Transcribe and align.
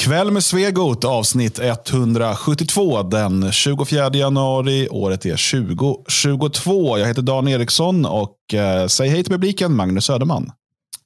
Kväll 0.00 0.30
med 0.30 0.44
Svegot 0.44 1.04
avsnitt 1.04 1.58
172 1.58 3.02
den 3.02 3.52
24 3.52 4.10
januari. 4.12 4.88
Året 4.90 5.26
är 5.26 5.64
2022. 5.64 6.98
Jag 6.98 7.06
heter 7.06 7.22
Dan 7.22 7.48
Eriksson 7.48 8.06
och 8.06 8.54
eh, 8.54 8.86
säg 8.86 9.08
hej 9.08 9.24
till 9.24 9.32
publiken 9.32 9.74
Magnus 9.74 10.04
Söderman. 10.04 10.52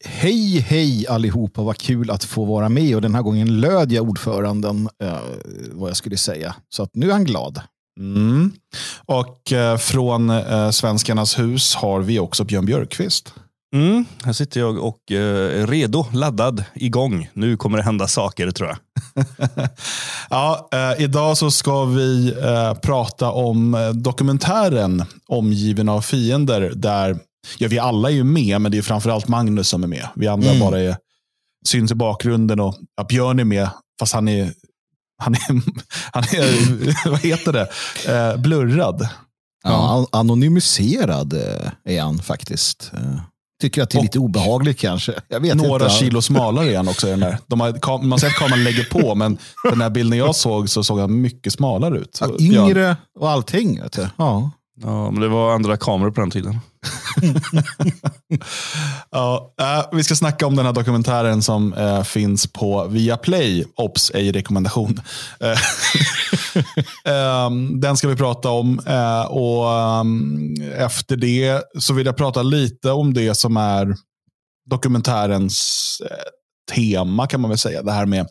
Hej, 0.04 0.58
hej 0.58 1.06
allihopa. 1.08 1.62
Vad 1.62 1.78
kul 1.78 2.10
att 2.10 2.24
få 2.24 2.44
vara 2.44 2.68
med. 2.68 2.94
Och 2.94 3.02
den 3.02 3.14
här 3.14 3.22
gången 3.22 3.60
löd 3.60 3.92
jag 3.92 4.08
ordföranden 4.08 4.88
eh, 5.02 5.18
vad 5.72 5.90
jag 5.90 5.96
skulle 5.96 6.16
säga. 6.16 6.54
Så 6.68 6.82
att 6.82 6.90
nu 6.94 7.08
är 7.08 7.12
han 7.12 7.24
glad. 7.24 7.60
Mm. 8.00 8.52
Och 9.06 9.52
eh, 9.52 9.76
från 9.76 10.30
eh, 10.30 10.70
Svenskarnas 10.70 11.38
hus 11.38 11.74
har 11.74 12.00
vi 12.00 12.18
också 12.18 12.44
Björn 12.44 12.66
Björkqvist. 12.66 13.34
Mm, 13.74 14.04
här 14.24 14.32
sitter 14.32 14.60
jag 14.60 14.78
och 14.78 15.12
eh, 15.12 15.62
är 15.62 15.66
redo, 15.66 16.06
laddad, 16.12 16.64
igång. 16.74 17.28
Nu 17.32 17.56
kommer 17.56 17.78
det 17.78 17.84
hända 17.84 18.08
saker 18.08 18.50
tror 18.50 18.68
jag. 18.68 18.78
ja, 20.30 20.68
eh, 20.72 21.04
idag 21.04 21.36
så 21.36 21.50
ska 21.50 21.84
vi 21.84 22.34
eh, 22.42 22.74
prata 22.74 23.30
om 23.30 23.74
eh, 23.74 23.90
dokumentären 23.90 25.04
Omgiven 25.28 25.88
av 25.88 26.00
fiender. 26.00 26.72
Där, 26.74 27.18
ja, 27.58 27.68
vi 27.68 27.78
alla 27.78 28.10
är 28.10 28.14
ju 28.14 28.24
med, 28.24 28.60
men 28.60 28.72
det 28.72 28.78
är 28.78 28.82
framförallt 28.82 29.28
Magnus 29.28 29.68
som 29.68 29.82
är 29.82 29.88
med. 29.88 30.08
Vi 30.14 30.28
andra 30.28 30.48
mm. 30.48 30.60
bara 30.60 30.80
är, 30.80 30.96
syns 31.66 31.92
i 31.92 31.94
bakgrunden 31.94 32.60
och 32.60 32.74
ja, 32.96 33.04
Björn 33.04 33.38
är 33.38 33.44
med, 33.44 33.68
fast 34.00 34.14
han 34.14 34.28
är, 34.28 34.52
han 35.22 35.34
är, 35.34 35.40
han 36.12 36.22
är 36.22 37.08
vad 37.10 37.20
heter 37.20 37.52
det, 37.52 37.68
eh, 38.08 38.36
blurrad. 38.36 39.08
Ja, 39.66 40.06
anonymiserad 40.12 41.32
eh, 41.32 41.70
är 41.84 42.02
han 42.02 42.18
faktiskt 42.18 42.92
tycker 43.64 43.82
att 43.82 43.90
det 43.90 43.98
är 43.98 44.02
lite 44.02 44.18
obehagligt 44.18 44.78
kanske. 44.78 45.12
några 45.54 45.84
inte. 45.84 45.96
kilo 45.96 46.22
smalare 46.22 46.76
han 46.76 46.88
också. 46.88 47.06
Den 47.06 47.20
där. 47.20 47.38
De 47.46 47.60
har, 47.60 48.02
man 48.02 48.18
ser 48.18 48.26
att 48.26 48.34
kameran 48.34 48.64
lägger 48.64 48.84
på, 48.84 49.14
men 49.14 49.38
den 49.70 49.80
här 49.80 49.90
bilden 49.90 50.18
jag 50.18 50.36
såg 50.36 50.70
så 50.70 50.84
såg 50.84 50.98
han 50.98 51.20
mycket 51.20 51.52
smalare 51.52 51.98
ut. 51.98 52.18
Ja, 52.20 52.30
yngre 52.40 52.96
och 53.20 53.30
allting. 53.30 53.82
Vet 53.82 53.92
du. 53.92 54.08
Ja. 54.16 54.50
ja, 54.82 55.10
men 55.10 55.20
det 55.20 55.28
var 55.28 55.54
andra 55.54 55.76
kameror 55.76 56.10
på 56.10 56.20
den 56.20 56.30
tiden. 56.30 56.60
ja, 59.10 59.54
äh, 59.60 59.84
vi 59.92 60.04
ska 60.04 60.14
snacka 60.16 60.46
om 60.46 60.56
den 60.56 60.66
här 60.66 60.72
dokumentären 60.72 61.42
som 61.42 61.74
äh, 61.74 62.02
finns 62.02 62.46
på 62.46 62.84
Viaplay. 62.84 63.64
Ops, 63.76 64.10
ej 64.14 64.32
rekommendation. 64.32 65.00
äh, 67.04 67.50
den 67.80 67.96
ska 67.96 68.08
vi 68.08 68.16
prata 68.16 68.50
om. 68.50 68.78
och 69.28 69.66
um, 70.00 70.54
Efter 70.76 71.16
det 71.16 71.62
så 71.78 71.92
vill 71.94 72.06
jag 72.06 72.16
prata 72.16 72.42
lite 72.42 72.90
om 72.90 73.14
det 73.14 73.34
som 73.34 73.56
är 73.56 73.94
dokumentärens 74.70 76.00
tema 76.72 77.26
kan 77.26 77.40
man 77.40 77.48
väl 77.48 77.58
säga. 77.58 77.82
Det 77.82 77.92
här 77.92 78.06
med 78.06 78.28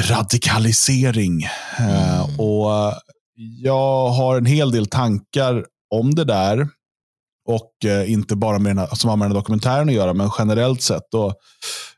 radikalisering. 0.00 1.46
Mm. 1.78 2.40
och 2.40 2.94
Jag 3.62 4.08
har 4.08 4.36
en 4.36 4.46
hel 4.46 4.70
del 4.70 4.86
tankar 4.86 5.64
om 5.94 6.14
det 6.14 6.24
där. 6.24 6.68
Och 7.48 7.84
eh, 7.84 8.12
inte 8.12 8.36
bara 8.36 8.58
med 8.58 8.70
den 8.70 8.78
här, 8.78 8.86
som 8.94 9.10
har 9.10 9.16
med 9.16 9.24
den 9.24 9.32
här 9.32 9.40
dokumentären 9.40 9.88
att 9.88 9.94
göra, 9.94 10.14
men 10.14 10.30
generellt 10.38 10.82
sett. 10.82 11.14
Och 11.14 11.34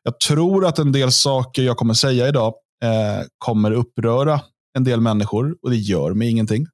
jag 0.02 0.20
tror 0.20 0.66
att 0.66 0.78
en 0.78 0.92
del 0.92 1.12
saker 1.12 1.62
jag 1.62 1.76
kommer 1.76 1.94
säga 1.94 2.28
idag 2.28 2.54
eh, 2.84 3.24
kommer 3.38 3.70
uppröra 3.70 4.40
en 4.74 4.84
del 4.84 5.00
människor 5.00 5.56
och 5.62 5.70
det 5.70 5.76
gör 5.76 6.14
mig 6.14 6.28
ingenting. 6.28 6.66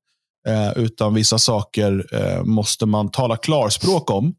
Eh, 0.49 0.73
utan 0.79 1.15
vissa 1.15 1.39
saker 1.39 2.07
eh, 2.13 2.45
måste 2.45 2.87
man 2.87 3.11
tala 3.11 3.37
klarspråk 3.37 4.11
om. 4.11 4.35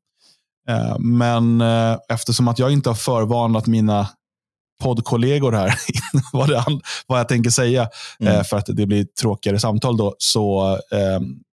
Eh, 0.69 0.99
men 0.99 1.61
eh, 1.61 1.97
eftersom 2.09 2.47
att 2.47 2.59
jag 2.59 2.71
inte 2.71 2.89
har 2.89 2.95
förvarnat 2.95 3.67
mina 3.67 4.09
poddkollegor 4.83 5.51
här 5.51 5.75
vad, 6.33 6.49
det, 6.49 6.63
vad 7.07 7.19
jag 7.19 7.27
tänker 7.27 7.49
säga 7.49 7.89
mm. 8.19 8.43
för 8.43 8.57
att 8.57 8.65
det 8.67 8.85
blir 8.85 9.07
tråkigare 9.21 9.59
samtal 9.59 9.97
då, 9.97 10.15
så 10.17 10.77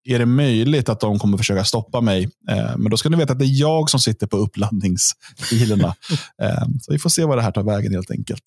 är 0.05 0.19
det 0.19 0.25
möjligt 0.25 0.89
att 0.89 0.99
de 0.99 1.19
kommer 1.19 1.37
försöka 1.37 1.63
stoppa 1.63 2.01
mig. 2.01 2.23
Eh, 2.49 2.77
men 2.77 2.89
då 2.89 2.97
ska 2.97 3.09
ni 3.09 3.17
veta 3.17 3.33
att 3.33 3.39
det 3.39 3.45
är 3.45 3.59
jag 3.59 3.89
som 3.89 3.99
sitter 3.99 4.27
på 4.27 4.37
uppladdningsfilerna. 4.37 5.95
eh, 6.41 6.63
så 6.81 6.91
vi 6.91 6.99
får 6.99 7.09
se 7.09 7.25
vad 7.25 7.37
det 7.37 7.41
här 7.41 7.51
tar 7.51 7.63
vägen 7.63 7.93
helt 7.93 8.11
enkelt. 8.11 8.43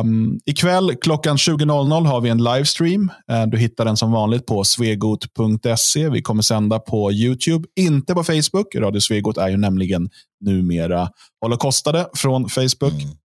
Um, 0.00 0.40
ikväll 0.44 0.94
klockan 0.94 1.36
20.00 1.36 2.06
har 2.06 2.20
vi 2.20 2.28
en 2.28 2.44
livestream. 2.44 3.12
Uh, 3.32 3.46
du 3.46 3.58
hittar 3.58 3.84
den 3.84 3.96
som 3.96 4.12
vanligt 4.12 4.46
på 4.46 4.64
svegot.se. 4.64 6.08
Vi 6.08 6.22
kommer 6.22 6.42
sända 6.42 6.78
på 6.78 7.12
YouTube, 7.12 7.68
inte 7.76 8.14
på 8.14 8.24
Facebook. 8.24 8.74
Radio 8.74 9.00
Svegot 9.00 9.38
är 9.38 9.48
ju 9.48 9.56
nämligen 9.56 10.10
numera 10.40 11.08
håller 11.40 11.56
kostade 11.56 12.06
från 12.16 12.48
Facebook. 12.48 13.02
Mm. 13.02 13.16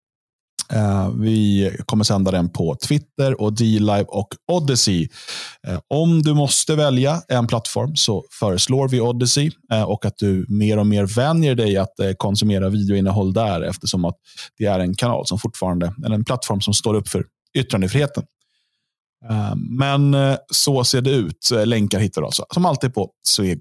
Eh, 0.73 1.11
vi 1.11 1.73
kommer 1.87 2.05
sända 2.05 2.31
den 2.31 2.49
på 2.49 2.77
Twitter, 2.89 3.41
och 3.41 3.53
D-Live 3.53 4.05
och 4.05 4.29
Odyssey. 4.53 5.09
Eh, 5.67 5.79
om 5.89 6.23
du 6.23 6.35
måste 6.35 6.77
välja 6.77 7.23
en 7.29 7.47
plattform 7.47 7.97
så 7.97 8.25
föreslår 8.31 8.89
vi 8.89 9.01
Odyssey 9.01 9.51
eh, 9.73 9.83
och 9.83 10.05
att 10.05 10.17
du 10.19 10.47
mer 10.49 10.79
och 10.79 10.87
mer 10.87 11.05
vänjer 11.07 11.55
dig 11.55 11.77
att 11.77 11.95
konsumera 12.17 12.69
videoinnehåll 12.69 13.33
där 13.33 13.61
eftersom 13.61 14.05
att 14.05 14.17
det 14.59 14.65
är 14.65 14.79
en 14.79 14.95
kanal 14.95 15.27
som 15.27 15.39
fortfarande, 15.39 15.95
eller 16.05 16.15
en 16.15 16.25
plattform 16.25 16.61
som 16.61 16.75
står 16.75 16.95
upp 16.95 17.09
för 17.09 17.25
yttrandefriheten. 17.59 18.25
Men 19.57 20.17
så 20.53 20.85
ser 20.85 21.01
det 21.01 21.11
ut. 21.11 21.51
Länkar 21.65 21.99
hittar 21.99 22.21
du 22.21 22.27
alltså, 22.27 22.45
som 22.55 22.67
alltid 22.67 22.95
på 22.95 23.11
svegot.se. 23.29 23.59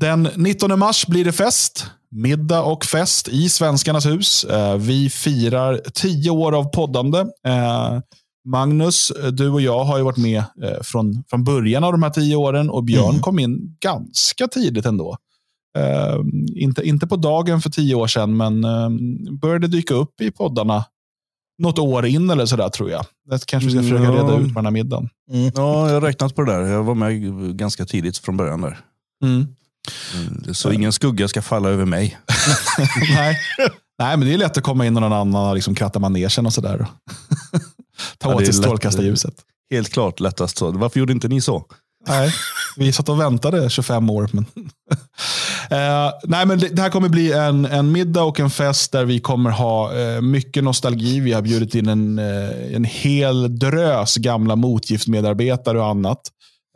Den 0.00 0.28
19 0.36 0.78
mars 0.78 1.06
blir 1.06 1.24
det 1.24 1.32
fest 1.32 1.86
middag 2.16 2.62
och 2.62 2.84
fest 2.84 3.28
i 3.28 3.48
Svenskarnas 3.48 4.06
hus. 4.06 4.44
Eh, 4.44 4.76
vi 4.76 5.10
firar 5.10 5.80
tio 5.94 6.30
år 6.30 6.58
av 6.58 6.64
poddande. 6.64 7.18
Eh, 7.20 7.98
Magnus, 8.48 9.12
du 9.32 9.50
och 9.50 9.60
jag 9.60 9.84
har 9.84 9.98
ju 9.98 10.04
varit 10.04 10.16
med 10.16 10.38
eh, 10.38 10.82
från, 10.82 11.24
från 11.30 11.44
början 11.44 11.84
av 11.84 11.92
de 11.92 12.02
här 12.02 12.10
tio 12.10 12.36
åren 12.36 12.70
och 12.70 12.84
Björn 12.84 13.10
mm. 13.10 13.20
kom 13.20 13.38
in 13.38 13.76
ganska 13.80 14.48
tidigt 14.48 14.86
ändå. 14.86 15.16
Inte, 16.54 16.88
inte 16.88 17.06
på 17.06 17.16
dagen 17.16 17.60
för 17.60 17.70
tio 17.70 17.94
år 17.94 18.06
sedan, 18.06 18.36
men 18.36 18.66
började 19.40 19.68
dyka 19.68 19.94
upp 19.94 20.20
i 20.20 20.30
poddarna 20.30 20.84
något 21.58 21.78
år 21.78 22.06
in 22.06 22.30
eller 22.30 22.46
sådär 22.46 22.68
tror 22.68 22.90
jag. 22.90 23.04
Det 23.30 23.46
kanske 23.46 23.66
vi 23.66 23.72
ska 23.72 23.82
försöka 23.82 24.12
reda 24.12 24.38
ut 24.38 24.54
på 24.54 24.58
den 24.58 24.64
här 24.64 24.70
middagen. 24.70 25.08
Mm. 25.32 25.50
Ja, 25.54 25.86
jag 25.86 25.94
har 25.94 26.00
räknat 26.00 26.34
på 26.34 26.42
det 26.42 26.52
där. 26.52 26.60
Jag 26.60 26.84
var 26.84 26.94
med 26.94 27.56
ganska 27.56 27.84
tidigt 27.84 28.18
från 28.18 28.36
början 28.36 28.60
där. 28.60 28.78
Mm. 29.22 29.46
Mm, 30.14 30.54
så 30.54 30.72
ingen 30.72 30.92
skugga 30.92 31.28
ska 31.28 31.42
falla 31.42 31.68
över 31.68 31.84
mig. 31.84 32.18
Nej. 33.16 33.38
Nej, 33.98 34.16
men 34.16 34.28
det 34.28 34.34
är 34.34 34.38
lätt 34.38 34.56
att 34.56 34.64
komma 34.64 34.86
in 34.86 34.96
och 34.96 35.02
någon 35.02 35.12
annan 35.12 35.48
och 35.48 35.54
liksom 35.54 35.74
kratta 35.74 35.98
manegen 35.98 36.46
och 36.46 36.52
sådär. 36.52 36.86
Ta 38.18 38.34
åt 38.34 38.44
sig 38.44 38.54
strålkastarljuset. 38.54 39.34
Helt 39.70 39.92
klart 39.92 40.20
lättast 40.20 40.58
så. 40.58 40.70
Varför 40.70 41.00
gjorde 41.00 41.12
inte 41.12 41.28
ni 41.28 41.40
så? 41.40 41.64
Nej, 42.08 42.32
vi 42.76 42.92
satt 42.92 43.08
och 43.08 43.20
väntade 43.20 43.70
25 43.70 44.10
år. 44.10 44.30
Men 44.32 44.44
uh, 44.44 46.12
nej, 46.22 46.46
men 46.46 46.58
det, 46.58 46.68
det, 46.68 46.82
här 46.82 46.90
kommer 46.90 47.08
bli 47.08 47.32
en, 47.32 47.64
en 47.64 47.92
middag 47.92 48.22
och 48.22 48.40
en 48.40 48.50
fest 48.50 48.92
där 48.92 49.04
vi 49.04 49.20
kommer 49.20 49.50
ha 49.50 49.94
uh, 49.94 50.20
mycket 50.20 50.64
nostalgi. 50.64 51.20
Vi 51.20 51.32
har 51.32 51.42
bjudit 51.42 51.74
in 51.74 51.88
en, 51.88 52.18
uh, 52.18 52.74
en 52.74 52.84
hel 52.84 53.58
drös 53.58 54.16
gamla 54.16 54.56
motgiftmedarbetare 54.56 55.80
och 55.80 55.86
annat. 55.86 56.20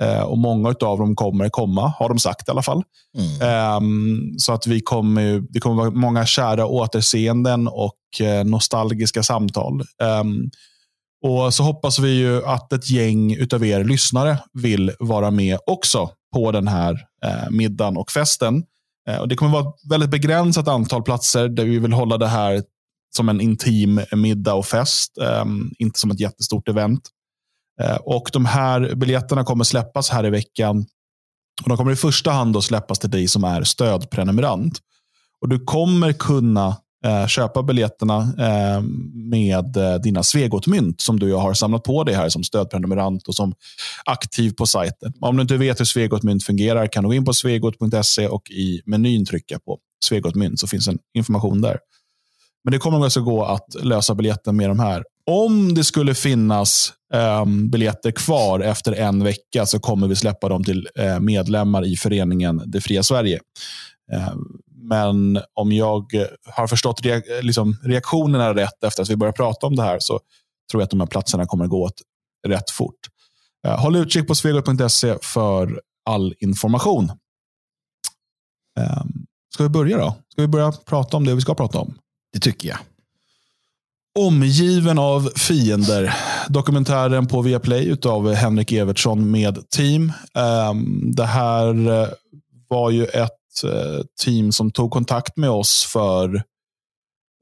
Eh, 0.00 0.22
och 0.22 0.38
många 0.38 0.68
av 0.68 0.98
dem 0.98 1.16
kommer 1.16 1.48
komma, 1.48 1.94
har 1.98 2.08
de 2.08 2.18
sagt 2.18 2.48
i 2.48 2.50
alla 2.50 2.62
fall. 2.62 2.82
Mm. 3.18 3.76
Um, 3.76 4.34
så 4.38 4.52
att 4.52 4.66
vi 4.66 4.80
kommer, 4.80 5.42
det 5.50 5.60
kommer 5.60 5.76
vara 5.76 5.90
många 5.90 6.26
kära 6.26 6.66
återseenden 6.66 7.68
och 7.68 7.96
uh, 8.20 8.44
nostalgiska 8.44 9.22
samtal. 9.22 9.82
Um, 10.22 10.50
och 11.26 11.54
så 11.54 11.62
hoppas 11.62 11.98
vi 11.98 12.10
ju 12.10 12.46
att 12.46 12.72
ett 12.72 12.90
gäng 12.90 13.36
av 13.54 13.64
er 13.64 13.84
lyssnare 13.84 14.38
vill 14.52 14.92
vara 14.98 15.30
med 15.30 15.58
också 15.66 16.10
på 16.34 16.52
den 16.52 16.68
här 16.68 16.92
uh, 16.92 17.50
middagen 17.50 17.96
och 17.96 18.10
festen. 18.10 18.64
Uh, 19.10 19.16
och 19.16 19.28
det 19.28 19.36
kommer 19.36 19.52
vara 19.52 19.68
ett 19.68 19.90
väldigt 19.90 20.10
begränsat 20.10 20.68
antal 20.68 21.02
platser 21.02 21.48
där 21.48 21.64
vi 21.64 21.78
vill 21.78 21.92
hålla 21.92 22.18
det 22.18 22.28
här 22.28 22.62
som 23.16 23.28
en 23.28 23.40
intim 23.40 24.00
middag 24.12 24.54
och 24.54 24.66
fest. 24.66 25.18
Um, 25.42 25.72
inte 25.78 26.00
som 26.00 26.10
ett 26.10 26.20
jättestort 26.20 26.68
event. 26.68 27.00
Eh, 27.80 27.96
och 27.96 28.30
De 28.32 28.46
här 28.46 28.94
biljetterna 28.94 29.44
kommer 29.44 29.64
släppas 29.64 30.10
här 30.10 30.26
i 30.26 30.30
veckan. 30.30 30.86
Och 31.62 31.68
De 31.68 31.76
kommer 31.76 31.92
i 31.92 31.96
första 31.96 32.30
hand 32.30 32.56
att 32.56 32.64
släppas 32.64 32.98
till 32.98 33.10
dig 33.10 33.28
som 33.28 33.44
är 33.44 33.62
stödprenumerant. 33.62 34.78
Och 35.40 35.48
Du 35.48 35.58
kommer 35.58 36.12
kunna 36.12 36.76
eh, 37.04 37.26
köpa 37.26 37.62
biljetterna 37.62 38.18
eh, 38.38 38.82
med 39.14 39.76
eh, 39.76 39.94
dina 39.94 40.22
Svegot-mynt 40.22 41.00
som 41.00 41.18
du 41.18 41.34
har 41.34 41.54
samlat 41.54 41.82
på 41.82 42.04
dig 42.04 42.14
här 42.14 42.28
som 42.28 42.44
stödprenumerant 42.44 43.28
och 43.28 43.34
som 43.34 43.54
aktiv 44.04 44.52
på 44.52 44.66
sajten. 44.66 45.12
Om 45.20 45.36
du 45.36 45.42
inte 45.42 45.56
vet 45.56 45.80
hur 45.80 45.84
Svegot-mynt 45.84 46.44
fungerar 46.44 46.86
kan 46.86 47.02
du 47.02 47.08
gå 47.08 47.14
in 47.14 47.24
på 47.24 47.32
svegot.se 47.32 48.28
och 48.28 48.50
i 48.50 48.80
menyn 48.86 49.26
trycka 49.26 49.58
på 49.58 49.78
Svegot-mynt 50.04 50.60
så 50.60 50.66
finns 50.66 50.88
en 50.88 50.98
information 51.14 51.60
där. 51.60 51.78
Men 52.64 52.72
det 52.72 52.78
kommer 52.78 53.04
alltså 53.04 53.20
gå 53.20 53.44
att 53.44 53.74
lösa 53.82 54.14
biljetten 54.14 54.56
med 54.56 54.70
de 54.70 54.80
här. 54.80 55.04
Om 55.26 55.74
det 55.74 55.84
skulle 55.84 56.14
finnas 56.14 56.92
um, 57.42 57.70
biljetter 57.70 58.10
kvar 58.10 58.60
efter 58.60 58.92
en 58.92 59.24
vecka 59.24 59.66
så 59.66 59.80
kommer 59.80 60.08
vi 60.08 60.16
släppa 60.16 60.48
dem 60.48 60.64
till 60.64 60.88
uh, 61.00 61.20
medlemmar 61.20 61.86
i 61.86 61.96
föreningen 61.96 62.62
Det 62.66 62.80
fria 62.80 63.02
Sverige. 63.02 63.40
Uh, 64.12 64.34
men 64.82 65.40
om 65.54 65.72
jag 65.72 66.06
har 66.44 66.66
förstått 66.66 67.04
reak 67.04 67.24
liksom 67.42 67.76
reaktionerna 67.82 68.54
rätt 68.54 68.84
efter 68.84 69.02
att 69.02 69.10
vi 69.10 69.16
börjar 69.16 69.32
prata 69.32 69.66
om 69.66 69.76
det 69.76 69.82
här 69.82 69.98
så 70.00 70.20
tror 70.70 70.80
jag 70.80 70.84
att 70.84 70.90
de 70.90 71.00
här 71.00 71.06
platserna 71.06 71.46
kommer 71.46 71.66
gå 71.66 71.84
åt 71.84 72.02
rätt 72.48 72.70
fort. 72.70 73.00
Uh, 73.66 73.80
håll 73.80 73.96
utkik 73.96 74.28
på 74.28 74.34
svegot.se 74.34 75.18
för 75.22 75.80
all 76.10 76.34
information. 76.38 77.10
Um, 78.80 79.26
ska 79.54 79.62
vi 79.62 79.68
börja 79.68 79.98
då? 79.98 80.16
Ska 80.28 80.42
vi 80.42 80.48
börja 80.48 80.72
prata 80.72 81.16
om 81.16 81.24
det 81.24 81.34
vi 81.34 81.40
ska 81.40 81.54
prata 81.54 81.78
om? 81.78 81.94
Det 82.32 82.40
tycker 82.40 82.68
jag. 82.68 82.78
Omgiven 84.18 84.98
av 84.98 85.30
fiender. 85.36 86.14
Dokumentären 86.48 87.26
på 87.26 87.42
Viaplay 87.42 87.96
av 88.04 88.34
Henrik 88.34 88.72
Evertsson 88.72 89.30
med 89.30 89.70
team. 89.70 90.12
Um, 90.70 91.14
det 91.14 91.24
här 91.24 91.88
eh, 91.88 92.08
var 92.68 92.90
ju 92.90 93.04
ett 93.04 93.64
uh, 93.64 94.00
team 94.24 94.52
som 94.52 94.70
tog 94.70 94.90
kontakt 94.90 95.36
med 95.36 95.50
oss 95.50 95.88
för 95.92 96.42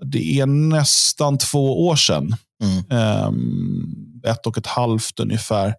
det 0.05 0.41
är 0.41 0.47
nästan 0.47 1.39
två 1.39 1.87
år 1.87 1.97
sedan. 1.97 2.37
Mm. 2.63 3.27
Um, 3.27 4.23
ett 4.27 4.47
och 4.47 4.59
ett 4.59 4.67
halvt 4.67 5.21
ungefär. 5.21 5.75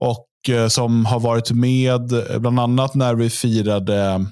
Och 0.00 0.28
uh, 0.48 0.68
som 0.68 1.06
har 1.06 1.20
varit 1.20 1.50
med 1.50 2.12
bland 2.38 2.60
annat 2.60 2.94
när 2.94 3.14
vi 3.14 3.30
firade 3.30 4.26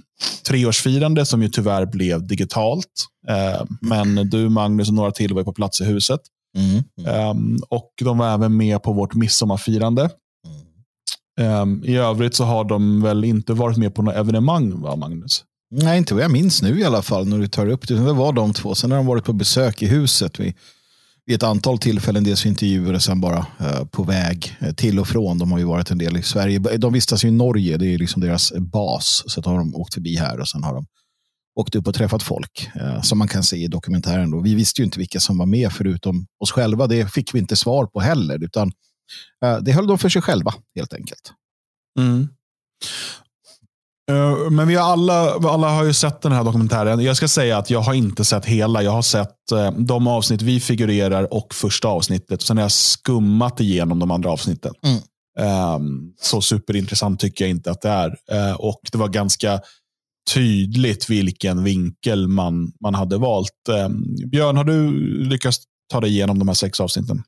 treårsfirande 0.49 1.27
som 1.27 1.43
ju 1.43 1.49
tyvärr 1.49 1.87
blev 1.87 2.27
digitalt. 2.27 2.87
Eh, 3.29 3.65
men 3.81 4.31
du, 4.31 4.49
Magnus 4.49 4.89
och 4.89 4.95
några 4.95 5.11
till 5.11 5.35
var 5.35 5.45
på 5.45 5.53
plats 5.53 5.81
i 5.81 5.85
huset. 5.85 6.21
Mm. 6.57 6.83
Mm. 6.99 7.55
Eh, 7.55 7.61
och 7.69 7.91
De 8.01 8.19
var 8.19 8.35
även 8.35 8.57
med 8.57 8.83
på 8.83 8.93
vårt 8.93 9.15
midsommarfirande. 9.15 10.11
Mm. 11.39 11.83
Eh, 11.83 11.91
I 11.91 11.97
övrigt 11.97 12.35
så 12.35 12.45
har 12.45 12.65
de 12.65 13.03
väl 13.03 13.25
inte 13.25 13.53
varit 13.53 13.77
med 13.77 13.95
på 13.95 14.03
några 14.03 14.19
evenemang, 14.19 14.81
va, 14.81 14.97
Magnus? 14.97 15.45
Nej, 15.71 15.99
inte 15.99 16.15
vad 16.15 16.23
jag 16.23 16.31
minns 16.31 16.63
nu 16.63 16.81
i 16.81 16.85
alla 16.85 17.03
fall 17.03 17.29
när 17.29 17.39
du 17.39 17.49
tar 17.49 17.67
upp 17.67 17.89
det. 17.89 17.95
Det 17.95 18.13
var 18.13 18.33
de 18.33 18.53
två. 18.53 18.75
Sen 18.75 18.91
har 18.91 18.99
de 18.99 19.07
varit 19.07 19.25
på 19.25 19.33
besök 19.33 19.83
i 19.83 19.87
huset. 19.87 20.41
Vi 20.41 20.55
vid 21.31 21.37
ett 21.37 21.43
antal 21.43 21.79
tillfällen, 21.79 22.25
dels 22.25 22.47
intervjuer 22.47 22.95
och 22.95 23.03
sen 23.03 23.21
bara 23.21 23.47
eh, 23.61 23.85
på 23.85 24.03
väg 24.03 24.57
eh, 24.61 24.75
till 24.75 24.99
och 24.99 25.09
från. 25.09 25.39
De 25.39 25.53
har 25.53 25.59
ju 25.59 25.65
varit 25.65 25.91
en 25.91 25.99
del 25.99 26.17
i 26.17 26.23
Sverige. 26.23 26.59
De 26.59 26.93
vistas 26.93 27.25
i 27.25 27.31
Norge, 27.31 27.77
det 27.77 27.95
är 27.95 27.99
liksom 27.99 28.23
deras 28.23 28.53
bas. 28.53 29.25
Så 29.27 29.43
har 29.43 29.59
de 29.59 29.75
åkt 29.75 29.95
förbi 29.95 30.17
här 30.17 30.41
och 30.41 30.49
sen 30.49 30.63
har 30.65 30.75
de 30.75 30.87
åkt 31.61 31.75
upp 31.75 31.89
och 31.89 31.95
träffat 31.95 32.23
folk. 32.23 32.71
Eh, 32.75 33.03
som 33.03 33.19
man 33.19 33.29
kan 33.29 33.43
se 33.43 33.57
i 33.57 33.69
dokumentären. 33.69 34.31
Då. 34.31 34.41
Vi 34.41 34.55
visste 34.55 34.81
ju 34.81 34.85
inte 34.85 34.99
vilka 34.99 35.21
som 35.21 35.39
var 35.39 35.47
med 35.47 35.73
förutom 35.73 36.27
oss 36.41 36.53
själva. 36.53 36.87
Det 36.87 37.13
fick 37.13 37.35
vi 37.35 37.39
inte 37.39 37.57
svar 37.57 37.87
på 37.87 38.01
heller. 38.01 38.45
Utan 38.45 38.73
eh, 39.45 39.59
det 39.59 39.73
höll 39.73 39.87
de 39.87 39.99
för 39.99 40.09
sig 40.09 40.23
själva 40.23 40.55
helt 40.77 40.95
enkelt. 40.95 41.33
Mm. 41.99 42.29
Eh, 44.11 44.51
men 44.51 44.69
vi 44.69 44.75
har 44.75 44.93
alla, 44.93 45.31
alla 45.31 45.69
har 45.69 45.85
ju 45.85 45.93
sett 45.93 46.23
den 46.23 46.33
här 46.33 46.45
dokumentären. 46.45 47.01
Jag 47.01 47.17
ska 47.17 47.29
säga 47.29 47.59
att 47.59 47.71
jag 47.71 47.81
har 47.81 47.95
inte 47.95 48.25
sett 48.25 48.45
hela. 48.45 48.83
Jag 48.83 48.91
har 48.91 49.03
sett 49.03 49.53
eh, 49.53 49.73
de 49.73 50.07
avsnitt 50.07 50.43
vi 50.43 50.61
figurerar 50.61 51.35
och 51.35 51.55
första 51.55 51.89
avsnittet. 51.89 52.43
Sen 52.43 52.57
har 52.57 52.65
jag 52.65 52.73
skummat 52.73 53.61
igenom 53.61 53.99
de 53.99 54.11
andra 54.11 54.31
avsnitten. 54.31 54.75
Mm. 54.83 55.01
Um, 55.75 56.13
så 56.21 56.41
superintressant 56.41 57.21
tycker 57.21 57.45
jag 57.45 57.51
inte 57.51 57.71
att 57.71 57.81
det 57.81 57.89
är. 57.89 58.09
Uh, 58.33 58.55
och 58.55 58.81
Det 58.93 58.99
var 58.99 59.09
ganska 59.09 59.61
tydligt 60.35 61.11
vilken 61.11 61.65
vinkel 61.65 62.29
man, 62.29 62.73
man 62.83 62.95
hade 62.95 63.19
valt. 63.19 63.51
Um, 63.87 64.17
Björn, 64.31 64.57
har 64.57 64.65
du 64.65 64.91
lyckats 65.25 65.59
ta 65.93 66.01
dig 66.01 66.11
igenom 66.11 66.39
de 66.39 66.49
här 66.49 66.55
sex 66.55 66.81
avsnitten? 66.81 67.23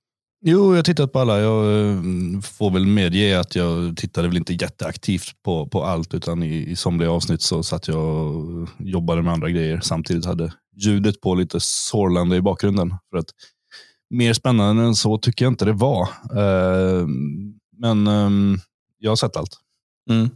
Jo, 0.45 0.71
jag 0.71 0.79
har 0.79 0.83
tittat 0.83 1.13
på 1.13 1.19
alla. 1.19 1.41
Jag 1.41 1.91
eh, 1.91 2.01
får 2.41 2.71
väl 2.71 2.87
medge 2.87 3.41
att 3.41 3.55
jag 3.55 3.97
tittade 3.97 4.29
väl 4.29 4.37
inte 4.37 4.53
jätteaktivt 4.53 5.43
på, 5.45 5.67
på 5.67 5.85
allt, 5.85 6.15
utan 6.15 6.43
i, 6.43 6.71
i 6.71 6.77
somliga 6.77 7.11
avsnitt 7.11 7.43
så 7.43 7.63
satt 7.63 7.89
jag 7.89 8.37
och 8.37 8.63
eh, 8.63 8.69
jobbade 8.79 9.23
med 9.23 9.33
andra 9.33 9.51
grejer. 9.51 9.81
Samtidigt 9.81 10.25
hade 10.25 10.53
ljudet 10.77 11.21
på 11.21 11.35
lite 11.35 11.59
sorlande 11.61 12.37
i 12.37 12.41
bakgrunden. 12.41 12.95
För 13.11 13.19
att 13.19 13.27
mer 14.11 14.33
spännande 14.33 14.83
än 14.83 14.95
så 14.95 15.19
tycker 15.19 15.45
jag 15.45 15.53
inte 15.53 15.65
det 15.65 15.73
var. 15.73 16.09
Uh, 16.37 17.07
men 17.79 18.07
um, 18.07 18.61
jag 18.99 19.11
har 19.11 19.17
sett 19.17 19.37
allt. 19.37 19.59
Mm. 20.11 20.31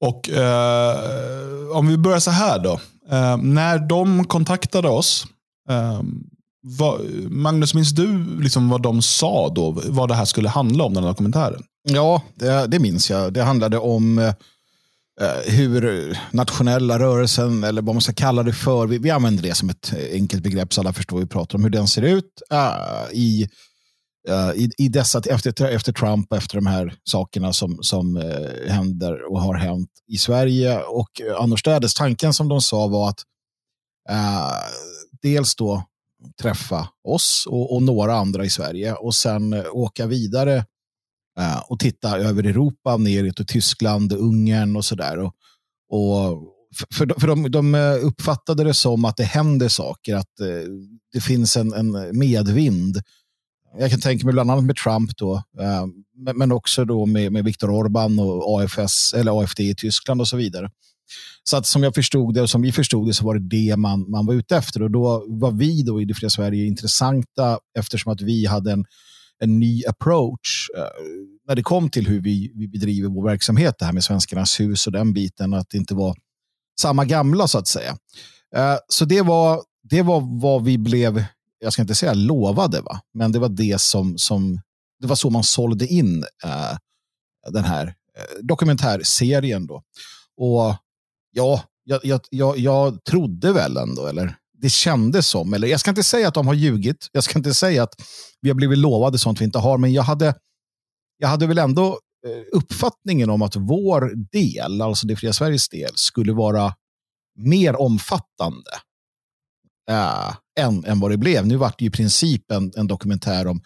Och 0.00 0.28
uh, 0.28 1.76
Om 1.76 1.88
vi 1.88 1.98
börjar 1.98 2.18
så 2.18 2.30
här 2.30 2.58
då. 2.58 2.72
Uh, 3.12 3.36
när 3.36 3.88
de 3.88 4.24
kontaktade 4.24 4.88
oss, 4.88 5.26
ehm, 5.68 6.24
vad, 6.62 7.00
Magnus, 7.30 7.74
minns 7.74 7.90
du 7.90 8.40
liksom 8.40 8.68
vad 8.68 8.82
de 8.82 9.02
sa 9.02 9.48
då? 9.48 9.70
Vad 9.70 10.08
det 10.08 10.14
här 10.14 10.24
skulle 10.24 10.48
handla 10.48 10.84
om, 10.84 10.94
den 10.94 11.02
här 11.02 11.10
dokumentären? 11.10 11.62
Ja, 11.82 12.22
det, 12.34 12.66
det 12.66 12.78
minns 12.78 13.10
jag. 13.10 13.32
Det 13.32 13.42
handlade 13.42 13.78
om 13.78 14.18
eh, 14.18 14.28
eh 15.20 15.52
hur 15.52 16.18
nationella 16.30 16.98
rörelsen, 16.98 17.64
eller 17.64 17.82
vad 17.82 17.94
man 17.94 18.02
ska 18.02 18.12
kalla 18.12 18.42
det 18.42 18.52
för, 18.52 18.86
vi, 18.86 18.98
vi 18.98 19.10
använder 19.10 19.42
det 19.42 19.54
som 19.54 19.70
ett 19.70 19.94
enkelt 20.12 20.42
begrepp 20.42 20.74
så 20.74 20.80
alla 20.80 20.92
förstår 20.92 21.16
vad 21.16 21.24
vi 21.24 21.28
pratar 21.28 21.58
om, 21.58 21.64
hur 21.64 21.70
den 21.70 21.88
ser 21.88 22.02
ut 22.02 22.42
eh, 22.50 23.12
i, 23.12 23.48
eh, 24.28 24.50
i, 24.50 24.70
i 24.78 24.88
dessa, 24.88 25.22
efter, 25.26 25.64
efter 25.64 25.92
Trump 25.92 26.32
och 26.32 26.36
efter 26.36 26.54
de 26.54 26.66
här 26.66 26.94
sakerna 27.04 27.52
som, 27.52 27.78
som 27.82 28.16
eh, 28.16 28.72
händer 28.72 29.32
och 29.32 29.42
har 29.42 29.54
hänt 29.54 29.90
i 30.08 30.16
Sverige 30.16 30.80
och 30.82 31.20
eh, 31.20 31.42
annorstädes. 31.42 31.94
Tanken 31.94 32.32
som 32.32 32.48
de 32.48 32.60
sa 32.60 32.86
var 32.86 33.08
att 33.08 33.24
dels 35.22 35.56
då 35.56 35.84
träffa 36.42 36.88
oss 37.04 37.46
och, 37.46 37.74
och, 37.74 37.82
några 37.82 38.14
andra 38.14 38.44
i 38.44 38.50
Sverige 38.50 38.94
och 38.94 39.14
sen 39.14 39.52
eh, 39.52 39.64
åka 39.72 40.06
vidare 40.06 40.56
eh, 41.38 41.58
och 41.68 41.78
titta 41.78 42.18
över 42.18 42.44
Europa, 42.44 42.96
ner 42.96 43.30
till 43.30 43.46
Tyskland, 43.46 44.12
Ungern 44.12 44.76
och 44.76 44.84
sådär. 44.84 45.18
Och, 45.18 45.34
och 45.90 46.38
för, 46.94 47.20
för 47.20 47.26
de, 47.26 47.50
de 47.50 47.74
eh, 47.74 48.06
uppfattade 48.06 48.64
det 48.64 48.74
som 48.74 49.04
att 49.04 49.16
det 49.16 49.24
händer 49.24 49.68
saker, 49.68 50.16
att 50.16 50.40
eh, 50.40 50.68
det 51.12 51.20
finns 51.20 51.56
en, 51.56 51.72
en 51.72 52.18
medvind. 52.18 53.02
Jag 53.78 53.90
kan 53.90 54.00
tänka 54.00 54.26
mig 54.26 54.32
bland 54.32 54.50
annat 54.50 54.64
med 54.64 54.76
Trump 54.76 55.16
då, 55.16 55.34
eh, 55.60 55.86
men 56.34 56.52
också 56.52 56.84
då 56.84 57.06
med, 57.06 57.32
med 57.32 57.44
Viktor 57.44 57.70
Orban 57.70 58.18
och 58.18 58.60
AFS, 58.60 59.14
eller 59.14 59.42
AFD 59.42 59.60
i 59.60 59.74
Tyskland 59.74 60.20
och 60.20 60.28
så 60.28 60.36
vidare. 60.36 60.70
Så 61.44 61.56
att 61.56 61.66
som 61.66 61.82
jag 61.82 61.94
förstod 61.94 62.34
det 62.34 62.42
och 62.42 62.50
som 62.50 62.62
vi 62.62 62.72
förstod 62.72 63.08
det 63.08 63.14
så 63.14 63.24
var 63.24 63.34
det 63.34 63.48
det 63.48 63.76
man, 63.76 64.10
man 64.10 64.26
var 64.26 64.34
ute 64.34 64.56
efter. 64.56 64.82
Och 64.82 64.90
då 64.90 65.24
var 65.28 65.52
vi 65.52 65.82
då 65.82 66.00
i 66.00 66.04
det 66.04 66.14
fria 66.14 66.30
Sverige 66.30 66.66
intressanta 66.66 67.58
eftersom 67.78 68.12
att 68.12 68.20
vi 68.20 68.46
hade 68.46 68.72
en, 68.72 68.84
en 69.42 69.58
ny 69.58 69.84
approach 69.84 70.70
eh, 70.76 70.82
när 71.48 71.54
det 71.54 71.62
kom 71.62 71.90
till 71.90 72.06
hur 72.06 72.20
vi, 72.20 72.52
vi 72.54 72.68
bedriver 72.68 73.08
vår 73.08 73.24
verksamhet. 73.24 73.74
Det 73.78 73.84
här 73.84 73.92
med 73.92 74.04
Svenskarnas 74.04 74.60
hus 74.60 74.86
och 74.86 74.92
den 74.92 75.12
biten. 75.12 75.54
Att 75.54 75.70
det 75.70 75.78
inte 75.78 75.94
var 75.94 76.16
samma 76.80 77.04
gamla 77.04 77.48
så 77.48 77.58
att 77.58 77.68
säga. 77.68 77.96
Eh, 78.56 78.76
så 78.88 79.04
det 79.04 79.22
var, 79.22 79.62
det 79.82 80.02
var 80.02 80.40
vad 80.40 80.64
vi 80.64 80.78
blev, 80.78 81.24
jag 81.58 81.72
ska 81.72 81.82
inte 81.82 81.94
säga 81.94 82.14
lovade, 82.14 82.80
va? 82.80 83.00
men 83.14 83.32
det 83.32 83.38
var 83.38 83.48
det 83.48 83.80
som, 83.80 84.18
som 84.18 84.60
det 85.00 85.06
var 85.06 85.16
så 85.16 85.30
man 85.30 85.44
sålde 85.44 85.86
in 85.86 86.24
eh, 86.44 86.76
den 87.52 87.64
här 87.64 87.86
eh, 87.86 88.44
dokumentärserien. 88.44 89.66
Då. 89.66 89.82
Och 90.36 90.76
ja, 91.30 91.62
jag, 91.84 92.00
jag, 92.02 92.20
jag, 92.30 92.58
jag 92.58 93.04
trodde 93.04 93.52
väl 93.52 93.76
ändå, 93.76 94.06
eller 94.06 94.36
det 94.52 94.70
kändes 94.70 95.28
som, 95.28 95.54
eller 95.54 95.68
jag 95.68 95.80
ska 95.80 95.90
inte 95.90 96.02
säga 96.02 96.28
att 96.28 96.34
de 96.34 96.46
har 96.46 96.54
ljugit, 96.54 97.08
jag 97.12 97.24
ska 97.24 97.38
inte 97.38 97.54
säga 97.54 97.82
att 97.82 97.94
vi 98.40 98.50
har 98.50 98.54
blivit 98.54 98.78
lovade 98.78 99.18
sånt 99.18 99.40
vi 99.40 99.44
inte 99.44 99.58
har, 99.58 99.78
men 99.78 99.92
jag 99.92 100.02
hade, 100.02 100.34
jag 101.18 101.28
hade 101.28 101.46
väl 101.46 101.58
ändå 101.58 101.98
eh, 102.26 102.58
uppfattningen 102.58 103.30
om 103.30 103.42
att 103.42 103.56
vår 103.56 104.12
del, 104.32 104.82
alltså 104.82 105.06
det 105.06 105.16
fria 105.16 105.32
Sveriges 105.32 105.68
del, 105.68 105.92
skulle 105.94 106.32
vara 106.32 106.74
mer 107.38 107.80
omfattande 107.80 108.70
äh, 109.90 110.36
än, 110.58 110.84
än 110.84 111.00
vad 111.00 111.10
det 111.10 111.16
blev. 111.16 111.46
Nu 111.46 111.56
vart 111.56 111.78
det 111.78 111.84
i 111.84 111.90
princip 111.90 112.50
en, 112.50 112.72
en 112.76 112.86
dokumentär 112.86 113.46
om 113.46 113.60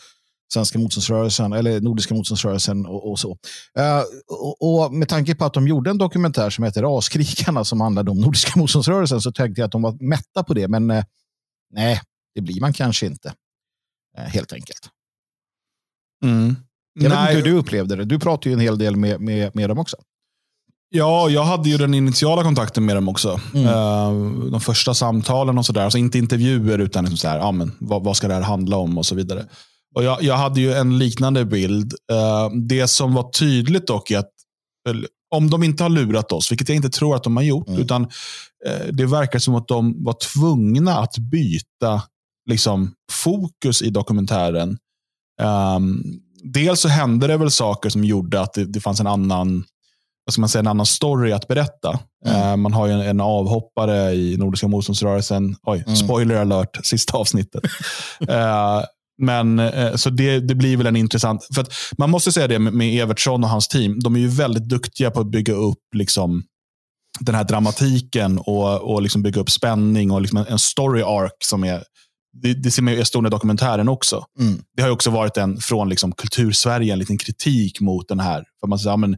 svenska 0.53 0.79
motståndsrörelsen 0.79 1.53
eller 1.53 1.81
nordiska 1.81 2.15
motståndsrörelsen 2.15 2.87
och, 2.87 3.11
och 3.11 3.19
så. 3.19 3.31
Uh, 3.79 4.03
och, 4.29 4.85
och, 4.85 4.95
med 4.95 5.09
tanke 5.09 5.35
på 5.35 5.45
att 5.45 5.55
de 5.55 5.69
gjorde 5.69 5.91
en 5.91 5.99
dokumentär 5.99 6.51
som 6.51 6.65
heter 6.65 6.83
Raskrigarna 6.83 7.65
som 7.65 7.81
handlade 7.81 8.11
om 8.11 8.21
nordiska 8.21 8.53
motståndsrörelsen 8.61 9.21
så 9.21 9.33
tänkte 9.33 9.61
jag 9.61 9.67
att 9.67 9.73
de 9.73 9.83
var 9.83 9.97
mätta 10.01 10.45
på 10.45 10.55
det. 10.55 10.69
Men 10.69 10.91
uh, 10.91 11.05
nej, 11.71 12.01
det 12.35 12.41
blir 12.41 12.61
man 12.61 12.73
kanske 12.73 13.07
inte. 13.07 13.29
Uh, 14.19 14.25
helt 14.25 14.53
enkelt. 14.53 14.89
Mm. 16.25 16.57
Jag 16.95 17.11
vet 17.11 17.21
inte 17.21 17.33
hur 17.33 17.43
du 17.43 17.53
upplevde 17.53 17.97
det. 17.97 18.05
Du 18.05 18.19
pratade 18.19 18.49
ju 18.49 18.53
en 18.53 18.61
hel 18.61 18.79
del 18.79 18.97
med, 18.97 19.21
med, 19.21 19.57
med 19.57 19.71
dem 19.71 19.79
också. 19.79 19.97
Ja, 20.97 21.29
jag 21.29 21.45
hade 21.45 21.69
ju 21.69 21.77
den 21.77 21.95
initiala 21.95 22.43
kontakten 22.43 22.85
med 22.85 22.97
dem 22.97 23.09
också. 23.09 23.41
Mm. 23.55 24.51
de 24.51 24.61
första 24.61 24.95
samtalen 24.95 25.59
och 25.59 25.67
sådär. 25.67 25.83
Alltså 25.83 25.99
inte 25.99 26.19
intervjuer, 26.19 26.79
utan 26.79 27.05
liksom 27.05 27.17
så 27.17 27.29
här, 27.29 27.39
ja, 27.39 27.53
men, 27.53 27.73
vad, 27.79 28.05
vad, 28.05 28.17
ska 28.17 28.29
det 28.29 28.35
här 28.35 28.43
handla 28.43 28.77
om 28.77 28.99
och 28.99 29.07
så 29.07 29.15
vidare. 29.15 29.47
Och 29.95 30.05
jag, 30.05 30.23
jag 30.23 30.37
hade 30.37 30.61
ju 30.61 30.73
en 30.73 30.99
liknande 30.99 31.45
bild. 31.45 31.95
Uh, 32.13 32.57
det 32.57 32.89
som 32.89 33.15
var 33.15 33.31
tydligt 33.31 33.87
dock 33.87 34.11
är 34.11 34.19
att 34.19 34.31
om 35.31 35.51
de 35.51 35.63
inte 35.63 35.83
har 35.83 35.91
lurat 35.91 36.33
oss, 36.33 36.53
vilket 36.53 36.69
jag 36.69 36.77
inte 36.77 36.91
tror 36.91 37.17
att 37.17 37.25
de 37.25 37.37
har 37.37 37.45
gjort, 37.45 37.69
mm. 37.69 37.81
utan 37.81 38.03
uh, 38.03 38.93
det 38.93 39.07
verkar 39.07 39.39
som 39.39 39.55
att 39.55 39.69
de 39.69 40.05
var 40.05 40.17
tvungna 40.35 40.99
att 40.99 41.19
byta 41.19 42.03
liksom, 42.51 42.93
fokus 43.13 43.83
i 43.83 43.91
dokumentären. 43.91 44.79
Um, 45.77 46.21
dels 46.43 46.81
så 46.81 46.89
hände 46.89 47.27
det 47.27 47.37
väl 47.37 47.51
saker 47.51 47.91
som 47.91 48.05
gjorde 48.05 48.41
att 48.41 48.53
det, 48.53 48.65
det 48.65 48.81
fanns 48.81 49.01
en 49.01 49.07
annan 49.07 49.65
vad 50.27 50.33
ska 50.33 50.41
man 50.41 50.49
säga, 50.49 50.61
en 50.61 50.67
annan 50.67 50.87
story 50.87 51.33
att 51.33 51.49
berätta. 51.49 51.99
Mm. 52.27 52.43
Eh, 52.43 52.57
man 52.57 52.73
har 52.73 52.87
ju 52.87 52.93
en, 52.93 53.01
en 53.01 53.21
avhoppare 53.21 54.13
i 54.13 54.37
Nordiska 54.37 54.69
motståndsrörelsen. 54.69 55.57
Oj, 55.63 55.83
Mm. 55.87 55.97
spoiler 55.97 56.35
alert, 56.35 56.87
sista 56.87 57.19
avsnittet. 57.19 57.63
Eh, 58.29 58.83
men 59.23 59.59
eh, 59.59 59.95
så 59.95 60.11
det, 60.11 60.41
det 60.41 60.55
blir 60.55 60.77
väl 60.77 60.87
en 60.87 60.97
intressant... 60.97 61.49
För 61.55 61.67
man 61.99 62.11
måste 62.11 62.33
säga 62.33 62.49
det 62.49 62.59
med, 62.59 63.03
Evertsson 63.03 63.45
och 63.45 63.51
hans 63.51 63.69
team. 63.69 64.01
De 64.01 64.17
är 64.17 64.21
ju 64.21 64.29
väldigt 64.29 64.69
duktiga 64.69 65.11
på 65.11 65.21
att 65.21 65.31
bygga 65.31 65.55
upp 65.55 65.83
liksom, 65.95 66.43
den 67.21 67.35
här 67.35 67.45
dramatiken 67.45 68.39
och, 68.39 68.93
och 68.95 69.03
liksom 69.03 69.23
bygga 69.23 69.41
upp 69.41 69.51
spänning 69.51 70.11
och 70.11 70.21
liksom 70.21 70.39
en, 70.39 70.47
en 70.47 70.59
story 70.59 71.03
arc 71.03 71.33
som 71.45 71.65
är 71.65 71.85
det, 72.43 72.55
det 72.55 72.71
ser 72.71 72.83
man 72.83 72.93
ju 72.93 72.99
i 72.99 73.03
Estonia-dokumentären 73.03 73.89
också. 73.89 74.25
Mm. 74.41 74.63
Det 74.77 74.83
har 74.83 74.89
ju 74.89 74.95
också 74.95 75.11
varit 75.11 75.37
en 75.37 75.57
från 75.57 75.89
liksom 75.89 76.13
kultursverige, 76.13 76.93
en 76.93 76.99
liten 76.99 77.19
kritik 77.19 77.81
mot 77.81 78.09
den 78.09 78.21
här. 78.21 78.45
För 78.61 78.67
man 78.67 78.79
säger, 78.79 78.93
ja, 78.93 78.97
men, 78.97 79.13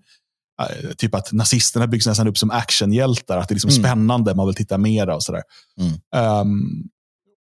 eh, 0.63 0.91
typ 0.97 1.15
att 1.15 1.33
nazisterna 1.33 1.87
byggs 1.87 2.07
nästan 2.07 2.29
upp 2.29 2.39
som 2.39 2.51
actionhjältar. 2.51 3.39
Att 3.39 3.49
det 3.49 3.53
är 3.53 3.55
liksom 3.57 3.71
Mm. 3.71 3.83
spännande, 3.83 4.35
man 4.35 4.47
vill 4.47 4.55
titta 4.55 4.79
mera 4.79 5.15
och 5.15 5.23
sådär. 5.23 5.43
Mm. 5.81 5.93
Ehm, 6.15 6.69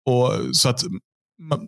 och, 0.05 0.31
så 0.55 0.69
att, 0.69 0.83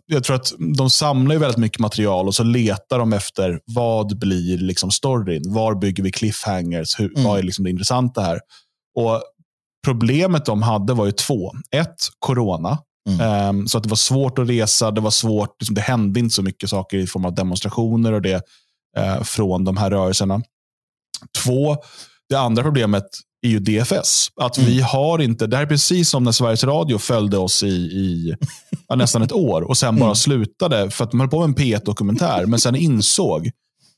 jag 0.06 0.24
tror 0.24 0.36
att 0.36 0.52
de 0.76 0.90
samlar 0.90 1.34
ju 1.34 1.38
väldigt 1.38 1.58
mycket 1.58 1.78
material 1.78 2.26
och 2.26 2.34
så 2.34 2.42
letar 2.42 2.98
de 2.98 3.12
efter 3.12 3.60
vad 3.64 4.18
blir 4.18 4.58
liksom 4.58 4.90
storyn? 4.90 5.42
Var 5.46 5.74
bygger 5.74 6.02
vi 6.02 6.12
cliffhangers? 6.12 7.00
Hur, 7.00 7.10
Mm. 7.10 7.24
Vad 7.24 7.38
är 7.38 7.42
liksom 7.42 7.64
det 7.64 7.70
intressanta 7.70 8.20
här? 8.20 8.40
Och 8.96 9.22
Problemet 9.86 10.44
de 10.44 10.62
hade 10.62 10.94
var 10.94 11.06
ju 11.06 11.12
två. 11.12 11.52
Ett, 11.70 11.96
corona. 12.18 12.78
Mm. 13.08 13.20
Ehm, 13.20 13.68
så 13.68 13.78
att 13.78 13.84
det 13.84 13.90
var 13.90 13.96
svårt 13.96 14.38
att 14.38 14.48
resa. 14.48 14.90
Det 14.90 15.00
var 15.00 15.10
svårt, 15.10 15.56
liksom, 15.60 15.74
det 15.74 15.80
hände 15.80 16.20
inte 16.20 16.34
så 16.34 16.42
mycket 16.42 16.70
saker 16.70 16.98
i 16.98 17.06
form 17.06 17.24
av 17.24 17.34
demonstrationer 17.34 18.12
och 18.12 18.22
det 18.22 18.42
eh, 18.96 19.22
från 19.22 19.64
de 19.64 19.76
här 19.76 19.90
rörelserna. 19.90 20.42
Två, 21.44 21.76
det 22.28 22.36
andra 22.36 22.62
problemet 22.62 23.04
är 23.42 23.48
ju 23.48 23.58
DFS. 23.58 24.28
Att 24.40 24.58
vi 24.58 24.80
har 24.80 25.18
inte, 25.22 25.46
det 25.46 25.56
här 25.56 25.64
är 25.64 25.68
precis 25.68 26.10
som 26.10 26.24
när 26.24 26.32
Sveriges 26.32 26.64
Radio 26.64 26.98
följde 26.98 27.38
oss 27.38 27.62
i, 27.62 27.66
i 27.76 28.34
ja, 28.88 28.94
nästan 28.94 29.22
ett 29.22 29.32
år 29.32 29.62
och 29.62 29.76
sen 29.76 29.96
bara 29.96 30.04
Mm. 30.04 30.14
slutade 30.14 30.90
för 30.90 31.04
att 31.04 31.10
de 31.10 31.20
höll 31.20 31.28
på 31.28 31.46
med 31.46 31.48
en 31.48 31.54
P1-dokumentär 31.54 32.46
men 32.46 32.58
sen 32.58 32.76
insåg 32.76 33.50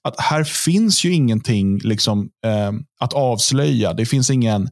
att 0.03 0.21
här 0.21 0.45
finns 0.45 1.05
ju 1.05 1.13
ingenting 1.15 1.79
liksom, 1.79 2.29
eh, 2.47 2.73
att 3.01 3.13
avslöja. 3.13 3.93
Det 3.93 4.07
finns 4.07 4.31
ingen 4.31 4.69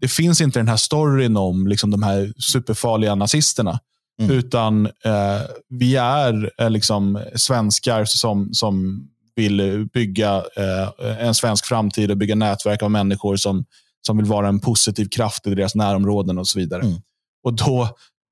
det 0.00 0.08
finns 0.08 0.40
inte 0.40 0.58
den 0.58 0.68
här 0.68 0.76
storyn 0.76 1.36
om 1.36 1.66
liksom, 1.66 1.90
de 1.90 2.02
här 2.02 2.32
superfarliga 2.52 3.14
nazisterna. 3.14 3.78
Mm. 4.20 4.36
Utan 4.36 4.86
eh, 4.86 5.42
vi 5.68 5.96
är 5.96 6.50
eh, 6.58 6.70
liksom, 6.70 7.24
svenskar 7.36 8.04
som, 8.04 8.54
som 8.54 9.02
vill 9.38 9.88
bygga 9.92 10.44
eh, 10.56 11.26
en 11.26 11.34
svensk 11.34 11.66
framtid 11.66 12.10
och 12.10 12.16
bygga 12.16 12.34
nätverk 12.34 12.82
av 12.82 12.90
människor 12.90 13.36
som, 13.36 13.64
som 14.06 14.16
vill 14.16 14.26
vara 14.26 14.48
en 14.48 14.60
positiv 14.60 15.08
kraft 15.08 15.46
i 15.46 15.54
deras 15.54 15.74
närområden 15.74 16.38
och 16.38 16.48
så 16.48 16.58
vidare. 16.58 16.82
Mm. 16.82 17.00
Och 17.44 17.54
då, 17.54 17.82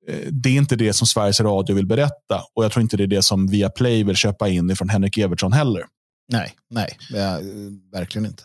eh, 0.09 0.29
Det 0.31 0.49
är 0.49 0.57
inte 0.57 0.77
det 0.77 0.93
som 0.93 1.07
Sveriges 1.07 1.41
Radio 1.41 1.77
vill 1.77 1.87
berätta 1.87 2.43
och 2.55 2.65
jag 2.65 2.73
tror 2.73 2.83
inte 2.83 2.97
det 2.97 3.03
är 3.03 3.07
det 3.07 3.23
som 3.23 3.47
Viaplay 3.47 4.05
vill 4.05 4.17
köpa 4.17 4.49
in 4.49 4.77
från 4.77 4.89
Henrik 4.89 5.19
Evertsson 5.19 5.53
heller. 5.53 5.83
Nej, 6.33 6.53
nej, 6.71 6.97
ja, 7.11 7.39
verkligen 7.93 8.27
inte. 8.27 8.43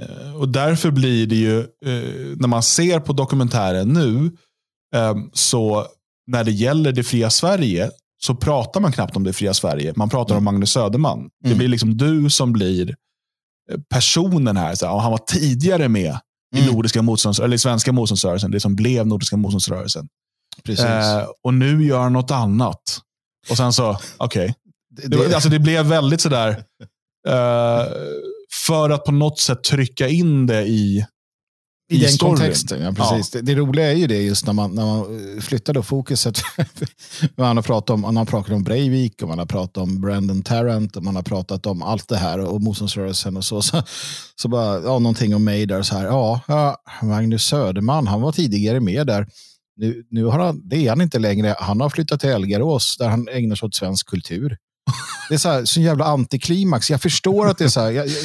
Eh, 0.00 0.34
Och 0.36 0.48
därför 0.48 0.90
blir 0.90 1.26
det 1.26 1.36
ju, 1.36 1.58
eh, 1.60 2.36
när 2.36 2.48
man 2.48 2.62
ser 2.62 3.00
på 3.00 3.12
dokumentären 3.12 3.88
nu, 3.88 4.30
eh, 4.96 5.14
så 5.32 5.86
när 6.26 6.44
det 6.44 6.50
gäller 6.52 6.92
det 6.92 7.04
fria 7.04 7.30
Sverige, 7.30 7.90
så 8.26 8.34
pratar 8.34 8.80
man 8.80 8.92
knappt 8.92 9.16
om 9.16 9.24
det 9.24 9.32
fria 9.32 9.54
Sverige. 9.54 9.92
Man 9.96 10.08
pratar 10.08 10.36
om 10.36 10.44
Magnus 10.44 10.70
Söderman. 10.72 11.28
Det 11.40 11.46
Mm. 11.48 11.58
blir 11.58 11.68
liksom 11.68 11.96
du 11.96 12.30
som 12.30 12.52
blir 12.52 12.90
eh, 13.70 13.78
personen 13.90 14.56
här. 14.56 14.74
Så 14.74 14.86
här, 14.86 14.98
han 14.98 15.10
var 15.10 15.18
tidigare 15.18 15.88
med 15.88 16.18
i 16.56 16.60
Mm. 16.60 16.74
Nordiska 16.74 17.02
motstånds, 17.02 17.40
eller 17.40 17.56
i 17.56 17.58
svenska 17.58 17.92
motståndsrörelsen, 17.92 18.50
det 18.50 18.60
som 18.60 18.76
blev 18.76 19.06
Nordiska 19.06 19.36
motståndsrörelsen. 19.36 20.08
Precis. 20.64 20.84
Eh, 20.84 21.26
och 21.44 21.54
nu 21.54 21.84
gör 21.84 22.00
han 22.00 22.12
något 22.12 22.30
annat. 22.30 22.82
Och 23.50 23.56
sen 23.56 23.72
så, 23.72 23.98
okej. 24.16 24.54
det, 24.90 25.08
Det, 25.08 25.16
var- 25.16 25.34
alltså 25.34 25.48
det 25.48 25.58
blev 25.58 25.86
väldigt 25.86 26.20
sådär, 26.20 26.48
eh, 27.28 27.86
för 28.66 28.90
att 28.90 29.04
på 29.04 29.12
något 29.12 29.38
sätt 29.38 29.64
trycka 29.64 30.08
in 30.08 30.46
det 30.46 30.62
i, 30.66 31.06
I 31.94 31.98
i 31.98 32.00
den 32.00 32.08
storyn. 32.08 32.36
kontexten, 32.36 32.82
ja 32.82 32.92
precis. 32.92 33.30
Det, 33.30 33.42
det 33.42 33.54
roliga 33.54 33.92
är 33.92 33.96
ju 33.96 34.06
det 34.06 34.22
just 34.22 34.46
när 34.46 34.52
man, 34.52 34.74
när 34.74 34.86
man 34.86 35.40
flyttar 35.40 35.72
då 35.72 35.82
fokuset. 35.82 36.42
man 37.36 37.56
har 37.56 37.62
pratat 37.62 37.90
om, 37.90 38.00
man 38.00 38.16
har 38.16 38.24
pratat 38.24 38.52
om 38.52 38.64
Breivik 38.64 39.22
och 39.22 39.28
man 39.28 39.38
har 39.38 39.46
pratat 39.46 39.76
om 39.76 40.00
Brandon 40.00 40.42
Tarrant 40.42 40.96
och 40.96 41.02
man 41.02 41.16
har 41.16 41.22
pratat 41.22 41.66
om 41.66 41.82
allt 41.82 42.08
det 42.08 42.16
här 42.16 42.38
och 42.38 42.62
motståndsrörelsen 42.62 43.36
och 43.36 43.44
så. 43.44 43.62
Så, 43.62 43.82
så 44.36 44.48
bara, 44.48 44.80
ja, 44.80 44.98
någonting 44.98 45.34
om 45.34 45.44
mig 45.44 45.66
där 45.66 45.82
så 45.82 45.94
här, 45.94 46.04
ja, 46.04 46.40
ja, 46.48 46.76
Magnus 47.02 47.44
Söderman, 47.44 48.06
han 48.06 48.20
var 48.20 48.32
tidigare 48.32 48.80
med 48.80 49.06
där. 49.06 49.26
Nu, 49.76 50.04
nu 50.10 50.24
har 50.24 50.38
han, 50.38 50.68
det 50.68 50.76
är 50.76 50.88
han 50.88 51.00
inte 51.00 51.18
längre. 51.18 51.54
Han 51.58 51.80
har 51.80 51.90
flyttat 51.90 52.20
till 52.20 52.30
Elgarås 52.30 52.96
där 52.98 53.08
han 53.08 53.28
ägnar 53.28 53.56
sig 53.56 53.66
åt 53.66 53.74
svensk 53.74 54.08
kultur. 54.08 54.56
Det 55.28 55.34
är 55.34 55.38
så, 55.38 55.48
här, 55.48 55.64
så 55.64 55.80
jävla 55.80 56.04
antiklimax. 56.04 56.90
Jag 56.90 57.02
förstår 57.02 57.48
att 57.48 57.58
det 57.58 57.64
är 57.64 57.68
så 57.68 57.80
här. 57.80 57.90
Jag, 57.90 58.06
jag, 58.08 58.18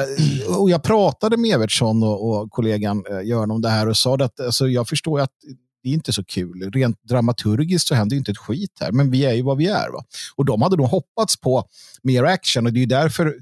eh, 0.00 0.56
och 0.56 0.70
jag 0.70 0.82
pratade 0.82 1.36
med 1.36 1.50
Evertsson 1.50 2.02
och, 2.02 2.30
och 2.30 2.50
kollegan 2.50 3.04
eh, 3.10 3.28
Göran 3.28 3.50
om 3.50 3.62
det 3.62 3.68
här 3.68 3.88
och 3.88 3.96
sa 3.96 4.14
att 4.14 4.40
alltså, 4.40 4.68
jag 4.68 4.88
förstår 4.88 5.20
att 5.20 5.30
det 5.82 5.88
är 5.88 5.94
inte 5.94 6.12
så 6.12 6.24
kul. 6.24 6.70
Rent 6.74 7.02
dramaturgiskt 7.02 7.88
så 7.88 7.94
händer 7.94 8.16
inte 8.16 8.30
ett 8.30 8.38
skit 8.38 8.78
här, 8.80 8.92
men 8.92 9.10
vi 9.10 9.24
är 9.24 9.32
ju 9.32 9.42
vad 9.42 9.56
vi 9.56 9.66
är. 9.66 9.92
Va? 9.92 10.04
Och 10.36 10.44
de 10.44 10.62
hade 10.62 10.76
nog 10.76 10.86
hoppats 10.86 11.40
på 11.40 11.64
mer 12.02 12.24
action 12.24 12.66
och 12.66 12.72
det 12.72 12.78
är 12.78 12.80
ju 12.80 12.86
därför 12.86 13.34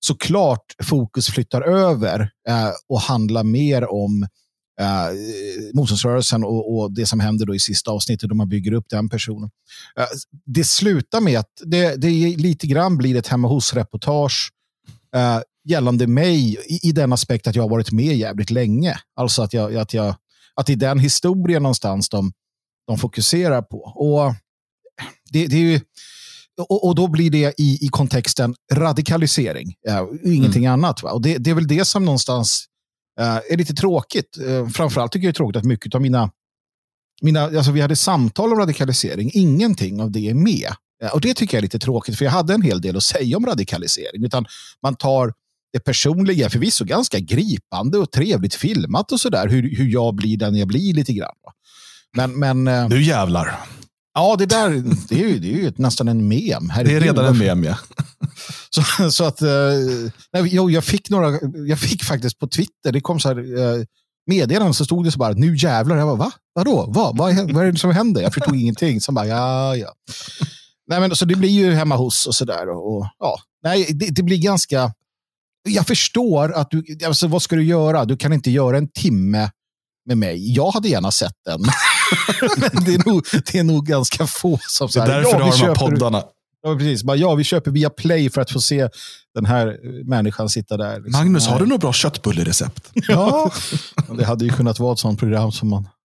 såklart 0.00 0.74
fokus 0.82 1.26
flyttar 1.26 1.62
över 1.62 2.30
eh, 2.48 2.70
och 2.88 3.00
handlar 3.00 3.44
mer 3.44 3.92
om 3.92 4.26
eh, 4.80 5.14
motståndsrörelsen 5.74 6.44
och, 6.44 6.78
och 6.78 6.92
det 6.92 7.06
som 7.06 7.20
händer 7.20 7.46
då 7.46 7.54
i 7.54 7.58
sista 7.58 7.90
avsnittet 7.90 8.28
då 8.28 8.34
man 8.34 8.48
bygger 8.48 8.72
upp 8.72 8.86
den 8.88 9.08
personen. 9.08 9.50
Eh, 9.98 10.06
det 10.46 10.64
slutar 10.64 11.20
med 11.20 11.38
att 11.38 11.50
det, 11.64 11.96
det 11.96 12.08
är 12.08 12.36
lite 12.36 12.66
grann 12.66 12.96
blir 12.96 13.16
ett 13.16 13.26
hemma 13.26 13.48
hos-reportage 13.48 14.50
eh, 15.16 15.40
gällande 15.64 16.06
mig 16.06 16.58
i, 16.66 16.88
i 16.88 16.92
den 16.92 17.12
aspekt 17.12 17.46
att 17.46 17.54
jag 17.54 17.62
har 17.62 17.70
varit 17.70 17.92
med 17.92 18.16
jävligt 18.16 18.50
länge. 18.50 18.96
Alltså 19.16 19.42
att, 19.42 19.52
jag, 19.52 19.76
att, 19.76 19.94
jag, 19.94 20.14
att 20.54 20.66
det 20.66 20.72
är 20.72 20.76
den 20.76 20.98
historien 20.98 21.62
någonstans 21.62 22.08
de, 22.08 22.32
de 22.86 22.98
fokuserar 22.98 23.62
på. 23.62 23.78
Och 23.78 24.34
det, 25.32 25.46
det 25.46 25.56
är 25.56 25.60
ju, 25.60 25.80
och, 26.68 26.86
och 26.86 26.94
då 26.94 27.08
blir 27.08 27.30
det 27.30 27.54
i, 27.60 27.78
i 27.86 27.88
kontexten 27.88 28.54
radikalisering, 28.72 29.74
eh, 29.88 30.04
ingenting 30.24 30.66
annat. 30.66 31.02
Va? 31.02 31.12
Och 31.12 31.22
det, 31.22 31.38
det 31.38 31.50
är 31.50 31.54
väl 31.54 31.66
det 31.66 31.84
som 31.84 32.04
någonstans 32.04 32.66
är 33.24 33.56
lite 33.56 33.74
tråkigt. 33.74 34.38
Eh, 34.48 34.68
framförallt 34.68 35.12
tycker 35.12 35.26
jag 35.26 35.34
det 35.34 35.36
är 35.36 35.38
tråkigt 35.38 35.56
att 35.56 35.64
mycket 35.64 35.94
av 35.94 36.00
mina, 36.00 36.30
mina 37.22 37.42
alltså 37.42 37.72
vi 37.72 37.80
hade 37.80 37.96
samtal 37.96 38.52
om 38.52 38.58
radikalisering, 38.58 39.30
ingenting 39.34 40.00
av 40.00 40.10
det 40.10 40.28
är 40.28 40.34
med. 40.34 40.72
Eh, 41.02 41.14
och 41.14 41.20
det 41.20 41.34
tycker 41.34 41.56
jag 41.56 41.58
är 41.58 41.62
lite 41.62 41.78
tråkigt, 41.78 42.18
för 42.18 42.24
jag 42.24 42.32
hade 42.32 42.54
en 42.54 42.62
hel 42.62 42.80
del 42.80 42.96
att 42.96 43.02
säga 43.02 43.36
om 43.36 43.46
radikalisering. 43.46 44.24
Utan 44.24 44.46
man 44.82 44.96
tar 44.96 45.32
det 45.72 45.80
personliga, 45.80 46.50
förvisso 46.50 46.84
ganska 46.84 47.18
gripande 47.18 47.98
och 47.98 48.10
trevligt 48.10 48.54
filmat 48.54 49.12
och 49.12 49.20
sådär, 49.20 49.48
hur, 49.48 49.76
hur 49.76 49.88
jag 49.88 50.14
blir 50.14 50.36
den 50.36 50.56
jag 50.56 50.68
blir 50.68 50.94
lite 50.94 51.12
grann. 51.12 51.34
Men, 52.16 52.38
men 52.38 52.68
eh, 52.68 52.88
nu 52.88 53.02
jävlar. 53.02 53.60
ja, 54.14 54.36
det 54.38 54.46
där 54.46 54.84
det 55.08 55.14
är 55.24 55.28
ju, 55.28 55.38
det 55.38 55.52
är 55.52 55.56
ju 55.56 55.72
nästan 55.76 56.08
en 56.08 56.28
mem. 56.28 56.38
Det 56.38 56.54
är 56.54 56.68
Herregud, 56.70 57.02
redan 57.02 57.26
en 57.26 57.38
mem 57.38 57.64
ja. 57.64 57.78
så, 58.70 59.10
så 59.10 59.24
att, 59.24 59.42
eh, 59.42 59.48
nej, 60.32 60.48
jo, 60.50 60.70
jag 60.70 60.84
fick 60.84 61.10
några, 61.10 61.38
jag 61.68 61.78
fick 61.78 62.04
faktiskt 62.04 62.38
på 62.38 62.46
Twitter, 62.46 62.92
det 62.92 63.00
kom 63.00 63.20
så 63.20 63.28
här 63.28 63.58
eh, 63.58 63.84
meddelanden 64.26 64.74
så 64.74 64.84
stod 64.84 65.04
det 65.04 65.12
så 65.12 65.18
bara, 65.18 65.32
nu 65.32 65.56
jävlar, 65.56 65.96
jag 65.96 66.06
bara, 66.06 66.16
va? 66.16 66.32
Vadå? 66.52 66.86
Va? 66.88 67.12
Vad, 67.14 67.30
är, 67.30 67.52
vad 67.52 67.66
är 67.66 67.72
det 67.72 67.78
som 67.78 67.90
händer? 67.90 68.22
Jag 68.22 68.34
förstod 68.34 68.56
ingenting. 68.56 69.00
Så 69.00 69.12
bara, 69.12 69.26
ja, 69.26 69.76
ja. 69.76 69.92
Nej, 70.86 71.00
men, 71.00 71.16
så 71.16 71.24
det 71.24 71.34
blir 71.34 71.50
ju 71.50 71.72
hemma 71.72 71.96
hos 71.96 72.26
och 72.26 72.34
sådär. 72.34 72.68
Och, 72.68 72.96
och, 72.96 73.06
ja. 73.18 73.38
Nej, 73.62 73.86
det, 73.90 74.06
det 74.06 74.22
blir 74.22 74.38
ganska, 74.38 74.92
jag 75.68 75.86
förstår 75.86 76.52
att 76.52 76.70
du, 76.70 76.84
alltså, 77.06 77.26
vad 77.26 77.42
ska 77.42 77.56
du 77.56 77.64
göra? 77.64 78.04
Du 78.04 78.16
kan 78.16 78.32
inte 78.32 78.50
göra 78.50 78.78
en 78.78 78.88
timme 78.88 79.50
med 80.06 80.18
mig. 80.18 80.54
Jag 80.54 80.70
hade 80.70 80.88
gärna 80.88 81.10
sett 81.10 81.36
den. 81.44 81.60
Men 82.56 82.84
det 82.84 82.94
är 82.94 83.08
nog, 83.08 83.24
det 83.32 83.58
är 83.58 83.64
nog 83.64 83.86
ganska 83.86 84.26
få 84.26 84.58
som 84.68 84.88
Det 84.94 85.00
är 85.00 85.06
därför 85.06 85.30
ja, 85.30 85.38
du 85.38 85.44
har 85.44 85.50
de 85.50 85.66
här 85.66 85.74
poddarna. 85.74 86.22
Ja, 86.62 86.74
precis. 86.76 87.02
Bara, 87.02 87.16
ja, 87.16 87.34
vi 87.34 87.44
köper 87.44 87.70
via 87.70 87.90
Play 87.90 88.30
för 88.30 88.40
att 88.40 88.50
få 88.50 88.60
se 88.60 88.88
den 89.34 89.46
här 89.46 89.66
eh, 89.68 89.90
människan 90.04 90.48
sitta 90.48 90.76
där. 90.76 91.00
liksom. 91.00 91.12
Magnus, 91.12 91.46
har 91.46 91.58
du 91.60 91.66
något 91.66 91.80
bra 91.80 91.92
köttbullerecept? 91.92 92.90
Ja, 93.08 93.50
det 94.18 94.24
hade 94.24 94.44
ju 94.44 94.50
kunnat 94.50 94.78
vara 94.78 94.92
ett 94.92 94.98
sånt 94.98 95.18
program 95.20 95.52
som 95.52 95.68
man... 95.68 95.88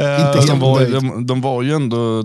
Eh, 0.00 0.26
Inte 0.36 0.46
de, 0.46 0.60
var, 0.60 0.86
de, 0.86 1.26
de 1.26 1.40
var 1.40 1.62
ju 1.62 1.72
ändå, 1.72 2.24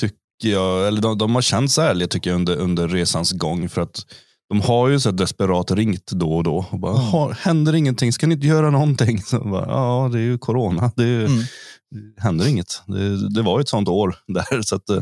tycker 0.00 0.48
jag, 0.48 0.86
eller 0.88 1.00
de, 1.02 1.18
de 1.18 1.34
har 1.34 1.42
känts 1.42 1.78
ärliga 1.78 2.08
tycker 2.08 2.30
jag 2.30 2.34
under, 2.36 2.56
under 2.56 2.88
resans 2.88 3.32
gång. 3.32 3.68
För 3.68 3.80
att 3.80 4.06
de 4.50 4.60
har 4.60 4.88
ju 4.88 5.00
så 5.00 5.10
desperat 5.10 5.70
ringt 5.70 6.06
då 6.12 6.32
och 6.32 6.44
då. 6.44 6.66
Och 6.70 6.78
bara, 6.80 6.92
Mm. 6.92 7.04
"Ha, 7.04 7.32
händer 7.32 7.74
ingenting? 7.74 8.12
Ska 8.12 8.26
ni 8.26 8.34
inte 8.34 8.46
göra 8.46 8.70
någonting? 8.70 9.22
Så 9.22 9.38
bara, 9.44 9.66
ja, 9.68 10.10
det 10.12 10.18
är 10.18 10.22
ju 10.22 10.38
corona. 10.38 10.92
Det, 10.96 11.02
är, 11.02 11.06
ju- 11.06 11.24
Mm. 11.26 11.38
det 12.16 12.22
händer 12.22 12.48
inget. 12.48 12.82
Det, 12.86 13.28
det 13.34 13.42
var 13.42 13.58
ju 13.58 13.60
ett 13.62 13.68
sånt 13.68 13.88
år 13.88 14.14
där. 14.28 14.62
Så 14.62 14.76
att, 14.76 14.90
eh, 14.90 15.00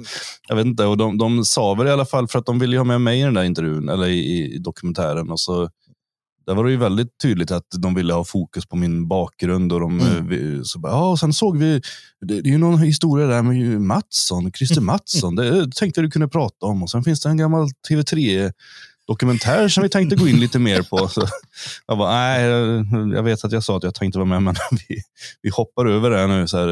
jag 0.49 0.57
vet 0.57 0.67
inte. 0.67 0.85
Och 0.85 0.97
de, 0.97 1.19
de 1.19 1.45
sa 1.45 1.75
väl 1.75 1.87
i 1.87 1.90
alla 1.90 2.05
fall, 2.07 2.28
för 2.28 2.38
att 2.38 2.47
de 2.47 2.59
ville 2.59 2.73
ju 2.73 2.78
ha 2.78 2.85
med 2.85 3.00
mig 3.00 3.21
i 3.21 3.23
den 3.23 3.35
där 3.35 3.45
intervjun, 3.45 3.88
eller 3.88 4.07
i, 4.07 4.55
i 4.55 4.59
dokumentären. 4.59 5.31
Och 5.31 5.40
så 5.40 5.69
Där 6.47 6.55
var 6.55 6.64
det 6.64 6.71
ju 6.71 6.76
väldigt 6.76 7.19
tydligt 7.23 7.50
att 7.50 7.67
de 7.78 7.95
ville 7.95 8.12
ha 8.14 8.25
fokus 8.25 8.67
på 8.67 8.76
min 8.76 9.09
bakgrund. 9.09 9.73
Och 9.73 9.81
de, 9.81 10.00
mm. 10.00 10.28
vi, 10.28 10.61
så 10.64 10.78
bara, 10.78 10.93
ja, 10.93 11.11
och 11.11 11.19
sen 11.19 11.33
såg 11.33 11.59
vi, 11.59 11.81
det, 12.21 12.40
det 12.40 12.49
är 12.49 12.52
ju 12.52 12.59
någon 12.59 12.78
historia 12.78 13.26
där 13.26 13.43
med 13.43 13.81
Mattsson, 13.81 14.52
Christer 14.52 14.81
Mattsson. 14.81 15.35
Det 15.37 15.73
tänkte 15.76 16.00
du 16.00 16.11
kunde 16.11 16.28
prata 16.28 16.67
om. 16.67 16.83
Och 16.83 16.90
sen 16.90 17.05
finns 17.05 17.21
det 17.21 17.28
en 17.28 17.37
gammal 17.37 17.69
TV3 17.90 18.52
dokumentär 19.09 19.69
som 19.69 19.83
vi 19.83 19.88
tänkte 19.88 20.17
gå 20.17 20.29
in 20.29 20.41
lite 20.41 20.59
mer 20.59 20.83
på. 20.83 21.09
Så 21.09 21.27
jag 21.87 21.99
bara, 21.99 22.11
nej, 22.11 22.45
jag 23.15 23.23
vet 23.23 23.45
att 23.45 23.53
jag 23.53 23.65
sa 23.65 23.77
att 23.77 23.83
jag 23.83 23.95
tänkte 23.95 24.19
vara 24.19 24.29
med, 24.29 24.43
men 24.43 24.55
vi, 24.71 25.03
vi 25.43 25.50
hoppar 25.50 25.87
över 25.87 26.11
det 26.11 26.27
nu. 26.27 26.49
Så 26.49 26.59
här, 26.59 26.69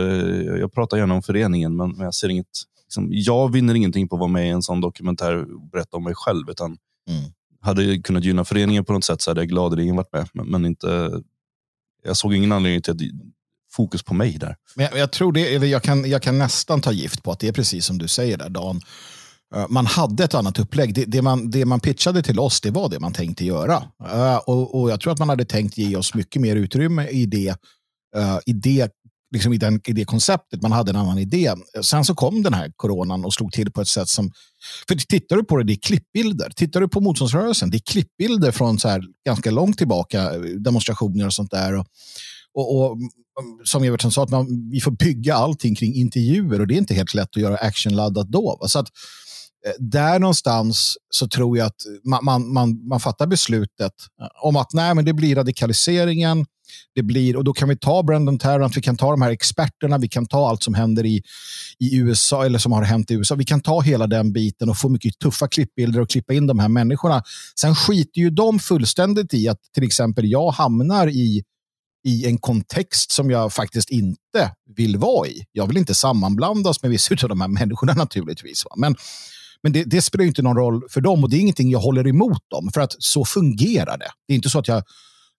jag 0.61 0.73
pratar 0.73 0.97
gärna 0.97 1.15
om 1.15 1.23
föreningen, 1.23 1.77
men, 1.77 1.91
men 1.91 2.05
jag 2.05 2.15
ser 2.15 2.29
inget 2.29 2.47
liksom, 2.85 3.09
jag 3.11 3.53
vinner 3.53 3.75
ingenting 3.75 4.09
på 4.09 4.17
att 4.17 4.21
vara 4.21 4.31
med 4.31 4.47
i 4.47 4.51
en 4.51 4.63
sån 4.63 4.81
dokumentär 4.81 5.55
och 5.55 5.71
berätta 5.73 5.97
om 5.97 6.05
mig 6.05 6.15
själv. 6.17 6.51
Utan 6.51 6.77
mm. 7.11 7.25
Hade 7.61 7.83
jag 7.83 8.05
kunnat 8.05 8.25
gynna 8.25 8.45
föreningen 8.45 8.85
på 8.85 8.93
något 8.93 9.05
sätt 9.05 9.21
så 9.21 9.31
hade 9.31 9.41
jag 9.41 9.49
gladeligen 9.49 9.97
varit 9.97 10.13
med. 10.13 10.29
Men, 10.33 10.47
men, 10.47 10.67
inte, 10.67 11.21
jag 12.05 12.17
såg 12.17 12.35
ingen 12.35 12.53
anledning 12.53 12.83
till 12.83 12.93
att 12.93 13.01
fokus 13.73 14.03
på 14.03 14.15
mig 14.15 14.33
där. 14.33 14.57
Men 14.75 14.85
jag, 14.85 14.99
jag, 14.99 15.13
tror 15.13 15.33
det, 15.33 15.51
jag 15.51 15.83
kan, 15.83 16.11
jag 16.11 16.23
kan 16.23 16.39
nästan 16.39 16.81
ta 16.81 16.93
gift 16.93 17.23
på 17.23 17.33
att 17.33 17.41
det 17.41 17.49
är 17.49 17.53
precis 17.53 17.87
som 17.87 17.99
du 17.99 18.09
säger 18.09 18.39
där 18.39 18.49
Dan. 18.49 18.81
Eh, 19.55 19.67
man 19.69 19.87
hade 19.87 20.25
ett 20.25 20.35
annat 20.35 20.59
upplägg. 20.59 20.95
Det, 20.95 21.05
det, 21.05 21.23
man, 21.23 21.51
det 21.51 21.65
man 21.65 21.81
pitchade 21.81 22.23
till 22.23 22.39
oss, 22.39 22.61
det 22.61 22.71
var 22.71 22.89
det 22.89 23.01
man 23.01 23.13
tänkte 23.13 23.45
göra. 23.45 23.77
Uh, 24.13 24.37
och, 24.37 24.81
och, 24.81 24.91
Jag 24.91 25.01
tror 25.01 25.13
att 25.13 25.19
man 25.19 25.29
hade 25.29 25.45
tänkt 25.45 25.79
ge 25.79 25.97
oss 25.97 26.15
mycket 26.15 26.43
mer 26.43 26.57
utrymme 26.57 27.09
i 27.09 27.27
det, 27.27 27.51
uh, 28.17 28.39
i 28.47 28.53
det 28.53 28.93
liksom 29.33 29.53
i, 29.53 29.59
den, 29.59 29.81
i 29.87 29.93
det 29.93 30.05
konceptet. 30.05 30.63
Man 30.63 30.73
hade 30.73 30.91
en 30.91 30.97
annan 30.97 31.19
idé. 31.19 31.55
Sen 31.83 32.05
så 32.05 32.15
kom 32.15 32.43
den 32.43 32.55
här 32.55 32.73
coronan 32.77 33.25
och 33.25 33.35
slog 33.35 33.53
till 33.53 33.73
på 33.73 33.81
ett 33.81 33.89
sätt 33.89 34.09
som... 34.09 34.31
För 34.89 34.95
tittar 34.95 35.37
du 35.37 35.45
på 35.45 35.57
det, 35.57 35.65
det 35.65 35.73
är 35.73 35.77
klippbilder. 35.77 36.53
Tittar 36.57 36.81
du 36.81 36.89
på 36.89 37.01
motståndsrörelsen, 37.01 37.71
det 37.71 37.77
är 37.77 37.91
klippbilder 37.91 38.53
från 38.53 38.79
så 38.79 38.89
här 38.89 39.03
ganska 39.27 39.51
långt 39.51 39.79
tillbaka, 39.79 40.31
demonstrationer 40.39 41.27
och 41.27 41.33
sånt 41.33 41.51
där. 41.51 41.75
Och, 41.75 41.87
och, 42.55 42.91
och 42.91 42.99
som 43.65 43.85
Evertsson 43.85 44.13
sa, 44.13 44.23
att 44.23 44.31
man, 44.31 44.71
vi 44.71 44.81
får 44.81 44.91
bygga 44.91 45.35
allting 45.35 45.75
kring 45.75 45.95
intervjuer 45.95 46.61
och 46.61 46.67
det 46.67 46.75
är 46.75 46.79
inte 46.79 46.95
helt 46.95 47.15
lätt 47.15 47.29
att 47.37 47.43
göra 47.43 47.57
actionladdat 47.57 48.29
då. 48.29 48.65
Så 48.67 48.79
att, 48.79 48.89
Eh, 49.67 49.73
där 49.79 50.19
någonstans 50.19 50.97
så 51.11 51.29
tror 51.29 51.59
jag 51.59 51.67
att 51.67 51.83
man, 52.05 52.25
man, 52.25 52.53
man, 52.53 52.89
man 52.89 53.01
fattar 53.01 53.27
beslutet 53.27 53.93
om 54.43 54.57
att 54.57 54.73
nej, 54.73 54.95
men 54.95 55.05
det 55.05 55.13
blir 55.13 55.37
radikaliseringen 55.37 56.47
det 56.95 57.03
blir, 57.03 57.37
och 57.37 57.45
då 57.45 57.53
kan 57.53 57.69
vi 57.69 57.77
ta 57.77 58.03
Brendan 58.03 58.39
Tarrant, 58.39 58.77
vi 58.77 58.83
kan 58.83 58.97
ta 58.97 59.11
de 59.11 59.23
här 59.23 59.31
experterna, 59.31 59.99
vi 59.99 60.09
kan 60.09 60.27
ta 60.27 60.49
allt 60.49 60.63
som 60.63 60.75
händer 60.75 61.07
i, 61.07 61.23
i 61.79 61.97
USA 61.97 62.45
eller 62.45 62.59
som 62.59 62.73
har 62.73 62.83
hänt 62.83 63.11
i 63.11 63.15
USA. 63.15 63.35
Vi 63.35 63.45
kan 63.45 63.61
ta 63.61 63.81
hela 63.81 64.07
den 64.07 64.33
biten 64.33 64.69
och 64.69 64.79
få 64.79 64.89
mycket 64.89 65.19
tuffa 65.19 65.49
klippbilder 65.49 66.01
och 66.01 66.11
klippa 66.11 66.35
in 66.35 66.47
de 66.47 66.59
här 66.59 66.69
människorna. 66.69 67.23
Sen 67.61 67.75
skiter 67.75 68.21
ju 68.21 68.31
de 68.31 68.59
fullständigt 68.59 69.35
i 69.35 69.49
att 69.49 69.59
till 69.75 69.85
exempel 69.85 70.31
jag 70.31 70.51
hamnar 70.51 71.09
i 71.09 71.45
i 72.07 72.27
en 72.27 72.39
kontext 72.39 73.13
som 73.13 73.31
jag 73.31 73.53
faktiskt 73.53 73.91
inte 73.91 74.53
vill 74.77 74.97
vara 74.97 75.29
i. 75.29 75.45
Jag 75.53 75.67
vill 75.67 75.77
inte 75.77 75.95
sammanblandas 75.95 76.83
med 76.83 76.91
vissa 76.91 77.15
av 77.23 77.29
de 77.29 77.41
här 77.41 77.49
människorna 77.49 77.93
naturligtvis. 77.93 78.65
Va? 78.65 78.71
Men, 78.77 78.97
men 79.67 79.73
det, 79.73 79.85
det, 79.85 80.03
spelar 80.03 80.25
inte 80.25 80.43
någon 80.43 80.57
roll 80.57 80.83
för 80.91 81.01
dem 81.01 81.25
och 81.25 81.31
det 81.31 81.37
är 81.37 81.41
ingenting 81.41 81.71
jag 81.71 81.79
håller 81.79 82.07
emot 82.07 82.43
dem 82.51 82.71
för 82.75 82.81
att 82.81 82.95
så 82.99 83.25
fungerar 83.25 83.99
det. 83.99 84.11
Det 84.29 84.35
är 84.35 84.37
inte 84.37 84.51
så 84.51 84.59
att 84.59 84.69
jag 84.69 84.83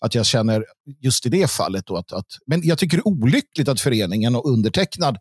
att 0.06 0.16
jag 0.16 0.26
känner 0.26 0.66
just 1.02 1.26
i 1.26 1.30
det 1.30 1.52
fallet. 1.52 1.86
Då 1.86 1.98
att, 1.98 2.12
att, 2.14 2.26
men 2.46 2.62
jag 2.64 2.78
tycker 2.78 2.98
det 2.98 3.02
är 3.02 3.08
olyckligt 3.08 3.68
att 3.68 3.82
föreningen 3.82 4.36
och 4.36 4.50
undertecknad 4.50 5.18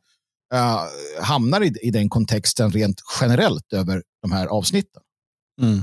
uh, 0.55 0.81
hamnar 1.23 1.61
i, 1.61 1.75
i 1.83 1.91
den 1.91 2.09
kontexten 2.09 2.73
rent 2.73 3.01
generellt 3.21 3.73
över 3.73 4.03
de 4.23 4.33
här 4.33 4.47
avsnitten. 4.47 5.03
Mm. 5.63 5.83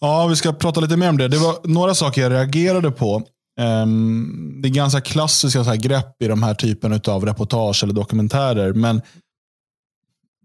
Ja, 0.00 0.26
vi 0.26 0.36
ska 0.36 0.52
prata 0.52 0.80
lite 0.80 0.96
mer 0.96 1.08
om 1.08 1.18
det. 1.18 1.28
Det 1.28 1.38
var 1.38 1.56
några 1.64 1.94
saker 1.94 2.22
jag 2.22 2.32
reagerade 2.32 2.90
på. 2.90 3.22
Um, 3.60 4.60
det 4.62 4.68
är 4.68 4.70
ganska 4.70 5.00
klassiska 5.00 5.64
så 5.64 5.70
här 5.70 5.76
grepp 5.76 6.22
i 6.22 6.28
de 6.28 6.42
här 6.42 6.54
typen 6.54 7.00
av 7.06 7.26
reportage 7.26 7.84
eller 7.84 7.94
dokumentärer. 7.94 8.72
Men 8.72 9.02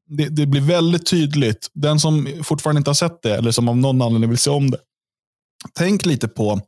det, 0.10 0.30
det, 0.30 0.46
blir 0.46 0.62
väldigt 0.62 1.06
tydligt. 1.06 1.70
Den 1.74 2.00
som 2.00 2.28
fortfarande 2.44 2.78
inte 2.78 2.90
har 2.90 2.96
sett 2.96 3.22
det, 3.22 3.36
eller 3.36 3.52
som 3.52 3.70
av 3.70 3.78
någon 3.78 4.02
anledning 4.02 4.30
vill 4.30 4.40
se 4.40 4.50
om 4.50 4.72
det. 4.72 4.80
Tänk 5.74 6.06
lite 6.06 6.28
på 6.28 6.62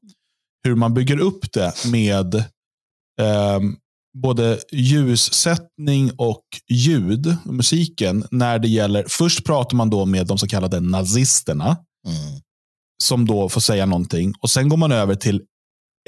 hur 0.63 0.75
man 0.75 0.93
bygger 0.93 1.19
upp 1.19 1.51
det 1.54 1.73
med 1.91 2.36
eh, 3.21 3.60
både 4.17 4.60
ljussättning 4.71 6.12
och 6.17 6.43
ljud, 6.69 7.38
musiken, 7.45 8.25
när 8.32 8.60
det 8.60 8.67
gäller, 8.67 9.06
först 9.10 9.45
pratar 9.45 9.77
man 9.77 9.89
då 9.89 10.06
med 10.06 10.27
de 10.27 10.38
så 10.38 10.47
kallade 10.47 10.80
nazisterna, 10.80 11.77
mm. 12.08 12.41
som 13.04 13.25
då 13.25 13.49
får 13.49 13.62
säga 13.62 13.86
någonting. 13.86 14.34
Och 14.39 14.49
Sen 14.49 14.69
går 14.69 14.77
man 14.77 14.91
över 14.91 15.15
till 15.15 15.41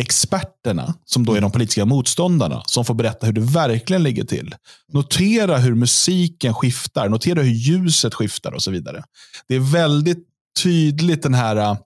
experterna, 0.02 0.94
som 1.06 1.26
då 1.26 1.34
är 1.34 1.42
de 1.42 1.52
politiska 1.52 1.86
motståndarna, 1.86 2.64
som 2.66 2.86
får 2.86 2.94
berätta 2.94 3.26
hur 3.26 3.34
det 3.34 3.42
verkligen 3.42 4.04
ligger 4.04 4.24
till. 4.24 4.56
Notera 4.94 5.58
hur 5.58 5.76
musiken 5.76 6.54
skiftar, 6.54 7.10
notera 7.10 7.42
hur 7.42 7.52
ljuset 7.52 8.14
skiftar 8.14 8.52
och 8.52 8.64
så 8.64 8.72
vidare. 8.72 9.04
Det 9.48 9.56
är 9.56 9.60
väldigt 9.60 10.28
tydligt 10.64 11.24
den 11.24 11.34
här 11.34 11.78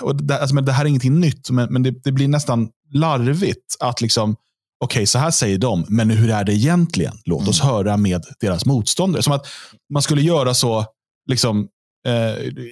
och 0.00 0.16
det, 0.16 0.40
alltså, 0.40 0.54
men 0.54 0.64
det 0.64 0.72
här 0.72 0.84
är 0.84 0.88
ingenting 0.88 1.20
nytt, 1.20 1.50
men, 1.50 1.72
men 1.72 1.82
det, 1.82 2.04
det 2.04 2.12
blir 2.12 2.28
nästan 2.28 2.68
larvigt 2.92 3.76
att 3.80 4.00
liksom, 4.00 4.32
okej, 4.84 4.98
okay, 4.98 5.06
så 5.06 5.18
här 5.18 5.30
säger 5.30 5.58
de, 5.58 5.84
men 5.88 6.10
hur 6.10 6.30
är 6.30 6.44
det 6.44 6.54
egentligen? 6.54 7.18
Låt 7.24 7.48
oss 7.48 7.60
mm. 7.60 7.74
höra 7.74 7.96
med 7.96 8.24
deras 8.40 8.66
motståndare. 8.66 9.22
Som 9.22 9.32
att 9.32 9.46
man 9.92 10.02
skulle 10.02 10.22
göra 10.22 10.54
så 10.54 10.86
liksom, 11.26 11.68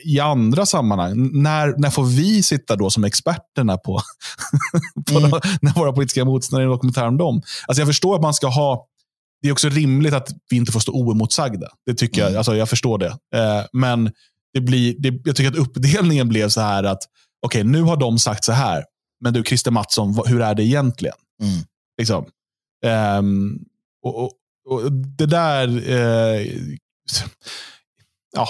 i 0.04 0.20
andra 0.20 0.66
sammanhang. 0.66 1.42
När, 1.42 1.74
när 1.78 1.90
får 1.90 2.04
vi 2.04 2.42
sitta 2.42 2.76
då 2.76 2.90
som 2.90 3.04
experterna 3.04 3.76
på, 3.76 4.00
på 5.12 5.18
mm. 5.18 5.30
när 5.62 5.72
våra 5.72 5.92
politiska 5.92 6.24
motståndare 6.24 6.66
är 6.66 6.70
dokumentär 6.70 7.06
om 7.06 7.16
dem? 7.16 7.42
Alltså 7.66 7.80
jag 7.80 7.88
förstår 7.88 8.14
att 8.14 8.22
man 8.22 8.34
ska 8.34 8.46
ha 8.46 8.86
det 9.42 9.48
är 9.48 9.52
också 9.52 9.68
rimligt 9.68 10.14
att 10.14 10.28
vi 10.50 10.56
inte 10.56 10.72
får 10.72 10.80
stå 10.80 10.92
oemotsagda. 10.92 11.68
Det 11.86 11.94
tycker 11.94 12.20
mm. 12.20 12.32
jag. 12.32 12.38
Alltså 12.38 12.56
jag 12.56 12.68
förstår 12.68 12.98
det. 12.98 13.18
Eh, 13.34 13.64
men 13.72 14.12
det 14.52 14.60
blir, 14.60 14.94
det, 14.98 15.20
jag 15.24 15.36
tycker 15.36 15.50
att 15.50 15.56
uppdelningen 15.56 16.28
blev 16.28 16.48
så 16.48 16.60
här 16.60 16.84
att 16.84 17.02
okej, 17.42 17.60
okay, 17.60 17.72
nu 17.72 17.82
har 17.82 17.96
de 17.96 18.18
sagt 18.18 18.44
så 18.44 18.52
här. 18.52 18.84
Men 19.20 19.32
du, 19.32 19.44
Christer 19.44 19.70
Mattsson, 19.70 20.14
hur 20.26 20.40
är 20.40 20.54
det 20.54 20.62
egentligen? 20.62 21.16
Mm. 21.42 21.64
Liksom. 21.98 22.26
Um, 23.18 23.64
och, 24.02 24.22
och, 24.22 24.32
och, 24.68 24.92
Det 24.92 25.26
där... 25.26 25.68
Uh, 25.68 26.46
ja, 28.32 28.48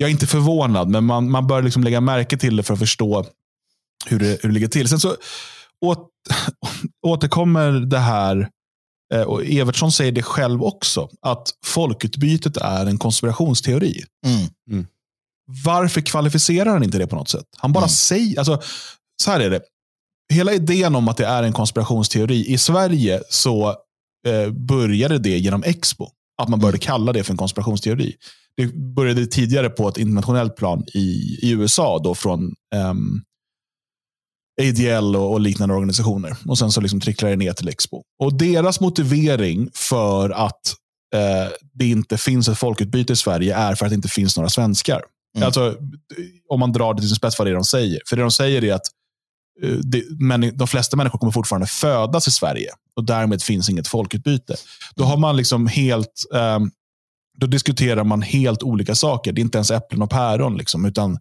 jag 0.00 0.08
är 0.08 0.10
inte 0.10 0.26
förvånad, 0.26 0.88
men 0.88 1.04
man, 1.04 1.30
man 1.30 1.46
bör 1.46 1.62
liksom 1.62 1.84
lägga 1.84 2.00
märke 2.00 2.36
till 2.36 2.56
det 2.56 2.62
för 2.62 2.74
att 2.74 2.80
förstå 2.80 3.26
hur 4.06 4.18
det, 4.18 4.26
hur 4.26 4.48
det 4.48 4.54
ligger 4.54 4.68
till. 4.68 4.88
Sen 4.88 5.00
så 5.00 5.16
åt, 5.80 6.08
återkommer 7.06 7.70
det 7.72 7.98
här, 7.98 8.48
eh, 9.14 9.22
och 9.22 9.44
Evertsson 9.44 9.92
säger 9.92 10.12
det 10.12 10.22
själv 10.22 10.62
också, 10.62 11.08
att 11.22 11.48
folkutbytet 11.64 12.56
är 12.56 12.86
en 12.86 12.98
konspirationsteori. 12.98 14.04
Mm. 14.26 14.46
Mm 14.70 14.86
varför 15.64 16.00
kvalificerar 16.00 16.70
han 16.70 16.84
inte 16.84 16.98
det 16.98 17.06
på 17.06 17.16
något 17.16 17.28
sätt? 17.28 17.46
Han 17.56 17.72
bara 17.72 17.80
mm. 17.80 17.88
säger, 17.88 18.38
alltså, 18.38 18.60
så 19.22 19.30
här 19.30 19.40
är 19.40 19.50
det. 19.50 19.60
Hela 20.32 20.52
idén 20.52 20.94
om 20.94 21.08
att 21.08 21.16
det 21.16 21.26
är 21.26 21.42
en 21.42 21.52
konspirationsteori, 21.52 22.52
i 22.52 22.58
Sverige 22.58 23.22
så 23.30 23.68
eh, 24.26 24.50
började 24.50 25.18
det 25.18 25.38
genom 25.38 25.62
Expo. 25.62 26.08
Att 26.42 26.48
man 26.48 26.58
började 26.60 26.76
mm. 26.76 26.86
kalla 26.86 27.12
det 27.12 27.24
för 27.24 27.32
en 27.32 27.36
konspirationsteori. 27.36 28.14
Det 28.58 28.74
började 28.94 29.26
tidigare 29.26 29.70
på 29.70 29.88
ett 29.88 29.98
internationellt 29.98 30.56
plan 30.56 30.84
i, 30.94 31.38
i 31.42 31.50
USA 31.50 32.00
då 32.04 32.14
från 32.14 32.40
um, 32.40 32.52
ehm, 32.74 33.22
ADL 34.60 35.16
och, 35.16 35.32
och, 35.32 35.40
liknande 35.40 35.74
organisationer. 35.74 36.36
Och 36.46 36.58
Sen 36.58 36.72
så 36.72 36.80
liksom 36.80 37.00
tricklade 37.00 37.32
det 37.32 37.36
ner 37.36 37.52
till 37.52 37.68
Expo. 37.68 38.02
Och 38.22 38.38
Deras 38.38 38.80
motivering 38.80 39.70
för 39.74 40.30
att 40.30 40.74
eh, 41.14 41.52
det 41.72 41.86
inte 41.86 42.18
finns 42.18 42.48
ett 42.48 42.58
folkutbyte 42.58 43.12
i 43.12 43.16
Sverige 43.16 43.56
är 43.56 43.74
för 43.74 43.86
att 43.86 43.90
det 43.90 43.96
inte 43.96 44.08
finns 44.08 44.36
några 44.36 44.48
svenskar. 44.48 45.02
Mm. 45.36 45.46
Alltså, 45.46 45.76
om 46.48 46.60
man 46.60 46.72
drar 46.72 46.94
det 46.94 47.00
till 47.00 47.08
sin 47.08 47.16
spets 47.16 47.38
vad 47.38 47.46
det 47.46 47.50
är 47.50 47.54
de 47.54 47.64
säger. 47.64 48.00
För 48.08 48.16
det 48.16 48.22
de 48.22 48.30
säger 48.30 48.64
är 48.64 48.74
att 48.74 48.86
det, 49.82 50.04
men, 50.20 50.56
de 50.56 50.68
flesta 50.68 50.96
människor 50.96 51.18
kommer 51.18 51.32
fortfarande 51.32 51.66
födas 51.66 52.28
i 52.28 52.30
Sverige 52.30 52.70
och 52.96 53.04
därmed 53.04 53.42
finns 53.42 53.68
inget 53.70 53.88
folkutbyte. 53.88 54.56
Då 54.94 55.04
har 55.04 55.16
man 55.16 55.36
liksom 55.36 55.66
helt 55.66 56.24
um, 56.30 56.70
då 57.40 57.46
diskuterar 57.46 58.04
man 58.04 58.22
helt 58.22 58.62
olika 58.62 58.94
saker. 58.94 59.32
Det 59.32 59.40
är 59.40 59.42
inte 59.42 59.58
ens 59.58 59.70
äpplen 59.70 60.02
och 60.02 60.10
päron. 60.10 60.56
Liksom, 60.56 60.84
utan 60.84 61.18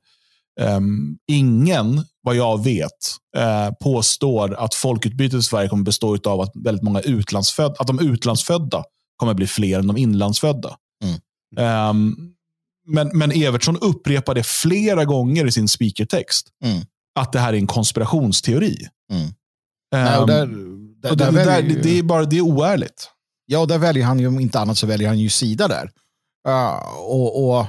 um, 0.62 1.18
ingen, 1.28 2.04
vad 2.22 2.36
jag 2.36 2.64
vet, 2.64 2.92
uh, 3.38 3.74
påstår 3.84 4.56
att 4.56 4.76
folkutbytet 4.76 5.40
i 5.40 5.44
Sverige 5.44 5.70
kommer 5.70 5.84
bestå 5.84 6.18
av 6.26 6.42
att 6.42 6.52
väldigt 6.56 6.84
många 6.84 7.02
utlandsfödda, 7.02 7.76
att 7.80 7.88
de 7.88 8.00
utlandsfödda 8.00 8.84
kommer 9.18 9.34
bli 9.34 9.48
fler 9.48 9.80
än 9.80 9.88
de 9.88 9.98
inlandsfödda. 9.98 10.76
Mm. 11.04 11.90
Um, 11.90 12.34
men, 12.88 13.10
men 13.14 13.32
Evertsson 13.32 13.78
upprepar 13.78 14.36
det 14.36 14.46
flera 14.46 15.06
gånger 15.06 15.46
i 15.46 15.52
sin 15.52 15.68
speakertext. 15.68 16.48
Mm. 16.64 16.82
Att 17.20 17.32
det 17.32 17.40
här 17.40 17.54
är 17.54 17.58
en 17.58 17.68
konspirationsteori. 17.68 18.88
Mm. 19.12 19.28
Nej, 19.92 20.04
där, 20.04 20.26
där, 20.28 21.12
och 21.12 21.18
det, 21.18 21.26
där, 21.26 21.32
där, 21.32 21.82
det, 21.84 22.00
är 22.00 22.04
bara, 22.04 22.26
det 22.26 22.38
är 22.38 22.42
oärligt. 22.42 23.12
Ja, 23.46 23.60
och 23.60 23.68
där 23.68 23.78
väljer 23.78 24.06
han 24.06 24.20
ju, 24.20 24.28
om 24.28 24.40
inte 24.40 24.60
annat 24.60 24.78
så 24.78 24.88
väljer 24.88 25.08
han 25.08 25.20
ju 25.20 25.30
sida 25.30 25.68
där. 25.68 25.92
Uh, 26.48 27.00
och, 27.00 27.60
och 27.60 27.66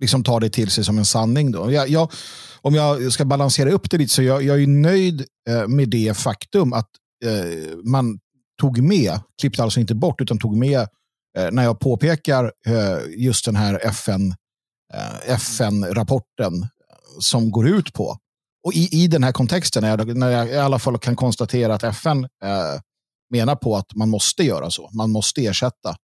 liksom 0.00 0.24
tar 0.24 0.40
det 0.40 0.50
till 0.50 0.70
sig 0.70 0.84
som 0.84 0.98
en 0.98 1.04
sanning. 1.04 1.52
Då. 1.52 1.72
Jag, 1.72 1.88
jag, 1.88 2.12
om 2.60 2.74
jag 2.74 3.12
ska 3.12 3.24
balansera 3.24 3.70
upp 3.70 3.90
det 3.90 3.98
lite 3.98 4.14
så 4.14 4.22
jag, 4.22 4.42
jag 4.42 4.62
är 4.62 4.66
nöjd 4.66 5.24
eh, 5.48 5.68
med 5.68 5.88
det 5.88 6.16
faktum 6.16 6.72
att 6.72 6.88
eh, 7.24 7.76
man 7.84 8.18
tog 8.60 8.82
med, 8.82 9.20
klippte 9.40 9.62
alltså 9.62 9.80
inte 9.80 9.94
bort, 9.94 10.20
utan 10.20 10.38
tog 10.38 10.56
med 10.56 10.80
eh, 11.38 11.50
när 11.52 11.62
jag 11.62 11.80
påpekar 11.80 12.52
eh, 12.66 12.98
just 13.16 13.44
den 13.44 13.56
här 13.56 13.86
FN, 13.86 14.34
eh, 14.94 15.30
FN-rapporten 15.34 16.66
som 17.20 17.50
går 17.50 17.68
ut 17.68 17.92
på. 17.92 18.16
Och 18.64 18.72
i, 18.72 19.02
i 19.02 19.06
den 19.06 19.24
här 19.24 19.32
kontexten, 19.32 19.82
när 19.82 19.88
jag, 19.88 20.16
när 20.16 20.30
jag 20.30 20.48
i 20.48 20.56
alla 20.56 20.78
fall 20.78 20.98
kan 20.98 21.16
konstatera 21.16 21.74
att 21.74 21.82
FN 21.82 22.28
menar 23.30 23.56
på 23.56 23.76
att 23.76 23.94
man 23.94 24.08
måste 24.08 24.42
göra 24.42 24.70
så. 24.70 24.90
Man 24.92 25.10
måste 25.10 25.46
ersätta 25.46 25.96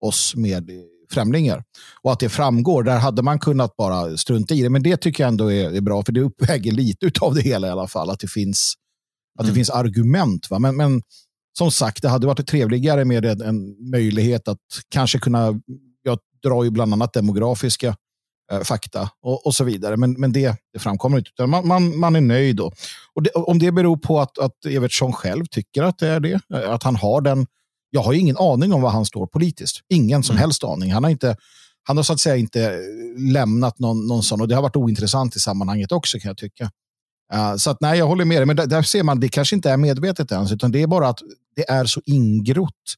oss 0.00 0.34
med 0.36 0.70
främlingar. 1.10 1.64
Och 2.02 2.12
att 2.12 2.20
det 2.20 2.28
framgår, 2.28 2.82
där 2.82 2.98
hade 2.98 3.22
man 3.22 3.38
kunnat 3.38 3.76
bara 3.76 4.16
strunta 4.16 4.54
i 4.54 4.62
det. 4.62 4.70
Men 4.70 4.82
det 4.82 4.96
tycker 4.96 5.22
jag 5.22 5.28
ändå 5.28 5.52
är, 5.52 5.70
är 5.76 5.80
bra, 5.80 6.02
för 6.02 6.12
det 6.12 6.20
uppväger 6.20 6.72
lite 6.72 7.10
av 7.20 7.34
det 7.34 7.40
hela 7.40 7.66
i 7.66 7.70
alla 7.70 7.88
fall. 7.88 8.10
Att 8.10 8.20
det 8.20 8.30
finns, 8.30 8.74
att 9.38 9.44
det 9.44 9.50
mm. 9.50 9.54
finns 9.54 9.70
argument. 9.70 10.50
Va? 10.50 10.58
Men, 10.58 10.76
men 10.76 11.02
som 11.58 11.70
sagt, 11.70 12.02
det 12.02 12.08
hade 12.08 12.26
varit 12.26 12.46
trevligare 12.46 13.04
med 13.04 13.24
en, 13.24 13.40
en 13.40 13.90
möjlighet 13.90 14.48
att 14.48 14.58
kanske 14.88 15.18
kunna, 15.18 15.60
jag 16.02 16.18
drar 16.42 16.64
ju 16.64 16.70
bland 16.70 16.92
annat 16.92 17.12
demografiska 17.12 17.96
eh, 18.52 18.60
fakta 18.60 19.10
och, 19.22 19.46
och, 19.46 19.54
så 19.54 19.64
vidare. 19.64 19.96
Men, 19.96 20.12
men 20.12 20.32
det, 20.32 20.56
det 20.72 20.78
framkommer 20.78 21.18
inte. 21.18 21.46
Man, 21.46 21.68
man, 21.68 21.98
man 21.98 22.16
är 22.16 22.20
nöjd 22.20 22.56
då. 22.56 22.72
Och 23.14 23.22
det, 23.22 23.30
om 23.30 23.58
det 23.58 23.72
beror 23.72 23.96
på 23.96 24.20
att, 24.20 24.38
att 24.38 24.66
Evertsson 24.66 25.12
själv 25.12 25.44
tycker 25.50 25.82
att 25.82 25.98
det 25.98 26.08
är 26.08 26.20
det, 26.20 26.40
att 26.64 26.82
han 26.82 26.96
har 26.96 27.20
den 27.20 27.46
jag 27.94 28.02
har 28.02 28.12
ingen 28.12 28.36
aning 28.36 28.72
om 28.72 28.82
var 28.82 28.90
han 28.90 29.06
står 29.06 29.26
politiskt. 29.26 29.80
Ingen 29.88 30.22
som 30.22 30.32
mm. 30.32 30.40
helst 30.40 30.64
aning. 30.64 30.92
Han 30.92 31.04
har, 31.04 31.10
inte, 31.10 31.36
han 31.82 31.96
har 31.96 32.04
så 32.04 32.12
att 32.12 32.20
säga 32.20 32.36
inte 32.36 32.78
lämnat 33.32 33.78
någon, 33.78 34.06
någon 34.06 34.22
sån 34.22 34.40
och 34.40 34.48
det 34.48 34.54
har 34.54 34.62
varit 34.62 34.76
ointressant 34.76 35.36
i 35.36 35.40
sammanhanget 35.40 35.92
också 35.92 36.18
kan 36.18 36.28
jag 36.28 36.36
tycka. 36.36 36.70
Uh, 37.34 37.56
så 37.56 37.70
att 37.70 37.80
nej, 37.80 37.98
jag 37.98 38.06
håller 38.06 38.24
med 38.24 38.38
dig. 38.38 38.46
Men 38.46 38.56
där, 38.56 38.66
där, 38.66 38.82
ser 38.82 39.02
man, 39.02 39.20
det 39.20 39.28
kanske 39.28 39.56
inte 39.56 39.70
är 39.70 39.76
medvetet 39.76 40.32
ens, 40.32 40.52
utan 40.52 40.72
det 40.72 40.82
är 40.82 40.86
bara 40.86 41.08
att 41.08 41.18
det 41.56 41.70
är 41.70 41.84
så 41.84 42.00
ingrott. 42.06 42.94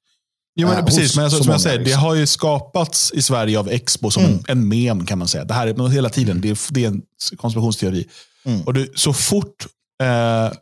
Jo, 0.55 0.69
men, 0.69 0.79
uh, 0.79 0.85
precis, 0.85 1.17
men 1.17 1.25
alltså, 1.25 1.43
som 1.43 1.53
jag 1.53 1.61
säger, 1.61 1.85
det 1.85 1.93
har 1.93 2.15
ju 2.15 2.27
skapats 2.27 3.13
i 3.15 3.23
Sverige 3.23 3.59
av 3.59 3.69
Expo 3.69 4.11
som 4.11 4.25
mm. 4.25 4.35
en, 4.35 4.59
en 4.59 4.69
mem 4.69 5.07
kan 5.07 5.19
man 5.19 5.29
säga. 5.29 5.45
Det 5.45 5.55
här 5.55 5.67
är 5.67 5.89
hela 5.89 6.09
tiden, 6.09 6.41
det 6.41 6.51
är, 6.51 6.73
det 6.73 6.85
är 6.85 6.89
en 6.89 7.03
konspirationsteori. 7.37 8.07
Mm. 8.45 8.61
Och 8.63 8.75
det, 8.75 8.99
så 8.99 9.13
fort 9.13 9.67
eh, 10.03 10.53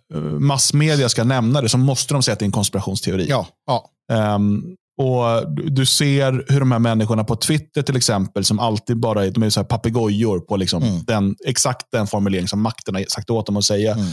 massmedia 0.40 1.08
ska 1.08 1.24
nämna 1.24 1.60
det 1.60 1.68
så 1.68 1.78
måste 1.78 2.14
de 2.14 2.22
säga 2.22 2.32
att 2.32 2.38
det 2.38 2.42
är 2.42 2.46
en 2.46 2.52
konspirationsteori. 2.52 3.26
Ja, 3.28 3.46
ja. 3.66 3.90
Um, 4.12 4.76
och 4.96 5.54
Du 5.72 5.86
ser 5.86 6.44
hur 6.52 6.60
de 6.60 6.72
här 6.72 6.78
människorna 6.78 7.24
på 7.24 7.36
Twitter 7.36 7.82
till 7.82 7.96
exempel, 7.96 8.44
som 8.44 8.58
alltid 8.58 8.96
bara 8.96 9.30
de 9.30 9.42
är 9.42 9.50
så 9.50 9.60
här 9.60 9.64
papegojor 9.64 10.40
på 10.40 10.56
liksom 10.56 10.82
mm. 10.82 11.04
den, 11.04 11.36
exakt 11.46 11.86
den 11.92 12.06
formulering 12.06 12.48
som 12.48 12.62
makten 12.62 12.94
har 12.94 13.04
sagt 13.08 13.30
åt 13.30 13.46
dem 13.46 13.56
att 13.56 13.64
säga. 13.64 13.92
Mm. 13.92 14.06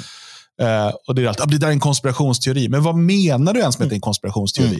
Uh, 0.61 0.93
och 1.07 1.15
Det 1.15 1.23
är 1.23 1.27
alltid, 1.27 1.43
ah, 1.43 1.45
det 1.45 1.57
där 1.57 1.67
är 1.67 1.71
en 1.71 1.79
konspirationsteori. 1.79 2.69
Men 2.69 2.83
vad 2.83 2.95
menar 2.95 3.53
du 3.53 3.59
ens 3.59 3.79
med 3.79 3.85
att 3.85 3.89
det 3.89 3.93
är 3.93 3.97
en 3.97 4.01
konspirationsteori? 4.01 4.67
Mm. 4.67 4.79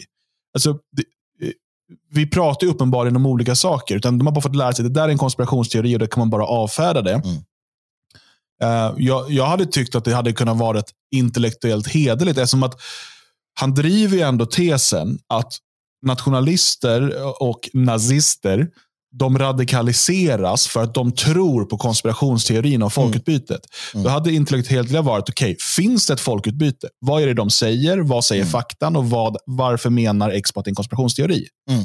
Alltså, 0.54 0.72
det, 0.72 1.02
eh, 1.46 1.52
vi 2.10 2.26
pratar 2.26 2.66
ju 2.66 2.72
uppenbarligen 2.72 3.16
om 3.16 3.26
olika 3.26 3.54
saker. 3.54 3.96
Utan 3.96 4.18
De 4.18 4.26
har 4.26 4.34
bara 4.34 4.40
fått 4.40 4.56
lära 4.56 4.72
sig 4.72 4.86
att 4.86 4.94
det 4.94 5.00
där 5.00 5.08
är 5.08 5.12
en 5.12 5.18
konspirationsteori 5.18 5.96
och 5.96 5.98
då 5.98 6.06
kan 6.06 6.20
man 6.20 6.30
bara 6.30 6.46
avfärda 6.46 7.02
det. 7.02 7.12
Mm. 7.12 7.36
Uh, 8.62 8.94
jag, 8.96 9.30
jag 9.30 9.46
hade 9.46 9.66
tyckt 9.66 9.94
att 9.94 10.04
det 10.04 10.14
hade 10.14 10.32
kunnat 10.32 10.56
vara 10.56 10.82
intellektuellt 11.10 11.88
hederligt 11.88 12.38
eftersom 12.38 12.62
att 12.62 12.80
han 13.54 13.74
driver 13.74 14.16
ju 14.16 14.22
ändå 14.22 14.46
tesen 14.46 15.18
att 15.28 15.52
nationalister 16.06 17.12
och 17.42 17.70
nazister 17.72 18.68
de 19.12 19.38
radikaliseras 19.38 20.66
för 20.66 20.82
att 20.82 20.94
de 20.94 21.12
tror 21.12 21.64
på 21.64 21.78
konspirationsteorin 21.78 22.74
om 22.74 22.86
mm. 22.86 22.90
folkutbytet. 22.90 23.60
Mm. 23.94 24.04
Då 24.04 24.10
hade 24.10 24.32
intellektuellt 24.32 24.90
varit, 24.90 25.28
okej, 25.28 25.50
okay, 25.50 25.56
finns 25.76 26.06
det 26.06 26.12
ett 26.12 26.20
folkutbyte? 26.20 26.88
Vad 26.98 27.22
är 27.22 27.26
det 27.26 27.34
de 27.34 27.50
säger? 27.50 27.98
Vad 27.98 28.24
säger 28.24 28.42
mm. 28.42 28.52
faktan? 28.52 28.96
Och 28.96 29.10
vad, 29.10 29.36
varför 29.46 29.90
menar 29.90 30.30
Expo 30.30 30.60
att 30.60 30.64
det 30.64 30.68
är 30.68 30.70
en 30.70 30.76
konspirationsteori? 30.76 31.46
Mm. 31.70 31.84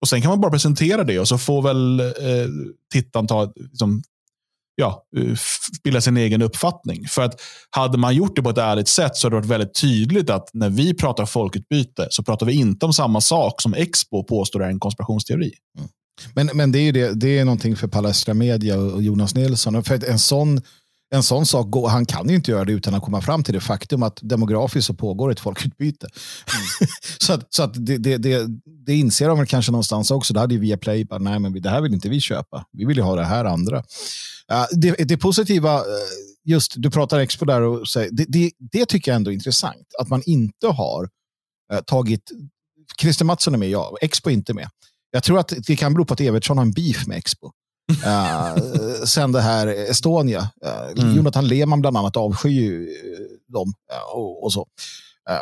Och 0.00 0.08
Sen 0.08 0.22
kan 0.22 0.30
man 0.30 0.40
bara 0.40 0.52
presentera 0.52 1.04
det 1.04 1.18
och 1.18 1.28
så 1.28 1.38
får 1.38 1.62
väl 1.62 2.00
eh, 2.00 2.06
tittaren 2.92 3.26
ta 3.26 3.52
liksom, 3.56 4.02
ja, 4.80 5.04
eh, 5.16 5.36
bilda 5.84 6.00
sin 6.00 6.16
egen 6.16 6.42
uppfattning. 6.42 7.08
För 7.08 7.22
att 7.22 7.40
hade 7.70 7.98
man 7.98 8.14
gjort 8.14 8.36
det 8.36 8.42
på 8.42 8.50
ett 8.50 8.58
ärligt 8.58 8.88
sätt 8.88 9.16
så 9.16 9.26
hade 9.26 9.36
det 9.36 9.40
varit 9.40 9.50
väldigt 9.50 9.80
tydligt 9.80 10.30
att 10.30 10.50
när 10.52 10.70
vi 10.70 10.94
pratar 10.94 11.26
folkutbyte 11.26 12.06
så 12.10 12.22
pratar 12.22 12.46
vi 12.46 12.52
inte 12.52 12.86
om 12.86 12.92
samma 12.92 13.20
sak 13.20 13.62
som 13.62 13.74
Expo 13.74 14.24
påstår 14.24 14.64
är 14.64 14.68
en 14.68 14.80
konspirationsteori. 14.80 15.52
Mm. 15.78 15.88
Men, 16.34 16.50
men 16.54 16.72
det 16.72 16.78
är 16.78 16.82
ju 16.82 16.92
det, 16.92 17.20
det 17.20 17.38
är 17.38 17.44
någonting 17.44 17.76
för 17.76 17.88
Palestra 17.88 18.34
Media 18.34 18.78
och 18.78 19.02
Jonas 19.02 19.34
Nilsson. 19.34 19.84
För 19.84 20.10
en 20.10 20.18
sån, 20.18 20.60
en 21.10 21.22
sån 21.22 21.46
sak, 21.46 21.66
han 21.88 22.06
kan 22.06 22.28
ju 22.28 22.34
inte 22.34 22.50
göra 22.50 22.64
det 22.64 22.72
utan 22.72 22.94
att 22.94 23.02
komma 23.02 23.20
fram 23.20 23.42
till 23.42 23.54
det 23.54 23.60
faktum 23.60 24.02
att 24.02 24.18
demografiskt 24.22 24.86
så 24.86 24.94
pågår 24.94 25.32
ett 25.32 25.40
folkutbyte. 25.40 26.06
Mm. 26.06 26.90
så 27.18 27.32
att, 27.32 27.54
så 27.54 27.62
att 27.62 27.86
det, 27.86 27.98
det, 27.98 28.16
det, 28.18 28.46
det 28.86 28.94
inser 28.94 29.28
de 29.28 29.38
väl 29.38 29.46
kanske 29.46 29.72
någonstans 29.72 30.10
också. 30.10 30.34
Det 30.34 30.40
hade 30.40 30.54
ju 30.54 30.60
Viaplay 30.60 31.04
bara, 31.04 31.18
nej 31.18 31.38
men 31.38 31.62
det 31.62 31.70
här 31.70 31.80
vill 31.80 31.94
inte 31.94 32.08
vi 32.08 32.20
köpa. 32.20 32.64
Vi 32.72 32.84
vill 32.84 32.96
ju 32.96 33.02
ha 33.02 33.16
det 33.16 33.24
här 33.24 33.44
andra. 33.44 33.82
Det, 34.72 34.90
det 34.90 35.16
positiva, 35.16 35.74
eh, 35.74 35.82
just 36.44 36.72
du 36.76 36.90
pratar 36.90 37.18
Expo 37.18 37.44
där, 37.44 37.60
och 37.60 37.88
säger, 37.88 38.10
det, 38.12 38.24
det, 38.28 38.50
det, 38.58 38.86
tycker 38.86 39.10
jag 39.10 39.16
ändå 39.16 39.30
är 39.30 39.34
intressant. 39.34 39.86
Att 40.00 40.08
man 40.08 40.22
inte 40.26 40.66
har 40.66 41.08
uh, 41.72 41.80
tagit, 41.80 42.30
Christer 43.00 43.24
Mattsson 43.24 43.54
är 43.54 43.58
med, 43.58 43.70
ja, 43.70 43.96
Expo 44.00 44.30
är 44.30 44.34
inte 44.34 44.54
med. 44.54 44.68
Jag 45.10 45.22
tror 45.22 45.38
att 45.38 45.52
det 45.66 45.76
kan 45.76 45.94
bero 45.94 46.04
på 46.04 46.14
att 46.14 46.20
Evertsson 46.20 46.58
har 46.58 46.64
en 46.64 46.72
beef 46.72 47.06
med 47.06 47.18
Expo 47.18 47.50
uh, 47.90 49.04
sen 49.04 49.32
det 49.32 49.40
här 49.40 49.66
Estonia. 49.66 50.40
Uh, 50.40 51.02
mm. 51.04 51.16
Jonathan 51.16 51.48
Lehmann 51.48 51.80
bland 51.80 51.96
annat 51.96 52.16
avskyr 52.16 52.80
uh, 52.80 52.86
dem 53.52 53.72
och, 54.12 54.44
och, 54.44 54.52
så. 54.52 54.66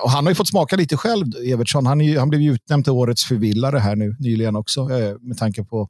Och 0.03 0.11
han 0.11 0.25
har 0.25 0.31
ju 0.31 0.35
fått 0.35 0.49
smaka 0.49 0.77
lite 0.77 0.97
själv, 0.97 1.27
Evertsson. 1.47 1.87
Han, 1.87 2.01
är, 2.01 2.19
han 2.19 2.29
blev 2.29 2.41
ju 2.41 2.53
utnämnd 2.53 2.85
till 2.85 2.93
årets 2.93 3.25
förvillare 3.25 3.79
här 3.79 3.97
nu 3.97 4.17
nyligen 4.19 4.57
också, 4.57 4.89
med 5.21 5.39
tanke 5.39 5.65
på 5.65 5.89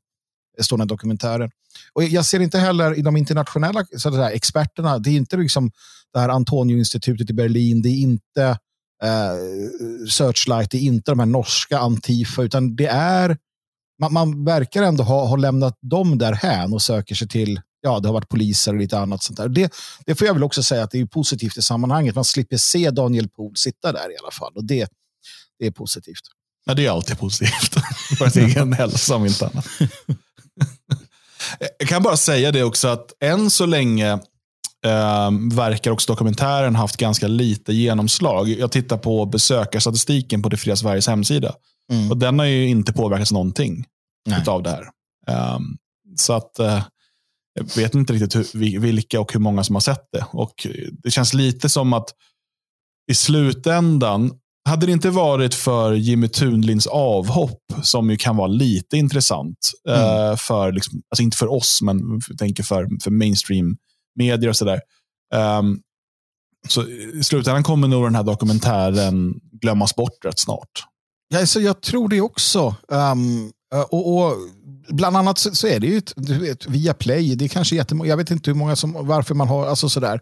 Estonia-dokumentären. 0.59 1.51
Och 1.93 2.05
jag 2.05 2.25
ser 2.25 2.41
inte 2.41 2.59
heller 2.59 2.99
i 2.99 3.03
de 3.03 3.17
internationella 3.17 3.85
så 3.97 4.11
där, 4.11 4.31
experterna, 4.31 4.99
det 4.99 5.11
är 5.11 5.17
inte 5.17 5.37
liksom 5.37 5.71
det 6.13 6.21
här 6.21 6.29
Antonio-institutet 6.29 7.31
i 7.31 7.33
Berlin, 7.33 7.83
det 7.83 7.89
är 7.89 8.01
inte 8.01 8.59
Searchlight, 10.11 10.71
det 10.71 10.79
är 10.79 10.83
inte 10.83 11.11
de 11.11 11.19
här 11.19 11.27
norska 11.27 11.79
Antifa, 11.79 12.43
utan 12.43 12.77
det 12.77 12.87
är, 12.87 13.39
man, 14.01 14.13
man 14.13 14.45
verkar 14.45 14.83
ändå 14.83 15.05
ha, 15.05 15.27
ha 15.27 15.37
lämnat 15.37 15.79
dem 15.81 16.19
därhän 16.19 16.73
och 16.73 16.83
söker 16.83 17.15
sig 17.15 17.29
till 17.29 17.61
ja, 17.81 18.01
det 18.01 18.09
har 18.09 18.13
varit 18.13 18.29
poliser 18.29 18.73
och 18.73 18.81
lite 18.81 18.99
annat 18.99 19.23
sånt 19.23 19.37
där. 19.37 19.49
Det, 19.49 19.73
det 20.07 20.15
får 20.15 20.27
jag 20.27 20.35
väl 20.35 20.43
också 20.43 20.63
säga 20.63 20.83
att 20.83 20.91
det 20.91 21.01
är 21.01 21.07
positivt 21.07 21.57
i 21.57 21.63
sammanhanget. 21.63 22.15
Man 22.15 22.25
slipper 22.25 22.57
se 22.57 22.91
Daniel 22.91 23.29
Pohl 23.29 23.57
sitta 23.57 23.93
där 23.93 24.13
i 24.13 24.17
alla 24.23 24.31
fall 24.31 24.53
och 24.55 24.65
det, 24.65 24.89
det 25.59 25.67
är 25.67 25.71
positivt. 25.71 26.23
Ja, 26.65 26.75
det 26.75 26.87
är 26.87 26.91
alltid 26.91 27.19
positivt. 27.19 27.75
För 28.19 28.29
sin 28.29 28.45
egen 28.45 28.73
hälsa 28.73 29.17
om 29.17 29.27
inte 29.27 29.47
annat. 29.47 29.67
Jag 31.79 31.89
kan 31.89 32.03
bara 32.03 32.17
säga 32.17 32.53
det 32.53 32.65
också 32.65 32.89
att 32.89 33.13
än 33.21 33.51
så 33.51 33.67
länge 33.67 34.19
eh, 34.87 35.31
verkar 35.57 35.91
också 35.91 36.13
dokumentären 36.13 36.77
haft 36.77 36.97
ganska 36.97 37.29
lite 37.29 37.73
genomslag. 37.73 38.49
Jag 38.49 38.73
tittar 38.73 38.99
på 38.99 39.27
besökarstatistiken 39.27 40.43
på 40.43 40.49
Det 40.49 40.57
fria 40.57 40.77
Sveriges 40.77 41.07
hemsida. 41.07 41.55
Mm. 41.93 42.11
Och 42.11 42.17
den 42.17 42.39
har 42.39 42.47
ju 42.47 42.69
inte 42.69 42.93
påverkats 42.93 43.33
någonting 43.33 43.85
av 44.47 44.63
det 44.63 44.71
här. 44.71 44.89
Um, 45.55 45.77
så 46.17 46.33
att 46.33 46.61
uh, 46.61 46.83
jag 47.55 47.77
vet 47.77 47.95
inte 47.95 48.13
riktigt 48.13 48.37
hur, 48.37 48.81
vilka 48.81 49.21
och 49.21 49.33
hur 49.33 49.41
många 49.41 49.65
som 49.65 49.77
har 49.77 49.81
sett 49.81 50.09
det. 50.13 50.27
Och 50.33 50.67
Det 51.03 51.11
känns 51.11 51.35
lite 51.35 51.69
som 51.69 51.93
att 51.93 52.09
i 53.11 53.15
slutändan 53.15 54.33
hade 54.69 54.87
det 54.87 54.93
inte 54.93 55.11
varit 55.11 55.55
för 55.55 55.93
Jimmy 55.93 56.29
Tunlins 56.29 56.87
avhopp, 56.87 57.63
som 57.83 58.11
ju 58.11 58.17
kan 58.17 58.37
vara 58.37 58.47
lite 58.47 58.97
intressant, 58.97 59.73
mm. 59.89 60.01
uh, 60.01 60.37
för, 60.37 60.73
liksom, 60.73 61.03
alltså 61.11 61.23
inte 61.23 61.37
för 61.37 61.53
oss, 61.53 61.83
men 61.83 62.21
jag 62.29 62.39
tänker 62.39 62.63
för, 62.63 62.89
för 63.03 63.11
mainstream 63.11 63.77
medier 64.17 64.49
och 64.49 64.57
sådär. 64.57 64.81
Um, 65.35 65.81
så 66.69 66.89
I 66.89 67.25
slutändan 67.25 67.63
kommer 67.63 67.89
nog 67.89 68.05
den 68.05 68.15
här 68.15 68.23
dokumentären 68.23 69.35
glömmas 69.61 69.97
bort 69.97 70.25
rätt 70.25 70.39
snart. 70.39 70.85
Ja, 71.29 71.47
så 71.47 71.61
jag 71.61 71.81
tror 71.81 72.09
det 72.09 72.21
också. 72.21 72.75
Um, 72.89 73.53
och, 73.91 74.17
och, 74.17 74.35
Bland 74.89 75.17
annat 75.17 75.39
så, 75.39 75.55
så 75.55 75.67
är 75.67 75.81
det 75.81 75.87
ju 75.87 75.99
ett, 75.99 76.13
vet, 76.17 76.67
via 76.67 76.95
Play. 76.95 77.35
Det 77.35 77.45
är 77.45 77.49
kanske 77.49 77.77
jättemånga, 77.77 78.11
jag 78.11 78.17
vet 78.17 78.31
inte 78.31 78.51
hur 78.51 78.57
många 78.57 78.77
som, 78.77 79.07
varför 79.07 79.35
man 79.35 79.49
har, 79.49 79.67
alltså 79.67 79.89
sådär. 79.89 80.21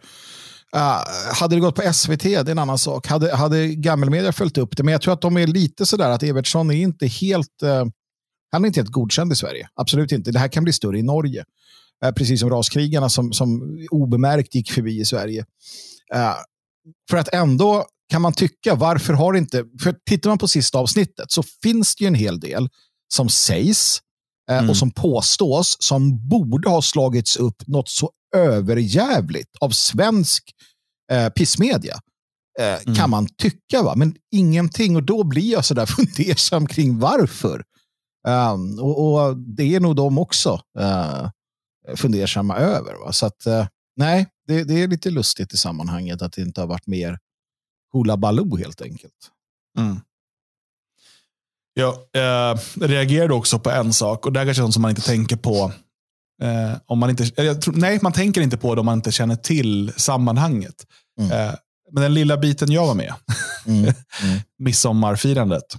Uh, 0.76 1.00
hade 1.34 1.56
det 1.56 1.60
gått 1.60 1.74
på 1.74 1.92
SVT, 1.92 2.22
det 2.22 2.34
är 2.34 2.50
en 2.50 2.58
annan 2.58 2.78
sak. 2.78 3.06
Hade, 3.06 3.36
hade 3.36 3.68
gammelmedia 3.68 4.32
följt 4.32 4.58
upp 4.58 4.76
det, 4.76 4.82
men 4.82 4.92
jag 4.92 5.02
tror 5.02 5.14
att 5.14 5.20
de 5.20 5.36
är 5.36 5.46
lite 5.46 5.86
sådär 5.86 6.10
att 6.10 6.22
Evertsson 6.22 6.70
är 6.70 6.74
inte 6.74 7.06
helt, 7.06 7.62
uh, 7.62 7.84
han 8.52 8.64
är 8.64 8.66
inte 8.66 8.80
helt 8.80 8.92
godkänd 8.92 9.32
i 9.32 9.36
Sverige. 9.36 9.68
Absolut 9.74 10.12
inte. 10.12 10.30
Det 10.30 10.38
här 10.38 10.48
kan 10.48 10.64
bli 10.64 10.72
större 10.72 10.98
i 10.98 11.02
Norge. 11.02 11.44
Uh, 12.04 12.12
precis 12.12 12.40
som 12.40 12.50
raskrigarna 12.50 13.08
som, 13.08 13.32
som 13.32 13.78
obemärkt 13.90 14.54
gick 14.54 14.70
förbi 14.70 15.00
i 15.00 15.04
Sverige. 15.04 15.44
för 17.10 17.16
att 17.16 17.34
ändå 17.34 17.86
kan 18.10 18.22
man 18.22 18.32
tycka, 18.32 18.74
varför 18.74 19.12
har 19.12 19.34
inte, 19.34 19.64
för 19.82 19.96
tittar 20.06 20.30
man 20.30 20.38
på 20.38 20.48
sista 20.48 20.78
avsnittet 20.78 21.32
så 21.32 21.42
finns 21.62 21.96
det 21.96 22.04
ju 22.04 22.08
en 22.08 22.14
hel 22.14 22.40
del 22.40 22.68
som 23.14 23.28
sägs 23.28 24.00
mm. 24.50 24.70
och 24.70 24.76
som 24.76 24.90
påstås 24.90 25.76
som 25.80 26.28
borde 26.28 26.68
ha 26.68 26.82
slagits 26.82 27.36
upp 27.36 27.66
något 27.66 27.88
så 27.88 28.10
överjävligt 28.36 29.56
av 29.60 29.70
svensk 29.70 30.44
eh, 31.12 31.28
pissmedia. 31.28 31.94
Eh, 31.94 32.00
Mm. 32.86 32.94
Kan 32.94 33.10
man 33.10 33.26
tycka, 33.26 33.82
va? 33.82 33.94
men 33.96 34.14
ingenting. 34.32 34.96
Och 34.96 35.02
då 35.02 35.24
blir 35.24 35.52
jag 35.52 35.64
sådär 35.64 35.86
fundersam 35.96 36.66
kring 36.66 36.98
varför. 36.98 37.64
Um, 38.28 38.78
och, 38.78 39.14
och 39.14 39.36
det 39.36 39.74
är 39.74 39.80
nog 39.80 39.96
de 39.96 40.18
också 40.18 40.60
uh, 40.80 41.30
fundersamma 41.96 42.56
över. 42.56 42.94
Va? 42.94 43.12
Så 43.12 43.26
att, 43.26 43.46
eh, 43.46 43.66
nej, 43.96 44.26
det, 44.46 44.64
det 44.64 44.82
är 44.82 44.88
lite 44.88 45.10
lustigt 45.10 45.54
i 45.54 45.56
sammanhanget 45.56 46.22
att 46.22 46.32
det 46.32 46.42
inte 46.42 46.60
har 46.60 46.68
varit 46.68 46.86
mer 46.86 47.18
hula 47.92 48.16
baloo 48.16 48.56
helt 48.56 48.82
enkelt. 48.82 49.30
Mm. 49.78 50.00
Jag 51.74 51.94
eh, 51.94 52.58
reagerade 52.74 53.34
också 53.34 53.58
på 53.58 53.70
en 53.70 53.92
sak, 53.92 54.26
och 54.26 54.32
det 54.32 54.40
här 54.40 54.46
kanske 54.46 54.60
är 54.60 54.64
sånt 54.64 54.74
som 54.74 54.82
man 54.82 54.90
inte 54.90 55.02
tänker 55.02 55.36
på. 55.36 55.72
Eh, 56.42 56.72
om 56.86 56.98
man 56.98 57.10
inte, 57.10 57.26
tror, 57.54 57.74
nej, 57.74 57.98
man 58.02 58.12
tänker 58.12 58.40
inte 58.40 58.56
på 58.56 58.74
det 58.74 58.80
om 58.80 58.86
man 58.86 58.98
inte 58.98 59.12
känner 59.12 59.36
till 59.36 59.92
sammanhanget. 59.96 60.86
Mm. 61.20 61.32
Eh, 61.32 61.54
men 61.92 62.02
den 62.02 62.14
lilla 62.14 62.36
biten 62.36 62.72
jag 62.72 62.86
var 62.86 62.94
med, 62.94 63.14
Mm. 63.66 63.84
Mm. 63.84 63.94
midsommarfirandet, 64.58 65.78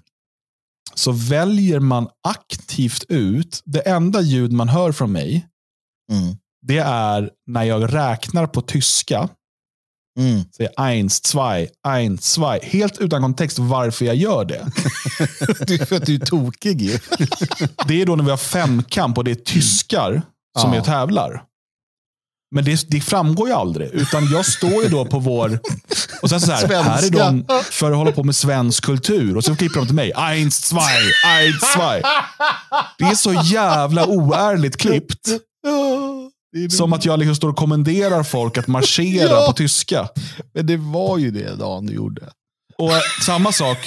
så 0.94 1.12
väljer 1.12 1.80
man 1.80 2.08
aktivt 2.28 3.04
ut, 3.10 3.62
det 3.66 3.80
enda 3.80 4.22
ljud 4.22 4.52
man 4.52 4.70
hör 4.70 4.92
från 4.92 5.12
mig, 5.12 5.48
Mm. 6.12 6.36
det 6.68 6.78
är 6.78 7.30
när 7.48 7.64
jag 7.64 7.94
räknar 7.94 8.48
på 8.48 8.62
tyska. 8.62 9.30
Mm. 10.20 10.44
Säger 10.58 10.72
eins, 10.78 11.24
zwei, 11.26 11.68
eins, 11.88 12.32
zwei. 12.32 12.60
Helt 12.64 12.98
utan 12.98 13.22
kontext 13.22 13.60
varför 13.60 14.06
jag 14.06 14.16
gör 14.16 14.46
det. 14.46 14.66
Det 15.68 15.74
är 15.82 15.86
för 15.86 15.96
att 15.96 16.06
du 16.06 16.16
är 16.16 16.20
tokig 16.26 16.82
ju. 16.82 17.00
Det 17.88 18.02
är 18.02 18.06
då 18.06 18.16
när 18.16 18.24
vi 18.24 18.30
har 18.30 18.38
femkamp 18.38 19.18
och 19.18 19.24
det 19.24 19.32
är 19.32 19.36
tyskar 19.36 20.22
som 20.60 20.74
Ja. 20.74 20.80
är 20.80 20.84
tävlar. 20.84 21.44
Men 22.56 22.66
det, 22.66 22.86
det 22.90 23.02
framgår 23.02 23.48
ju 23.48 23.54
aldrig. 23.54 23.90
Utan 23.94 24.28
jag 24.32 24.46
står 24.46 24.84
ju 24.84 24.90
då 24.90 25.06
på 25.06 25.20
vår... 25.20 25.60
Och 26.22 26.30
sen 26.30 26.42
så 26.42 26.52
här, 26.52 26.60
Svenska. 26.68 26.82
här 26.82 27.06
är 27.06 27.10
de 27.10 27.46
för 27.72 27.92
att 27.92 27.98
hålla 27.98 28.12
på 28.12 28.24
med 28.24 28.36
svensk 28.36 28.84
kultur. 28.84 29.38
Och 29.38 29.44
så 29.44 29.56
klipper 29.56 29.80
de 29.80 29.86
till 29.86 29.96
mig. 29.96 30.12
Eins, 30.16 30.62
zwei, 30.62 31.12
eins, 31.26 31.74
zwei. 31.76 32.02
Det 32.98 33.04
är 33.06 33.16
så 33.16 33.34
jävla 33.34 34.06
oärligt 34.08 34.78
klippt. 34.78 35.28
Som 36.70 36.94
att 36.94 37.06
jag 37.06 37.20
liksom 37.20 37.36
står 37.36 37.50
och 37.50 37.56
kommenderar 37.56 38.24
folk 38.24 38.58
att 38.58 38.68
marschera 38.68 39.30
Ja. 39.30 39.46
på 39.48 39.54
tyska. 39.54 40.10
Men 40.54 40.66
det 40.68 40.78
var 40.78 41.18
ju 41.18 41.32
det 41.32 41.56
Dan 41.56 41.88
gjorde. 41.88 42.32
Och 42.78 42.92
eh, 42.92 43.00
samma 43.26 43.52
sak. 43.52 43.78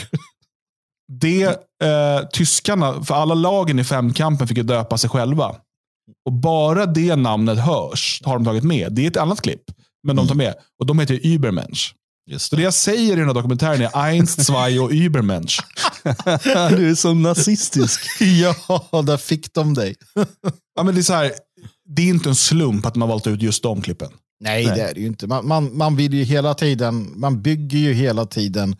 Det 1.13 1.43
eh, 1.85 2.29
tyskarna, 2.33 3.05
för 3.05 3.15
alla 3.15 3.35
lagen 3.35 3.79
i 3.79 3.85
femkampen 3.85 4.49
fick 4.49 4.57
ju 4.57 4.63
döpa 4.63 4.99
sig 4.99 5.11
själva. 5.11 5.57
Och 6.27 6.33
bara 6.33 6.87
det 6.87 7.17
namnet 7.17 7.59
hörs, 7.59 8.23
har 8.25 8.35
de 8.35 8.45
tagit 8.45 8.65
med. 8.65 8.93
Det 8.93 9.05
är 9.05 9.11
ett 9.11 9.17
annat 9.17 9.41
klipp. 9.41 9.63
Men 10.07 10.17
de 10.17 10.29
tar 10.29 10.35
med. 10.35 10.55
Och 10.81 10.87
de 10.87 10.99
heter 10.99 11.15
ju 11.15 11.21
Übermensch. 11.35 11.95
Just 12.31 12.51
Så 12.51 12.57
det 12.57 12.63
jag 12.63 12.75
säger 12.75 13.13
i 13.13 13.17
den 13.17 13.27
här 13.27 13.35
dokumentären 13.35 13.81
är 13.83 13.97
eins, 13.97 14.47
zwei 14.47 14.79
och 14.79 14.91
Übermensch. 14.93 15.61
du 16.71 16.91
är 16.91 16.95
så 16.95 17.15
nazistisk. 17.15 18.01
ja, 18.21 19.03
där 19.03 19.17
fick 19.17 19.55
de 19.55 19.75
dig. 19.75 19.95
Ja, 20.75 20.83
men 20.83 20.95
det, 20.95 21.01
är 21.01 21.03
så 21.03 21.15
här, 21.15 21.33
det 21.89 22.03
är 22.03 22.07
inte 22.07 22.29
en 22.29 22.35
slump 22.35 22.87
att 22.87 22.97
man 22.97 23.09
valt 23.09 23.27
ut 23.27 23.43
just 23.43 23.63
de 23.63 23.83
klippen. 23.83 24.09
Nej, 24.41 24.65
det 24.65 24.83
är 24.83 24.95
det 24.95 25.01
ju 25.01 25.07
inte. 25.07 25.27
Man, 25.27 25.47
man, 25.49 25.77
man 25.77 25.97
vill 25.97 26.15
ju 26.15 26.25
hela 26.25 26.55
tiden, 26.55 27.13
man 27.17 27.43
bygger 27.43 27.79
ju 27.79 27.93
hela 27.93 28.27
tiden, 28.27 28.77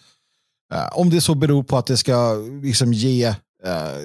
eh, 0.75 0.89
om 0.99 1.11
det 1.11 1.21
så 1.21 1.35
beror 1.35 1.63
på 1.63 1.79
att 1.79 1.87
det 1.87 1.97
ska 1.97 2.35
liksom 2.63 2.93
ge, 2.93 3.25
eh, 3.25 3.35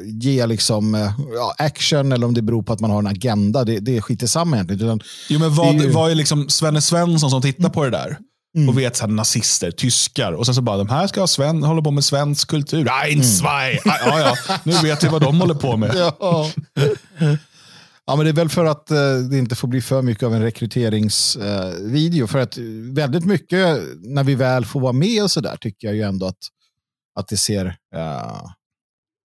ge 0.06 0.46
liksom, 0.46 0.96
eh, 0.96 1.12
action 1.58 2.12
eller 2.12 2.28
om 2.28 2.34
det 2.34 2.42
beror 2.42 2.64
på 2.64 2.74
att 2.74 2.80
man 2.80 2.92
har 2.92 3.00
en 3.00 3.08
agenda, 3.08 3.64
det, 3.64 3.80
det 3.80 4.02
skiter 4.02 4.28
samma 4.28 4.56
egentligen. 4.56 4.86
Utan, 4.86 5.00
Jo, 5.30 5.40
men 5.40 5.56
vad, 5.56 5.68
är 5.76 5.84
ju- 5.84 5.90
vad 5.92 6.12
är 6.12 6.16
liksom 6.16 6.50
Svenne 6.50 6.82
Svensson 6.82 7.30
som 7.30 7.42
tittar 7.42 7.70
på 7.70 7.84
det 7.84 7.90
där? 7.90 8.18
Mm. 8.58 8.70
Och 8.70 8.78
vet 8.80 8.96
så 8.96 9.04
här, 9.06 9.12
nazister, 9.12 9.72
tyskar. 9.72 10.32
Och 10.34 10.46
sen 10.46 10.56
så 10.56 10.62
bara, 10.62 10.78
de 10.78 10.90
här 10.90 11.08
ska 11.08 11.20
ha 11.20 11.28
Sven, 11.28 11.64
hålla 11.64 11.82
på 11.82 11.92
med 11.92 12.04
svensk 12.06 12.48
kultur. 12.48 12.88
Eins, 13.04 13.38
zwei. 13.40 13.80
Ah, 13.86 13.98
Ja, 14.06 14.20
ja, 14.48 14.58
nu 14.64 14.72
vet 14.74 15.04
vi 15.04 15.08
vad 15.08 15.22
de 15.22 15.42
håller 15.42 15.56
på 15.56 15.78
med. 15.78 15.96
ja. 16.20 16.50
Ja, 18.06 18.16
men 18.16 18.26
det 18.26 18.32
är 18.32 18.34
väl 18.34 18.50
för 18.50 18.66
att 18.66 18.92
eh, 18.92 19.16
det 19.30 19.38
inte 19.38 19.56
får 19.56 19.68
bli 19.68 19.82
för 19.82 20.02
mycket 20.02 20.24
av 20.24 20.34
en 20.34 20.42
rekryteringsvideo. 20.42 22.24
Eh, 22.24 22.28
för 22.28 22.40
att 22.40 22.58
väldigt 22.94 23.26
mycket, 23.26 23.84
när 24.02 24.24
vi 24.24 24.36
väl 24.36 24.66
får 24.66 24.80
vara 24.80 24.94
med 24.94 25.24
och 25.24 25.32
så 25.32 25.42
där, 25.42 25.58
tycker 25.58 25.88
jag 25.88 25.96
ju 25.96 26.02
ändå 26.02 26.26
att, 26.26 26.48
att 27.20 27.28
det 27.28 27.38
ser, 27.38 27.66
eh, 27.96 28.46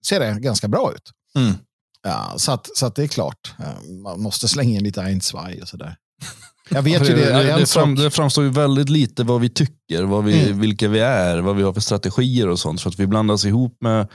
ser 0.06 0.20
det 0.20 0.40
ganska 0.40 0.68
bra 0.68 0.92
ut. 0.94 1.10
Mm. 1.36 1.54
Ja, 2.02 2.34
så, 2.36 2.52
att, 2.52 2.76
så 2.76 2.86
att 2.86 2.94
det 2.94 3.02
är 3.02 3.08
klart, 3.08 3.54
eh, 3.58 3.90
man 4.02 4.20
måste 4.20 4.48
slänga 4.48 4.78
in 4.78 4.84
lite 4.84 5.02
ein, 5.02 5.20
zwei 5.20 5.60
och 5.62 5.68
sådär. 5.68 5.96
Jag 6.70 6.82
vet 6.82 7.10
ju 7.10 7.14
det. 7.14 7.32
det, 7.32 7.56
det, 7.56 7.66
fram, 7.66 7.94
det 7.94 8.10
framstår 8.10 8.44
ju 8.44 8.50
väldigt 8.50 8.88
lite 8.88 9.24
vad 9.24 9.40
vi 9.40 9.48
tycker, 9.48 10.02
vad 10.02 10.24
vi, 10.24 10.44
Mm. 10.46 10.60
vilka 10.60 10.88
vi 10.88 10.98
är, 11.00 11.38
vad 11.38 11.56
vi 11.56 11.62
har 11.62 11.72
för 11.72 11.80
strategier 11.80 12.48
och 12.48 12.58
sånt. 12.58 12.80
För 12.80 12.90
att 12.90 12.98
vi 12.98 13.06
blandas 13.06 13.44
ihop 13.44 13.76
med 13.80 14.08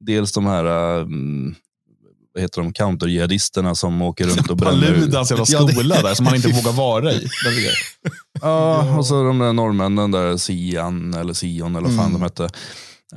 dels 0.00 0.32
de 0.32 0.46
här 0.46 0.64
um, 1.00 1.54
vad 2.34 2.42
heter 2.42 2.62
de, 2.62 2.72
counterjihadisterna 2.72 3.74
som 3.74 4.02
åker 4.02 4.24
runt 4.24 4.50
och 4.50 4.56
bränner. 4.56 4.86
Paludans 4.94 5.30
jävla 5.30 5.44
Ja, 5.48 5.62
det- 5.64 5.72
skola 5.72 6.02
där 6.02 6.14
som 6.14 6.24
man 6.24 6.34
inte 6.34 6.48
vågar 6.48 6.72
vara 6.72 7.12
i. 7.12 7.28
Ja, 8.42 8.96
och 8.98 9.06
så 9.06 9.22
de 9.22 9.38
där 9.38 9.52
norrmännen 9.52 10.10
där, 10.10 10.36
Sian 10.36 11.14
eller 11.14 11.34
Sion 11.34 11.76
eller 11.76 11.88
vad 11.88 11.96
fan 11.96 12.06
Mm. 12.10 12.12
de 12.12 12.22
hette. 12.22 12.44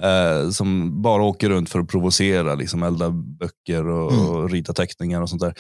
Eh, 0.02 0.50
som 0.50 1.02
bara 1.02 1.24
åker 1.24 1.50
runt 1.50 1.70
för 1.70 1.80
att 1.80 1.88
provocera, 1.88 2.56
liksom 2.56 2.84
elda 2.84 3.10
böcker 3.10 3.88
och, 3.88 4.12
Mm. 4.14 4.26
och 4.26 4.50
rita 4.50 4.74
teckningar 4.74 5.22
och 5.22 5.30
sånt 5.30 5.42
där. 5.42 5.54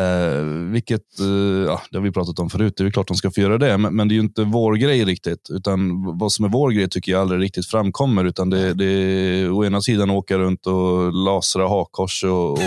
Eh, 0.00 0.44
vilket, 0.72 1.20
eh, 1.20 1.26
ja, 1.66 1.82
det 1.90 1.98
har 1.98 2.02
vi 2.02 2.12
pratat 2.12 2.38
om 2.38 2.50
förut, 2.50 2.74
det 2.76 2.84
är 2.84 2.90
klart 2.90 3.08
de 3.08 3.16
ska 3.16 3.30
få 3.30 3.40
göra 3.40 3.58
det, 3.58 3.78
men, 3.78 3.96
men 3.96 4.08
det 4.08 4.12
är 4.12 4.16
ju 4.16 4.20
inte 4.22 4.44
vår 4.44 4.74
grej 4.74 5.04
riktigt. 5.04 5.48
Utan 5.50 6.02
vad 6.18 6.32
som 6.32 6.44
är 6.44 6.48
vår 6.48 6.70
grej 6.70 6.88
tycker 6.88 7.12
jag 7.12 7.20
aldrig 7.20 7.40
riktigt 7.40 7.66
framkommer. 7.66 8.24
Utan 8.24 8.50
det, 8.50 8.74
det 8.74 8.84
är 8.84 9.50
å 9.50 9.64
ena 9.64 9.80
sidan 9.80 10.10
åka 10.10 10.38
runt 10.38 10.66
och 10.66 11.12
lasra 11.12 11.68
hakkors 11.68 12.24
och, 12.24 12.52
och 12.52 12.58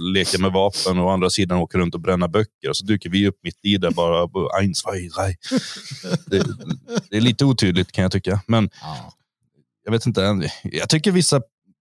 leka 0.00 0.38
med 0.38 0.52
vapen 0.52 0.98
och 0.98 1.06
å 1.06 1.08
andra 1.10 1.30
sidan 1.30 1.58
åka 1.58 1.78
runt 1.78 1.94
och 1.94 2.00
bränna 2.00 2.28
böcker. 2.28 2.68
Och 2.68 2.76
så 2.76 2.84
dyker 2.86 3.10
vi 3.10 3.28
upp 3.28 3.38
mitt 3.42 3.58
i 3.64 3.76
det 3.76 3.90
bara. 3.90 4.28
Eins, 4.60 4.78
zwei, 4.78 5.08
drei. 5.08 5.36
Det, 6.26 6.44
det 7.10 7.16
är 7.16 7.20
lite 7.20 7.44
otydligt 7.44 7.92
kan 7.92 8.02
jag 8.02 8.12
tycka. 8.12 8.40
Men 8.46 8.70
Ja. 8.82 9.12
jag 9.84 9.92
vet 9.92 10.06
inte. 10.06 10.50
Jag 10.62 10.88
tycker 10.88 11.10
vissa, 11.12 11.40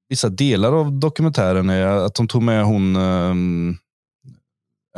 vissa 0.10 0.30
delar 0.30 0.74
av 0.74 1.00
dokumentären 1.00 1.70
är 1.70 1.86
att 1.86 2.16
de 2.16 2.28
tog 2.28 2.44
med 2.44 2.66
hon 2.66 2.96
um, 2.96 3.78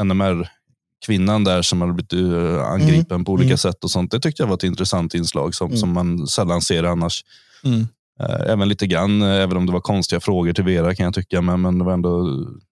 NMR-kvinnan 0.03 1.43
där 1.43 1.61
som 1.61 1.81
hade 1.81 1.93
blivit 1.93 2.13
uh, 2.13 2.63
angripen 2.63 3.25
på 3.25 3.31
olika 3.31 3.47
mm. 3.47 3.57
sätt 3.57 3.83
och 3.83 3.91
sånt. 3.91 4.11
Det 4.11 4.19
tyckte 4.19 4.43
jag 4.43 4.47
var 4.47 4.55
ett 4.55 4.63
intressant 4.63 5.13
inslag 5.13 5.55
som, 5.55 5.67
Mm. 5.67 5.77
som 5.77 5.93
man 5.93 6.27
sällan 6.27 6.61
ser 6.61 6.83
annars. 6.83 7.23
Mm. 7.63 7.87
Eh, 8.19 8.51
Även 8.51 8.69
lite 8.69 8.87
grann, 8.87 9.21
eh, 9.21 9.27
även 9.27 9.57
om 9.57 9.65
det 9.65 9.71
var 9.71 9.81
konstiga 9.81 10.19
frågor 10.19 10.53
till 10.53 10.63
Vera 10.63 10.95
kan 10.95 11.03
jag 11.03 11.13
tycka. 11.13 11.41
Men, 11.41 11.61
men 11.61 11.77
det, 11.79 11.85
var 11.85 11.93
ändå, 11.93 12.23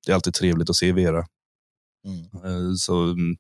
det 0.06 0.12
är 0.12 0.16
alltid 0.16 0.34
trevligt 0.34 0.70
att 0.70 0.76
se 0.76 0.92
Vera. 0.92 1.26
Mm. 2.08 2.46
Eh, 2.46 2.74
Så, 2.76 3.04
mm, 3.04 3.36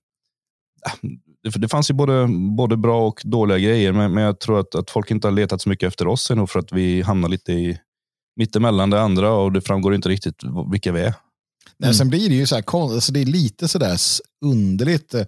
det, 1.57 1.67
fanns 1.69 1.89
ju 1.89 1.93
både, 1.93 2.27
både 2.57 2.77
bra 2.77 3.07
och 3.07 3.21
dåliga 3.23 3.59
grejer, 3.59 3.91
men, 3.91 4.13
men 4.13 4.23
jag 4.23 4.39
tror 4.39 4.59
att, 4.59 4.75
att 4.75 4.91
folk 4.91 5.11
inte 5.11 5.27
har 5.27 5.31
letat 5.31 5.61
så 5.61 5.69
mycket 5.69 5.87
efter 5.87 6.07
oss 6.07 6.31
ännu 6.31 6.47
för 6.47 6.59
att 6.59 6.71
vi 6.71 7.01
hamnar 7.01 7.29
lite 7.29 7.53
i 7.53 7.79
mittemellan 8.35 8.89
det 8.89 9.01
andra 9.01 9.33
och 9.33 9.51
det 9.51 9.61
framgår 9.61 9.95
inte 9.95 10.09
riktigt 10.09 10.43
vilka 10.71 10.91
vi 10.91 11.01
är. 11.01 11.13
Nej, 11.77 11.87
Mm. 11.87 11.93
Sen 11.93 12.09
blir 12.09 12.29
det 12.29 12.35
ju 12.35 12.47
så 12.47 12.55
här, 12.55 12.63
alltså 12.93 13.11
det 13.11 13.19
är 13.21 13.25
lite 13.25 13.67
sådär 13.67 13.97
underligt. 14.45 15.13
Eh, 15.13 15.25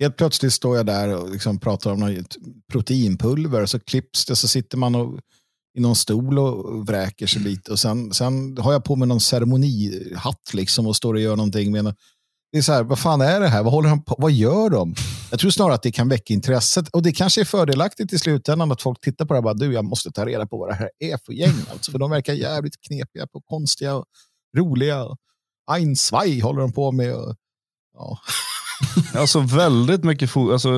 Helt 0.00 0.16
plötsligt 0.16 0.52
står 0.52 0.76
jag 0.76 0.86
där 0.86 1.16
och 1.16 1.30
liksom 1.30 1.58
pratar 1.58 1.92
om 1.92 2.00
något 2.00 2.36
proteinpulver 2.72 3.62
och 3.62 3.70
så 3.70 3.80
klipps 3.80 4.26
det 4.26 4.36
så 4.36 4.48
sitter 4.48 4.78
man 4.78 4.94
och, 4.94 5.20
i 5.78 5.80
någon 5.80 5.96
stol 5.96 6.38
och 6.38 6.86
vräker 6.86 7.26
sig 7.26 7.42
lite 7.42 7.72
och 7.72 7.78
sen, 7.78 8.12
sen 8.12 8.58
har 8.58 8.72
jag 8.72 8.84
på 8.84 8.96
mig 8.96 9.08
någon 9.08 9.20
ceremonihatt 9.20 10.54
liksom 10.54 10.86
och 10.86 10.96
står 10.96 11.14
och 11.14 11.20
gör 11.20 11.36
någonting. 11.36 11.72
Med, 11.72 11.94
det 12.52 12.58
är 12.58 12.62
så 12.62 12.72
här, 12.72 12.82
vad 12.82 12.98
fan 12.98 13.20
är 13.20 13.40
det 13.40 13.48
här? 13.48 13.62
Vad 13.62 13.72
håller 13.72 13.88
han 13.88 14.02
på? 14.02 14.16
Vad 14.18 14.32
gör 14.32 14.70
de? 14.70 14.94
Jag 15.30 15.40
tror 15.40 15.50
snarare 15.50 15.74
att 15.74 15.82
det 15.82 15.92
kan 15.92 16.08
väcka 16.08 16.34
intresset 16.34 16.88
och 16.88 17.02
det 17.02 17.12
kanske 17.12 17.40
är 17.40 17.44
fördelaktigt 17.44 18.12
i 18.12 18.18
slutändan 18.18 18.72
att 18.72 18.82
folk 18.82 19.00
tittar 19.00 19.24
på 19.24 19.34
det 19.34 19.36
här 19.36 19.40
och 19.40 19.44
bara, 19.44 19.54
du 19.54 19.72
jag 19.72 19.84
måste 19.84 20.10
ta 20.12 20.26
reda 20.26 20.46
på 20.46 20.58
vad 20.58 20.68
det 20.68 20.74
här 20.74 20.90
är 20.98 21.18
för 21.26 21.32
gäng. 21.32 21.54
Alltså, 21.72 21.92
för 21.92 21.98
de 21.98 22.10
verkar 22.10 22.32
jävligt 22.32 22.80
knepiga 22.88 23.26
på 23.26 23.40
konstiga 23.40 23.94
och 23.94 24.04
roliga. 24.58 25.04
Och, 25.04 25.16
Ein, 25.70 25.96
zwei 25.96 26.40
håller 26.42 26.60
de 26.60 26.72
på 26.72 26.92
med. 26.92 27.08
Ja. 27.94 28.18
Alltså 29.14 29.40
väldigt 29.40 30.04
mycket, 30.04 30.30
fo- 30.30 30.52
alltså, 30.52 30.68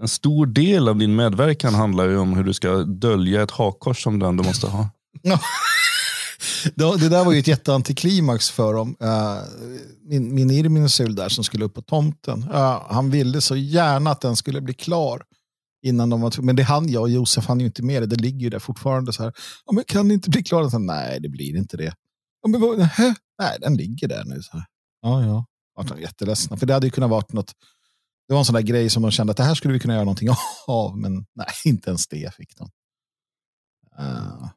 en 0.00 0.08
stor 0.08 0.46
del 0.46 0.88
av 0.88 0.96
din 0.98 1.16
medverkan 1.16 1.74
handlar 1.74 2.04
ju 2.08 2.18
om 2.18 2.36
hur 2.36 2.44
du 2.44 2.54
ska 2.54 2.68
dölja 2.76 3.42
ett 3.42 3.50
hakkors 3.50 4.02
som 4.02 4.18
den 4.18 4.36
du 4.36 4.42
måste 4.44 4.66
ha. 4.66 4.88
Det 6.98 7.08
där 7.08 7.24
var 7.24 7.32
ju 7.32 7.38
ett 7.38 7.46
jätteantiklimax 7.46 8.50
för 8.50 8.74
dem. 8.74 8.96
Eh, 9.00 9.36
Min, 10.08 10.34
min 10.34 10.50
Irminsul 10.50 11.14
där 11.14 11.28
som 11.28 11.44
skulle 11.44 11.64
upp 11.64 11.74
på 11.74 11.82
tomten. 11.82 12.42
eh, 12.54 12.82
han 12.90 13.10
ville 13.10 13.40
så 13.40 13.56
gärna 13.56 14.10
att 14.10 14.20
den 14.20 14.36
skulle 14.36 14.60
bli 14.60 14.74
klar. 14.74 15.22
Innan 15.84 16.10
de 16.10 16.20
var, 16.20 16.42
men 16.42 16.56
det 16.56 16.62
hann 16.62 16.88
jag 16.88 17.02
och 17.02 17.10
Josef 17.10 17.46
han 17.46 17.60
ju 17.60 17.66
inte 17.66 17.82
med 17.82 18.02
det. 18.02 18.06
Det 18.06 18.16
ligger 18.16 18.38
ju 18.40 18.50
där 18.50 18.58
fortfarande 18.58 19.12
så 19.12 19.22
här. 19.22 19.32
Ja, 19.66 19.72
men 19.72 19.84
kan 19.84 20.08
det 20.08 20.14
inte 20.14 20.30
bli 20.30 20.42
klart? 20.42 20.70
Så, 20.70 20.78
Nej, 20.78 21.20
det 21.20 21.28
blir 21.28 21.56
inte 21.56 21.76
det. 21.76 21.94
Men? 22.48 22.88
Nej, 23.38 23.58
den 23.60 23.76
ligger 23.76 24.08
där 24.08 24.24
nu. 24.24 24.42
Så 24.42 24.52
här. 24.52 24.66
Ja, 25.02 25.24
ja. 25.24 25.46
Vart 25.74 25.88
de 25.88 26.00
jätteledsna. 26.00 26.56
För 26.56 26.66
det 26.66 26.74
hade 26.74 26.86
ju 26.86 26.90
kunnat 26.90 27.10
vara 27.10 27.24
något 27.28 27.52
Det 28.28 28.34
var 28.34 28.38
en 28.38 28.44
sån 28.44 28.54
där 28.54 28.62
grej 28.62 28.90
som 28.90 29.02
de 29.02 29.10
kände 29.10 29.30
att 29.30 29.36
det 29.36 29.42
här 29.42 29.54
skulle 29.54 29.74
vi 29.74 29.80
kunna 29.80 29.94
göra 29.94 30.04
någonting 30.04 30.28
av, 30.66 30.98
men 30.98 31.26
nej, 31.34 31.46
inte 31.64 31.90
ens 31.90 32.06
det 32.08 32.34
fick 32.34 32.56
de. 32.56 32.70
Uh. 34.00 34.48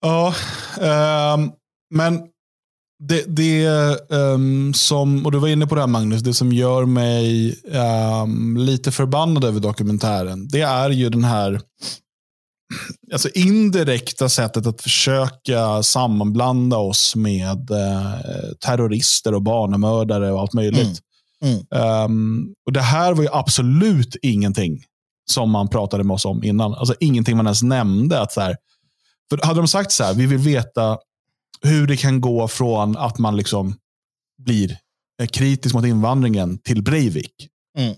Ja, 0.00 0.34
um, 1.34 1.52
men 1.94 2.28
det, 3.02 3.24
det 3.36 3.66
um, 4.10 4.74
som, 4.74 5.26
och 5.26 5.32
du 5.32 5.38
var 5.38 5.48
inne 5.48 5.66
på 5.66 5.74
det 5.74 5.80
här 5.80 5.88
Magnus, 5.88 6.22
det 6.22 6.34
som 6.34 6.52
gör 6.52 6.84
mig 6.84 7.54
um, 8.22 8.56
lite 8.56 8.92
förbannad 8.92 9.44
över 9.44 9.60
dokumentären, 9.60 10.48
det 10.48 10.60
är 10.60 10.90
ju 10.90 11.08
den 11.08 11.24
här 11.24 11.60
alltså 13.12 13.28
indirekta 13.34 14.28
sättet 14.28 14.66
att 14.66 14.82
försöka 14.82 15.82
sammanblanda 15.82 16.76
oss 16.76 17.16
med 17.16 17.70
uh, 17.70 18.52
terrorister 18.60 19.34
och 19.34 19.42
barnamördare 19.42 20.32
och 20.32 20.40
allt 20.40 20.52
möjligt. 20.52 21.00
Mm. 21.42 21.60
Mm. 21.72 22.04
Um, 22.04 22.54
och 22.66 22.72
Det 22.72 22.80
här 22.80 23.14
var 23.14 23.22
ju 23.22 23.28
absolut 23.32 24.16
ingenting 24.22 24.84
som 25.30 25.50
man 25.50 25.68
pratade 25.68 26.04
med 26.04 26.14
oss 26.14 26.24
om 26.24 26.44
innan. 26.44 26.74
Alltså 26.74 26.94
ingenting 27.00 27.36
man 27.36 27.46
ens 27.46 27.62
nämnde. 27.62 28.20
Att 28.20 28.32
så 28.32 28.40
här, 28.40 28.56
för 29.30 29.46
hade 29.46 29.60
de 29.60 29.68
sagt 29.68 29.92
så 29.92 30.04
här, 30.04 30.14
vi 30.14 30.26
vill 30.26 30.38
veta 30.38 30.98
hur 31.62 31.86
det 31.86 31.96
kan 31.96 32.20
gå 32.20 32.48
från 32.48 32.96
att 32.96 33.18
man 33.18 33.36
liksom 33.36 33.74
blir 34.38 34.78
kritisk 35.32 35.74
mot 35.74 35.84
invandringen 35.84 36.58
till 36.58 36.82
Breivik. 36.82 37.48
Mm. 37.78 37.94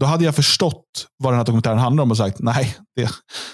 Då 0.00 0.06
hade 0.06 0.24
jag 0.24 0.34
förstått 0.34 1.06
vad 1.16 1.32
den 1.32 1.38
här 1.38 1.44
dokumentären 1.44 1.78
handlar 1.78 2.02
om 2.02 2.10
och 2.10 2.16
sagt 2.16 2.38
nej, 2.38 2.76
det, 2.96 3.10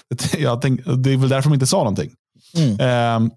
det, 0.09 0.39
jag 0.39 0.61
tänk, 0.61 0.81
det 0.85 1.13
är 1.13 1.17
väl 1.17 1.29
därför 1.29 1.49
de 1.49 1.53
inte 1.53 1.67
sa 1.67 1.77
någonting. 1.77 2.11
Mm. 2.57 2.79
Eh, 2.79 3.31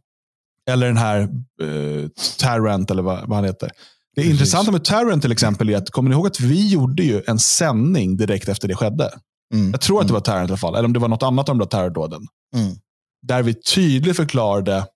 eller 0.71 0.87
den 0.87 0.97
här 0.97 1.21
eh, 1.63 2.09
Tarrant, 2.39 2.91
eller 2.91 3.03
vad, 3.03 3.29
vad 3.29 3.37
han 3.37 3.45
heter. 3.45 3.71
Det 4.17 4.23
Precis. 4.23 4.33
intressanta 4.33 4.73
med 4.73 4.85
Tarrant 4.85 5.23
till 5.23 5.33
exempel 5.33 5.71
är 5.71 5.77
att, 5.77 5.91
kommer 5.91 6.11
ni 6.11 6.17
ihåg 6.17 6.27
att 6.27 6.41
vi 6.41 6.69
gjorde 6.69 7.03
ju 7.03 7.23
en 7.27 7.39
sändning 7.39 8.17
direkt 8.17 8.49
efter 8.49 8.69
det 8.69 8.75
skedde? 8.75 9.11
Mm. 9.55 9.71
Jag 9.71 9.81
tror 9.81 10.01
att 10.01 10.07
det 10.07 10.11
mm. 10.11 10.15
var 10.15 10.21
Tarrant 10.21 10.51
i 10.51 10.53
alla 10.53 10.57
fall, 10.57 10.75
eller 10.75 10.85
om 10.85 10.93
det 10.93 10.99
var 10.99 11.09
något 11.09 11.23
annat 11.23 11.49
av 11.49 11.55
de 11.55 11.59
där 11.59 11.67
terrordåden. 11.67 12.27
Mm. 12.57 12.77
Där 13.23 13.43
vi 13.43 13.55
tydligt 13.55 14.17
förklarade 14.17 14.87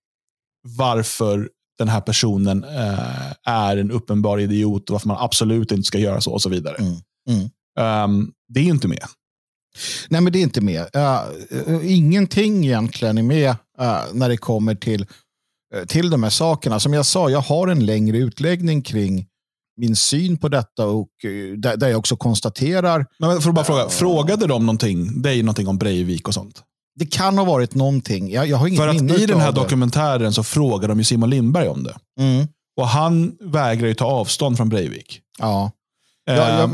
varför 0.77 1.49
den 1.79 1.89
här 1.89 2.01
personen 2.01 2.65
eh, 2.65 3.33
är 3.45 3.77
en 3.77 3.91
uppenbar 3.91 4.39
idiot 4.39 4.91
och 4.91 4.93
varför 4.93 5.09
man 5.09 5.17
absolut 5.21 5.73
inte 5.73 5.87
ska 5.87 5.99
göra 5.99 6.21
så 6.21 6.33
och 6.33 6.43
så 6.43 6.49
vidare. 6.49 6.77
Mm. 6.77 7.51
Um, 7.79 8.33
det 8.49 8.61
är 8.61 8.65
inte 8.65 8.89
med. 8.89 9.05
Nej, 10.09 10.21
men 10.21 10.33
det 10.33 10.39
är 10.39 10.43
inte 10.43 10.61
med. 10.61 10.87
Uh, 10.97 11.93
ingenting 11.93 12.65
egentligen 12.67 13.19
är 13.19 13.23
med 13.23 13.51
uh, 13.81 14.03
när 14.13 14.29
det 14.29 14.37
kommer 14.37 14.75
till, 14.75 15.07
till 15.87 16.11
de 16.11 16.23
här 16.23 16.31
sakerna. 16.31 16.81
Som 16.81 16.93
jag 16.93 17.07
sa, 17.07 17.31
jag 17.31 17.41
har 17.41 17.69
en 17.69 17.87
längre 17.87 18.19
utläggning 18.19 18.83
kring 18.83 19.27
min 19.81 19.97
syn 19.97 20.37
på 20.37 20.49
detta 20.49 20.87
och 20.87 21.09
där, 21.57 21.77
där 21.77 21.89
jag 21.89 21.99
också 21.99 22.17
konstaterar. 22.17 23.07
Men 23.19 23.41
för 23.41 23.53
bara 23.53 23.65
fråga, 23.65 23.89
frågade 23.89 24.47
de 24.47 24.67
någonting, 24.67 25.23
dig 25.23 25.43
någonting 25.43 25.69
om 25.69 25.79
Breivik 25.79 26.29
och 26.29 26.35
sånt? 26.35 26.63
Det 26.99 27.07
kan 27.07 27.39
ha 27.39 27.45
varit 27.45 27.75
någonting. 27.75 28.31
Jag, 28.31 28.47
jag 28.47 28.57
har 28.57 28.67
inget 28.67 28.81
För 28.81 28.89
att 28.89 29.21
i 29.21 29.27
den 29.27 29.41
här 29.41 29.53
dokumentären 29.53 30.33
så 30.33 30.43
frågar 30.43 30.89
de 30.89 30.99
ju 30.99 31.05
Simon 31.05 31.31
Lindberg 31.31 31.69
om 31.69 31.85
det. 31.85 31.97
Mm. 32.21 32.47
Och 32.81 32.89
han 32.89 33.37
vägrar 33.41 33.89
ju 33.89 33.95
ta 33.95 34.05
avstånd 34.05 34.57
från 34.57 34.69
Breivik. 34.69 35.21
Ja. 35.39 35.71
Eh, 36.29 36.37
ja 36.37 36.59
jag... 36.59 36.71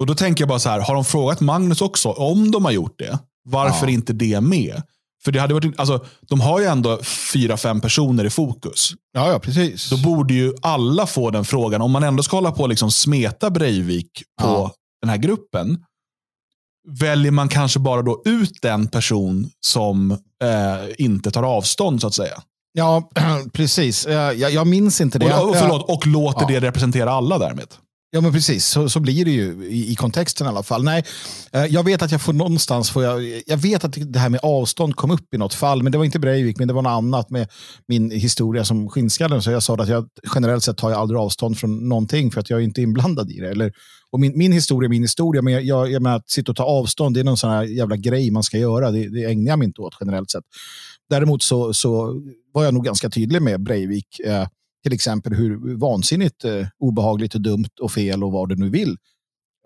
Och 0.00 0.06
då 0.06 0.14
tänker 0.14 0.42
jag 0.42 0.48
bara 0.48 0.58
så 0.58 0.68
här, 0.68 0.80
har 0.80 0.94
de 0.94 1.04
frågat 1.04 1.40
Magnus 1.40 1.80
också? 1.80 2.08
Om 2.08 2.50
de 2.50 2.64
har 2.64 2.72
gjort 2.72 2.98
det, 2.98 3.18
varför 3.44 3.86
ja. 3.86 3.92
inte 3.92 4.12
det 4.12 4.40
med? 4.40 4.82
För 5.24 5.32
det 5.32 5.40
hade 5.40 5.54
varit, 5.54 5.80
alltså, 5.80 6.04
de 6.20 6.40
har 6.40 6.60
ju 6.60 6.66
ändå 6.66 7.02
fyra, 7.32 7.56
fem 7.56 7.80
personer 7.80 8.24
i 8.24 8.30
fokus. 8.30 8.92
Ja, 9.12 9.30
ja, 9.30 9.38
precis. 9.38 9.90
Då 9.90 9.96
borde 9.96 10.34
ju 10.34 10.54
alla 10.62 11.06
få 11.06 11.30
den 11.30 11.44
frågan. 11.44 11.82
Om 11.82 11.90
man 11.90 12.02
ändå 12.02 12.22
ska 12.22 12.36
hålla 12.36 12.52
på 12.52 12.62
och 12.62 12.68
liksom 12.68 12.90
smeta 12.90 13.50
Breivik 13.50 14.22
på 14.42 14.48
ja. 14.48 14.72
den 15.00 15.10
här 15.10 15.16
gruppen, 15.16 15.84
väljer 17.00 17.32
man 17.32 17.48
kanske 17.48 17.78
bara 17.78 18.02
då 18.02 18.22
ut 18.24 18.62
den 18.62 18.88
person 18.88 19.50
som 19.60 20.10
eh, 20.42 20.94
inte 20.98 21.30
tar 21.30 21.42
avstånd 21.42 22.00
så 22.00 22.06
att 22.06 22.14
säga. 22.14 22.42
Ja, 22.72 23.10
precis. 23.52 24.06
Jag, 24.06 24.36
jag 24.36 24.66
minns 24.66 25.00
inte 25.00 25.18
det. 25.18 25.34
Och, 25.34 25.50
och, 25.50 25.56
förlåt, 25.56 25.90
och 25.90 26.06
låter 26.06 26.40
ja. 26.40 26.46
det 26.46 26.66
representera 26.66 27.12
alla 27.12 27.38
därmed. 27.38 27.68
Ja, 28.16 28.20
men 28.20 28.32
precis. 28.32 28.66
Så, 28.66 28.88
så 28.88 29.00
blir 29.00 29.24
det 29.24 29.30
ju 29.30 29.64
i, 29.64 29.92
i 29.92 29.94
kontexten 29.94 30.46
i 30.46 30.50
alla 30.50 30.62
fall. 30.62 30.84
Nej, 30.84 31.04
eh, 31.52 31.64
jag 31.64 31.84
vet 31.84 32.02
att 32.02 32.12
jag 32.12 32.20
får 32.20 32.32
någonstans, 32.32 32.90
får 32.90 33.04
jag, 33.04 33.42
jag 33.46 33.56
vet 33.56 33.84
att 33.84 33.96
det 34.12 34.18
här 34.18 34.28
med 34.28 34.40
avstånd 34.42 34.96
kom 34.96 35.10
upp 35.10 35.34
i 35.34 35.38
något 35.38 35.54
fall, 35.54 35.82
men 35.82 35.92
det 35.92 35.98
var 35.98 36.04
inte 36.04 36.18
Breivik, 36.18 36.58
men 36.58 36.68
det 36.68 36.74
var 36.74 36.82
något 36.82 36.90
annat 36.90 37.30
med 37.30 37.48
min 37.88 38.10
historia 38.10 38.64
som 38.64 38.88
skinnskallen. 38.88 39.42
Så 39.42 39.50
jag 39.50 39.62
sa 39.62 39.74
att 39.74 39.88
jag 39.88 40.06
generellt 40.34 40.64
sett 40.64 40.76
tar 40.76 40.90
jag 40.90 40.98
aldrig 41.00 41.20
avstånd 41.20 41.58
från 41.58 41.88
någonting 41.88 42.30
för 42.30 42.40
att 42.40 42.50
jag 42.50 42.60
är 42.60 42.64
inte 42.64 42.82
inblandad 42.82 43.30
i 43.30 43.40
det. 43.40 43.50
Eller, 43.50 43.72
och 44.10 44.20
min, 44.20 44.38
min 44.38 44.52
historia 44.52 44.86
är 44.86 44.90
min 44.90 45.02
historia, 45.02 45.42
men 45.42 45.52
jag, 45.52 45.62
jag, 45.62 45.90
jag 45.90 46.02
menar, 46.02 46.16
att 46.16 46.30
sitta 46.30 46.52
och 46.52 46.56
ta 46.56 46.64
avstånd, 46.64 47.14
det 47.16 47.20
är 47.20 47.24
någon 47.24 47.36
sån 47.36 47.50
här 47.50 47.62
jävla 47.62 47.96
grej 47.96 48.30
man 48.30 48.42
ska 48.42 48.58
göra. 48.58 48.90
Det, 48.90 49.08
det 49.08 49.24
ägnar 49.24 49.52
jag 49.52 49.58
mig 49.58 49.66
inte 49.66 49.80
åt 49.80 49.94
generellt 50.00 50.30
sett. 50.30 50.44
Däremot 51.10 51.42
så, 51.42 51.74
så 51.74 52.22
var 52.52 52.64
jag 52.64 52.74
nog 52.74 52.84
ganska 52.84 53.10
tydlig 53.10 53.42
med 53.42 53.62
Breivik. 53.62 54.20
Eh, 54.24 54.46
till 54.86 54.92
exempel 54.92 55.34
hur 55.34 55.76
vansinnigt 55.76 56.44
eh, 56.44 56.66
obehagligt 56.78 57.34
och 57.34 57.40
dumt 57.40 57.70
och 57.80 57.92
fel 57.92 58.24
och 58.24 58.32
vad 58.32 58.48
du 58.48 58.56
nu 58.56 58.70
vill 58.70 58.96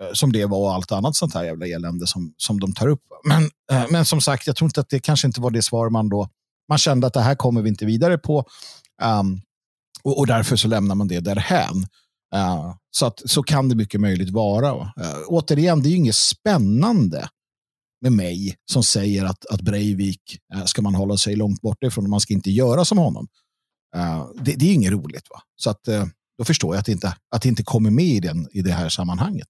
eh, 0.02 0.08
som 0.12 0.32
det 0.32 0.46
var 0.46 0.58
och 0.58 0.74
allt 0.74 0.92
annat 0.92 1.16
sånt 1.16 1.34
här 1.34 1.44
jävla 1.44 1.66
elände 1.66 2.06
som, 2.06 2.34
som 2.36 2.60
de 2.60 2.72
tar 2.72 2.88
upp. 2.88 3.02
Men, 3.24 3.42
eh, 3.72 3.90
men 3.90 4.04
som 4.04 4.20
sagt, 4.20 4.46
jag 4.46 4.56
tror 4.56 4.68
inte 4.68 4.80
att 4.80 4.88
det 4.88 5.00
kanske 5.00 5.26
inte 5.26 5.40
var 5.40 5.50
det 5.50 5.62
svar 5.62 5.90
man 5.90 6.08
då, 6.08 6.28
man 6.68 6.78
kände 6.78 7.06
att 7.06 7.12
det 7.12 7.20
här 7.20 7.34
kommer 7.34 7.62
vi 7.62 7.68
inte 7.68 7.86
vidare 7.86 8.18
på. 8.18 8.44
Um, 9.02 9.40
och, 10.02 10.18
och, 10.18 10.26
därför 10.26 10.56
så 10.56 10.68
lämnar 10.68 10.94
man 10.94 11.08
det 11.08 11.20
därhän. 11.20 11.76
Uh, 12.34 12.74
så, 12.90 13.06
att, 13.06 13.22
så 13.24 13.42
kan 13.42 13.68
det 13.68 13.74
mycket 13.74 14.00
möjligt 14.00 14.30
vara. 14.30 14.72
Uh, 14.72 14.88
återigen, 15.26 15.82
det 15.82 15.88
är 15.88 15.90
ju 15.90 15.96
inget 15.96 16.14
spännande 16.14 17.28
med 18.00 18.12
mig 18.12 18.56
som 18.72 18.82
säger 18.82 19.24
att, 19.24 19.46
att 19.46 19.60
Breivik 19.60 20.22
uh, 20.54 20.64
ska 20.64 20.82
man 20.82 20.94
hålla 20.94 21.16
sig 21.16 21.36
långt 21.36 21.60
bort 21.60 21.84
ifrån 21.84 22.04
och 22.04 22.10
man 22.10 22.20
ska 22.20 22.34
inte 22.34 22.50
göra 22.50 22.84
som 22.84 22.98
honom. 22.98 23.28
Uh, 23.96 24.30
det, 24.34 24.54
det, 24.54 24.64
är 24.64 24.74
inget 24.74 24.92
roligt. 24.92 25.26
Va? 25.30 25.42
Så 25.56 25.70
att, 25.70 25.88
uh, 25.88 26.04
då 26.38 26.44
förstår 26.44 26.74
jag 26.74 26.80
att 26.80 26.86
det, 26.86 26.92
inte, 26.92 27.16
att 27.30 27.42
det 27.42 27.48
inte 27.48 27.62
kommer 27.62 27.90
med 27.90 28.04
i, 28.04 28.20
den, 28.20 28.48
i 28.52 28.62
det 28.62 28.72
här 28.72 28.88
sammanhanget. 28.88 29.48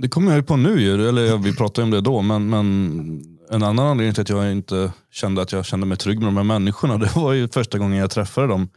Det 0.00 0.08
kommer 0.08 0.34
jag 0.34 0.46
på 0.46 0.56
nu, 0.56 1.08
eller 1.08 1.36
vi 1.36 1.56
pratade 1.56 1.84
om 1.84 1.90
det 1.90 2.00
då, 2.00 2.22
men, 2.22 2.50
men 2.50 3.36
en 3.50 3.62
annan 3.62 3.86
anledning 3.86 4.14
till 4.14 4.22
att 4.22 4.28
jag 4.28 4.52
inte 4.52 4.92
kände 5.10 5.42
att 5.42 5.52
jag 5.52 5.66
kände 5.66 5.86
mig 5.86 5.98
trygg 5.98 6.18
med 6.18 6.28
de 6.28 6.36
här 6.36 6.44
människorna, 6.44 6.98
det 6.98 7.16
var 7.16 7.32
ju 7.32 7.48
första 7.48 7.78
gången 7.78 7.98
jag 7.98 8.10
träffade 8.10 8.46
dem. 8.46 8.68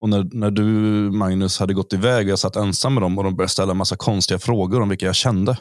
Och 0.00 0.08
när, 0.08 0.28
när 0.32 0.50
du, 0.50 0.62
Magnus, 1.10 1.58
hade 1.58 1.74
gått 1.74 1.92
iväg 1.92 2.26
och 2.26 2.30
jag 2.30 2.38
satt 2.38 2.56
ensam 2.56 2.94
med 2.94 3.02
dem 3.02 3.18
och 3.18 3.24
de 3.24 3.36
började 3.36 3.52
ställa 3.52 3.70
en 3.70 3.76
massa 3.76 3.96
konstiga 3.96 4.38
frågor 4.38 4.80
om 4.82 4.88
vilka 4.88 5.06
jag 5.06 5.14
kände. 5.14 5.58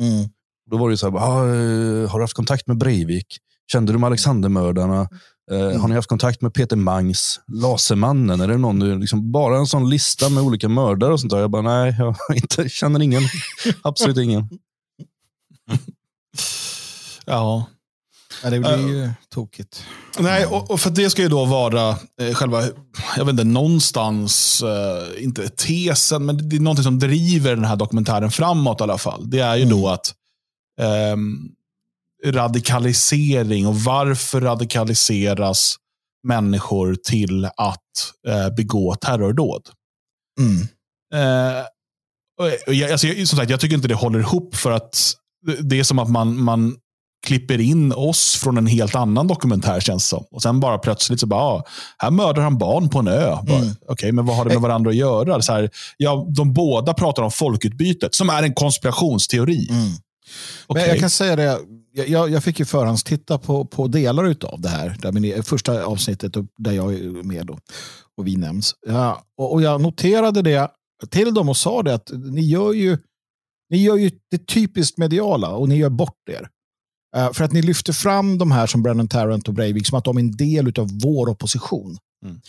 Mm. 0.00 0.28
Då 0.70 0.76
var 0.76 0.90
det 0.90 0.96
så 0.96 1.10
här, 1.10 1.16
ah, 1.16 2.06
har 2.06 2.18
du 2.18 2.24
haft 2.24 2.34
kontakt 2.36 2.66
med 2.66 2.78
Breivik? 2.78 3.26
Kände 3.72 3.92
du 3.92 3.98
med 3.98 4.06
Alexandermördarna? 4.06 5.08
Mm. 5.50 5.80
Har 5.80 5.88
ni 5.88 5.94
haft 5.94 6.08
kontakt 6.08 6.40
med 6.40 6.54
Peter 6.54 6.76
Mangs, 6.76 7.40
Lasermannen? 7.52 8.40
Är 8.40 8.48
det 8.48 8.56
någon, 8.58 9.00
liksom 9.00 9.32
bara 9.32 9.58
en 9.58 9.66
sån 9.66 9.90
lista 9.90 10.28
med 10.28 10.42
olika 10.42 10.68
mördare 10.68 11.12
och 11.12 11.20
sånt 11.20 11.30
där? 11.30 11.38
Jag 11.38 11.50
bara, 11.50 11.62
nej, 11.62 11.94
jag 11.98 12.16
inte, 12.34 12.68
känner 12.68 13.02
ingen. 13.02 13.22
Absolut 13.82 14.18
ingen. 14.18 14.48
ja. 17.24 17.66
ja. 18.42 18.50
Det 18.50 18.60
blir 18.60 18.88
ju 18.88 19.02
uh, 19.02 19.10
tokigt. 19.28 19.84
Nej, 20.18 20.46
och, 20.46 20.70
och, 20.70 20.80
för 20.80 20.90
det 20.90 21.10
ska 21.10 21.22
ju 21.22 21.28
då 21.28 21.44
vara 21.44 21.88
eh, 22.20 22.34
själva, 22.34 22.62
jag 23.16 23.24
vet 23.24 23.32
inte, 23.32 23.44
någonstans, 23.44 24.62
eh, 24.62 25.24
inte 25.24 25.48
tesen, 25.48 26.26
men 26.26 26.48
det 26.48 26.56
är 26.56 26.60
någonting 26.60 26.84
som 26.84 26.98
driver 26.98 27.56
den 27.56 27.64
här 27.64 27.76
dokumentären 27.76 28.30
framåt 28.30 28.80
i 28.80 28.82
alla 28.82 28.98
fall. 28.98 29.30
Det 29.30 29.38
är 29.38 29.56
ju 29.56 29.62
mm. 29.62 29.80
då 29.80 29.88
att 29.88 30.14
um, 31.12 31.52
radikalisering 32.24 33.66
och 33.66 33.76
varför 33.76 34.40
radikaliseras 34.40 35.76
människor 36.26 36.94
till 36.94 37.44
att 37.44 37.82
eh, 38.28 38.54
begå 38.56 38.94
terrordåd. 38.94 39.62
Mm. 40.40 40.68
Eh, 41.14 41.62
och 42.66 42.74
jag, 42.74 42.92
alltså, 42.92 43.06
som 43.06 43.38
sagt, 43.38 43.50
jag 43.50 43.60
tycker 43.60 43.76
inte 43.76 43.88
det 43.88 43.94
håller 43.94 44.18
ihop 44.18 44.54
för 44.56 44.70
att 44.70 45.12
det 45.60 45.78
är 45.78 45.84
som 45.84 45.98
att 45.98 46.10
man, 46.10 46.42
man 46.42 46.76
klipper 47.26 47.60
in 47.60 47.92
oss 47.92 48.36
från 48.36 48.56
en 48.56 48.66
helt 48.66 48.94
annan 48.94 49.26
dokumentär 49.26 49.80
känns 49.80 50.06
som. 50.06 50.24
Och 50.30 50.42
sen 50.42 50.60
bara 50.60 50.78
plötsligt 50.78 51.20
så 51.20 51.26
bara, 51.26 51.40
ah, 51.40 51.64
här 51.98 52.10
mördar 52.10 52.42
han 52.42 52.58
barn 52.58 52.88
på 52.88 52.98
en 52.98 53.08
ö. 53.08 53.32
Mm. 53.32 53.40
Okej, 53.40 53.74
okay, 53.88 54.12
men 54.12 54.26
vad 54.26 54.36
har 54.36 54.44
det 54.44 54.50
med 54.50 54.62
varandra 54.62 54.90
att 54.90 54.96
göra? 54.96 55.42
Så 55.42 55.52
här, 55.52 55.70
ja, 55.96 56.26
de 56.36 56.52
båda 56.52 56.94
pratar 56.94 57.22
om 57.22 57.30
folkutbytet, 57.30 58.14
som 58.14 58.30
är 58.30 58.42
en 58.42 58.54
konspirationsteori. 58.54 59.68
Mm. 59.70 59.92
Okay. 60.66 60.82
Men 60.82 60.90
jag 60.90 61.00
kan 61.00 61.10
säga 61.10 61.36
det, 61.36 61.58
jag, 61.96 62.30
jag 62.30 62.44
fick 62.44 62.58
ju 62.58 62.64
förhandstitta 62.64 63.38
på, 63.38 63.64
på 63.64 63.86
delar 63.86 64.36
av 64.44 64.60
det 64.60 64.68
här. 64.68 64.96
Där 65.02 65.12
min, 65.12 65.42
första 65.42 65.84
avsnittet 65.84 66.32
där 66.58 66.72
jag 66.72 66.94
är 66.94 67.22
med 67.22 67.46
då, 67.46 67.58
och 68.16 68.26
vi 68.26 68.36
nämns. 68.36 68.74
Ja, 68.86 69.24
och, 69.36 69.52
och, 69.52 69.62
jag 69.62 69.80
noterade 69.80 70.42
det 70.42 70.70
till 71.10 71.34
dem 71.34 71.48
och 71.48 71.56
sa 71.56 71.82
det 71.82 71.94
att 71.94 72.10
ni 72.14 72.40
gör 72.40 72.72
ju, 72.72 72.98
ni 73.70 73.82
gör 73.82 73.96
ju 73.96 74.10
det 74.30 74.46
typiskt 74.46 74.98
mediala 74.98 75.50
och 75.50 75.68
ni 75.68 75.76
gör 75.76 75.90
bort 75.90 76.28
er. 76.30 76.48
Uh, 77.16 77.32
för 77.32 77.44
att 77.44 77.52
ni 77.52 77.62
lyfter 77.62 77.92
fram 77.92 78.38
de 78.38 78.50
här 78.50 78.66
som 78.66 78.82
Brennan 78.82 79.08
Tarrant 79.08 79.48
och 79.48 79.54
Breivik 79.54 79.86
som 79.86 79.98
att 79.98 80.04
de 80.04 80.16
är 80.16 80.20
en 80.20 80.36
del 80.36 80.72
av 80.78 80.88
vår 81.02 81.28
opposition. 81.28 81.98
Mm. 82.24 82.40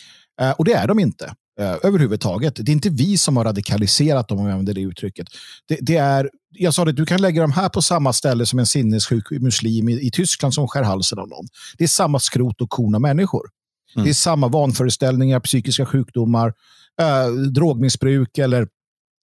Uh, 0.42 0.52
och 0.52 0.66
det 0.66 0.74
är 0.74 0.88
de 0.88 1.00
inte. 1.00 1.36
Eh, 1.60 1.76
överhuvudtaget. 1.84 2.56
Det 2.56 2.72
är 2.72 2.74
inte 2.74 2.90
vi 2.90 3.18
som 3.18 3.38
har 3.38 3.44
radikaliserat 3.44 4.28
dem, 4.28 4.40
om 4.40 4.46
jag 4.46 4.52
använder 4.52 4.74
det 4.74 4.82
uttrycket. 4.82 5.28
Det, 5.68 5.78
det, 5.82 5.96
är, 5.96 6.30
jag 6.50 6.74
sa 6.74 6.86
det, 6.86 6.92
du 6.92 7.06
kan 7.06 7.22
lägga 7.22 7.42
dem 7.42 7.52
här 7.52 7.70
på 7.70 7.82
samma 7.82 8.14
ställe 8.14 8.46
som 8.46 8.60
en 8.60 8.66
sinnessjuk 8.66 9.32
muslim 9.32 9.90
i, 9.90 10.08
i 10.08 10.12
Tyskland 10.12 10.54
som 10.54 10.68
skär 10.68 10.84
halsen 10.84 11.20
av 11.20 11.30
någon. 11.30 11.46
Det 11.78 11.84
är 11.84 11.88
samma 11.88 12.20
skrot 12.20 12.62
och 12.62 12.70
korn 12.70 12.96
av 12.96 13.02
människor. 13.02 13.50
Mm. 13.96 14.06
Det 14.06 14.12
är 14.12 14.14
samma 14.14 14.48
vanföreställningar, 14.48 15.40
psykiska 15.40 15.86
sjukdomar, 15.86 16.54
eh, 17.02 17.28
drogmissbruk 17.32 18.38
eller 18.38 18.68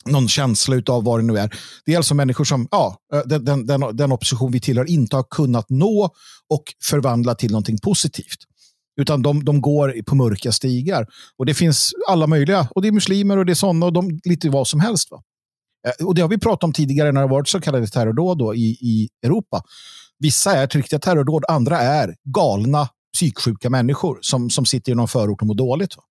någon 0.06 0.28
känsla 0.28 0.82
av 0.86 1.04
vad 1.04 1.18
det 1.18 1.24
nu 1.24 1.38
är. 1.38 1.54
Det 1.84 1.92
är 1.92 1.96
alltså 1.96 2.14
människor 2.14 2.44
som 2.44 2.68
ja, 2.70 2.98
eh, 3.14 3.20
den, 3.20 3.66
den, 3.66 3.96
den 3.96 4.12
opposition 4.12 4.52
vi 4.52 4.60
tillhör 4.60 4.90
inte 4.90 5.16
har 5.16 5.24
kunnat 5.30 5.70
nå 5.70 6.10
och 6.50 6.64
förvandla 6.84 7.34
till 7.34 7.50
någonting 7.50 7.78
positivt. 7.78 8.38
Utan 9.00 9.22
de, 9.22 9.44
de 9.44 9.60
går 9.60 10.02
på 10.06 10.14
mörka 10.14 10.52
stigar. 10.52 11.06
Och 11.38 11.46
det 11.46 11.54
finns 11.54 11.92
alla 12.08 12.26
möjliga. 12.26 12.68
Och 12.70 12.82
det 12.82 12.88
är 12.88 12.92
muslimer 12.92 13.36
och 13.36 13.46
det 13.46 13.52
är 13.52 13.54
sådana 13.54 13.86
och 13.86 13.92
de, 13.92 14.20
lite 14.24 14.50
vad 14.50 14.68
som 14.68 14.80
helst. 14.80 15.10
Va? 15.10 15.22
Eh, 15.86 16.06
och 16.06 16.14
det 16.14 16.22
har 16.22 16.28
vi 16.28 16.38
pratat 16.38 16.64
om 16.64 16.72
tidigare 16.72 17.12
när 17.12 17.20
det 17.20 17.28
varit 17.28 17.48
så 17.48 17.60
kallade 17.60 17.86
terrordåd 17.86 18.38
då 18.38 18.54
i, 18.54 18.66
i 18.80 19.08
Europa. 19.22 19.62
Vissa 20.18 20.56
är 20.56 20.66
riktiga 20.66 20.98
terrordåd, 20.98 21.44
andra 21.48 21.80
är 21.80 22.14
galna 22.24 22.88
psyksjuka 23.14 23.70
människor 23.70 24.18
som, 24.20 24.50
som 24.50 24.66
sitter 24.66 24.92
i 24.92 24.94
någon 24.94 25.08
förort 25.08 25.40
och 25.40 25.46
mår 25.46 25.54
dåligt. 25.54 25.96
Va? 25.96 26.02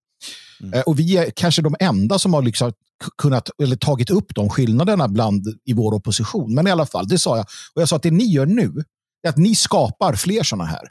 Mm. 0.61 0.73
Eh, 0.73 0.81
och 0.81 0.99
vi 0.99 1.17
är 1.17 1.31
kanske 1.35 1.61
de 1.61 1.75
enda 1.79 2.19
som 2.19 2.33
har 2.33 2.41
liksom 2.41 2.73
kunnat, 3.17 3.49
eller 3.63 3.75
tagit 3.75 4.09
upp 4.09 4.35
de 4.35 4.49
skillnaderna 4.49 5.07
bland 5.07 5.47
i 5.65 5.73
vår 5.73 5.93
opposition. 5.93 6.53
Men 6.53 6.67
i 6.67 6.71
alla 6.71 6.85
fall, 6.85 7.07
det 7.07 7.19
sa 7.19 7.37
jag. 7.37 7.45
Och 7.75 7.81
jag 7.81 7.89
sa 7.89 7.95
att 7.95 8.03
det 8.03 8.11
ni 8.11 8.25
gör 8.25 8.45
nu 8.45 8.83
är 9.23 9.29
att 9.29 9.37
ni 9.37 9.55
skapar 9.55 10.13
fler 10.13 10.43
sådana 10.43 10.65
här. 10.65 10.87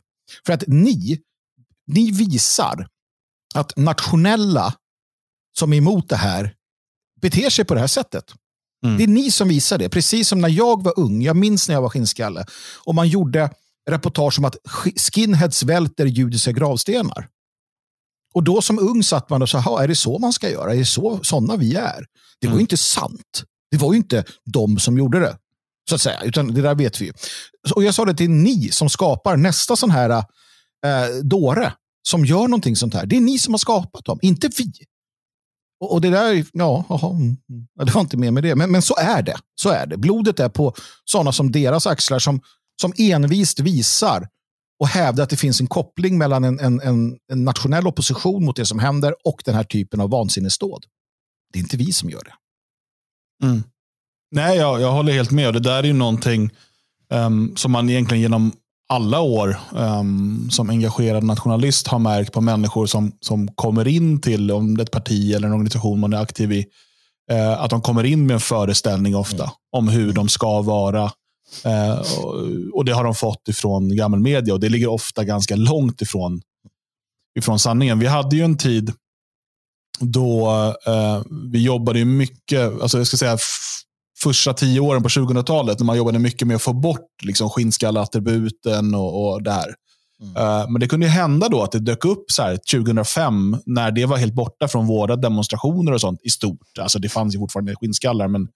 För 0.47 0.53
att 0.53 0.65
ni, 0.67 1.19
ni 1.93 2.11
visar 2.11 2.89
att 3.55 3.77
nationella 3.77 4.75
som 5.59 5.73
är 5.73 5.77
emot 5.77 6.09
det 6.09 6.17
här 6.17 6.55
beter 7.21 7.51
sig 7.51 7.65
på 7.65 7.75
det 7.75 7.81
här 7.81 7.87
sättet. 7.87 8.35
Mm. 8.85 8.97
Det 8.99 9.03
är 9.05 9.09
ni 9.09 9.31
som 9.31 9.49
visar 9.49 9.79
det. 9.79 9.89
Precis 9.89 10.29
som 10.29 10.41
när 10.41 10.49
jag 10.49 10.83
var 10.83 10.99
ung, 10.99 11.23
jag 11.23 11.37
minns 11.37 11.69
när 11.69 11.75
jag 11.75 11.83
var 11.83 11.89
skinnskalle, 11.89 12.45
och 12.85 12.95
man 12.95 13.09
gjorde 13.09 13.51
reportage 13.91 14.39
om 14.39 14.45
att 14.45 14.57
skinheads 14.97 15.63
välter 15.63 16.07
judiska 16.07 16.53
gravstenar. 16.53 17.29
Och 18.35 18.43
då 18.43 18.63
som 18.63 18.79
ung 18.79 19.03
satt 19.03 19.31
man 19.31 19.43
och 19.43 19.49
sa, 19.49 19.83
är 19.83 19.89
det 19.89 19.97
så 19.97 20.19
man 20.19 20.33
ska 20.33 20.51
göra? 20.51 20.73
Är 20.73 20.77
det 20.77 20.85
så 20.85 21.21
sådana 21.23 21.57
vi 21.57 21.75
är? 21.75 22.07
Det 22.41 22.47
var 22.47 22.53
ju 22.53 22.57
mm. 22.57 22.61
inte 22.61 22.77
sant. 22.77 23.43
Det 23.71 23.77
var 23.77 23.93
ju 23.93 23.99
inte 23.99 24.25
de 24.45 24.79
som 24.79 24.99
gjorde 24.99 25.21
det. 25.21 25.39
Så 25.89 25.95
att 25.95 26.01
säga, 26.01 26.21
utan 26.23 26.55
det 26.55 26.63
där 26.63 26.75
vet 26.75 27.01
vi 27.01 27.05
ju. 27.05 27.13
Och 27.75 27.85
jag 27.85 27.95
sa 27.95 28.05
det, 28.05 28.25
är 28.25 28.29
ni 28.29 28.69
som 28.71 28.91
skapar 28.91 29.37
nästa 29.37 29.77
sån 29.77 29.91
här 29.91 30.11
äh, 30.11 31.07
dåre 31.23 31.73
som 32.03 32.25
gör 32.25 32.49
någonting 32.49 32.77
sånt 32.77 32.95
här. 32.95 33.07
Det 33.07 33.17
är 33.17 33.21
ni 33.21 33.39
som 33.39 33.55
har 33.55 33.59
skapat 33.59 34.05
dem, 34.05 34.19
inte 34.23 34.51
vi. 34.59 34.73
Och, 35.81 35.93
och 35.93 36.01
det 36.01 36.11
där, 36.11 36.47
ja, 36.53 36.85
aha, 36.89 37.11
mm, 37.11 37.23
mm. 37.23 37.67
det 37.75 37.95
var 37.95 38.01
inte 38.01 38.17
mer 38.17 38.31
med 38.31 38.43
det. 38.43 38.55
Men, 38.55 38.71
men 38.71 38.83
så 38.83 38.97
är 38.97 39.23
det. 39.23 39.37
Så 39.55 39.69
är 39.69 39.87
det. 39.87 39.97
Blodet 39.97 40.41
är 40.41 40.49
på 40.49 40.75
sådana 41.05 41.33
som 41.33 41.53
deras 41.53 41.87
axlar 41.87 42.19
som, 42.19 42.41
som 42.81 42.93
envist 42.99 43.61
visar 43.61 44.29
och 44.81 44.89
hävdar 44.89 45.25
att 45.25 45.31
det 45.31 45.37
finns 45.37 45.61
en 45.61 45.67
koppling 45.67 46.19
mellan 46.19 46.45
en, 46.45 46.61
en, 46.61 46.81
en, 46.81 47.19
en 47.33 47.45
nationell 47.45 47.87
opposition 47.87 48.45
mot 48.45 48.57
det 48.57 48.67
som 48.67 48.79
händer 48.79 49.15
och 49.25 49.43
den 49.45 49.55
här 49.55 49.65
typen 49.65 50.01
av 50.01 50.11
vansinnesdåd. 50.11 50.87
Det 51.53 51.59
är 51.59 51.63
inte 51.63 51.77
vi 51.77 51.93
som 51.93 52.11
gör 52.11 52.25
det. 52.25 52.35
Mm. 53.47 53.63
Nej, 54.31 54.57
jag, 54.57 54.81
jag 54.81 54.93
håller 54.93 55.13
helt 55.13 55.31
med. 55.31 55.55
Det 55.55 55.61
där 55.61 55.79
är 55.79 55.85
ju 55.85 55.93
någonting 55.93 56.51
um, 57.11 57.57
som 57.57 57.73
man 57.73 57.91
egentligen 57.91 58.21
genom 58.21 58.53
alla 58.93 59.21
år 59.21 59.57
um, 59.73 60.51
som 60.51 60.71
engagerad 60.71 61.25
nationalist 61.25 61.87
har 61.87 61.99
märkt 61.99 62.33
på 62.33 62.41
människor 62.41 62.87
som, 62.87 63.13
som 63.21 63.49
kommer 63.49 63.89
in 63.89 64.21
till, 64.21 64.51
om 64.51 64.77
det 64.77 64.83
är 64.83 64.85
ett 64.85 64.91
parti 64.91 65.33
eller 65.33 65.47
en 65.47 65.53
organisation 65.53 66.01
man 66.01 66.13
är 66.13 66.23
aktiv 66.23 66.53
i, 66.53 66.67
uh, 67.33 67.63
att 67.63 67.71
de 67.71 67.81
kommer 67.81 68.05
in 68.05 68.27
med 68.27 68.35
en 68.35 68.41
föreställning 68.41 69.17
ofta 69.17 69.43
mm. 69.43 69.55
om 69.73 69.89
hur 69.89 70.13
de 70.13 70.29
ska 70.29 70.63
vara 70.63 71.11
Uh, 71.67 72.03
och 72.73 72.85
Det 72.85 72.93
har 72.93 73.05
de 73.05 73.15
fått 73.15 73.49
ifrån 73.49 73.97
gammal 73.97 74.21
media 74.21 74.55
och 74.55 74.61
det 74.61 74.69
ligger 74.69 74.89
ofta 74.89 75.25
ganska 75.25 75.57
långt 75.57 76.03
ifrån, 76.03 76.41
ifrån 77.39 77.59
sanningen. 77.59 77.99
Vi 77.99 78.07
hade 78.07 78.37
ju 78.37 78.45
en 78.45 78.57
tid 78.57 78.93
då 80.01 80.51
uh, 80.89 81.23
vi 81.53 81.63
jobbade 81.63 82.05
mycket, 82.05 82.83
alltså 82.83 82.99
jag 82.99 83.07
ska 83.07 83.17
säga 83.17 83.39
första 84.23 84.55
tio 84.55 84.81
åren 84.81 85.03
på 85.03 85.09
2000-talet, 85.09 85.79
när 85.79 85.87
man 85.87 85.97
jobbade 85.97 86.19
mycket 86.19 86.49
med 86.49 86.57
att 86.57 86.63
få 86.63 86.73
bort 86.73 87.11
liksom, 87.23 87.51
skinnskallattributen 87.51 88.95
och, 88.95 89.33
och 89.33 89.43
det 89.43 89.53
här. 89.53 89.75
Mm. 90.23 90.37
Uh, 90.37 90.71
men 90.71 90.81
det 90.81 90.89
kunde 90.89 91.07
hända 91.07 91.49
då 91.49 91.63
att 91.63 91.73
det 91.73 91.79
dök 91.79 92.05
upp 92.05 92.25
så 92.31 92.43
här 92.43 92.59
2005, 92.73 93.57
när 93.67 93.91
det 93.91 94.07
var 94.07 94.17
helt 94.17 94.35
borta 94.35 94.69
från 94.69 94.87
våra 94.87 95.17
demonstrationer 95.17 95.93
och 95.93 96.01
sånt 96.01 96.21
i 96.23 96.31
stort. 96.31 96.79
Alltså 96.81 96.99
det 96.99 97.09
fanns 97.09 97.35
ju 97.35 97.39
fortfarande 97.39 97.75
skinnskallar, 97.77 98.29
men 98.29 98.49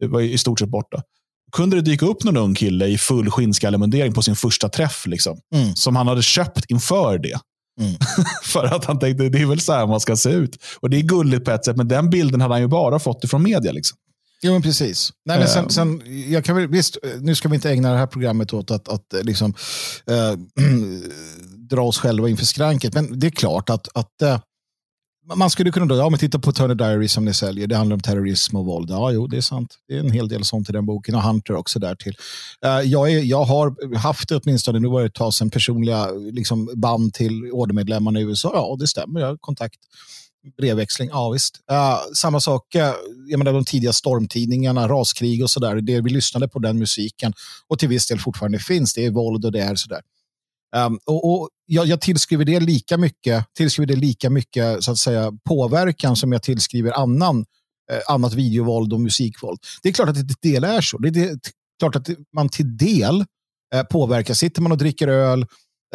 det 0.00 0.06
var 0.06 0.20
i 0.20 0.38
stort 0.38 0.58
sett 0.58 0.68
borta 0.68 1.02
kunde 1.52 1.76
det 1.76 1.82
dyka 1.82 2.06
upp 2.06 2.24
någon 2.24 2.36
ung 2.36 2.54
kille 2.54 2.86
i 2.86 2.98
full 2.98 3.30
skinnskallemundering 3.30 4.12
på 4.12 4.22
sin 4.22 4.36
första 4.36 4.68
träff. 4.68 5.06
Liksom, 5.06 5.38
mm. 5.54 5.74
Som 5.74 5.96
han 5.96 6.08
hade 6.08 6.22
köpt 6.22 6.70
inför 6.70 7.18
det. 7.18 7.38
Mm. 7.80 7.94
för 8.42 8.64
att 8.64 8.84
han 8.84 8.98
tänkte 8.98 9.28
det 9.28 9.42
är 9.42 9.46
väl 9.46 9.60
så 9.60 9.72
här 9.72 9.86
man 9.86 10.00
ska 10.00 10.16
se 10.16 10.30
ut. 10.30 10.56
Och 10.80 10.90
Det 10.90 10.96
är 10.96 11.02
gulligt 11.02 11.44
på 11.44 11.50
ett 11.50 11.64
sätt, 11.64 11.76
men 11.76 11.88
den 11.88 12.10
bilden 12.10 12.40
hade 12.40 12.54
han 12.54 12.60
ju 12.60 12.68
bara 12.68 12.98
fått 12.98 13.24
ifrån 13.24 13.42
media. 13.42 13.72
Liksom. 13.72 13.98
Jo, 14.42 14.52
men 14.52 14.62
precis. 14.62 15.12
Nej, 15.24 15.38
men 15.38 15.48
sen, 15.48 15.64
ehm. 15.64 15.70
sen, 15.70 16.02
jag 16.30 16.44
kan 16.44 16.56
väl, 16.56 16.68
visst, 16.68 16.96
nu 17.20 17.34
ska 17.34 17.48
vi 17.48 17.54
inte 17.54 17.70
ägna 17.70 17.92
det 17.92 17.98
här 17.98 18.06
programmet 18.06 18.52
åt 18.52 18.70
att, 18.70 18.88
att 18.88 19.14
liksom, 19.22 19.54
äh, 20.06 20.32
dra 21.70 21.82
oss 21.82 21.98
själva 21.98 22.28
inför 22.28 22.44
skranket, 22.44 22.94
men 22.94 23.18
det 23.18 23.26
är 23.26 23.30
klart 23.30 23.70
att, 23.70 23.88
att 23.94 24.22
äh, 24.22 24.38
man 25.34 25.50
skulle 25.50 25.70
kunna, 25.70 25.86
då, 25.86 25.96
ja 25.96 26.10
men 26.10 26.18
titta 26.18 26.38
på 26.38 26.52
Turner 26.52 26.74
Diary 26.74 27.08
som 27.08 27.24
ni 27.24 27.34
säljer, 27.34 27.66
det 27.66 27.76
handlar 27.76 27.94
om 27.94 28.00
terrorism 28.00 28.56
och 28.56 28.64
våld. 28.64 28.90
Ja, 28.90 29.12
jo, 29.12 29.26
det 29.26 29.36
är 29.36 29.40
sant. 29.40 29.74
Det 29.88 29.94
är 29.94 30.00
en 30.00 30.10
hel 30.10 30.28
del 30.28 30.44
sånt 30.44 30.68
i 30.68 30.72
den 30.72 30.86
boken 30.86 31.14
och 31.14 31.22
Hunter 31.22 31.54
också 31.54 31.78
där 31.78 31.94
till. 31.94 32.14
Uh, 32.66 32.80
jag, 32.80 33.12
är, 33.12 33.22
jag 33.22 33.44
har 33.44 33.96
haft 33.96 34.30
åtminstone, 34.30 34.78
nu 34.78 34.88
var 34.88 35.00
det 35.00 35.06
ett 35.06 35.14
tag 35.14 35.34
sedan, 35.34 35.50
personliga 35.50 36.10
liksom, 36.10 36.70
band 36.74 37.14
till 37.14 37.50
ordermedlemmarna 37.52 38.20
i 38.20 38.22
USA. 38.22 38.50
Ja, 38.54 38.76
det 38.80 38.86
stämmer. 38.86 39.20
Jag 39.20 39.26
har 39.26 39.36
kontakt 39.36 39.78
brevväxling, 40.56 41.08
ja 41.08 41.30
visst. 41.30 41.60
Uh, 41.72 42.14
samma 42.14 42.40
sak, 42.40 42.74
uh, 42.74 42.82
jag 43.28 43.38
menar 43.38 43.52
de 43.52 43.64
tidiga 43.64 43.92
stormtidningarna, 43.92 44.88
raskrig 44.88 45.42
och 45.42 45.50
sådär. 45.50 45.80
Det 45.80 46.00
vi 46.00 46.10
lyssnade 46.10 46.48
på 46.48 46.58
den 46.58 46.78
musiken 46.78 47.32
och 47.68 47.78
till 47.78 47.88
viss 47.88 48.06
del 48.06 48.20
fortfarande 48.20 48.58
finns. 48.58 48.94
Det 48.94 49.04
är 49.04 49.10
våld 49.10 49.44
och 49.44 49.52
det 49.52 49.60
är 49.60 49.74
sådär. 49.74 50.00
Um, 50.76 50.98
och, 51.06 51.32
och 51.32 51.48
jag, 51.66 51.86
jag, 51.86 52.00
tillskriver 52.00 52.44
det 52.44 52.60
lika 52.60 52.96
mycket, 52.96 53.44
tillskriver 53.54 53.86
det 53.86 54.00
lika 54.00 54.30
mycket 54.30 54.84
så 54.84 54.90
att 54.90 54.98
säga, 54.98 55.32
påverkan 55.44 56.16
som 56.16 56.32
jag 56.32 56.42
tillskriver 56.42 56.92
annan, 56.92 57.44
eh, 57.92 57.98
annat 58.08 58.34
videovåld 58.34 58.92
och 58.92 59.00
musikvåld. 59.00 59.58
Det 59.82 59.88
är 59.88 59.92
klart 59.92 60.08
att 60.08 60.14
det 60.14 60.34
till 60.34 60.52
del 60.52 60.64
är 60.64 60.80
så. 60.80 60.98
Det 60.98 61.08
är, 61.08 61.12
det, 61.12 61.40
klart 61.78 61.96
att 61.96 62.08
man 62.34 62.48
till 62.48 62.76
del 62.76 63.24
eh, 63.74 63.82
påverkas. 63.82 64.38
Sitter 64.38 64.62
man 64.62 64.72
och 64.72 64.78
dricker 64.78 65.08
öl 65.08 65.40
Eh, 65.40 65.46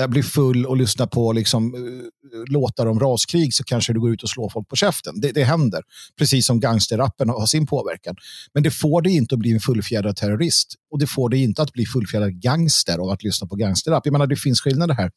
Eh, 0.01 0.07
blir 0.07 0.23
full 0.23 0.65
och 0.65 0.77
lyssnar 0.77 1.07
på 1.07 1.31
liksom, 1.31 1.75
eh, 1.75 2.53
låtar 2.53 2.85
om 2.85 2.99
raskrig 2.99 3.53
så 3.53 3.63
kanske 3.63 3.93
du 3.93 3.99
går 3.99 4.13
ut 4.13 4.23
och 4.23 4.29
slår 4.29 4.49
folk 4.49 4.69
på 4.69 4.75
käften. 4.75 5.21
Det, 5.21 5.31
det 5.31 5.43
händer, 5.43 5.81
precis 6.17 6.45
som 6.45 6.59
gangsterrappen 6.59 7.29
har 7.29 7.45
sin 7.45 7.67
påverkan. 7.67 8.15
Men 8.53 8.63
det 8.63 8.71
får 8.71 9.01
dig 9.01 9.15
inte 9.15 9.35
att 9.35 9.39
bli 9.39 9.51
en 9.51 9.59
fullfjädrad 9.59 10.15
terrorist 10.15 10.75
och 10.91 10.99
det 10.99 11.07
får 11.07 11.29
dig 11.29 11.43
inte 11.43 11.61
att 11.61 11.73
bli 11.73 11.85
fullfjädrad 11.85 12.41
gangster 12.41 12.97
av 12.97 13.09
att 13.09 13.23
lyssna 13.23 13.47
på 13.47 13.55
gangsterrap. 13.55 14.05
Jag 14.05 14.11
menar, 14.11 14.27
det 14.27 14.35
finns 14.35 14.61
skillnader 14.61 14.93
här. 14.93 15.11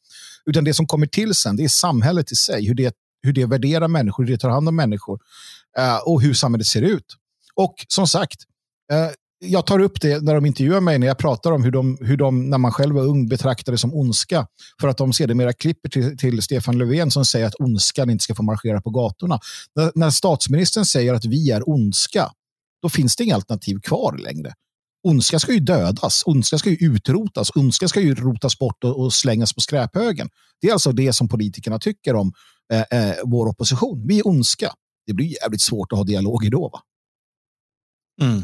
Utan 0.45 0.63
det 0.63 0.73
som 0.73 0.87
kommer 0.87 1.07
till 1.07 1.33
sen, 1.33 1.55
det 1.55 1.63
är 1.63 1.67
samhället 1.69 2.31
i 2.31 2.35
sig, 2.35 2.67
hur 2.67 2.75
det, 2.75 2.95
hur 3.23 3.33
det 3.33 3.45
värderar 3.45 3.87
människor, 3.87 4.23
hur 4.23 4.31
det 4.31 4.37
tar 4.37 4.49
hand 4.49 4.67
om 4.67 4.75
människor 4.75 5.19
uh, 5.79 5.97
och 6.05 6.21
hur 6.21 6.33
samhället 6.33 6.67
ser 6.67 6.81
ut. 6.81 7.05
Och 7.55 7.75
som 7.87 8.07
sagt, 8.07 8.37
jag 9.47 9.65
tar 9.65 9.79
upp 9.79 10.01
det 10.01 10.23
när 10.23 10.35
de 10.35 10.45
intervjuar 10.45 10.81
mig, 10.81 10.99
när 10.99 11.07
jag 11.07 11.17
pratar 11.17 11.51
om 11.51 11.63
hur 11.63 11.71
de, 11.71 11.97
hur 12.01 12.17
de 12.17 12.49
när 12.49 12.57
man 12.57 12.71
själv 12.71 12.95
var 12.95 13.03
ung, 13.03 13.27
betraktade 13.27 13.77
som 13.77 13.93
ondska. 13.93 14.47
För 14.81 14.87
att 14.87 14.97
de 14.97 15.13
sedermera 15.13 15.53
klipper 15.53 15.89
till, 15.89 16.17
till 16.17 16.41
Stefan 16.41 16.77
Löfven 16.77 17.11
som 17.11 17.25
säger 17.25 17.47
att 17.47 17.55
ondskan 17.59 18.09
inte 18.09 18.23
ska 18.23 18.35
få 18.35 18.43
marschera 18.43 18.81
på 18.81 18.89
gatorna. 18.89 19.39
När, 19.75 19.91
när 19.95 20.09
statsministern 20.09 20.85
säger 20.85 21.13
att 21.13 21.25
vi 21.25 21.51
är 21.51 21.69
ondska, 21.69 22.31
då 22.81 22.89
finns 22.89 23.15
det 23.15 23.23
inga 23.23 23.35
alternativ 23.35 23.79
kvar 23.79 24.17
längre. 24.17 24.53
Ondska 25.07 25.39
ska 25.39 25.53
ju 25.53 25.59
dödas, 25.59 26.23
ondska 26.25 26.57
ska 26.57 26.69
ju 26.69 26.77
utrotas, 26.79 27.51
ondska 27.55 27.87
ska 27.87 28.01
ju 28.01 28.15
rotas 28.15 28.59
bort 28.59 28.83
och, 28.83 28.99
och 28.99 29.13
slängas 29.13 29.53
på 29.53 29.61
skräphögen. 29.61 30.29
Det 30.61 30.67
är 30.67 30.73
alltså 30.73 30.91
det 30.91 31.13
som 31.13 31.27
politikerna 31.27 31.79
tycker 31.79 32.15
om 32.15 32.33
eh, 32.73 32.99
eh, 32.99 33.15
vår 33.23 33.47
opposition. 33.47 34.07
Vi 34.07 34.19
är 34.19 34.27
ondska. 34.27 34.71
Det 35.07 35.13
blir 35.13 35.41
jävligt 35.43 35.61
svårt 35.61 35.91
att 35.91 35.97
ha 35.97 36.03
dialoger 36.03 36.49
då. 36.49 36.69
Va? 36.69 36.81
Mm. 38.21 38.43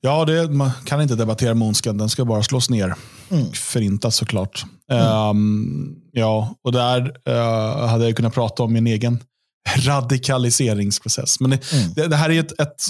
Ja, 0.00 0.24
det, 0.24 0.50
man 0.50 0.70
kan 0.84 1.02
inte 1.02 1.14
debattera 1.14 1.54
med 1.54 1.68
ondskan. 1.68 1.98
Den 1.98 2.08
ska 2.08 2.24
bara 2.24 2.42
slås 2.42 2.70
ner. 2.70 2.94
Mm. 3.30 3.52
Förintas 3.52 4.16
såklart. 4.16 4.64
Mm. 4.92 5.06
Um, 5.06 5.96
ja, 6.12 6.54
och 6.64 6.72
där 6.72 7.00
uh, 7.28 7.86
hade 7.86 8.04
jag 8.04 8.16
kunnat 8.16 8.34
prata 8.34 8.62
om 8.62 8.72
min 8.72 8.86
egen 8.86 9.18
radikaliseringsprocess. 9.76 11.40
Men 11.40 11.50
det, 11.50 11.72
mm. 11.72 11.92
det, 11.94 12.06
det 12.06 12.16
här 12.16 12.30
är 12.30 12.40
ett, 12.40 12.60
ett, 12.60 12.82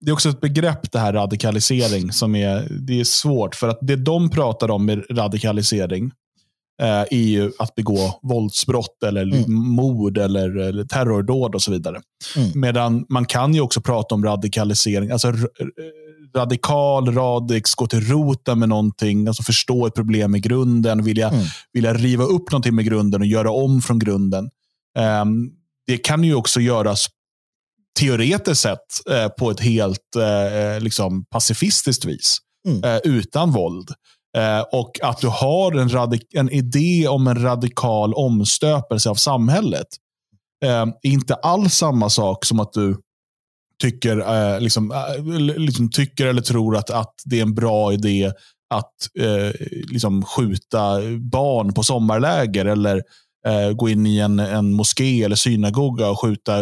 det 0.00 0.10
är 0.10 0.12
också 0.12 0.28
ett 0.28 0.40
begrepp, 0.40 0.92
det 0.92 0.98
här 0.98 1.12
radikalisering, 1.12 2.12
som 2.12 2.34
är, 2.34 2.68
det 2.70 3.00
är 3.00 3.04
svårt. 3.04 3.54
För 3.54 3.68
att 3.68 3.78
det 3.80 3.96
de 3.96 4.30
pratar 4.30 4.70
om 4.70 4.86
med 4.86 5.04
radikalisering, 5.10 6.12
eh, 6.82 6.86
är 7.10 7.12
ju 7.28 7.52
att 7.58 7.74
begå 7.74 8.18
våldsbrott, 8.22 9.02
eller 9.06 9.22
Mm. 9.22 9.52
mord 9.52 10.18
eller, 10.18 10.56
eller 10.56 10.84
terrordåd 10.84 11.54
och 11.54 11.62
så 11.62 11.70
vidare. 11.70 12.00
Mm. 12.36 12.50
Medan 12.54 13.06
man 13.08 13.24
kan 13.24 13.54
ju 13.54 13.60
också 13.60 13.80
prata 13.80 14.14
om 14.14 14.24
radikalisering. 14.24 15.10
Alltså 15.10 15.32
radikal, 16.36 17.14
radix, 17.14 17.74
gå 17.74 17.86
till 17.86 18.00
roten 18.08 18.58
med 18.58 18.68
någonting, 18.68 19.28
alltså 19.28 19.42
förstå 19.42 19.86
ett 19.86 19.94
problem 19.94 20.34
i 20.34 20.40
grunden, 20.40 21.04
vilja, 21.04 21.28
Mm. 21.28 21.44
vilja 21.72 21.94
riva 21.94 22.24
upp 22.24 22.50
någonting 22.52 22.74
med 22.74 22.84
grunden 22.84 23.20
och 23.20 23.26
göra 23.26 23.50
om 23.50 23.82
från 23.82 23.98
grunden. 23.98 24.50
Ehm, 24.98 25.50
det 25.86 25.98
kan 25.98 26.24
ju 26.24 26.34
också 26.34 26.60
göras 26.60 27.06
teoretiskt 28.00 28.60
sett 28.62 29.10
eh, 29.10 29.28
på 29.28 29.50
ett 29.50 29.60
helt 29.60 30.16
eh, 30.16 30.80
liksom 30.80 31.24
pacifistiskt 31.30 32.04
vis. 32.04 32.38
Mm. 32.68 32.84
Eh, 32.84 33.00
utan 33.04 33.50
våld. 33.52 33.88
Eh, 34.36 34.60
och 34.72 34.90
att 35.02 35.18
du 35.18 35.28
har 35.28 35.72
en, 35.72 35.88
radik- 35.88 36.34
en 36.34 36.50
idé 36.50 37.08
om 37.08 37.26
en 37.26 37.42
radikal 37.42 38.14
omstöpelse 38.14 39.10
av 39.10 39.14
samhället 39.14 39.86
eh, 40.64 40.82
är 40.82 41.10
inte 41.10 41.34
alls 41.34 41.74
samma 41.74 42.10
sak 42.10 42.44
som 42.44 42.60
att 42.60 42.72
du 42.72 42.96
tycker, 43.82 44.18
eh, 44.18 44.60
liksom, 44.60 44.92
eh, 44.92 45.24
liksom 45.58 45.90
tycker 45.90 46.26
eller 46.26 46.42
tror 46.42 46.76
att, 46.76 46.90
att 46.90 47.14
det 47.24 47.38
är 47.38 47.42
en 47.42 47.54
bra 47.54 47.92
idé 47.92 48.32
att 48.74 48.94
eh, 49.18 49.52
liksom 49.92 50.24
skjuta 50.24 51.00
barn 51.18 51.74
på 51.74 51.82
sommarläger 51.82 52.64
eller 52.64 53.02
gå 53.74 53.88
in 53.88 54.06
i 54.06 54.18
en, 54.18 54.38
en 54.38 54.72
moské 54.72 55.24
eller 55.24 55.36
synagoga 55.36 56.10
och 56.10 56.20
skjuta 56.20 56.52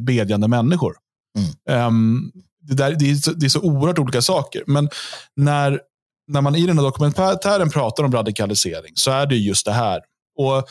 bedjande 0.00 0.48
människor. 0.48 0.94
Mm. 1.38 1.50
Ehm, 1.68 2.32
det, 2.60 2.74
där, 2.74 2.96
det, 2.98 3.10
är 3.10 3.14
så, 3.14 3.30
det 3.32 3.46
är 3.46 3.50
så 3.50 3.60
oerhört 3.60 3.98
olika 3.98 4.22
saker. 4.22 4.62
Men 4.66 4.88
när, 5.36 5.80
när 6.28 6.40
man 6.40 6.54
i 6.54 6.66
den 6.66 6.78
här 6.78 6.84
dokumentären 6.84 7.70
pratar 7.70 8.04
om 8.04 8.12
radikalisering 8.12 8.92
så 8.94 9.10
är 9.10 9.26
det 9.26 9.36
just 9.36 9.64
det 9.64 9.72
här. 9.72 10.00
Och 10.38 10.64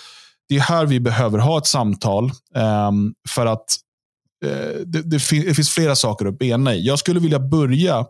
Det 0.49 0.55
är 0.55 0.59
här 0.59 0.85
vi 0.85 0.99
behöver 0.99 1.39
ha 1.39 1.57
ett 1.57 1.65
samtal. 1.65 2.31
Ehm, 2.55 3.13
för 3.29 3.45
att 3.45 3.65
eh, 4.45 4.79
det, 4.85 5.01
det, 5.01 5.17
det 5.29 5.55
finns 5.55 5.69
flera 5.69 5.95
saker 5.95 6.25
att 6.25 6.39
bena 6.39 6.75
i. 6.75 6.85
Jag 6.85 6.99
skulle 6.99 7.19
vilja 7.19 7.39
börja 7.39 8.05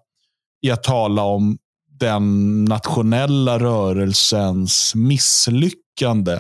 i 0.62 0.72
att 0.72 0.84
tala 0.84 1.24
om 1.24 1.58
den 2.00 2.66
nationella 2.66 3.60
rörelsens 3.60 4.96
misslyckande 4.96 6.34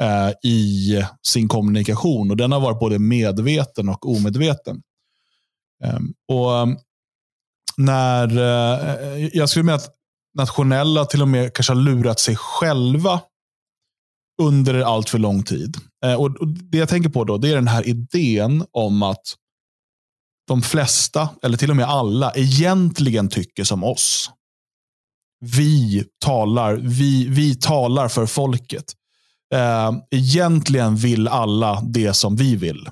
eh, 0.00 0.30
i 0.42 1.04
sin 1.26 1.48
kommunikation. 1.48 2.30
Och 2.30 2.36
Den 2.36 2.52
har 2.52 2.60
varit 2.60 2.80
både 2.80 2.98
medveten 2.98 3.88
och 3.88 4.08
omedveten. 4.10 4.82
Ehm, 5.84 6.12
och 6.28 6.58
ehm, 6.58 6.76
när 7.76 8.28
eh, 8.38 9.28
Jag 9.32 9.48
skulle 9.48 9.64
mena 9.64 9.76
att 9.76 9.90
nationella 10.34 11.04
till 11.04 11.22
och 11.22 11.28
med 11.28 11.54
kanske 11.54 11.72
har 11.72 11.80
lurat 11.80 12.20
sig 12.20 12.36
själva 12.36 13.20
under 14.42 14.80
allt 14.80 15.10
för 15.10 15.18
lång 15.18 15.42
tid. 15.42 15.76
Eh, 16.04 16.14
och 16.14 16.48
Det 16.48 16.78
jag 16.78 16.88
tänker 16.88 17.10
på 17.10 17.24
då, 17.24 17.38
det 17.38 17.50
är 17.50 17.54
den 17.54 17.68
här 17.68 17.88
idén 17.88 18.66
om 18.70 19.02
att 19.02 19.22
de 20.46 20.62
flesta, 20.62 21.28
eller 21.42 21.56
till 21.56 21.70
och 21.70 21.76
med 21.76 21.88
alla, 21.88 22.32
egentligen 22.34 23.28
tycker 23.28 23.64
som 23.64 23.84
oss. 23.84 24.30
Vi 25.40 26.04
talar, 26.24 26.74
vi, 26.74 27.28
vi 27.28 27.54
talar 27.54 28.08
för 28.08 28.26
folket. 28.26 28.92
Eh, 29.54 29.92
egentligen 30.10 30.96
vill 30.96 31.28
alla 31.28 31.80
det 31.80 32.12
som 32.14 32.36
vi 32.36 32.56
vill. 32.56 32.88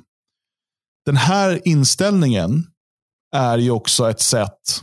Den 1.07 1.17
här 1.17 1.61
inställningen 1.65 2.67
är 3.37 3.59
ju 3.59 3.71
också 3.71 4.11
ett 4.11 4.21
sätt 4.21 4.83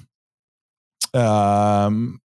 ehm, 1.13 2.19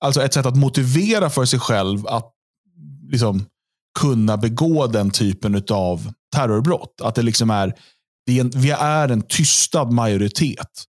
alltså 0.00 0.22
ett 0.22 0.34
sätt 0.34 0.46
att 0.46 0.56
motivera 0.56 1.30
för 1.30 1.44
sig 1.44 1.58
själv 1.58 2.06
att 2.06 2.32
liksom, 3.10 3.46
kunna 3.98 4.36
begå 4.36 4.86
den 4.86 5.10
typen 5.10 5.64
av 5.70 6.12
terrorbrott. 6.34 7.00
Att 7.02 7.14
det 7.14 7.22
liksom 7.22 7.50
är, 7.50 7.74
det 8.26 8.38
är 8.38 8.40
en, 8.40 8.50
vi 8.50 8.70
är 8.70 9.08
en 9.08 9.22
tystad 9.22 9.92
majoritet. 9.92 10.84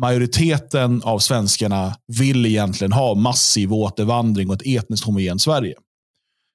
Majoriteten 0.00 1.02
av 1.02 1.18
svenskarna 1.18 1.96
vill 2.18 2.46
egentligen 2.46 2.92
ha 2.92 3.14
massiv 3.14 3.72
återvandring 3.72 4.48
och 4.48 4.54
ett 4.54 4.66
etniskt 4.66 5.06
homogent 5.06 5.42
Sverige. 5.42 5.74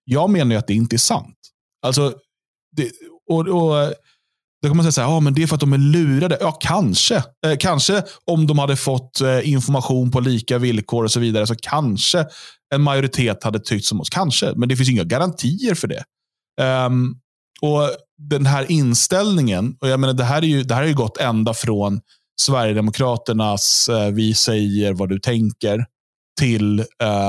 Jag 0.03 0.29
menar 0.29 0.51
ju 0.51 0.57
att 0.57 0.67
det 0.67 0.73
inte 0.73 0.95
är 0.95 0.97
sant. 0.97 1.37
Alltså, 1.85 2.13
det, 2.75 2.91
och, 3.29 3.47
och, 3.47 3.93
då 4.61 4.69
kan 4.69 4.77
man 4.77 4.83
säga 4.83 4.91
så 4.91 5.01
här, 5.01 5.07
ja, 5.07 5.19
men 5.19 5.33
det 5.33 5.43
är 5.43 5.47
för 5.47 5.55
att 5.55 5.61
de 5.61 5.73
är 5.73 5.77
lurade. 5.77 6.37
Ja, 6.41 6.51
kanske. 6.51 7.15
Eh, 7.15 7.57
kanske 7.59 8.03
om 8.25 8.47
de 8.47 8.59
hade 8.59 8.75
fått 8.75 9.21
eh, 9.21 9.49
information 9.49 10.11
på 10.11 10.19
lika 10.19 10.57
villkor 10.57 11.03
och 11.03 11.11
så 11.11 11.19
vidare, 11.19 11.47
så 11.47 11.55
kanske 11.55 12.25
en 12.75 12.81
majoritet 12.81 13.43
hade 13.43 13.59
tyckt 13.59 13.85
som 13.85 14.01
oss. 14.01 14.09
Kanske, 14.09 14.53
men 14.55 14.69
det 14.69 14.75
finns 14.75 14.89
inga 14.89 15.03
garantier 15.03 15.75
för 15.75 15.87
det. 15.87 16.03
Um, 16.85 17.15
och 17.61 17.89
Den 18.17 18.45
här 18.45 18.71
inställningen, 18.71 19.75
och 19.81 19.89
jag 19.89 19.99
menar, 19.99 20.13
det 20.13 20.23
här 20.23 20.41
är 20.41 20.47
ju, 20.47 20.63
det 20.63 20.73
här 20.73 20.81
har 20.81 20.87
ju 20.87 20.95
gått 20.95 21.17
ända 21.17 21.53
från 21.53 22.01
Sverigedemokraternas 22.41 23.89
eh, 23.89 24.11
vi 24.11 24.33
säger 24.33 24.93
vad 24.93 25.09
du 25.09 25.19
tänker 25.19 25.85
till 26.39 26.83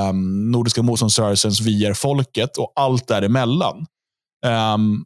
um, 0.09 0.51
Nordiska 0.51 0.81
motståndsrörelsens 0.81 1.61
vi 1.61 1.85
är 1.85 1.93
folket 1.93 2.57
och 2.57 2.73
allt 2.75 3.07
däremellan. 3.07 3.85
Um, 4.45 5.05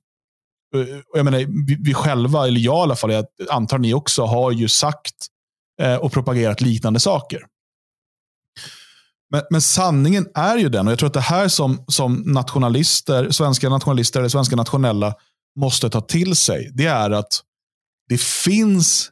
Eh, 0.81 1.01
jag 1.13 1.25
menar, 1.25 1.37
vi, 1.67 1.77
vi 1.79 1.93
själva, 1.93 2.47
eller 2.47 2.59
jag 2.59 2.77
i 2.77 2.81
alla 2.81 2.95
fall, 2.95 3.11
jag 3.11 3.25
antar 3.49 3.77
ni 3.77 3.93
också, 3.93 4.25
har 4.25 4.51
ju 4.51 4.67
sagt 4.67 5.15
eh, 5.81 5.95
och 5.95 6.11
propagerat 6.11 6.61
liknande 6.61 6.99
saker. 6.99 7.45
Men, 9.29 9.41
men 9.49 9.61
sanningen 9.61 10.27
är 10.35 10.57
ju 10.57 10.69
den, 10.69 10.87
och 10.87 10.91
jag 10.91 10.99
tror 10.99 11.07
att 11.07 11.13
det 11.13 11.19
här 11.19 11.47
som, 11.47 11.85
som 11.87 12.13
nationalister, 12.25 13.31
svenska 13.31 13.69
nationalister 13.69 14.19
eller 14.19 14.29
svenska 14.29 14.55
nationella 14.55 15.15
måste 15.59 15.89
ta 15.89 16.01
till 16.01 16.35
sig, 16.35 16.71
det 16.73 16.85
är 16.85 17.11
att 17.11 17.41
det 18.09 18.21
finns 18.21 19.11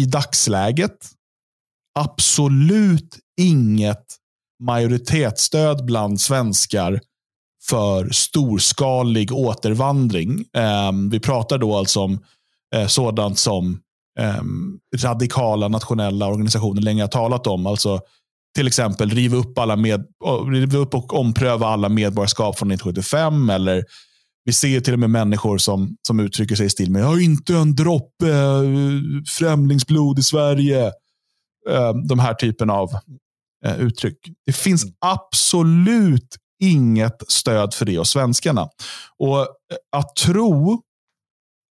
i 0.00 0.04
dagsläget 0.04 1.10
absolut 1.98 3.18
inget 3.40 4.16
majoritetsstöd 4.62 5.84
bland 5.84 6.20
svenskar 6.20 7.00
för 7.70 8.10
storskalig 8.10 9.32
återvandring. 9.32 10.44
Eh, 10.56 10.92
vi 11.10 11.20
pratar 11.20 11.58
då 11.58 11.76
alltså 11.76 12.00
om 12.00 12.18
eh, 12.74 12.86
sådant 12.86 13.38
som 13.38 13.80
eh, 14.20 14.42
radikala 15.02 15.68
nationella 15.68 16.26
organisationer 16.26 16.82
länge 16.82 17.02
har 17.02 17.08
talat 17.08 17.46
om. 17.46 17.66
Alltså 17.66 18.00
till 18.56 18.66
exempel 18.66 19.10
riva 19.10 19.36
upp, 19.36 19.58
alla 19.58 19.76
med, 19.76 20.04
riva 20.52 20.78
upp 20.78 20.94
och 20.94 21.14
ompröva 21.14 21.66
alla 21.66 21.88
medborgarskap 21.88 22.58
från 22.58 22.70
1975. 22.70 23.50
Eller 23.50 23.84
vi 24.44 24.52
ser 24.52 24.80
till 24.80 24.92
och 24.92 24.98
med 24.98 25.10
människor 25.10 25.58
som, 25.58 25.96
som 26.06 26.20
uttrycker 26.20 26.54
sig 26.54 26.66
i 26.66 26.70
stil 26.70 26.90
med 26.90 27.02
jag 27.02 27.06
har 27.06 27.22
inte 27.24 27.54
en 27.54 27.74
droppe 27.74 28.30
eh, 28.30 28.62
främlingsblod 29.38 30.18
i 30.18 30.22
Sverige. 30.22 30.86
Eh, 31.68 31.92
de 32.08 32.18
här 32.18 32.34
typen 32.34 32.70
av 32.70 32.90
eh, 33.64 33.80
uttryck. 33.80 34.18
Det 34.46 34.52
finns 34.52 34.84
absolut 35.00 36.36
inget 36.62 37.22
stöd 37.28 37.74
för 37.74 37.84
det 37.84 37.98
hos 37.98 38.10
svenskarna. 38.10 38.68
Och 39.18 39.40
eh, 39.40 39.46
att 39.96 40.16
tro 40.16 40.82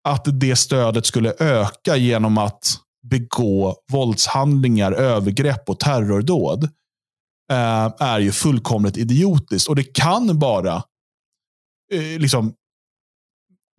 att 0.08 0.40
det 0.40 0.56
stödet 0.56 1.06
skulle 1.06 1.34
öka 1.38 1.96
genom 1.96 2.38
att 2.38 2.76
begå 3.10 3.76
våldshandlingar, 3.92 4.92
övergrepp 4.92 5.68
och 5.68 5.80
terrordåd 5.80 6.64
eh, 7.52 7.92
är 7.98 8.18
ju 8.20 8.32
fullkomligt 8.32 8.96
idiotiskt. 8.96 9.68
Och 9.68 9.76
det 9.76 9.94
kan 9.94 10.38
bara 10.38 10.74
eh, 11.92 12.18
liksom 12.18 12.54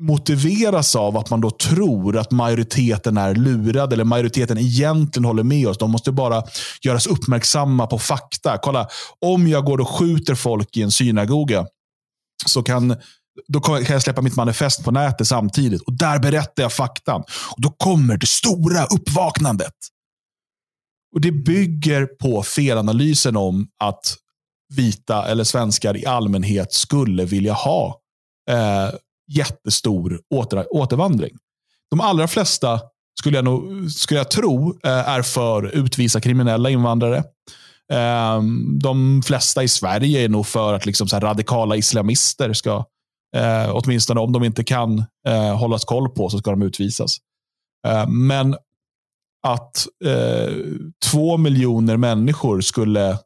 motiveras 0.01 0.95
av 0.95 1.17
att 1.17 1.29
man 1.29 1.41
då 1.41 1.51
tror 1.51 2.17
att 2.17 2.31
majoriteten 2.31 3.17
är 3.17 3.35
lurad 3.35 3.93
eller 3.93 4.03
majoriteten 4.03 4.57
egentligen 4.57 5.25
håller 5.25 5.43
med 5.43 5.67
oss. 5.67 5.77
De 5.77 5.91
måste 5.91 6.11
bara 6.11 6.43
göras 6.81 7.07
uppmärksamma 7.07 7.87
på 7.87 7.99
fakta. 7.99 8.57
Kolla, 8.57 8.87
om 9.21 9.47
jag 9.47 9.65
går 9.65 9.81
och 9.81 9.89
skjuter 9.89 10.35
folk 10.35 10.77
i 10.77 10.81
en 10.81 10.91
synagoga 10.91 11.67
så 12.45 12.63
kan, 12.63 12.95
då 13.47 13.59
kan 13.59 13.83
jag 13.87 14.01
släppa 14.01 14.21
mitt 14.21 14.35
manifest 14.35 14.83
på 14.83 14.91
nätet 14.91 15.27
samtidigt. 15.27 15.81
Och 15.81 15.93
Där 15.93 16.19
berättar 16.19 16.63
jag 16.63 16.73
faktan. 16.73 17.21
Och 17.21 17.61
Då 17.61 17.69
kommer 17.69 18.17
det 18.17 18.27
stora 18.27 18.85
uppvaknandet. 18.85 19.73
Och 21.15 21.21
Det 21.21 21.31
bygger 21.31 22.05
på 22.05 22.43
felanalysen 22.43 23.37
om 23.37 23.67
att 23.79 24.15
vita 24.75 25.27
eller 25.27 25.43
svenskar 25.43 25.97
i 25.97 26.05
allmänhet 26.05 26.73
skulle 26.73 27.25
vilja 27.25 27.53
ha 27.53 27.99
eh, 28.49 28.89
jättestor 29.28 30.21
åter, 30.36 30.67
återvandring. 30.76 31.38
De 31.89 32.01
allra 32.01 32.28
flesta, 32.28 32.80
skulle 33.19 33.38
jag, 33.38 33.45
nog, 33.45 33.91
skulle 33.91 34.19
jag 34.19 34.32
tro, 34.32 34.80
eh, 34.84 35.09
är 35.09 35.21
för 35.21 35.76
utvisa 35.76 36.21
kriminella 36.21 36.69
invandrare. 36.69 37.23
Ehm, 37.93 38.80
de 38.80 39.23
flesta 39.26 39.63
i 39.63 39.67
Sverige 39.67 40.23
är 40.23 40.30
nog 40.30 40.47
för 40.47 40.73
att 40.73 40.86
liksom 40.86 41.07
så 41.07 41.15
här 41.15 41.21
radikala 41.21 41.76
islamister 41.76 42.53
ska, 42.53 42.86
eh, 43.36 43.69
åtminstone 43.71 44.19
om 44.19 44.32
de 44.32 44.43
inte 44.43 44.63
kan 44.63 45.05
eh, 45.28 45.57
hållas 45.57 45.86
koll 45.86 46.09
på, 46.09 46.30
så 46.30 46.38
ska 46.38 46.51
de 46.51 46.61
utvisas. 46.61 47.17
Ehm, 47.88 48.28
men 48.28 48.55
att 49.47 49.88
två 51.11 51.38
miljoner 51.38 51.97
människor 51.97 52.61
skulle 52.61 53.17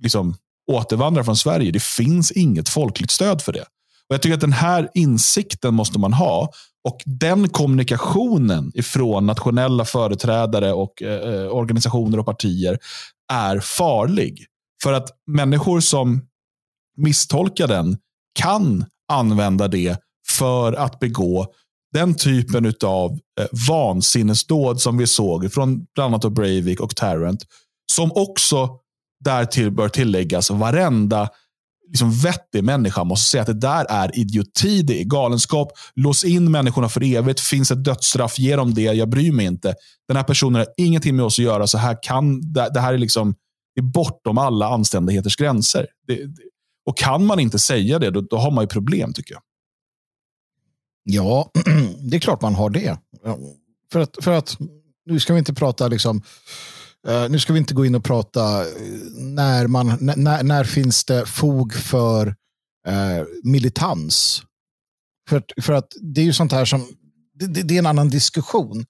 liksom 0.00 0.34
återvandra 0.72 1.24
från 1.24 1.36
Sverige. 1.36 1.70
Det 1.70 1.82
finns 1.82 2.30
inget 2.30 2.68
folkligt 2.68 3.10
stöd 3.10 3.42
för 3.42 3.52
det. 3.52 3.64
Och 4.08 4.14
Jag 4.14 4.22
tycker 4.22 4.34
att 4.34 4.40
den 4.40 4.52
här 4.52 4.88
insikten 4.94 5.74
måste 5.74 5.98
man 5.98 6.12
ha. 6.12 6.50
Och 6.88 7.00
den 7.04 7.48
kommunikationen 7.48 8.72
ifrån 8.74 9.26
nationella 9.26 9.84
företrädare 9.84 10.72
och 10.72 11.02
eh, 11.02 11.34
eh, 11.34 11.48
organisationer 11.48 12.18
och 12.18 12.26
partier 12.26 12.78
är 13.32 13.60
farlig. 13.60 14.46
För 14.82 14.92
att 14.92 15.08
människor 15.26 15.80
som 15.80 16.26
misstolkar 16.96 17.68
den 17.68 17.98
kan 18.38 18.84
använda 19.12 19.68
det 19.68 19.96
för 20.28 20.72
att 20.72 21.00
begå 21.00 21.46
den 21.92 22.14
typen 22.14 22.72
av 22.84 23.18
eh, 23.40 23.46
vansinnesdåd 23.68 24.80
som 24.80 24.98
vi 24.98 25.06
såg 25.06 25.52
från 25.52 25.86
bland 25.94 26.14
annat 26.14 26.32
Breivik 26.32 26.80
och 26.80 26.96
Tarrant. 26.96 27.44
Som 27.92 28.12
också 28.14 28.70
därtill 29.24 29.70
bör 29.70 29.88
tilläggas 29.88 30.50
varenda 30.50 31.28
liksom 31.88 32.12
vettig 32.12 32.64
människa 32.64 33.04
måste 33.04 33.30
säga 33.30 33.40
att 33.40 33.46
det 33.46 33.60
där 33.60 33.86
är 33.88 34.18
idioti, 34.18 34.82
det 34.82 35.00
är 35.00 35.04
galenskap. 35.04 35.72
Lås 35.94 36.24
in 36.24 36.50
människorna 36.50 36.88
för 36.88 37.02
evigt. 37.02 37.40
Finns 37.40 37.70
ett 37.70 37.84
dödsstraff, 37.84 38.38
ge 38.38 38.56
dem 38.56 38.74
det. 38.74 38.82
Jag 38.82 39.08
bryr 39.08 39.32
mig 39.32 39.46
inte. 39.46 39.74
Den 40.08 40.16
här 40.16 40.24
personen 40.24 40.54
har 40.54 40.66
ingenting 40.76 41.16
med 41.16 41.24
oss 41.24 41.38
att 41.38 41.44
göra. 41.44 41.66
Så 41.66 41.78
här 41.78 41.98
kan, 42.02 42.52
det, 42.52 42.70
det 42.74 42.80
här 42.80 42.94
är 42.94 42.98
liksom 42.98 43.34
är 43.76 43.82
bortom 43.82 44.38
alla 44.38 44.68
anständigheters 44.68 45.36
gränser. 45.36 45.86
Det, 46.06 46.14
det, 46.14 46.42
och 46.86 46.96
kan 46.96 47.26
man 47.26 47.40
inte 47.40 47.58
säga 47.58 47.98
det, 47.98 48.10
då, 48.10 48.20
då 48.20 48.36
har 48.36 48.50
man 48.50 48.64
ju 48.64 48.68
problem 48.68 49.12
tycker 49.12 49.34
jag. 49.34 49.42
Ja, 51.04 51.50
det 52.10 52.16
är 52.16 52.20
klart 52.20 52.42
man 52.42 52.54
har 52.54 52.70
det. 52.70 52.98
För 53.92 54.00
att, 54.00 54.16
för 54.20 54.32
att 54.32 54.56
nu 55.06 55.20
ska 55.20 55.32
vi 55.32 55.38
inte 55.38 55.54
prata 55.54 55.88
liksom 55.88 56.22
Uh, 57.08 57.28
nu 57.30 57.38
ska 57.38 57.52
vi 57.52 57.58
inte 57.58 57.74
gå 57.74 57.86
in 57.86 57.94
och 57.94 58.04
prata 58.04 58.60
eh, 58.60 58.66
när, 59.14 59.66
man, 59.66 59.98
när, 60.00 60.42
när 60.42 60.64
finns 60.64 61.04
det 61.04 61.26
fog 61.26 61.74
för 61.74 62.26
uh, 62.88 63.24
militans. 63.42 64.42
För, 65.28 65.42
för 65.62 65.72
att 65.72 65.92
det 66.00 66.20
är 66.20 66.24
ju 66.24 66.32
sånt 66.32 66.52
här 66.52 66.64
som, 66.64 66.86
det, 67.34 67.62
det, 67.62 67.74
är 67.74 67.78
en 67.78 67.86
annan 67.86 68.08
diskussion. 68.08 68.84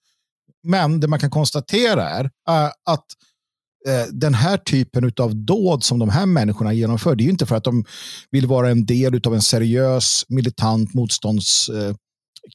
Men 0.62 1.00
det 1.00 1.08
man 1.08 1.18
kan 1.18 1.30
konstatera 1.30 2.08
är 2.08 2.24
uh, 2.24 2.70
att 2.84 3.06
den 4.10 4.34
här 4.34 4.56
typen 4.56 5.12
av 5.20 5.36
dåd 5.36 5.84
som 5.84 5.98
de 5.98 6.08
här 6.08 6.26
människorna 6.26 6.72
genomför, 6.72 7.14
det 7.14 7.22
är 7.22 7.24
ju 7.24 7.30
inte 7.30 7.46
för 7.46 7.56
att 7.56 7.64
de 7.64 7.84
vill 8.30 8.46
vara 8.46 8.70
en 8.70 8.86
del 8.86 9.20
av 9.26 9.34
en 9.34 9.42
seriös 9.42 10.24
militant 10.28 10.94
motstånds 10.94 11.70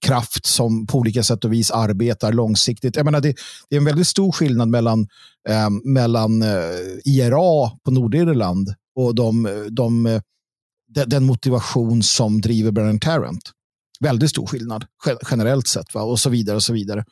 kraft 0.02 0.46
som 0.46 0.88
på 0.88 0.98
olika 0.98 1.24
sätt 1.24 1.46
och 1.46 1.54
vis 1.54 1.72
arbetar 1.72 2.34
långsiktigt. 2.34 2.96
Jag 2.96 3.06
menar, 3.06 3.22
det, 3.22 3.36
det 3.70 3.76
är 3.76 3.80
en 3.80 3.86
väldigt 3.86 4.08
stor 4.08 4.32
skillnad 4.32 4.68
mellan, 4.68 5.08
eh, 5.50 5.70
mellan 5.84 6.42
eh, 6.42 6.50
IRA 7.06 7.70
på 7.84 7.92
Nordirland 7.92 8.74
och 8.96 9.16
de, 9.16 9.44
de, 9.70 10.04
de, 10.88 11.06
den 11.08 11.24
motivation 11.24 12.04
som 12.04 12.42
driver 12.42 12.72
Brennan 12.72 13.00
Tarrant. 13.00 13.52
Väldigt 14.00 14.30
stor 14.30 14.48
skillnad 14.48 14.86
generellt 15.32 15.68
sett 15.68 15.94
va? 15.94 16.02
och 16.02 16.20
så 16.20 16.30
vidare. 16.30 16.56
och 16.56 16.64
så 16.64 16.74
vidare. 16.74 17.06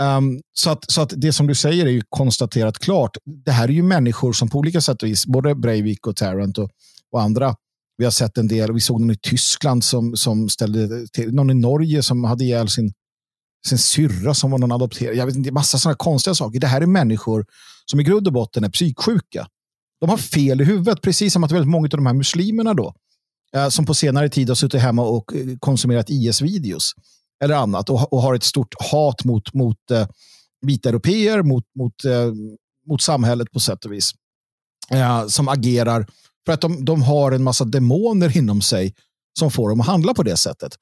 Um, 0.00 0.40
så, 0.52 0.70
att, 0.70 0.90
så 0.90 1.02
att 1.02 1.12
det 1.16 1.32
som 1.32 1.46
du 1.46 1.54
säger 1.54 1.86
är 1.86 1.90
ju 1.90 2.02
konstaterat 2.08 2.78
klart. 2.78 3.16
Det 3.44 3.50
här 3.50 3.68
är 3.68 3.72
ju 3.72 3.82
människor 3.82 4.32
som 4.32 4.48
på 4.48 4.58
olika 4.58 4.80
sätt 4.80 5.02
och 5.02 5.08
vis, 5.08 5.26
både 5.26 5.54
Breivik 5.54 6.06
och 6.06 6.16
Tarrant 6.16 6.58
och, 6.58 6.70
och 7.12 7.22
andra, 7.22 7.54
vi 8.00 8.04
har 8.04 8.10
sett 8.10 8.38
en 8.38 8.48
del, 8.48 8.72
vi 8.72 8.80
såg 8.80 9.00
någon 9.00 9.10
i 9.10 9.16
Tyskland 9.16 9.84
som, 9.84 10.16
som 10.16 10.48
ställde 10.48 11.06
till, 11.08 11.34
någon 11.34 11.50
i 11.50 11.54
Norge 11.54 12.02
som 12.02 12.24
hade 12.24 12.44
ihjäl 12.44 12.68
sin, 12.68 12.92
sin 13.66 13.78
syrra 13.78 14.34
som 14.34 14.50
var 14.50 14.58
någon 14.58 14.72
adopterad. 14.72 15.16
Jag 15.16 15.26
vet 15.26 15.36
inte, 15.36 15.52
massa 15.52 15.78
sådana 15.78 15.96
konstiga 15.96 16.34
saker. 16.34 16.60
Det 16.60 16.66
här 16.66 16.80
är 16.80 16.86
människor 16.86 17.46
som 17.90 18.00
i 18.00 18.02
grund 18.02 18.26
och 18.26 18.32
botten 18.32 18.64
är 18.64 18.68
psyksjuka. 18.68 19.46
De 20.00 20.10
har 20.10 20.16
fel 20.16 20.60
i 20.60 20.64
huvudet, 20.64 21.02
precis 21.02 21.32
som 21.32 21.44
att 21.44 21.52
väldigt 21.52 21.68
många 21.68 21.84
av 21.84 21.88
de 21.88 22.06
här 22.06 22.14
muslimerna 22.14 22.74
då, 22.74 22.94
eh, 23.56 23.68
som 23.68 23.86
på 23.86 23.94
senare 23.94 24.28
tid 24.28 24.48
har 24.48 24.54
suttit 24.54 24.80
hemma 24.80 25.02
och 25.02 25.34
eh, 25.34 25.46
konsumerat 25.58 26.10
IS-videos 26.10 26.92
eller 27.44 27.54
annat 27.54 27.90
och, 27.90 28.12
och, 28.12 28.22
har 28.22 28.34
ett 28.34 28.44
stort 28.44 28.74
hat 28.92 29.24
mot, 29.24 29.54
mot 29.54 29.90
eh, 29.90 30.06
vita 30.66 30.88
europeer, 30.88 31.42
mot, 31.42 31.64
mot, 31.78 32.04
eh, 32.04 32.32
mot 32.88 33.02
samhället 33.02 33.52
på 33.52 33.60
sätt 33.60 33.84
och 33.84 33.92
vis. 33.92 34.10
Eh, 34.90 35.26
som 35.26 35.48
agerar 35.48 36.06
för 36.46 36.52
att 36.52 36.60
de, 36.60 36.84
de 36.84 37.02
har 37.02 37.32
en 37.32 37.42
massa 37.42 37.64
demoner 37.64 38.36
inom 38.36 38.62
sig 38.62 38.94
som 39.38 39.50
får 39.50 39.68
dem 39.68 39.80
att 39.80 39.86
handla 39.86 40.14
på 40.14 40.22
det 40.22 40.36
sättet. 40.36 40.72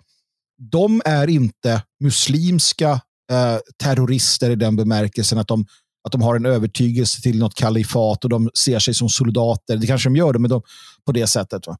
De 0.71 1.03
är 1.05 1.29
inte 1.29 1.83
muslimska 2.01 2.91
eh, 3.33 3.59
terrorister 3.83 4.51
i 4.51 4.57
den 4.57 4.77
bemärkelsen 4.77 5.39
att 5.39 5.49
de, 5.49 5.67
att 6.05 6.13
de 6.13 6.23
har 6.23 6.37
en 6.37 6.47
övertygelse 6.47 7.23
till 7.23 7.39
något 7.39 7.55
kalifat 7.55 8.25
och 8.25 8.31
de 8.31 8.51
ser 8.59 8.79
sig 8.79 8.95
som 8.95 9.09
soldater. 9.09 9.77
Det 9.77 9.87
kanske 9.87 10.09
de 10.09 10.17
gör 10.17 10.33
det, 10.33 10.39
men 10.39 10.51
de, 10.51 10.63
på 11.07 11.13
det 11.13 11.27
sättet. 11.27 11.67
Va? 11.67 11.77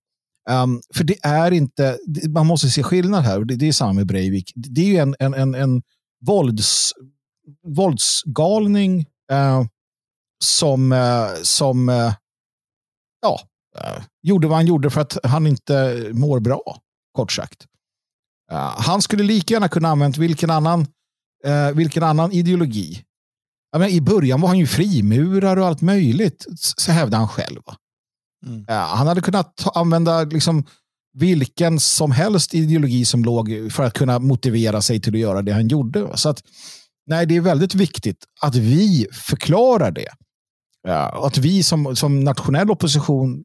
Um, 0.51 0.83
för 0.95 1.05
det 1.05 1.17
är 1.23 1.51
inte, 1.51 1.99
man 2.29 2.47
måste 2.47 2.69
se 2.71 2.83
skillnad 2.83 3.25
här. 3.25 3.45
Det, 3.45 3.57
det 3.57 3.69
är 3.69 3.73
samma 3.73 3.93
med 3.93 4.07
Breivik. 4.07 4.53
Det 4.55 4.81
är 4.81 4.87
ju 4.87 4.97
en, 4.97 5.15
en, 5.19 5.35
en, 5.35 5.55
en 5.55 5.83
vålds, 6.27 6.93
våldsgalning 7.67 9.01
uh, 9.33 9.65
som, 10.45 10.93
uh, 10.93 11.29
som 11.43 11.89
uh, 11.89 12.13
ja, 13.23 13.41
gjorde 14.23 14.49
vad 14.49 14.57
han 14.57 14.67
gjorde 14.67 14.91
för 14.91 15.01
att 15.01 15.19
han 15.25 15.47
inte 15.47 16.07
mår 16.13 16.41
bra, 16.41 16.79
kort 17.13 17.33
sagt. 17.33 17.67
Uh, 18.53 18.81
han 18.81 19.03
skulle 19.03 19.23
lika 19.23 19.55
gärna 19.55 19.69
kunna 19.69 19.89
använt 19.89 20.17
vilken 20.17 20.51
annan, 20.51 20.81
uh, 21.47 21.71
vilken 21.75 22.03
annan 22.03 22.33
ideologi. 22.33 23.05
menar, 23.73 23.89
I 23.89 24.01
början 24.01 24.41
var 24.41 24.49
han 24.49 24.59
ju 24.59 24.67
frimurare 24.67 25.61
och 25.61 25.67
allt 25.67 25.81
möjligt, 25.81 26.47
så 26.57 26.93
hävdade 26.93 27.17
han 27.17 27.29
själv. 27.29 27.61
Mm. 28.47 28.65
han 28.69 29.07
hade 29.07 29.21
kunnat 29.21 29.57
ta, 29.57 29.71
använda 29.71 30.25
liksom, 30.25 30.65
vilken 31.13 31.81
som 31.81 32.11
helst 32.13 32.55
ideologi 32.55 33.05
som 33.05 33.25
låg 33.25 33.73
för 33.73 33.85
att 33.85 33.93
kunna 33.93 34.19
motivera 34.19 34.83
sig 34.83 35.01
till 35.01 35.15
att 35.15 35.21
göra 35.21 35.43
det 35.43 35.53
han 35.53 35.69
gjorde. 35.69 36.17
Så 36.19 36.29
att, 36.29 36.43
nej, 37.07 37.27
det 37.27 37.37
är 37.37 37.41
väldigt 37.41 37.75
viktigt 37.75 38.25
att 38.41 38.55
vi 38.55 39.07
förklarar 39.13 39.91
det. 39.91 40.09
Ja, 40.83 41.27
att 41.27 41.39
vi 41.39 41.63
som, 41.63 41.97
som 41.97 42.21
nationell 42.21 42.71
opposition 42.71 43.45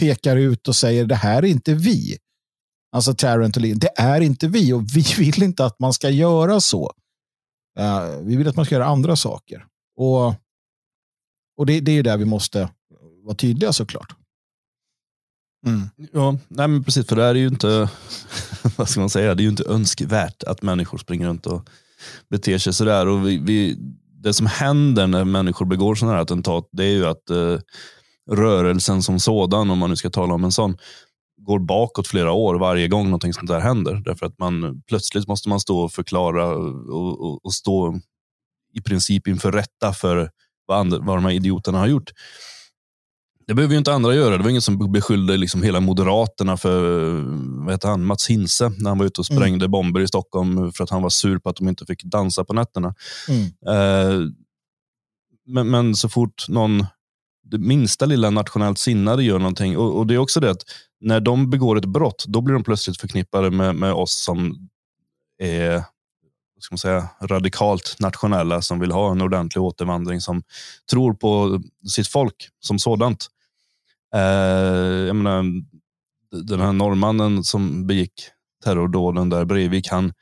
pekar 0.00 0.36
ut 0.36 0.68
och 0.68 0.76
säger 0.76 1.06
det 1.06 1.14
här 1.14 1.42
är 1.42 1.46
inte 1.46 1.74
vi. 1.74 2.18
Alltså 2.92 3.14
Tarrant 3.14 3.56
och 3.56 3.62
Lin, 3.62 3.78
det 3.78 3.90
är 3.96 4.20
inte 4.20 4.48
vi 4.48 4.72
och 4.72 4.82
vi 4.96 5.04
vill 5.18 5.42
inte 5.42 5.64
att 5.64 5.80
man 5.80 5.92
ska 5.92 6.10
göra 6.10 6.60
så. 6.60 6.92
Uh, 7.80 8.20
vi 8.22 8.36
vill 8.36 8.48
att 8.48 8.56
man 8.56 8.64
ska 8.64 8.74
göra 8.74 8.86
andra 8.86 9.16
saker. 9.16 9.66
Och, 9.96 10.26
och 11.56 11.66
det, 11.66 11.80
det 11.80 11.92
är 11.92 11.96
ju 11.96 12.02
där 12.02 12.16
vi 12.16 12.24
måste 12.24 12.68
vara 13.22 13.34
tydliga 13.34 13.72
såklart. 13.72 14.14
Mm. 15.66 15.88
Ja, 16.12 16.38
nej 16.48 16.68
men 16.68 16.84
precis, 16.84 17.06
för 17.06 17.16
det 17.16 17.24
är 17.24 17.34
ju 17.34 17.46
inte, 17.46 17.90
vad 18.76 18.88
ska 18.88 19.00
man 19.00 19.10
säga, 19.10 19.34
det 19.34 19.40
är 19.40 19.44
ju 19.44 19.50
inte 19.50 19.64
önskvärt 19.64 20.42
att 20.42 20.62
människor 20.62 20.98
springer 20.98 21.26
runt 21.26 21.46
och 21.46 21.68
beter 22.28 22.58
sig 22.58 22.72
sådär. 22.72 23.06
Och 23.06 23.26
vi, 23.26 23.38
vi, 23.38 23.76
det 24.22 24.32
som 24.32 24.46
händer 24.46 25.06
när 25.06 25.24
människor 25.24 25.66
begår 25.66 25.94
sådana 25.94 26.14
här 26.14 26.22
attentat, 26.22 26.68
det 26.72 26.84
är 26.84 26.92
ju 26.92 27.06
att 27.06 27.30
eh, 27.30 27.58
rörelsen 28.30 29.02
som 29.02 29.20
sådan, 29.20 29.70
om 29.70 29.78
man 29.78 29.90
nu 29.90 29.96
ska 29.96 30.10
tala 30.10 30.34
om 30.34 30.44
en 30.44 30.52
sån, 30.52 30.76
går 31.46 31.58
bakåt 31.58 32.08
flera 32.08 32.32
år 32.32 32.54
varje 32.54 32.88
gång 32.88 33.04
någonting 33.04 33.32
sånt 33.32 33.48
där 33.48 33.60
händer. 33.60 34.02
Därför 34.04 34.26
att 34.26 34.38
man 34.38 34.82
plötsligt 34.88 35.28
måste 35.28 35.48
man 35.48 35.60
stå 35.60 35.80
och 35.80 35.92
förklara 35.92 36.46
och, 36.46 37.20
och, 37.20 37.44
och 37.44 37.52
stå 37.52 38.00
i 38.72 38.80
princip 38.80 39.28
inför 39.28 39.52
rätta 39.52 39.92
för 39.92 40.30
vad, 40.66 40.78
andra, 40.78 40.98
vad 40.98 41.16
de 41.16 41.24
här 41.24 41.32
idioterna 41.32 41.78
har 41.78 41.86
gjort. 41.86 42.10
Det 43.46 43.54
behöver 43.54 43.74
ju 43.74 43.78
inte 43.78 43.92
andra 43.92 44.14
göra. 44.14 44.36
Det 44.36 44.42
var 44.42 44.50
ingen 44.50 44.62
som 44.62 44.92
beskyllde 44.92 45.36
liksom 45.36 45.62
hela 45.62 45.80
Moderaterna 45.80 46.56
för 46.56 46.80
vad 47.64 47.74
heter 47.74 47.88
han, 47.88 48.04
Mats 48.04 48.30
Hinse 48.30 48.68
när 48.68 48.90
han 48.90 48.98
var 48.98 49.06
ute 49.06 49.20
och 49.20 49.30
mm. 49.30 49.40
sprängde 49.40 49.64
mm. 49.64 49.70
bomber 49.70 50.00
i 50.00 50.08
Stockholm 50.08 50.72
för 50.72 50.84
att 50.84 50.90
han 50.90 51.02
var 51.02 51.10
sur 51.10 51.38
på 51.38 51.48
att 51.48 51.56
de 51.56 51.68
inte 51.68 51.86
fick 51.86 52.04
dansa 52.04 52.44
på 52.44 52.52
nätterna. 52.52 52.94
Mm. 53.28 53.44
Eh, 53.44 54.28
men, 55.46 55.70
men, 55.70 55.94
så 55.94 56.08
fort 56.08 56.48
någon 56.48 56.86
det 57.50 57.58
minsta 57.58 58.06
lilla 58.06 58.30
nationellt 58.30 58.78
sinnade 58.78 59.24
gör 59.24 59.38
någonting. 59.38 59.76
Och, 59.76 59.98
och, 59.98 60.06
det 60.06 60.14
är 60.14 60.18
också 60.18 60.40
det 60.40 60.50
att 60.50 60.62
när 61.00 61.20
de 61.20 61.50
begår 61.50 61.78
ett 61.78 61.84
brott, 61.84 62.24
då 62.28 62.40
blir 62.40 62.54
de 62.54 62.64
plötsligt 62.64 63.00
förknippade 63.00 63.50
med, 63.50 63.74
med 63.74 63.92
oss 63.92 64.24
som 64.24 64.68
är 65.38 65.84
ska 66.62 66.72
man 66.72 66.78
säga, 66.78 67.08
radikalt 67.22 67.96
nationella, 67.98 68.62
som 68.62 68.80
vill 68.80 68.92
ha 68.92 69.10
en 69.10 69.22
ordentlig 69.22 69.62
återvandring, 69.62 70.20
som 70.20 70.42
tror 70.90 71.14
på 71.14 71.62
sitt 71.88 72.08
folk 72.08 72.48
som 72.60 72.78
sådant. 72.78 73.26
Eh, 74.14 74.20
jag 75.06 75.16
menar, 75.16 75.44
den 76.46 76.60
här 76.60 76.72
norrmannen 76.72 77.44
som 77.44 77.86
begick 77.86 78.12
terrordåden 78.64 79.28
där 79.28 79.44
Breivik, 79.44 79.88
han, 79.88 80.12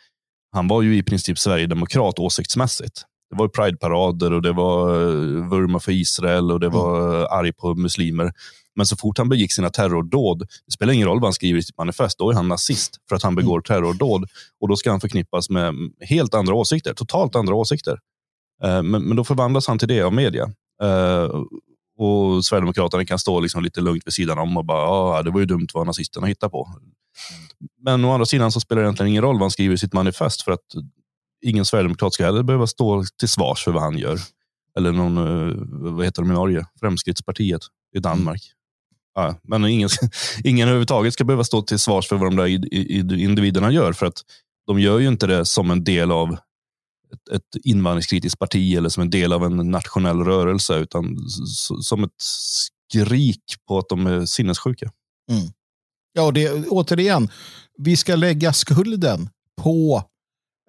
han 0.52 0.68
var 0.68 0.82
ju 0.82 0.96
i 0.96 1.02
princip 1.02 1.38
sverigedemokrat 1.38 2.18
åsiktsmässigt 2.18 3.04
det 3.30 3.36
var 3.36 3.48
prideparader 3.48 4.32
och 4.32 4.42
det 4.42 4.52
var 4.52 4.90
eh, 4.90 5.48
vurma 5.48 5.80
för 5.80 5.92
Israel 5.92 6.52
och 6.52 6.60
det 6.60 6.66
mm. 6.66 6.78
var 6.78 7.14
mm. 7.14 7.26
arg 7.30 7.52
på 7.52 7.74
muslimer. 7.74 8.32
Men 8.76 8.86
så 8.86 8.96
fort 8.96 9.18
han 9.18 9.28
begick 9.28 9.52
sina 9.52 9.70
terrordåd, 9.70 10.38
det 10.66 10.72
spelar 10.72 10.92
ingen 10.92 11.08
roll 11.08 11.20
vad 11.20 11.26
han 11.26 11.32
skriver 11.32 11.58
i 11.58 11.62
sitt 11.62 11.78
manifest, 11.78 12.18
då 12.18 12.30
är 12.30 12.34
han 12.34 12.48
nazist 12.48 12.96
för 13.08 13.16
att 13.16 13.22
han 13.22 13.34
begår 13.34 13.56
mm. 13.56 13.62
terrordåd. 13.62 14.28
Och 14.60 14.68
då 14.68 14.76
ska 14.76 14.90
han 14.90 15.00
förknippas 15.00 15.50
med 15.50 15.74
helt 16.00 16.34
andra 16.34 16.54
åsikter, 16.54 16.94
totalt 16.94 17.36
andra 17.36 17.54
åsikter. 17.54 17.98
Men, 18.62 18.90
men 18.90 19.16
då 19.16 19.24
förvandlas 19.24 19.66
han 19.66 19.78
till 19.78 19.88
det 19.88 20.02
av 20.02 20.12
media. 20.12 20.44
och 21.98 22.44
Sverigedemokraterna 22.44 23.04
kan 23.04 23.18
stå 23.18 23.40
liksom 23.40 23.62
lite 23.62 23.80
lugnt 23.80 24.02
vid 24.06 24.14
sidan 24.14 24.38
om 24.38 24.56
och 24.56 24.64
bara, 24.64 24.80
ja, 24.80 25.22
det 25.22 25.30
var 25.30 25.40
ju 25.40 25.46
dumt 25.46 25.68
vad 25.74 25.86
nazisterna 25.86 26.26
hittade 26.26 26.50
på. 26.50 26.68
Men 27.84 28.04
å 28.04 28.12
andra 28.12 28.26
sidan 28.26 28.52
så 28.52 28.60
spelar 28.60 28.82
det 28.82 28.86
egentligen 28.86 29.10
ingen 29.10 29.22
roll 29.22 29.34
vad 29.34 29.42
han 29.42 29.50
skriver 29.50 29.74
i 29.74 29.78
sitt 29.78 29.92
manifest 29.92 30.42
för 30.42 30.52
att 30.52 30.66
ingen 31.42 31.64
sverigedemokrat 31.64 32.14
ska 32.14 32.24
heller 32.24 32.42
behöva 32.42 32.66
stå 32.66 33.04
till 33.18 33.28
svars 33.28 33.64
för 33.64 33.72
vad 33.72 33.82
han 33.82 33.98
gör. 33.98 34.18
Eller 34.78 34.92
någon, 34.92 35.16
eh, 35.16 35.54
vad 35.94 36.04
heter 36.04 36.22
de 36.22 36.30
i 36.30 36.34
Norge? 36.34 36.66
Fremskrittspartiet 36.80 37.62
i 37.94 37.98
Danmark. 37.98 38.42
Ja, 39.14 39.34
men 39.42 39.64
ingen, 39.64 39.88
ingen 40.44 40.68
överhuvudtaget 40.68 41.12
ska 41.12 41.24
behöva 41.24 41.44
stå 41.44 41.62
till 41.62 41.78
svars 41.78 42.08
för 42.08 42.16
vad 42.16 42.26
de 42.26 42.36
där 42.36 42.46
individerna 43.18 43.72
gör. 43.72 43.92
För 43.92 44.06
att 44.06 44.22
de 44.66 44.80
gör 44.80 44.98
ju 44.98 45.08
inte 45.08 45.26
det 45.26 45.44
som 45.44 45.70
en 45.70 45.84
del 45.84 46.10
av 46.10 46.32
ett, 47.12 47.28
ett 47.34 47.64
invandringskritiskt 47.64 48.38
parti 48.38 48.76
eller 48.76 48.88
som 48.88 49.02
en 49.02 49.10
del 49.10 49.32
av 49.32 49.44
en 49.44 49.70
nationell 49.70 50.18
rörelse, 50.18 50.78
utan 50.78 51.16
som 51.82 52.04
ett 52.04 52.10
skrik 52.18 53.44
på 53.68 53.78
att 53.78 53.88
de 53.88 54.06
är 54.06 54.26
sinnessjuka. 54.26 54.90
Mm. 55.30 55.48
Ja, 56.12 56.30
det, 56.30 56.66
återigen, 56.68 57.30
vi 57.78 57.96
ska 57.96 58.16
lägga 58.16 58.52
skulden 58.52 59.28
på 59.62 60.04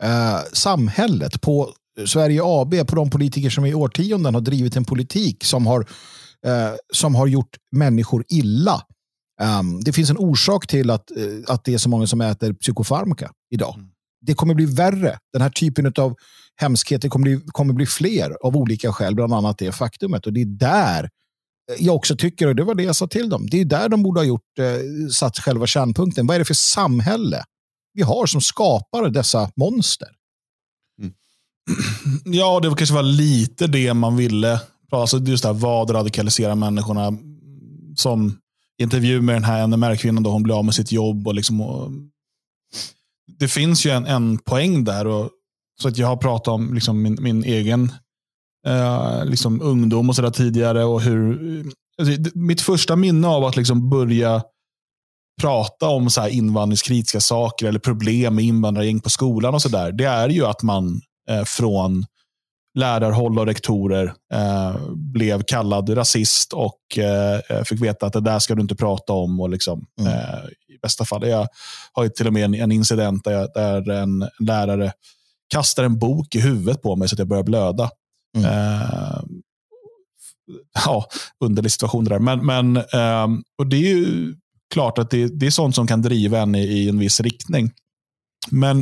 eh, 0.03 0.39
samhället, 0.53 1.41
på 1.41 1.73
Sverige 2.05 2.41
AB, 2.43 2.87
på 2.87 2.95
de 2.95 3.09
politiker 3.09 3.49
som 3.49 3.65
i 3.65 3.73
årtionden 3.73 4.33
har 4.33 4.41
drivit 4.41 4.75
en 4.75 4.85
politik 4.85 5.43
som 5.43 5.67
har, 5.67 5.79
eh, 6.45 6.73
som 6.93 7.15
har 7.15 7.27
gjort 7.27 7.57
människor 7.71 8.25
illa. 8.29 8.81
Um, 9.41 9.81
det 9.83 9.93
finns 9.93 10.09
en 10.09 10.17
orsak 10.17 10.67
till 10.67 10.89
att, 10.89 11.11
uh, 11.17 11.43
att 11.47 11.65
det 11.65 11.73
är 11.73 11.77
så 11.77 11.89
många 11.89 12.07
som 12.07 12.21
äter 12.21 12.53
psykofarmaka 12.53 13.31
idag. 13.49 13.75
Mm. 13.77 13.89
Det 14.21 14.33
kommer 14.33 14.53
bli 14.53 14.65
värre. 14.65 15.17
Den 15.33 15.41
här 15.41 15.49
typen 15.49 15.93
av 15.97 16.15
hemskheter 16.55 17.09
kommer 17.09 17.23
bli, 17.23 17.41
kommer 17.47 17.73
bli 17.73 17.85
fler 17.85 18.37
av 18.41 18.57
olika 18.57 18.93
skäl, 18.93 19.15
bland 19.15 19.33
annat 19.33 19.57
det 19.57 19.71
faktumet. 19.71 20.25
Och 20.25 20.33
det 20.33 20.41
är 20.41 20.45
där 20.45 21.09
jag 21.77 21.95
också 21.95 22.15
tycker, 22.15 22.47
och 22.47 22.55
det 22.55 22.63
var 22.63 22.75
det 22.75 22.83
jag 22.83 22.95
sa 22.95 23.07
till 23.07 23.29
dem, 23.29 23.47
det 23.51 23.61
är 23.61 23.65
där 23.65 23.89
de 23.89 24.03
borde 24.03 24.19
ha 24.19 24.25
gjort, 24.25 24.59
eh, 24.59 25.09
satt 25.11 25.39
själva 25.39 25.67
kärnpunkten. 25.67 26.27
Vad 26.27 26.35
är 26.35 26.39
det 26.39 26.45
för 26.45 26.53
samhälle 26.53 27.43
vi 27.99 28.03
har 28.03 28.25
som 28.25 28.41
skapar 28.41 29.09
dessa 29.09 29.51
monster? 29.55 30.07
Mm. 31.01 31.13
Ja, 32.39 32.59
det 32.59 32.75
kanske 32.75 32.95
var 32.95 33.03
lite 33.03 33.67
det 33.67 33.93
man 33.93 34.17
ville. 34.17 34.61
Alltså 34.91 35.17
just 35.17 35.43
det 35.43 35.49
här, 35.49 35.53
vad 35.53 35.89
radikaliserar 35.89 36.55
människorna? 36.55 37.17
Som 37.95 38.37
intervju 38.81 39.21
med 39.21 39.35
den 39.35 39.43
här 39.43 39.67
NMR-kvinnan, 39.67 40.23
då 40.23 40.31
hon 40.31 40.43
blev 40.43 40.57
av 40.57 40.65
med 40.65 40.75
sitt 40.75 40.91
jobb. 40.91 41.27
Och 41.27 41.35
liksom, 41.35 41.61
och 41.61 41.91
det 43.39 43.47
finns 43.47 43.85
ju 43.85 43.91
en, 43.91 44.05
en 44.05 44.37
poäng 44.37 44.83
där. 44.83 45.07
Och, 45.07 45.29
så 45.81 45.87
att 45.87 45.97
jag 45.97 46.07
har 46.07 46.17
pratat 46.17 46.47
om 46.47 46.73
liksom 46.73 47.01
min, 47.01 47.17
min 47.21 47.43
egen 47.43 47.91
eh, 48.67 49.25
liksom 49.25 49.61
ungdom 49.61 50.09
och 50.09 50.15
sådär 50.15 50.29
tidigare. 50.29 50.83
Och 50.83 51.01
hur, 51.01 51.65
alltså, 52.01 52.31
mitt 52.33 52.61
första 52.61 52.95
minne 52.95 53.27
av 53.27 53.45
att 53.45 53.55
liksom 53.55 53.89
börja 53.89 54.43
prata 55.39 55.87
om 55.87 56.09
så 56.09 56.21
här 56.21 56.29
invandringskritiska 56.29 57.19
saker 57.19 57.67
eller 57.67 57.79
problem 57.79 58.35
med 58.35 58.45
invandrargäng 58.45 58.99
på 58.99 59.09
skolan 59.09 59.53
och 59.53 59.61
sådär. 59.61 59.91
Det 59.91 60.05
är 60.05 60.29
ju 60.29 60.45
att 60.45 60.63
man 60.63 61.01
eh, 61.29 61.43
från 61.43 62.05
lärarhåll 62.79 63.39
och 63.39 63.45
rektorer 63.45 64.13
eh, 64.33 64.75
blev 64.95 65.43
kallad 65.43 65.97
rasist 65.97 66.53
och 66.53 66.97
eh, 66.97 67.63
fick 67.63 67.81
veta 67.81 68.05
att 68.05 68.13
det 68.13 68.21
där 68.21 68.39
ska 68.39 68.55
du 68.55 68.61
inte 68.61 68.75
prata 68.75 69.13
om. 69.13 69.39
Och 69.39 69.49
liksom, 69.49 69.85
mm. 69.99 70.13
eh, 70.13 70.39
I 70.75 70.77
bästa 70.81 71.05
fall. 71.05 71.27
Jag 71.27 71.47
har 71.93 72.03
ju 72.03 72.09
till 72.09 72.27
och 72.27 72.33
med 72.33 72.45
en, 72.45 72.53
en 72.53 72.71
incident 72.71 73.23
där, 73.23 73.31
jag, 73.31 73.53
där 73.53 73.89
en, 73.89 74.29
lärare 74.39 74.91
kastar 75.49 75.83
en 75.83 75.99
bok 75.99 76.35
i 76.35 76.39
huvudet 76.39 76.81
på 76.81 76.95
mig 76.95 77.07
så 77.07 77.15
att 77.15 77.19
jag 77.19 77.27
börjar 77.27 77.43
blöda. 77.43 77.89
Mm. 78.37 78.51
Eh, 78.51 79.21
ja, 80.85 81.05
underlig 81.39 81.71
situation 81.71 82.03
det 82.03 82.09
där. 82.09 82.19
Men, 82.19 82.45
men, 82.45 82.77
eh, 82.77 83.27
och 83.57 83.67
det 83.67 83.77
är 83.77 83.95
ju 83.95 84.35
klart 84.73 84.97
att 84.97 85.09
det, 85.09 85.27
det, 85.39 85.45
är 85.45 85.51
sånt 85.51 85.75
som 85.75 85.87
kan 85.87 86.01
driva 86.01 86.39
en 86.39 86.55
i, 86.55 86.63
i 86.63 86.89
en 86.89 86.99
viss 86.99 87.19
riktning. 87.19 87.71
Men 88.49 88.79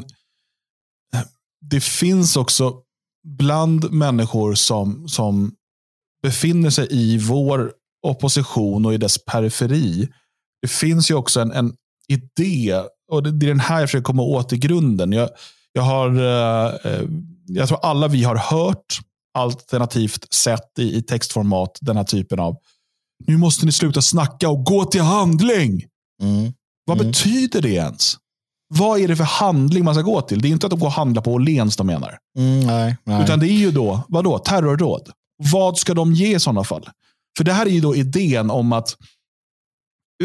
eh, 1.14 1.22
det 1.62 1.84
finns 1.84 2.38
också 2.38 2.82
bland 3.28 3.92
människor 3.92 4.56
som, 4.56 5.08
som 5.08 5.56
befinner 6.24 6.70
sig 6.70 6.88
i 6.92 7.18
vår 7.18 7.74
opposition 8.08 8.86
och 8.86 8.94
i 8.94 8.98
dess 8.98 9.26
periferi. 9.26 10.10
Det 10.62 10.68
finns 10.68 11.12
ju 11.12 11.16
också 11.16 11.42
en, 11.42 11.52
en 11.52 11.74
idé, 12.08 12.84
och 13.12 13.24
det, 13.24 13.32
det 13.32 13.46
är 13.46 13.48
den 13.48 13.60
här 13.60 13.80
jag 13.80 13.90
försöker 13.90 14.04
komma 14.04 14.24
åt 14.24 14.54
i 14.54 14.58
grunden. 14.58 15.12
Jag, 15.12 15.30
jag, 15.74 15.82
har, 15.82 16.10
eh, 16.10 16.92
eh 16.92 17.04
jag 17.48 17.68
tror 17.68 17.86
alla 17.86 18.08
vi 18.08 18.24
har 18.24 18.36
hört 18.36 19.00
alternativt 19.34 20.34
sett 20.34 20.80
i, 20.80 20.98
i 20.98 21.02
textformat 21.02 21.78
den 21.82 21.98
här 21.98 22.04
typen 22.04 22.40
av 22.40 22.58
nu 23.26 23.38
måste 23.38 23.66
ni 23.66 23.72
sluta 23.72 24.02
snacka 24.02 24.50
och 24.50 24.66
gå 24.66 24.86
till 24.86 25.02
handling. 25.02 25.86
Mm. 26.24 26.54
Vad 26.86 26.98
mm. 26.98 27.12
betyder 27.12 27.62
det 27.62 27.74
ens? 27.74 28.18
Vad 28.74 29.00
är 29.00 29.08
det 29.08 29.16
för 29.16 29.24
handling 29.24 29.86
man 29.86 29.94
ska 29.94 30.04
gå 30.04 30.22
till? 30.22 30.42
Det 30.42 30.48
är 30.48 30.50
inte 30.50 30.68
att 30.68 30.80
gå 30.80 30.86
och 30.86 30.92
handla 30.92 31.22
på 31.22 31.34
Åhléns 31.34 31.76
de 31.76 31.88
menar. 31.88 32.18
Mm, 32.38 32.60
nej, 32.60 32.98
nej. 33.04 33.24
Utan 33.24 33.40
det 33.40 33.48
är 33.48 33.58
ju 33.58 33.72
då, 33.72 34.04
vadå, 34.08 34.40
terrordåd. 34.40 35.12
Vad 35.52 35.78
ska 35.78 35.94
de 35.94 36.14
ge 36.14 36.36
i 36.36 36.40
sådana 36.40 36.64
fall? 36.64 36.90
För 37.38 37.44
det 37.44 37.54
här 37.54 37.66
är 37.66 37.70
ju 37.70 37.82
då 37.82 37.96
idén 37.96 38.52
om 38.52 38.74
att 38.74 38.96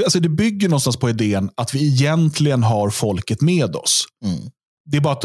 Alltså 0.04 0.20
det 0.20 0.28
bygger 0.28 0.68
någonstans 0.68 0.96
på 0.96 1.10
idén 1.10 1.50
att 1.54 1.74
vi 1.74 1.86
egentligen 1.86 2.62
har 2.62 2.90
folket 2.90 3.40
med 3.40 3.76
oss. 3.76 4.04
Mm. 4.24 4.50
Det 4.90 4.96
är 4.96 5.00
bara 5.00 5.12
att 5.12 5.24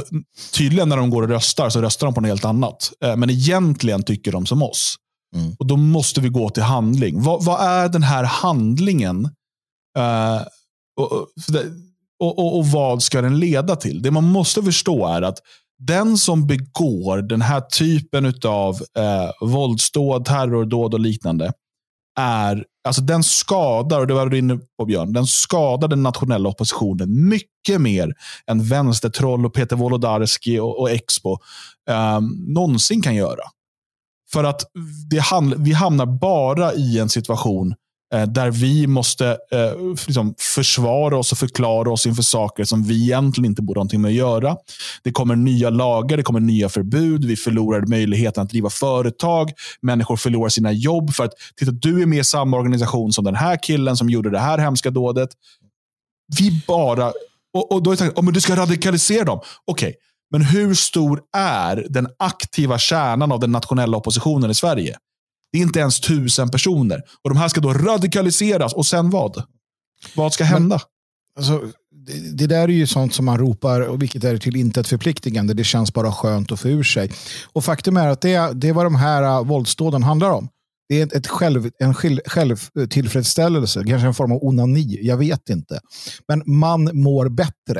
tydligen 0.54 0.90
när 0.90 0.98
de 0.98 1.10
går 1.10 1.24
och 1.24 1.30
röstar 1.30 1.70
så 1.70 1.82
röstar 1.82 2.08
de 2.08 2.14
på 2.14 2.22
något 2.22 2.28
helt 2.28 2.46
annat. 2.46 2.92
Eh, 3.04 3.16
men 3.16 3.30
egentligen 3.30 4.04
tycker 4.04 4.32
de 4.32 4.46
som 4.46 4.64
oss. 4.64 4.96
Mm. 5.36 5.56
Och 5.60 5.66
Då 5.66 5.78
måste 5.78 6.22
vi 6.22 6.30
gå 6.30 6.50
till 6.50 6.64
handling. 6.64 7.22
Vad, 7.22 7.46
vad 7.46 7.62
är 7.62 7.90
den 7.90 8.04
här 8.04 8.24
handlingen? 8.24 9.26
Uh, 9.98 10.42
och, 11.00 11.12
och, 12.20 12.40
och, 12.40 12.58
och, 12.58 12.68
vad 12.68 13.04
ska 13.04 13.22
den 13.22 13.40
leda 13.40 13.76
till? 13.76 14.02
Det 14.02 14.12
man 14.12 14.24
måste 14.24 14.64
förstå 14.64 15.08
är 15.08 15.22
att 15.22 15.38
den 15.80 16.18
som 16.18 16.48
begår 16.48 17.22
den 17.22 17.42
här 17.42 17.62
typen 17.62 18.34
av 18.46 18.76
uh, 18.76 19.04
eh, 19.04 19.32
våldsdåd, 19.42 20.26
terrordåd 20.26 20.94
och 20.94 21.00
liknande 21.00 21.54
är, 22.20 22.66
alltså 22.88 23.02
den 23.02 23.24
skadar, 23.24 24.00
och 24.00 24.08
det 24.08 24.14
var 24.14 24.28
du 24.28 24.38
inne 24.38 24.60
på 24.80 24.86
Björn, 24.86 25.14
den 25.14 25.28
skadar 25.28 25.88
den 25.88 26.04
nationella 26.04 26.50
oppositionen 26.50 27.30
mycket 27.30 27.82
mer 27.82 28.14
än 28.48 28.64
vänstertroll 28.64 29.46
och 29.46 29.54
Peter 29.54 29.76
Wolodarski 29.76 30.60
och, 30.60 30.80
och 30.80 30.92
Expo 30.92 31.38
um, 31.90 32.46
någonsin 32.48 33.02
kan 33.02 33.16
göra. 33.16 33.44
För 34.32 34.44
att 34.44 34.62
det 35.10 35.20
hand, 35.20 35.54
vi 35.58 35.74
hamnar 35.74 36.06
bara 36.06 36.74
i 36.74 37.00
en 37.00 37.10
situation 37.10 37.76
eh, 38.14 38.24
där 38.24 38.52
vi 38.52 38.88
måste 38.88 39.38
eh, 39.52 39.72
liksom 40.08 40.36
försvara 40.38 41.18
oss 41.18 41.32
och 41.32 41.38
förklara 41.38 41.92
oss 41.92 42.06
inför 42.06 42.24
saker 42.24 42.64
som 42.64 42.84
vi 42.84 43.04
egentligen 43.04 43.46
inte 43.46 43.62
borde 43.62 43.78
ha 43.78 43.82
någonting 43.82 44.02
med 44.02 44.10
att 44.10 44.16
göra. 44.16 44.58
Det 45.04 45.12
kommer 45.12 45.36
nya 45.36 45.70
lagar, 45.70 46.18
det 46.18 46.24
kommer 46.24 46.40
nya 46.40 46.70
förbud, 46.70 47.26
vi 47.26 47.36
förlorar 47.36 47.86
möjligheten 47.86 48.44
att 48.44 48.50
driva 48.50 48.70
företag, 48.70 49.52
människor 49.82 50.18
förlorar 50.18 50.50
sina 50.50 50.72
jobb 50.72 51.14
för 51.14 51.24
att 51.24 51.34
titta, 51.56 51.72
du 51.72 52.02
är 52.02 52.06
med 52.06 52.20
i 52.20 52.24
samma 52.24 52.58
organisation 52.58 53.14
som 53.14 53.26
den 53.26 53.36
här 53.36 53.64
killen 53.64 53.98
som 53.98 54.10
gjorde 54.10 54.30
det 54.30 54.40
här 54.40 54.58
hemska 54.58 54.90
dådet. 54.90 55.30
Vi 56.40 56.64
bara 56.68 57.14
och, 57.54 57.72
och 57.72 57.84
då 57.84 57.92
är 57.92 57.96
tanken, 57.96 58.20
oh, 58.20 58.26
men 58.26 58.34
du 58.34 58.42
ska 58.42 58.56
radikalisera 58.56 59.24
dem. 59.24 59.40
Okej, 59.66 59.88
okay. 59.88 59.94
Men 60.32 60.42
hur 60.42 60.74
stor 60.74 61.22
är 61.36 61.88
den 61.90 62.08
aktiva 62.20 62.78
kärnan 62.78 63.32
av 63.32 63.40
den 63.40 63.52
nationella 63.52 63.98
oppositionen 63.98 64.52
i 64.52 64.54
Sverige? 64.54 64.98
Det 65.52 65.58
är 65.58 65.62
inte 65.62 65.80
ens 65.80 66.00
tusen 66.00 66.50
personer. 66.50 67.02
Och 67.24 67.30
de 67.30 67.38
här 67.38 67.48
ska 67.48 67.62
då 67.62 67.74
radikaliseras. 67.74 68.74
Och 68.74 68.86
sen 68.86 69.10
vad? 69.10 69.44
Vad 70.16 70.34
ska 70.34 70.44
hända? 70.44 70.82
Men, 71.36 71.44
alltså, 71.44 71.72
det, 71.92 72.38
det, 72.38 72.48
där 72.48 72.64
är 72.64 72.68
ju 72.68 72.88
sånt 72.88 73.14
som 73.14 73.26
man 73.26 73.38
ropar, 73.38 73.82
och 73.82 74.02
vilket 74.02 74.24
är 74.24 74.38
till 74.38 74.56
intet 74.56 74.88
förpliktigande. 74.88 75.54
Det 75.54 75.64
känns 75.64 75.94
bara 75.94 76.12
skönt 76.12 76.52
att 76.52 76.60
få 76.60 76.68
ur 76.68 76.84
sig. 76.84 77.12
Och 77.54 77.64
faktum 77.64 77.98
är 77.98 78.08
att 78.08 78.22
det, 78.22 78.52
det 78.54 78.70
är 78.70 78.74
vad 78.74 78.86
de 78.86 78.96
här 78.96 79.24
uh, 79.24 79.48
våldsdåden 79.48 80.04
handlar 80.04 80.32
om. 80.32 80.50
Det 80.90 81.02
är 81.02 81.18
ett 81.18 81.28
själv, 81.28 81.70
en 81.80 81.94
självtillfredsställelse, 82.26 83.84
kanske 83.88 84.08
en 84.08 84.14
form 84.14 84.32
av 84.32 84.44
onani, 84.44 85.00
jag 85.02 85.18
vet 85.18 85.50
inte. 85.50 85.80
Men 86.28 86.44
man 86.46 86.90
mår 86.94 87.30
bättre. 87.30 87.80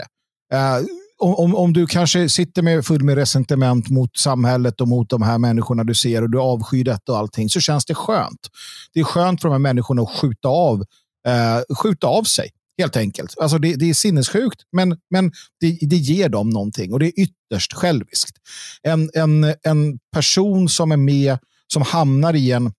Uh, 0.54 0.88
om, 1.20 1.56
om 1.56 1.74
du 1.74 1.88
kanske 1.88 2.30
sitter 2.30 2.62
med 2.62 2.86
full 2.86 3.04
med 3.04 3.16
resentiment 3.16 3.90
mot 3.90 4.18
samhället 4.18 4.82
och 4.82 4.88
mot 4.88 5.10
de 5.10 5.22
här 5.22 5.38
människorna 5.38 5.84
du 5.84 5.96
ser 5.96 6.22
och 6.22 6.30
du 6.30 6.40
avskyr 6.40 6.84
detta 6.84 7.12
och 7.12 7.18
allting 7.18 7.50
så 7.50 7.60
känns 7.60 7.86
det 7.86 7.96
skönt. 7.96 8.50
Det 8.94 9.00
är 9.00 9.04
skönt 9.04 9.42
för 9.42 9.50
de 9.50 9.52
här 9.52 9.60
människorna 9.60 10.02
att 10.02 10.10
skjuta 10.10 10.48
av, 10.48 10.84
eh, 11.28 11.76
skjuta 11.76 12.08
av 12.08 12.24
sig. 12.24 12.50
Helt 12.78 12.98
enkelt. 12.98 13.38
Alltså 13.38 13.58
det, 13.58 13.76
det 13.76 13.90
är 13.90 13.94
sinnessjukt, 13.94 14.62
men, 14.72 14.98
men 15.10 15.32
det, 15.62 15.78
det 15.82 15.96
ger 15.96 16.30
dem 16.30 16.50
någonting 16.50 16.94
och 16.94 17.00
det 17.00 17.06
är 17.06 17.20
ytterst 17.20 17.74
själviskt. 17.74 18.38
En, 18.84 19.10
en, 19.14 19.44
en 19.64 20.00
person 20.14 20.70
som 20.70 20.92
är 20.92 20.98
med, 20.98 21.38
som 21.74 21.82
hamnar 21.82 22.34
i 22.34 22.52
en 22.52 22.74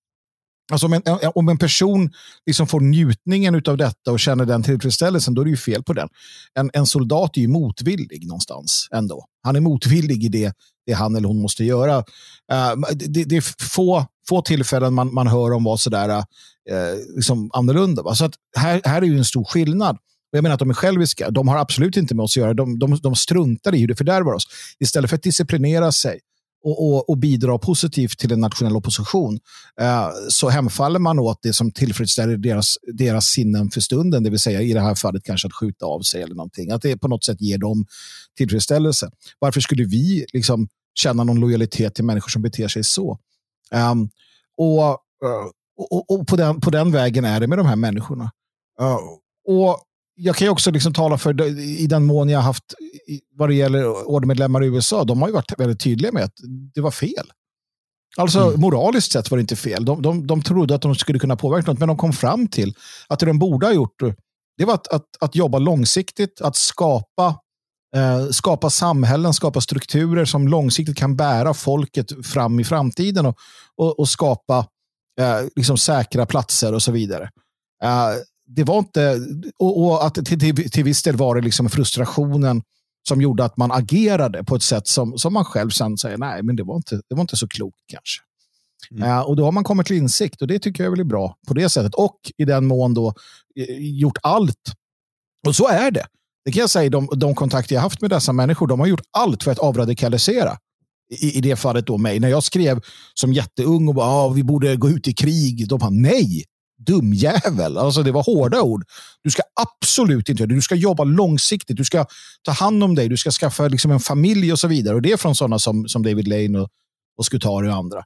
Alltså 0.72 0.86
om, 0.86 0.92
en, 0.92 1.02
om 1.34 1.48
en 1.48 1.58
person 1.58 2.10
liksom 2.46 2.66
får 2.66 2.80
njutningen 2.80 3.62
av 3.68 3.76
detta 3.76 4.12
och 4.12 4.20
känner 4.20 4.44
den 4.44 4.62
tillfredsställelsen, 4.62 5.34
då 5.34 5.40
är 5.40 5.44
det 5.44 5.50
ju 5.50 5.56
fel 5.56 5.82
på 5.82 5.92
den. 5.92 6.08
En, 6.54 6.70
en 6.72 6.86
soldat 6.86 7.36
är 7.36 7.40
ju 7.40 7.48
motvillig 7.48 8.26
någonstans 8.26 8.88
ändå. 8.92 9.24
Han 9.42 9.56
är 9.56 9.60
motvillig 9.60 10.24
i 10.24 10.28
det, 10.28 10.52
det 10.86 10.92
han 10.92 11.16
eller 11.16 11.28
hon 11.28 11.42
måste 11.42 11.64
göra. 11.64 11.98
Uh, 11.98 12.90
det, 12.94 13.24
det, 13.24 13.36
är 13.36 13.64
få, 13.64 14.06
få 14.28 14.42
tillfällen 14.42 14.94
man, 14.94 15.14
man 15.14 15.26
hör 15.26 15.52
om 15.52 15.64
vad 15.64 15.80
sådär 15.80 16.08
uh, 16.18 16.24
liksom 17.16 17.50
annorlunda. 17.52 18.02
Va? 18.02 18.14
Så 18.14 18.24
att 18.24 18.34
här, 18.56 18.80
här 18.84 19.02
är 19.02 19.06
ju 19.06 19.18
en 19.18 19.24
stor 19.24 19.44
skillnad. 19.44 19.98
Jag 20.30 20.42
menar 20.42 20.54
att 20.54 20.60
de 20.60 20.70
är 20.70 20.74
själviska. 20.74 21.30
De 21.30 21.48
har 21.48 21.56
absolut 21.56 21.96
inte 21.96 22.14
med 22.14 22.22
oss 22.22 22.32
att 22.32 22.36
göra. 22.36 22.54
De, 22.54 22.78
de, 22.78 22.98
de 23.02 23.16
struntar 23.16 23.74
i 23.74 23.80
hur 23.80 23.88
det 23.88 23.96
fördärvar 23.96 24.32
oss. 24.32 24.44
Istället 24.80 25.10
för 25.10 25.16
att 25.16 25.22
disciplinera 25.22 25.92
sig 25.92 26.20
och, 26.64 26.86
och, 26.88 27.10
och 27.10 27.18
bidra 27.18 27.58
positivt 27.58 28.18
till 28.18 28.32
en 28.32 28.40
nationell 28.40 28.76
opposition 28.76 29.38
eh, 29.80 30.08
så 30.28 30.48
hemfaller 30.48 30.98
man 30.98 31.18
åt 31.18 31.38
det 31.42 31.52
som 31.52 31.72
tillfredsställer 31.72 32.36
deras, 32.36 32.78
deras 32.92 33.26
sinnen 33.26 33.70
för 33.70 33.80
stunden, 33.80 34.22
det 34.22 34.30
vill 34.30 34.40
säga 34.40 34.62
i 34.62 34.72
det 34.72 34.80
här 34.80 34.94
fallet 34.94 35.24
kanske 35.24 35.46
att 35.46 35.54
skjuta 35.54 35.86
av 35.86 36.00
sig 36.00 36.22
eller 36.22 36.34
någonting. 36.34 36.70
Att 36.70 36.82
det 36.82 36.96
på 36.96 37.08
något 37.08 37.24
sätt 37.24 37.40
ger 37.40 37.58
dem 37.58 37.86
tillfredsställelse. 38.36 39.10
Varför 39.38 39.60
skulle 39.60 39.84
vi 39.84 40.26
liksom 40.32 40.68
känna 40.94 41.24
någon 41.24 41.40
lojalitet 41.40 41.94
till 41.94 42.04
människor 42.04 42.28
som 42.28 42.42
beter 42.42 42.68
sig 42.68 42.84
så? 42.84 43.18
Um, 43.72 44.10
och, 44.56 44.90
och, 45.76 46.10
och, 46.10 46.26
på, 46.26 46.36
den, 46.36 46.60
på 46.60 46.70
den 46.70 46.92
vägen 46.92 47.24
är 47.24 47.40
det 47.40 47.46
med 47.46 47.58
de 47.58 47.66
här 47.66 47.76
människorna. 47.76 48.30
Uh, 48.80 48.98
och 49.46 49.82
jag 50.18 50.36
kan 50.36 50.46
ju 50.46 50.50
också 50.50 50.70
liksom 50.70 50.92
tala 50.92 51.18
för 51.18 51.58
i 51.58 51.86
den 51.86 52.04
mån 52.04 52.28
jag 52.28 52.40
haft 52.40 52.64
vad 53.34 53.48
det 53.48 53.54
gäller 53.54 54.08
ordermedlemmar 54.08 54.64
i 54.64 54.66
USA. 54.66 55.04
De 55.04 55.20
har 55.20 55.28
ju 55.28 55.34
varit 55.34 55.58
väldigt 55.58 55.80
tydliga 55.80 56.12
med 56.12 56.24
att 56.24 56.34
det 56.74 56.80
var 56.80 56.90
fel. 56.90 57.32
Alltså 58.16 58.40
mm. 58.40 58.60
moraliskt 58.60 59.12
sett 59.12 59.30
var 59.30 59.38
det 59.38 59.40
inte 59.40 59.56
fel. 59.56 59.84
De, 59.84 60.02
de, 60.02 60.26
de 60.26 60.42
trodde 60.42 60.74
att 60.74 60.82
de 60.82 60.94
skulle 60.94 61.18
kunna 61.18 61.36
påverka 61.36 61.70
något, 61.70 61.78
men 61.78 61.88
de 61.88 61.96
kom 61.96 62.12
fram 62.12 62.48
till 62.48 62.74
att 63.08 63.18
det 63.18 63.26
de 63.26 63.38
borde 63.38 63.66
ha 63.66 63.72
gjort 63.72 64.02
det 64.58 64.64
var 64.64 64.74
att, 64.74 64.88
att, 64.88 65.06
att 65.20 65.34
jobba 65.34 65.58
långsiktigt, 65.58 66.40
att 66.40 66.56
skapa, 66.56 67.40
eh, 67.96 68.28
skapa 68.30 68.70
samhällen, 68.70 69.34
skapa 69.34 69.60
strukturer 69.60 70.24
som 70.24 70.48
långsiktigt 70.48 70.96
kan 70.96 71.16
bära 71.16 71.54
folket 71.54 72.26
fram 72.26 72.60
i 72.60 72.64
framtiden 72.64 73.26
och, 73.26 73.36
och, 73.76 73.98
och 74.00 74.08
skapa 74.08 74.66
eh, 75.20 75.40
liksom 75.56 75.78
säkra 75.78 76.26
platser 76.26 76.74
och 76.74 76.82
så 76.82 76.92
vidare. 76.92 77.30
Uh, 77.84 78.20
det 78.48 78.64
var 78.64 78.78
inte, 78.78 79.20
och, 79.58 79.84
och 79.84 80.06
att 80.06 80.14
till, 80.14 80.40
till, 80.40 80.70
till 80.70 80.84
viss 80.84 81.02
del 81.02 81.16
var 81.16 81.34
det 81.34 81.40
liksom 81.40 81.68
frustrationen 81.68 82.62
som 83.08 83.20
gjorde 83.20 83.44
att 83.44 83.56
man 83.56 83.72
agerade 83.72 84.44
på 84.44 84.56
ett 84.56 84.62
sätt 84.62 84.86
som, 84.86 85.18
som 85.18 85.32
man 85.32 85.44
själv 85.44 85.70
sen 85.70 85.98
säger, 85.98 86.18
nej, 86.18 86.42
men 86.42 86.56
det 86.56 86.62
var 86.62 86.76
inte, 86.76 87.00
det 87.08 87.14
var 87.14 87.20
inte 87.20 87.36
så 87.36 87.48
klokt 87.48 87.78
kanske. 87.86 88.22
Mm. 88.90 89.10
Uh, 89.10 89.20
och 89.20 89.36
då 89.36 89.44
har 89.44 89.52
man 89.52 89.64
kommit 89.64 89.86
till 89.86 89.96
insikt 89.96 90.42
och 90.42 90.48
det 90.48 90.58
tycker 90.58 90.84
jag 90.84 90.98
är 90.98 91.04
bra 91.04 91.36
på 91.48 91.54
det 91.54 91.68
sättet. 91.68 91.94
Och 91.94 92.18
i 92.36 92.44
den 92.44 92.66
mån 92.66 92.94
då 92.94 93.14
uh, 93.60 93.78
gjort 93.78 94.18
allt. 94.22 94.72
Och 95.46 95.56
så 95.56 95.68
är 95.68 95.90
det. 95.90 96.06
Det 96.44 96.52
kan 96.52 96.60
jag 96.60 96.70
säga, 96.70 96.90
de, 96.90 97.08
de 97.12 97.34
kontakter 97.34 97.74
jag 97.74 97.82
haft 97.82 98.00
med 98.00 98.10
dessa 98.10 98.32
människor, 98.32 98.66
de 98.66 98.80
har 98.80 98.86
gjort 98.86 99.02
allt 99.10 99.42
för 99.42 99.50
att 99.50 99.58
avradikalisera. 99.58 100.58
I, 101.10 101.38
i 101.38 101.40
det 101.40 101.56
fallet 101.56 101.86
då 101.86 101.98
mig. 101.98 102.20
När 102.20 102.28
jag 102.28 102.42
skrev 102.42 102.80
som 103.14 103.32
jätteung 103.32 103.88
och 103.88 103.94
bara, 103.94 104.06
ah, 104.06 104.28
vi 104.28 104.42
borde 104.42 104.76
gå 104.76 104.88
ut 104.88 105.08
i 105.08 105.12
krig. 105.12 105.68
De 105.68 105.78
bara, 105.78 105.90
nej, 105.90 106.44
dumjävel. 106.86 107.78
Alltså 107.78 108.02
det 108.02 108.12
var 108.12 108.22
hårda 108.22 108.62
ord. 108.62 108.84
Du 109.22 109.30
ska 109.30 109.42
absolut 109.60 110.28
inte 110.28 110.42
göra 110.42 110.48
det. 110.48 110.54
Du 110.54 110.62
ska 110.62 110.74
jobba 110.74 111.04
långsiktigt. 111.04 111.76
Du 111.76 111.84
ska 111.84 112.06
ta 112.42 112.52
hand 112.52 112.84
om 112.84 112.94
dig. 112.94 113.08
Du 113.08 113.16
ska 113.16 113.30
skaffa 113.30 113.68
liksom 113.68 113.90
en 113.90 114.00
familj 114.00 114.52
och 114.52 114.58
så 114.58 114.68
vidare. 114.68 114.94
Och 114.94 115.02
det 115.02 115.12
är 115.12 115.16
från 115.16 115.34
sådana 115.34 115.58
som, 115.58 115.88
som 115.88 116.02
David 116.02 116.28
Lane 116.28 116.58
och, 116.58 116.68
och 117.18 117.26
Scutari 117.26 117.68
och 117.68 117.74
andra. 117.74 118.04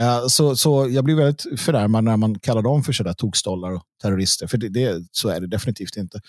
Eh, 0.00 0.26
så, 0.26 0.56
så 0.56 0.88
jag 0.90 1.04
blir 1.04 1.14
väldigt 1.14 1.60
förnärmad 1.60 2.04
när 2.04 2.16
man 2.16 2.38
kallar 2.38 2.62
dem 2.62 2.82
för 2.82 2.92
sådär 2.92 3.12
tokstollar 3.12 3.72
och 3.72 3.82
terrorister. 4.02 4.46
För 4.46 4.58
det, 4.58 4.68
det, 4.68 5.04
så 5.10 5.28
är 5.28 5.40
det 5.40 5.46
definitivt 5.46 5.96
inte. 5.96 6.20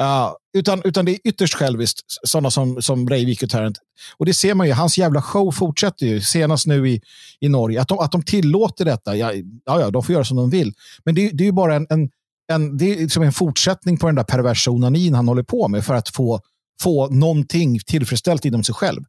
Uh, 0.00 0.32
utan, 0.54 0.82
utan 0.84 1.04
det 1.04 1.12
är 1.12 1.18
ytterst 1.24 1.54
själviskt, 1.54 2.00
sådana 2.06 2.50
som, 2.50 2.82
som 2.82 3.04
Breivik 3.04 3.42
och 3.42 3.50
Tarrant. 3.50 3.78
Och 4.16 4.26
det 4.26 4.34
ser 4.34 4.54
man 4.54 4.66
ju, 4.66 4.72
hans 4.72 4.98
jävla 4.98 5.22
show 5.22 5.52
fortsätter 5.52 6.06
ju, 6.06 6.20
senast 6.20 6.66
nu 6.66 6.88
i, 6.88 7.00
i 7.40 7.48
Norge. 7.48 7.80
Att 7.80 7.88
de, 7.88 7.98
att 7.98 8.12
de 8.12 8.22
tillåter 8.22 8.84
detta, 8.84 9.16
ja, 9.16 9.32
ja, 9.64 9.90
de 9.90 10.02
får 10.02 10.12
göra 10.12 10.24
som 10.24 10.36
de 10.36 10.50
vill. 10.50 10.72
Men 11.04 11.14
det, 11.14 11.30
det 11.30 11.44
är 11.44 11.46
ju 11.46 11.52
bara 11.52 11.74
en, 11.74 11.86
en, 11.90 12.10
en, 12.52 12.76
det 12.76 12.92
är 12.92 12.96
liksom 12.96 13.22
en 13.22 13.32
fortsättning 13.32 13.98
på 13.98 14.06
den 14.06 14.14
där 14.14 14.24
perversa 14.24 14.70
onanin 14.70 15.14
han 15.14 15.28
håller 15.28 15.42
på 15.42 15.68
med 15.68 15.84
för 15.84 15.94
att 15.94 16.08
få, 16.08 16.40
få 16.80 17.08
någonting 17.08 17.78
tillfredsställt 17.78 18.44
inom 18.44 18.64
sig 18.64 18.74
själv. 18.74 19.00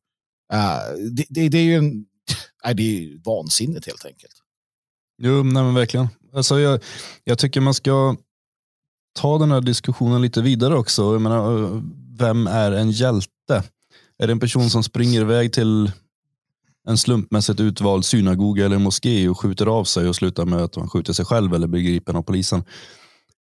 Uh, 0.53 1.11
det, 1.11 1.25
det, 1.29 1.49
det 1.49 1.57
är 1.57 1.63
ju 1.63 1.77
en 1.77 2.05
nej, 2.65 2.75
det 2.75 2.83
är 2.83 3.19
vansinnigt 3.25 3.87
helt 3.87 4.05
enkelt. 4.05 4.33
Jo, 5.17 5.43
nej 5.43 5.63
men 5.63 5.73
verkligen. 5.73 6.07
Alltså 6.33 6.59
jag, 6.59 6.83
jag 7.23 7.37
tycker 7.39 7.61
man 7.61 7.73
ska 7.73 8.15
ta 9.19 9.37
den 9.37 9.51
här 9.51 9.61
diskussionen 9.61 10.21
lite 10.21 10.41
vidare 10.41 10.75
också. 10.75 11.01
Jag 11.01 11.21
menar, 11.21 11.63
eh, 11.63 11.81
vem 12.17 12.47
är 12.47 12.71
en 12.71 12.91
hjälte? 12.91 13.63
Är 14.17 14.27
det 14.27 14.31
en 14.31 14.39
person 14.39 14.69
som 14.69 14.83
springer 14.83 15.21
iväg 15.21 15.53
till 15.53 15.91
en 16.87 16.97
slumpmässigt 16.97 17.59
utvald 17.59 18.05
synagoga 18.05 18.65
eller 18.65 18.77
moské 18.77 19.29
och 19.29 19.39
skjuter 19.39 19.65
av 19.65 19.83
sig 19.83 20.07
och 20.07 20.15
slutar 20.15 20.45
med 20.45 20.59
att 20.59 20.77
man 20.77 20.89
skjuter 20.89 21.13
sig 21.13 21.25
själv 21.25 21.53
eller 21.53 21.67
blir 21.67 21.81
gripen 21.81 22.15
av 22.15 22.21
polisen? 22.21 22.63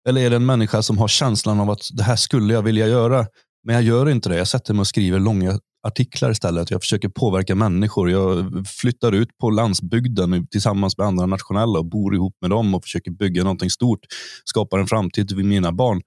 Eller 0.09 0.21
är 0.21 0.31
det 0.31 0.37
en 0.37 0.47
människa 0.47 0.83
som 0.83 0.99
har 0.99 1.09
känslan 1.09 1.61
av 1.61 1.71
att 1.71 1.89
det 1.93 2.03
här 2.03 2.16
skulle 2.16 2.55
jag 2.55 2.62
vilja 2.62 2.89
göra, 2.89 3.27
men 3.64 3.75
jag 3.75 3.85
gör 3.85 4.11
inte 4.11 4.29
det. 4.29 4.37
Jag 4.37 4.49
sätter 4.49 4.75
mig 4.75 4.81
och 4.81 4.87
skriver 4.87 5.18
långa 5.18 5.59
artiklar 5.83 6.31
istället. 6.31 6.70
Jag 6.70 6.81
försöker 6.81 7.09
påverka 7.09 7.55
människor. 7.55 8.11
Jag 8.11 8.53
flyttar 8.66 9.12
ut 9.12 9.39
på 9.39 9.51
landsbygden 9.51 10.47
tillsammans 10.47 10.99
med 10.99 11.07
andra 11.07 11.26
nationella 11.26 11.78
och 11.78 11.87
bor 11.87 12.14
ihop 12.14 12.37
med 12.41 12.51
dem 12.51 12.74
och 12.74 12.85
försöker 12.85 13.11
bygga 13.11 13.43
någonting 13.43 13.70
stort. 13.70 14.01
Skapar 14.45 14.78
en 14.78 14.87
framtid 14.87 15.28
till 15.28 15.37
mina 15.37 15.72
barn. 15.72 16.01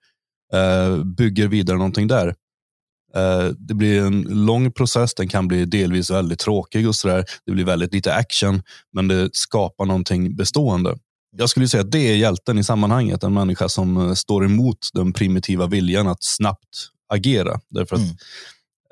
Uh, 0.53 1.03
bygger 1.03 1.47
vidare 1.47 1.77
någonting 1.77 2.07
där. 2.07 2.27
Uh, 2.27 3.53
det 3.57 3.73
blir 3.73 4.01
en 4.01 4.21
lång 4.21 4.71
process. 4.71 5.13
Den 5.13 5.27
kan 5.27 5.47
bli 5.47 5.65
delvis 5.65 6.11
väldigt 6.11 6.39
tråkig 6.39 6.87
och 6.87 6.95
sådär. 6.95 7.25
Det 7.45 7.51
blir 7.51 7.65
väldigt 7.65 7.93
lite 7.93 8.13
action, 8.13 8.61
men 8.93 9.07
det 9.07 9.29
skapar 9.33 9.85
någonting 9.85 10.35
bestående. 10.35 10.97
Jag 11.37 11.49
skulle 11.49 11.67
säga 11.67 11.81
att 11.81 11.91
det 11.91 12.11
är 12.11 12.15
hjälten 12.15 12.57
i 12.57 12.63
sammanhanget. 12.63 13.23
En 13.23 13.33
människa 13.33 13.69
som 13.69 13.97
eh, 13.97 14.13
står 14.13 14.45
emot 14.45 14.77
den 14.93 15.13
primitiva 15.13 15.67
viljan 15.67 16.07
att 16.07 16.23
snabbt 16.23 16.89
agera. 17.13 17.59
Därför 17.69 17.95
att 17.95 18.01
mm. 18.01 18.15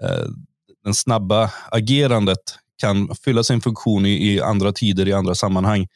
eh, 0.04 0.28
den 0.84 0.94
snabba 0.94 1.52
agerandet 1.72 2.56
kan 2.82 3.16
fylla 3.16 3.44
sin 3.44 3.62
funktion 3.62 4.06
i, 4.06 4.34
i, 4.34 4.42
andra 4.42 4.72
tider, 4.72 5.08
i 5.08 5.14
andra 5.14 5.36
sammanhang. 5.36 5.88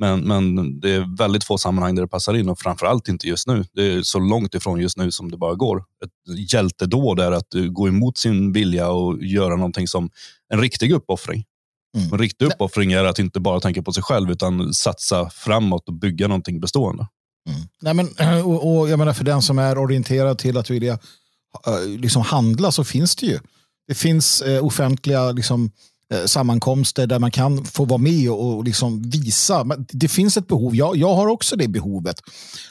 Men, 0.00 0.20
men 0.20 0.80
det 0.80 0.90
är 0.90 1.16
väldigt 1.18 1.44
få 1.44 1.58
sammanhang 1.58 1.94
där 1.94 2.02
det 2.02 2.08
passar 2.08 2.34
in 2.34 2.48
och 2.48 2.58
framförallt 2.58 3.08
inte 3.08 3.28
just 3.28 3.46
nu. 3.46 3.64
Det 3.72 3.92
är 3.92 4.02
så 4.02 4.18
långt 4.18 4.54
ifrån 4.54 4.80
just 4.80 4.98
nu 4.98 5.10
som 5.10 5.30
det 5.30 5.36
bara 5.36 5.54
går. 5.54 5.78
Ett 5.78 6.52
hjältedåd 6.52 7.20
är 7.20 7.32
att 7.32 7.54
gå 7.68 7.88
emot 7.88 8.18
sin 8.18 8.52
vilja 8.52 8.88
och 8.88 9.22
göra 9.22 9.56
någonting 9.56 9.88
som 9.88 10.10
en 10.52 10.60
riktig 10.60 10.92
uppoffring. 10.92 11.44
Mm. 11.96 12.12
En 12.12 12.18
riktig 12.18 12.46
uppoffring 12.46 12.92
är 12.92 13.04
att 13.04 13.18
inte 13.18 13.40
bara 13.40 13.60
tänka 13.60 13.82
på 13.82 13.92
sig 13.92 14.02
själv 14.02 14.30
utan 14.30 14.74
satsa 14.74 15.30
framåt 15.30 15.88
och 15.88 15.94
bygga 15.94 16.28
någonting 16.28 16.60
bestående. 16.60 17.06
Mm. 17.48 17.60
Nej, 17.80 17.94
men, 17.94 18.08
och, 18.44 18.78
och, 18.78 18.88
jag 18.88 18.98
menar 18.98 19.12
för 19.12 19.24
den 19.24 19.42
som 19.42 19.58
är 19.58 19.78
orienterad 19.78 20.38
till 20.38 20.56
att 20.56 20.70
vilja 20.70 20.92
uh, 20.92 21.98
liksom 21.98 22.22
handla 22.22 22.72
så 22.72 22.84
finns 22.84 23.16
det 23.16 23.26
ju 23.26 23.38
det 23.88 23.94
finns 23.94 24.42
eh, 24.42 24.64
offentliga 24.64 25.32
liksom, 25.32 25.70
eh, 26.12 26.24
sammankomster 26.24 27.06
där 27.06 27.18
man 27.18 27.30
kan 27.30 27.64
få 27.64 27.84
vara 27.84 27.98
med 27.98 28.30
och, 28.30 28.56
och 28.56 28.64
liksom 28.64 29.02
visa. 29.02 29.64
Men 29.64 29.86
det 29.88 30.08
finns 30.08 30.36
ett 30.36 30.48
behov. 30.48 30.76
Jag, 30.76 30.96
jag 30.96 31.14
har 31.14 31.26
också 31.26 31.56
det 31.56 31.68
behovet. 31.68 32.16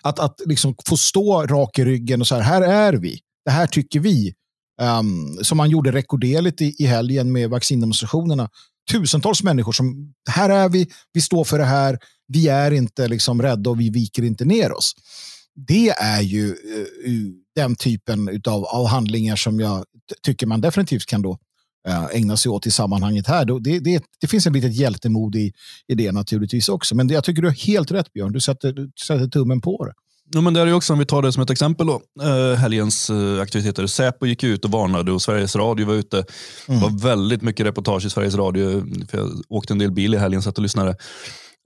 Att, 0.01 0.20
att 0.20 0.41
liksom 0.45 0.76
få 0.88 0.97
stå 0.97 1.45
rak 1.45 1.80
i 1.80 1.86
ryggen 1.86 2.22
och 2.22 2.28
så 2.28 2.36
här, 2.36 2.41
här 2.41 2.61
är 2.61 2.93
vi. 2.93 3.20
Det 3.45 3.51
här 3.51 3.68
tycker 3.68 3.99
vi. 3.99 4.34
Um, 4.82 5.39
som 5.41 5.57
man 5.57 5.70
gjorde 5.70 5.91
rekorderligt 5.91 6.61
i, 6.61 6.76
i 6.80 6.86
helgen 6.86 7.32
med 7.32 7.49
vaccindemonstrationerna. 7.49 8.49
Tusentals 8.91 9.43
människor 9.43 9.72
som, 9.72 10.13
här 10.30 10.49
är 10.49 10.70
vi, 10.70 10.88
vi 11.13 11.22
står 11.22 11.43
för 11.43 11.57
det 11.57 11.66
här, 11.66 11.99
vi 12.28 12.47
är 12.47 12.72
inte 12.72 13.07
liksom 13.07 13.41
rädda 13.41 13.70
och 13.70 13.80
vi 13.80 13.89
viker 13.89 14.24
inte 14.24 14.45
ner 14.45 14.72
oss. 14.72 14.93
Det 15.68 15.89
är 15.89 16.22
ju 16.22 16.47
uh, 16.47 17.28
den 17.56 17.76
typen 17.76 18.41
av, 18.47 18.66
av 18.66 18.88
handlingar 18.88 19.36
som 19.36 19.60
jag 19.60 19.86
tycker 20.24 20.47
man 20.47 20.62
definitivt 20.62 21.06
kan 21.06 21.22
då 21.22 21.38
eh, 21.88 22.06
ägna 22.06 22.38
sig 22.38 22.49
åt 22.49 22.68
i 22.68 22.72
sammanhanget 22.72 23.28
här. 23.28 23.45
Det, 23.45 23.80
det, 23.80 24.03
det 24.22 24.28
finns 24.28 24.47
en 24.47 24.53
litet 24.53 24.76
hjältemod 24.76 25.36
i, 25.36 25.53
i 25.88 25.95
det 25.95 26.12
naturligtvis 26.12 26.70
också. 26.70 26.95
Men 26.95 27.10
jag 27.10 27.24
tycker 27.24 27.41
du 27.41 27.47
har 27.47 27.56
helt 27.56 27.91
rätt 27.91 28.14
Björn, 28.14 28.32
du 28.32 28.39
sätter, 28.39 28.74
du 28.74 28.91
sätter 29.08 29.28
tummen 29.28 29.62
på 29.62 29.86
det. 29.86 29.93
Ja, 30.34 30.41
men 30.41 30.53
det 30.53 30.62
är 30.62 30.74
också, 30.74 30.93
om 30.93 30.99
vi 30.99 31.06
tar 31.06 31.22
det 31.22 31.32
som 31.32 31.43
ett 31.43 31.49
exempel, 31.49 31.88
då, 31.88 32.01
eh, 32.22 32.56
helgens 32.56 33.10
eh, 33.10 33.41
aktiviteter. 33.41 33.88
Säpo 33.88 34.26
gick 34.26 34.43
ut 34.43 34.66
och 34.66 34.72
varnade 34.72 35.12
och 35.12 35.22
Sveriges 35.22 35.56
Radio 35.56 35.88
var 35.88 35.93
ute. 35.93 36.18
Mm. 36.18 36.80
Det 36.80 36.88
var 36.88 36.99
väldigt 36.99 37.41
mycket 37.41 37.66
reportage 37.66 38.06
i 38.06 38.10
Sveriges 38.10 38.36
Radio. 38.36 38.86
För 39.10 39.18
jag 39.18 39.30
åkte 39.49 39.74
en 39.74 39.80
del 39.80 39.91
bil 39.91 40.14
i 40.14 40.18
helgen, 40.18 40.41
satt 40.41 40.58
och 40.58 40.62
lyssnade. 40.62 40.97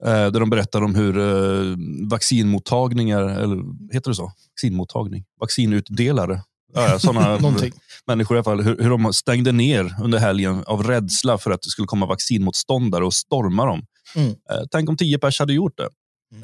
Eh, 0.04 0.30
där 0.32 0.40
de 0.40 0.50
berättar 0.50 0.82
om 0.82 0.94
hur 0.94 1.18
eh, 1.18 1.76
vaccinmottagningar, 2.10 3.22
eller 3.22 3.92
heter 3.92 4.10
det 4.10 4.14
så? 4.14 4.32
Vaccinmottagning? 4.54 5.24
Vaccinutdelare 5.40 6.40
Ja, 6.74 6.98
sådana 6.98 7.38
människor 8.06 8.36
i 8.36 8.38
alla 8.38 8.44
fall. 8.44 8.60
Hur, 8.62 8.82
hur 8.82 8.90
de 8.90 9.12
stängde 9.12 9.52
ner 9.52 9.94
under 10.02 10.18
helgen 10.18 10.64
av 10.66 10.82
rädsla 10.82 11.38
för 11.38 11.50
att 11.50 11.62
det 11.62 11.70
skulle 11.70 11.86
komma 11.86 12.06
vaccinmotståndare 12.06 13.04
och 13.04 13.14
storma 13.14 13.66
dem. 13.66 13.82
Mm. 14.16 14.28
Eh, 14.30 14.62
tänk 14.70 14.88
om 14.88 14.96
tio 14.96 15.18
pers 15.18 15.40
hade 15.40 15.52
gjort 15.52 15.76
det. 15.76 15.88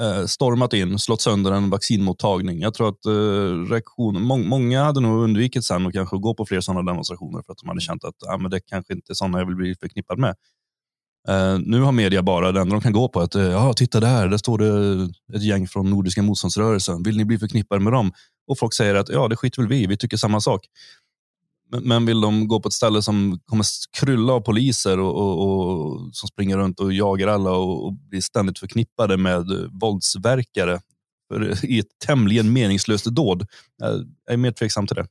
Mm. 0.01 0.29
Stormat 0.29 0.73
in, 0.73 0.99
slått 0.99 1.21
sönder 1.21 1.53
en 1.53 1.71
vaccinmottagning. 1.71 2.61
Jag 2.61 2.75
tror 2.75 2.89
att 2.89 3.07
eh, 3.07 3.71
reaktionen, 3.71 4.23
må, 4.23 4.37
många 4.37 4.85
hade 4.85 5.01
nog 5.01 5.23
undvikit 5.23 5.65
sen 5.65 5.87
och 5.87 5.93
kanske 5.93 6.17
gå 6.17 6.35
på 6.35 6.47
fler 6.47 6.61
sådana 6.61 6.91
demonstrationer 6.91 7.43
för 7.47 7.53
att 7.53 7.59
de 7.59 7.69
hade 7.69 7.81
känt 7.81 8.05
att 8.05 8.15
ah, 8.29 8.39
men 8.39 8.51
det 8.51 8.61
kanske 8.61 8.93
inte 8.93 9.13
är 9.13 9.15
sådana 9.15 9.39
jag 9.39 9.47
vill 9.47 9.57
bli 9.57 9.75
förknippad 9.81 10.19
med. 10.19 10.35
Uh, 11.29 11.59
nu 11.59 11.81
har 11.81 11.93
media 11.93 12.23
bara, 12.23 12.53
det 12.53 12.61
enda 12.61 12.75
de 12.75 12.81
kan 12.81 12.93
gå 12.93 13.09
på 13.09 13.21
att, 13.21 13.37
uh, 13.37 13.43
ja 13.43 13.73
titta 13.73 14.01
där, 14.01 14.29
där 14.29 14.39
står 14.39 14.59
det 14.59 15.37
ett 15.37 15.43
gäng 15.43 15.69
från 15.69 15.91
Nordiska 15.91 16.23
motståndsrörelsen. 16.23 17.03
Vill 17.03 17.17
ni 17.17 17.25
bli 17.25 17.39
förknippade 17.39 17.81
med 17.81 17.93
dem? 17.93 18.13
Och 18.47 18.59
folk 18.59 18.75
säger 18.75 18.95
att 18.95 19.09
ja, 19.09 19.29
det 19.29 19.37
skiter 19.37 19.63
väl 19.63 19.69
vi 19.69 19.87
vi 19.87 19.97
tycker 19.97 20.17
samma 20.17 20.41
sak. 20.41 20.67
Men, 21.71 21.83
men 21.89 22.07
vill 22.07 22.21
de 22.21 22.49
gå 22.49 22.61
på 22.61 22.69
ett 22.69 22.75
ställe 22.75 23.03
som 23.03 23.41
kommer 23.47 23.65
krylla 24.01 24.33
av 24.33 24.41
poliser 24.41 25.01
och, 25.01 25.17
och, 25.17 25.41
och 25.41 26.01
som 26.13 26.29
springer 26.29 26.59
runt 26.59 26.81
och 26.81 26.93
jagar 26.93 27.29
alla 27.29 27.51
och, 27.51 27.87
och 27.87 27.93
blir 27.93 28.21
ständigt 28.21 28.59
förknippade 28.59 29.17
med 29.17 29.47
våldsverkare 29.81 30.81
för, 31.29 31.51
eh, 31.51 31.65
i 31.65 31.79
ett 31.79 31.99
tämligen 32.07 32.53
meningslöst 32.53 33.05
dåd? 33.05 33.47
Jag 33.79 34.05
är 34.31 34.37
mer 34.37 34.53
tveksam 34.53 34.87
till 34.87 34.97
det. 34.97 35.07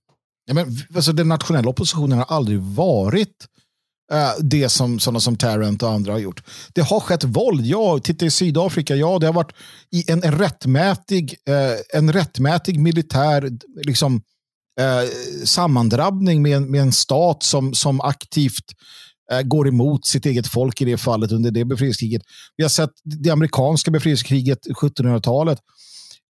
Ja, 0.45 0.53
men, 0.53 0.67
alltså, 0.95 1.11
den 1.13 1.27
nationella 1.27 1.69
oppositionen 1.69 2.17
har 2.17 2.25
aldrig 2.25 2.59
varit 2.59 3.27
uh, 3.29 3.64
Eh, 4.11 4.31
det 4.43 4.69
som 4.69 4.99
sådana 4.99 5.19
som 5.19 5.35
Tarrant 5.35 5.83
och 5.83 5.89
andra 5.89 6.11
har 6.11 6.19
gjort. 6.19 6.43
Det 6.73 6.81
har 6.81 6.99
skett 6.99 7.23
våld, 7.23 7.65
ja. 7.65 7.99
Titta 7.99 8.25
i 8.25 8.31
Sydafrika, 8.31 8.95
ja. 8.95 9.19
Det 9.19 9.25
har 9.25 9.33
varit 9.33 9.53
i 9.91 10.11
en, 10.11 10.23
en, 10.23 10.31
rättmätig, 10.31 11.35
eh, 11.49 11.99
en 11.99 12.13
rättmätig 12.13 12.79
militär 12.79 13.49
liksom, 13.85 14.21
eh, 14.79 15.09
sammandrabbning 15.45 16.41
med, 16.41 16.61
med 16.61 16.81
en 16.81 16.91
stat 16.91 17.43
som, 17.43 17.73
som 17.73 18.01
aktivt 18.01 18.65
eh, 19.31 19.41
går 19.41 19.67
emot 19.67 20.05
sitt 20.05 20.25
eget 20.25 20.47
folk 20.47 20.81
i 20.81 20.85
det 20.85 20.97
fallet 20.97 21.31
under 21.31 21.51
det 21.51 21.65
befrielsekriget. 21.65 22.21
Vi 22.57 22.63
har 22.63 22.69
sett 22.69 22.91
det 23.03 23.29
amerikanska 23.29 23.91
befrielsekriget 23.91 24.59
1700-talet. 24.81 25.59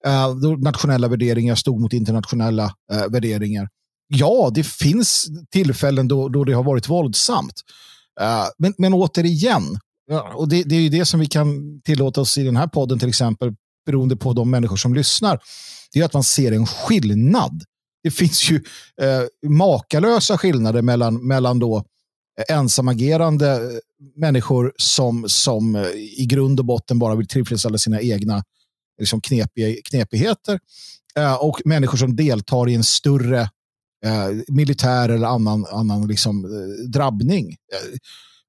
Eh, 0.05 0.35
då 0.35 0.55
nationella 0.55 1.07
värderingar 1.07 1.55
stod 1.55 1.81
mot 1.81 1.93
internationella 1.93 2.73
värderingar 3.09 3.69
ja, 4.07 4.51
det 4.53 4.65
finns 4.65 5.27
tillfällen 5.51 6.07
då, 6.07 6.29
då 6.29 6.43
det 6.43 6.53
har 6.53 6.63
varit 6.63 6.89
våldsamt. 6.89 7.53
Uh, 8.21 8.47
men, 8.57 8.73
men 8.77 8.93
återigen, 8.93 9.79
och 10.33 10.49
det, 10.49 10.63
det 10.63 10.75
är 10.75 10.81
ju 10.81 10.89
det 10.89 11.05
som 11.05 11.19
vi 11.19 11.25
kan 11.25 11.81
tillåta 11.81 12.21
oss 12.21 12.37
i 12.37 12.43
den 12.43 12.55
här 12.55 12.67
podden 12.67 12.99
till 12.99 13.09
exempel, 13.09 13.53
beroende 13.85 14.15
på 14.15 14.33
de 14.33 14.51
människor 14.51 14.77
som 14.77 14.93
lyssnar, 14.93 15.39
det 15.93 15.99
är 15.99 16.05
att 16.05 16.13
man 16.13 16.23
ser 16.23 16.51
en 16.51 16.65
skillnad. 16.65 17.63
Det 18.03 18.11
finns 18.11 18.51
ju 18.51 18.55
eh, 19.01 19.49
makalösa 19.49 20.37
skillnader 20.37 20.81
mellan, 20.81 21.27
mellan 21.27 21.59
då 21.59 21.83
ensamagerande 22.49 23.79
människor 24.15 24.73
som, 24.77 25.25
som 25.27 25.75
i 26.17 26.25
grund 26.25 26.59
och 26.59 26.65
botten 26.65 26.99
bara 26.99 27.15
vill 27.15 27.27
tillfredsställa 27.27 27.77
sina 27.77 28.01
egna 28.01 28.43
liksom 28.99 29.21
knepig, 29.21 29.85
knepigheter 29.85 30.59
eh, 31.17 31.33
och 31.33 31.61
människor 31.65 31.97
som 31.97 32.15
deltar 32.15 32.69
i 32.69 32.75
en 32.75 32.83
större 32.83 33.49
eh, 34.05 34.43
militär 34.47 35.09
eller 35.09 35.27
annan, 35.27 35.65
annan 35.65 36.07
liksom, 36.07 36.45
eh, 36.45 36.89
drabbning. 36.89 37.49
Eh, 37.49 37.97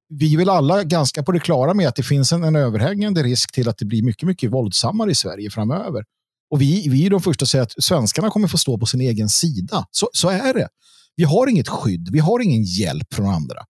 vi 0.09 0.35
är 0.35 0.39
väl 0.39 0.49
alla 0.49 0.85
ganska 0.85 1.23
på 1.23 1.33
det 1.33 1.41
klara 1.41 1.75
med 1.75 1.89
att 1.89 1.97
det 1.97 2.03
finns 2.03 2.33
en, 2.33 2.45
en 2.45 2.57
överhängande 2.57 3.23
risk 3.23 3.53
till 3.53 3.69
att 3.69 3.79
det 3.79 3.85
blir 3.85 4.03
mycket, 4.03 4.27
mycket 4.27 4.53
våldsammare 4.53 5.11
i 5.11 5.15
Sverige 5.15 5.51
framöver. 5.51 6.05
Och 6.51 6.61
vi, 6.61 6.89
vi 6.89 7.07
är 7.07 7.11
de 7.11 7.23
första 7.23 7.43
att 7.43 7.49
säga 7.49 7.63
att 7.63 7.85
svenskarna 7.85 8.31
kommer 8.31 8.49
få 8.49 8.59
stå 8.59 8.79
på 8.79 8.87
sin 8.87 9.01
egen 9.01 9.29
sida. 9.29 9.87
Så, 9.91 10.09
så 10.13 10.29
är 10.29 10.55
det. 10.55 10.69
Vi 11.17 11.25
har 11.25 11.47
inget 11.47 11.69
skydd, 11.69 12.09
vi 12.13 12.19
har 12.19 12.41
ingen 12.41 12.63
hjälp 12.63 13.15
från 13.15 13.27
andra. 13.27 13.65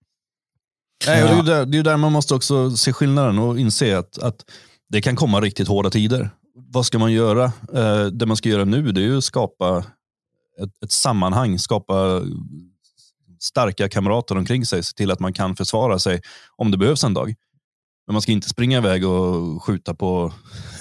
Nej, 1.07 1.23
och 1.23 1.29
det, 1.29 1.53
är 1.53 1.57
där, 1.57 1.67
det 1.67 1.79
är 1.79 1.83
där 1.83 1.97
man 1.97 2.13
måste 2.13 2.35
också 2.35 2.77
se 2.77 2.93
skillnaden 2.93 3.39
och 3.39 3.59
inse 3.59 3.99
att, 3.99 4.19
att 4.19 4.45
det 4.89 5.03
kan 5.03 5.17
komma 5.17 5.41
riktigt 5.41 5.69
hårda 5.69 5.91
tider. 5.91 6.31
Vad 6.55 6.87
ska 6.87 6.99
man 6.99 7.13
göra? 7.13 7.45
Eh, 7.75 8.07
det 8.07 8.27
man 8.27 8.37
ska 8.37 8.49
göra 8.49 8.65
nu 8.65 8.93
det 8.93 9.05
är 9.05 9.17
att 9.17 9.25
skapa 9.25 9.85
ett, 10.63 10.83
ett 10.85 10.93
sammanhang, 10.93 11.59
skapa 11.59 12.23
starka 13.41 13.89
kamrater 13.89 14.37
omkring 14.37 14.67
sig, 14.67 14.83
se 14.83 14.95
till 14.95 15.11
att 15.11 15.21
man 15.21 15.33
kan 15.33 15.57
försvara 15.57 15.99
sig 15.99 16.21
om 16.57 16.71
det 16.71 16.79
behövs 16.79 17.05
en 17.05 17.15
dag. 17.15 17.35
Men 18.07 18.13
man 18.13 18.23
ska 18.23 18.33
inte 18.33 18.49
springa 18.49 18.79
iväg 18.79 19.07
och 19.07 19.63
skjuta 19.63 19.95
på 19.95 20.33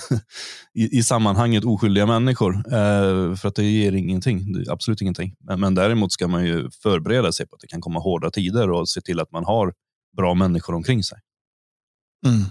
i, 0.73 0.97
i 0.97 1.03
sammanhanget 1.03 1.65
oskyldiga 1.65 2.05
människor. 2.05 2.55
Eh, 2.55 3.35
för 3.35 3.47
att 3.47 3.55
det 3.55 3.63
ger 3.63 3.91
ingenting, 3.91 4.65
absolut 4.69 5.01
ingenting. 5.01 5.35
Men, 5.39 5.59
men, 5.59 5.75
däremot 5.75 6.11
ska 6.11 6.27
man 6.27 6.45
ju 6.45 6.69
förbereda 6.71 7.31
sig 7.31 7.47
på 7.47 7.55
att 7.55 7.61
det 7.61 7.67
kan 7.67 7.81
komma 7.81 7.99
hårda 7.99 8.31
tider 8.31 8.71
och 8.71 8.89
se 8.89 9.01
till 9.01 9.19
att 9.19 9.31
man 9.31 9.45
har 9.45 9.73
bra 10.17 10.33
människor 10.33 10.75
omkring 10.75 11.03
sig. 11.03 11.19
Mm. 12.25 12.45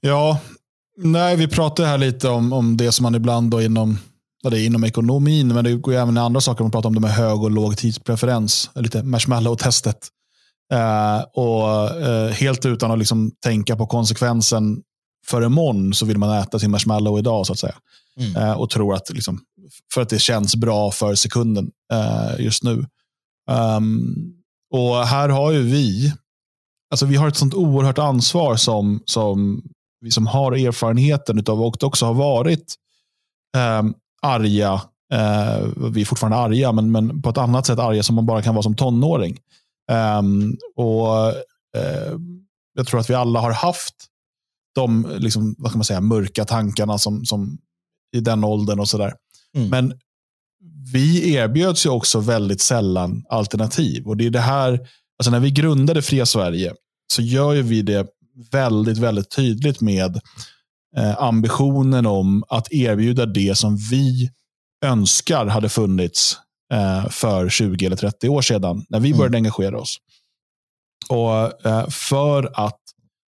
Ja, 0.00 0.40
nej, 0.96 1.36
vi 1.36 1.48
pratade 1.48 1.88
här 1.88 1.98
lite 1.98 2.28
om, 2.28 2.52
om 2.52 2.76
det 2.76 2.92
som 2.92 3.02
man 3.02 3.14
ibland 3.14 3.50
då 3.50 3.62
inom 3.62 3.98
det 4.50 4.60
är 4.60 4.66
inom 4.66 4.84
ekonomin, 4.84 5.48
men 5.48 5.64
det 5.64 5.74
går 5.74 5.94
ju 5.94 6.00
även 6.00 6.16
i 6.16 6.20
andra 6.20 6.40
saker. 6.40 6.64
Man 6.64 6.70
pratar 6.70 6.88
om 6.88 6.94
det 6.94 7.00
med 7.00 7.10
hög 7.10 7.42
och 7.42 7.50
låg 7.50 7.76
tidspreferens. 7.76 8.70
Lite 8.74 9.02
marshmallow-testet. 9.02 10.08
Eh, 10.72 11.20
och 11.32 11.90
eh, 12.00 12.30
helt 12.30 12.66
utan 12.66 12.90
att 12.90 12.98
liksom 12.98 13.30
tänka 13.44 13.76
på 13.76 13.86
konsekvensen 13.86 14.82
för 15.26 15.44
imorgon 15.44 15.94
så 15.94 16.06
vill 16.06 16.18
man 16.18 16.38
äta 16.38 16.58
sin 16.58 16.70
marshmallow 16.70 17.18
idag 17.18 17.46
så 17.46 17.52
att 17.52 17.58
säga. 17.58 17.76
Mm. 18.20 18.36
Eh, 18.36 18.52
och 18.52 18.70
tror 18.70 18.94
att, 18.94 19.10
liksom, 19.10 19.40
för 19.94 20.00
att 20.02 20.08
det 20.08 20.18
känns 20.18 20.56
bra 20.56 20.90
för 20.90 21.14
sekunden 21.14 21.70
eh, 21.92 22.44
just 22.44 22.62
nu. 22.62 22.86
Um, 23.50 24.32
och 24.70 25.06
här 25.06 25.28
har 25.28 25.52
ju 25.52 25.62
vi, 25.62 26.12
alltså 26.90 27.06
vi 27.06 27.16
har 27.16 27.28
ett 27.28 27.36
sånt 27.36 27.54
oerhört 27.54 27.98
ansvar 27.98 28.56
som, 28.56 29.02
som 29.04 29.62
vi 30.00 30.10
som 30.10 30.26
har 30.26 30.52
erfarenheten 30.52 31.44
av 31.46 31.62
och 31.62 31.84
också 31.84 32.06
har 32.06 32.14
varit 32.14 32.74
um, 33.80 33.94
arga. 34.22 34.72
Eh, 35.12 35.66
vi 35.92 36.00
är 36.00 36.04
fortfarande 36.04 36.36
arga, 36.36 36.72
men, 36.72 36.92
men 36.92 37.22
på 37.22 37.30
ett 37.30 37.38
annat 37.38 37.66
sätt 37.66 37.78
arga 37.78 38.02
som 38.02 38.14
man 38.14 38.26
bara 38.26 38.42
kan 38.42 38.54
vara 38.54 38.62
som 38.62 38.76
tonåring. 38.76 39.38
Um, 40.18 40.56
och 40.76 41.28
eh, 41.76 42.12
Jag 42.74 42.86
tror 42.86 43.00
att 43.00 43.10
vi 43.10 43.14
alla 43.14 43.40
har 43.40 43.52
haft 43.52 43.94
de 44.74 45.06
liksom, 45.18 45.54
vad 45.58 45.70
ska 45.70 45.78
man 45.78 45.84
säga, 45.84 46.00
mörka 46.00 46.44
tankarna 46.44 46.98
som, 46.98 47.24
som 47.24 47.58
i 48.16 48.20
den 48.20 48.44
åldern 48.44 48.80
och 48.80 48.88
sådär. 48.88 49.14
Mm. 49.56 49.68
Men 49.68 49.98
vi 50.92 51.34
erbjöds 51.34 51.86
ju 51.86 51.90
också 51.90 52.20
väldigt 52.20 52.60
sällan 52.60 53.24
alternativ. 53.28 54.06
Och 54.06 54.16
det 54.16 54.26
är 54.26 54.30
det 54.30 54.40
här, 54.40 54.72
alltså 55.18 55.30
när 55.30 55.40
vi 55.40 55.50
grundade 55.50 56.02
Fria 56.02 56.26
Sverige 56.26 56.74
så 57.12 57.22
gör 57.22 57.52
ju 57.52 57.62
vi 57.62 57.82
det 57.82 58.06
väldigt, 58.50 58.98
väldigt 58.98 59.30
tydligt 59.30 59.80
med 59.80 60.20
ambitionen 61.18 62.06
om 62.06 62.44
att 62.48 62.72
erbjuda 62.72 63.26
det 63.26 63.58
som 63.58 63.76
vi 63.76 64.30
önskar 64.84 65.46
hade 65.46 65.68
funnits 65.68 66.38
eh, 66.72 67.08
för 67.08 67.48
20 67.48 67.86
eller 67.86 67.96
30 67.96 68.28
år 68.28 68.42
sedan 68.42 68.84
när 68.88 69.00
vi 69.00 69.12
började 69.12 69.38
mm. 69.38 69.46
engagera 69.46 69.80
oss. 69.80 69.96
Och 71.08 71.66
eh, 71.66 71.88
För 71.88 72.50
att 72.54 72.80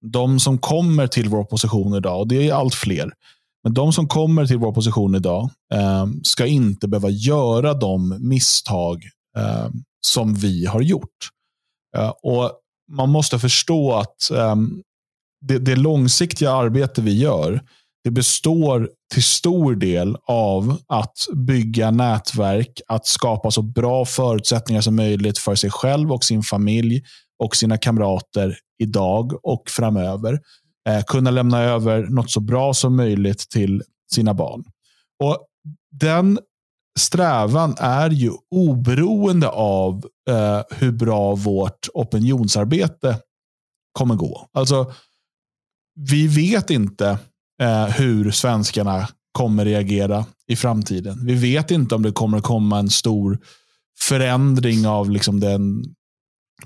de 0.05 0.39
som 0.39 0.57
kommer 0.57 1.07
till 1.07 1.29
vår 1.29 1.43
position 1.43 1.93
idag, 1.93 2.19
och 2.19 2.27
det 2.27 2.49
är 2.49 2.53
allt 2.53 2.75
fler, 2.75 3.11
men 3.63 3.73
de 3.73 3.93
som 3.93 4.07
kommer 4.07 4.45
till 4.45 4.57
vår 4.57 4.71
position 4.73 5.15
idag 5.15 5.49
eh, 5.73 6.05
ska 6.23 6.45
inte 6.45 6.87
behöva 6.87 7.09
göra 7.09 7.73
de 7.73 8.17
misstag 8.29 9.03
eh, 9.37 9.69
som 10.05 10.33
vi 10.33 10.65
har 10.65 10.81
gjort. 10.81 11.29
Eh, 11.97 12.13
och 12.23 12.51
Man 12.91 13.09
måste 13.09 13.39
förstå 13.39 13.93
att 13.93 14.31
det, 15.43 15.59
det 15.59 15.75
långsiktiga 15.75 16.51
arbete 16.51 17.01
vi 17.01 17.17
gör, 17.17 17.61
det 18.03 18.11
består 18.11 18.89
till 19.13 19.23
stor 19.23 19.75
del 19.75 20.17
av 20.27 20.77
att 20.87 21.17
bygga 21.33 21.91
nätverk, 21.91 22.81
att 22.87 23.07
skapa 23.07 23.51
så 23.51 23.61
bra 23.61 24.05
förutsättningar 24.05 24.81
som 24.81 24.95
möjligt 24.95 25.37
för 25.37 25.55
sig 25.55 25.71
själv 25.71 26.11
och 26.11 26.23
sin 26.23 26.43
familj 26.43 27.03
och 27.39 27.55
sina 27.55 27.77
kamrater 27.77 28.57
idag 28.83 29.45
och 29.45 29.63
framöver. 29.69 30.39
Eh, 30.89 31.03
kunna 31.03 31.31
lämna 31.31 31.61
över 31.61 32.03
något 32.03 32.31
så 32.31 32.39
bra 32.39 32.73
som 32.73 32.95
möjligt 32.95 33.49
till 33.49 33.83
sina 34.13 34.33
barn. 34.33 34.63
Och 35.23 35.47
Den 35.91 36.39
strävan 36.99 37.75
är 37.77 38.09
ju 38.09 38.31
oberoende 38.51 39.49
av 39.49 40.05
eh, 40.29 40.61
hur 40.69 40.91
bra 40.91 41.35
vårt 41.35 41.87
opinionsarbete 41.93 43.19
kommer 43.93 44.15
gå. 44.15 44.47
Alltså, 44.53 44.91
vi 45.95 46.27
vet 46.27 46.69
inte 46.69 47.19
eh, 47.61 47.85
hur 47.85 48.31
svenskarna 48.31 49.07
kommer 49.31 49.65
reagera 49.65 50.25
i 50.47 50.55
framtiden. 50.55 51.25
Vi 51.25 51.33
vet 51.33 51.71
inte 51.71 51.95
om 51.95 52.01
det 52.01 52.11
kommer 52.11 52.39
komma 52.39 52.79
en 52.79 52.89
stor 52.89 53.39
förändring 53.99 54.87
av 54.87 55.09
liksom 55.09 55.39
den 55.39 55.83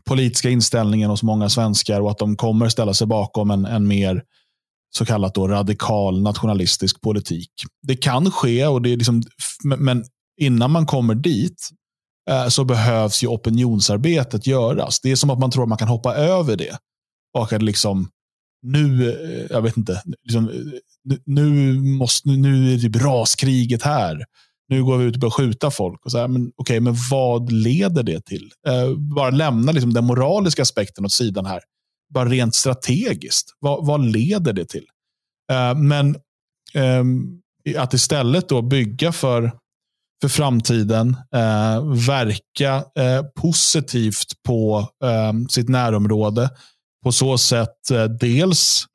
politiska 0.04 0.50
inställningen 0.50 1.10
hos 1.10 1.24
många 1.24 1.50
svenskar 1.50 2.02
och 2.02 2.12
att 2.12 2.18
de 2.18 2.36
kommer 2.36 2.70
ställa 2.70 2.94
sig 2.94 3.08
bakom 3.08 3.52
en, 3.52 3.66
en 3.66 3.88
mer 3.88 4.24
så 4.98 5.06
kallat 5.06 5.36
då 5.36 5.48
radikal 5.48 6.22
nationalistisk 6.22 7.02
politik. 7.02 7.52
Det 7.82 7.96
kan 7.96 8.32
ske, 8.32 8.68
och 8.68 8.82
det 8.82 8.94
är 8.94 8.98
liksom, 8.98 9.24
men 9.64 10.06
innan 10.42 10.72
man 10.72 10.86
kommer 10.86 11.16
dit 11.16 11.70
eh, 12.30 12.48
så 12.48 12.64
behövs 12.64 13.24
ju 13.24 13.28
opinionsarbetet 13.28 14.48
göras. 14.48 15.00
Det 15.00 15.12
är 15.12 15.16
som 15.16 15.30
att 15.30 15.40
man 15.40 15.52
tror 15.52 15.64
att 15.64 15.70
man 15.70 15.78
kan 15.78 15.88
hoppa 15.88 16.16
över 16.16 16.56
det. 16.56 16.78
Och 17.38 17.54
att 17.54 17.64
liksom 17.64 18.10
nu, 18.62 19.10
eh, 19.10 19.48
jag 19.50 19.62
vet 19.62 19.78
inte, 19.78 20.02
liksom, 20.24 20.50
eh, 20.50 20.56
nu, 21.04 21.20
nu, 21.26 21.74
måste, 21.80 22.30
nu 22.30 22.74
är 22.74 22.78
det 22.78 22.90
braskriget 22.90 23.06
raskriget 23.06 23.84
här. 23.84 24.26
Nu 24.70 24.84
går 24.84 24.98
vi 24.98 25.06
ut 25.06 25.16
och 25.16 25.20
börjar 25.20 25.32
skjuta 25.32 25.72
folk. 25.72 26.06
Och 26.06 26.12
så 26.12 26.18
här, 26.18 26.28
men, 26.28 26.52
okay, 26.58 26.80
men 26.80 26.96
vad 27.12 27.52
leder 27.52 28.04
det 28.04 28.26
till? 28.26 28.52
Eh, 28.68 28.96
bara 28.96 29.30
lämna 29.30 29.72
liksom, 29.72 29.94
den 29.94 30.06
moraliska 30.06 30.62
aspekten 30.62 31.06
åt 31.06 31.12
sidan 31.12 31.46
här. 31.46 31.62
bara 32.14 32.30
rent 32.30 32.56
strategiskt. 32.56 33.50
Vad, 33.60 33.86
vad 33.86 34.06
leder 34.06 34.54
det 34.54 34.66
till? 34.66 34.86
Eh, 35.52 35.76
men 35.76 36.16
eh, 36.74 37.04
att 37.82 37.94
istället 37.94 38.50
då 38.50 38.62
bygga 38.62 39.12
för, 39.12 39.52
för 40.22 40.30
framtiden, 40.30 41.18
eh, 41.34 41.86
verka 42.08 42.84
positivt 43.36 44.44
på 44.44 44.90
ehm, 45.04 45.50
sitt 45.50 45.70
närområde. 45.70 46.50
På 47.08 47.12
så 47.12 47.38
sätt 47.38 47.92
eh, 47.92 48.04
dels 48.04 48.86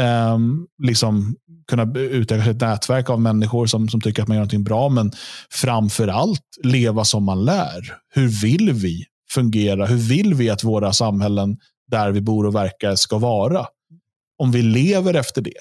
ehm, 0.00 0.66
liksom 0.82 1.36
kunna 1.68 1.94
utöka 1.98 2.50
ett 2.50 2.60
nätverk 2.60 3.10
av 3.10 3.20
människor 3.20 3.66
som, 3.66 3.88
som 3.88 4.00
tycker 4.00 4.22
att 4.22 4.28
man 4.28 4.34
gör 4.34 4.40
någonting 4.40 4.64
bra, 4.64 4.88
men 4.88 5.12
framför 5.50 6.08
allt 6.08 6.42
leva 6.62 7.04
som 7.04 7.24
man 7.24 7.44
lär. 7.44 7.96
Hur 8.14 8.28
vill 8.42 8.72
vi 8.72 9.04
fungera? 9.30 9.86
Hur 9.86 9.96
vill 9.96 10.34
vi 10.34 10.50
att 10.50 10.64
våra 10.64 10.92
samhällen 10.92 11.56
där 11.90 12.10
vi 12.10 12.20
bor 12.20 12.46
och 12.46 12.54
verkar 12.54 12.94
ska 12.94 13.18
vara? 13.18 13.66
Om 14.38 14.52
vi 14.52 14.62
lever 14.62 15.14
efter 15.14 15.42
det 15.42 15.60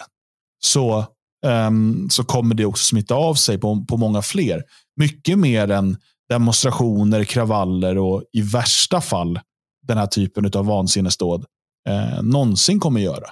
så, 0.59 1.05
um, 1.45 2.09
så 2.09 2.23
kommer 2.23 2.55
det 2.55 2.65
också 2.65 2.83
smitta 2.83 3.15
av 3.15 3.35
sig 3.35 3.57
på, 3.57 3.85
på 3.89 3.97
många 3.97 4.21
fler. 4.21 4.63
Mycket 4.95 5.39
mer 5.39 5.71
än 5.71 5.97
demonstrationer, 6.29 7.23
kravaller 7.23 7.97
och 7.97 8.23
i 8.33 8.41
värsta 8.41 9.01
fall 9.01 9.39
den 9.87 9.97
här 9.97 10.07
typen 10.07 10.51
av 10.55 10.65
vansinnesdåd 10.65 11.45
eh, 11.89 12.23
någonsin 12.23 12.79
kommer 12.79 13.01
göra. 13.01 13.29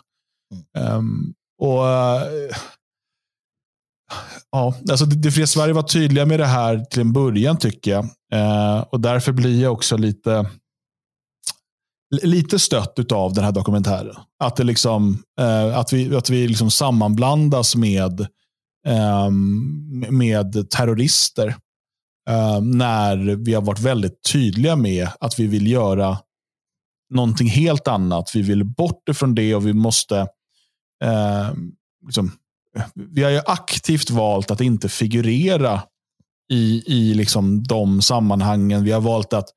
Um, 0.77 1.33
och 1.61 1.79
uh, 1.79 2.55
ja, 4.51 4.75
alltså 4.89 5.05
det, 5.05 5.15
det 5.15 5.31
fria 5.31 5.47
Sverige 5.47 5.73
var 5.73 5.83
tydliga 5.83 6.25
med 6.25 6.39
det 6.39 6.45
här 6.45 6.85
till 6.85 7.01
en 7.01 7.13
början 7.13 7.57
tycker 7.57 7.91
jag. 7.91 8.03
Uh, 8.33 8.85
och 8.91 8.99
därför 8.99 9.31
blir 9.31 9.61
jag 9.61 9.73
också 9.73 9.97
lite 9.97 10.49
lite 12.21 12.59
stött 12.59 13.11
av 13.11 13.33
den 13.33 13.43
här 13.43 13.51
dokumentären. 13.51 14.15
Att, 14.43 14.55
det 14.55 14.63
liksom, 14.63 15.23
uh, 15.41 15.77
att 15.77 15.93
vi, 15.93 16.15
att 16.15 16.29
vi 16.29 16.47
liksom 16.47 16.71
sammanblandas 16.71 17.75
med, 17.75 18.27
um, 19.27 20.05
med 20.09 20.69
terrorister. 20.69 21.55
när 22.61 23.35
vi 23.35 23.53
har 23.53 23.61
varit 23.61 23.79
väldigt 23.79 24.23
tydliga 24.31 24.75
med 24.75 25.07
att 25.19 25.39
vi 25.39 25.47
vill 25.47 25.67
göra 25.67 26.17
någonting 27.13 27.47
helt 27.47 27.87
annat. 27.87 28.31
Vi 28.35 28.41
vill 28.41 28.63
bort 28.63 29.09
ifrån 29.09 29.35
det 29.35 29.55
och 29.55 29.67
vi 29.67 29.73
måste 29.73 30.19
eh, 31.03 31.53
liksom, 32.07 32.31
vi 32.95 33.23
har 33.23 33.31
ju 33.31 33.41
aktivt 33.45 34.09
valt 34.09 34.51
att 34.51 34.61
inte 34.61 34.89
figurera 34.89 35.81
i, 36.51 36.83
i 36.85 37.13
liksom 37.13 37.63
de 37.63 38.01
sammanhangen. 38.01 38.83
Vi 38.83 38.91
har 38.91 39.01
valt 39.01 39.33
att 39.33 39.49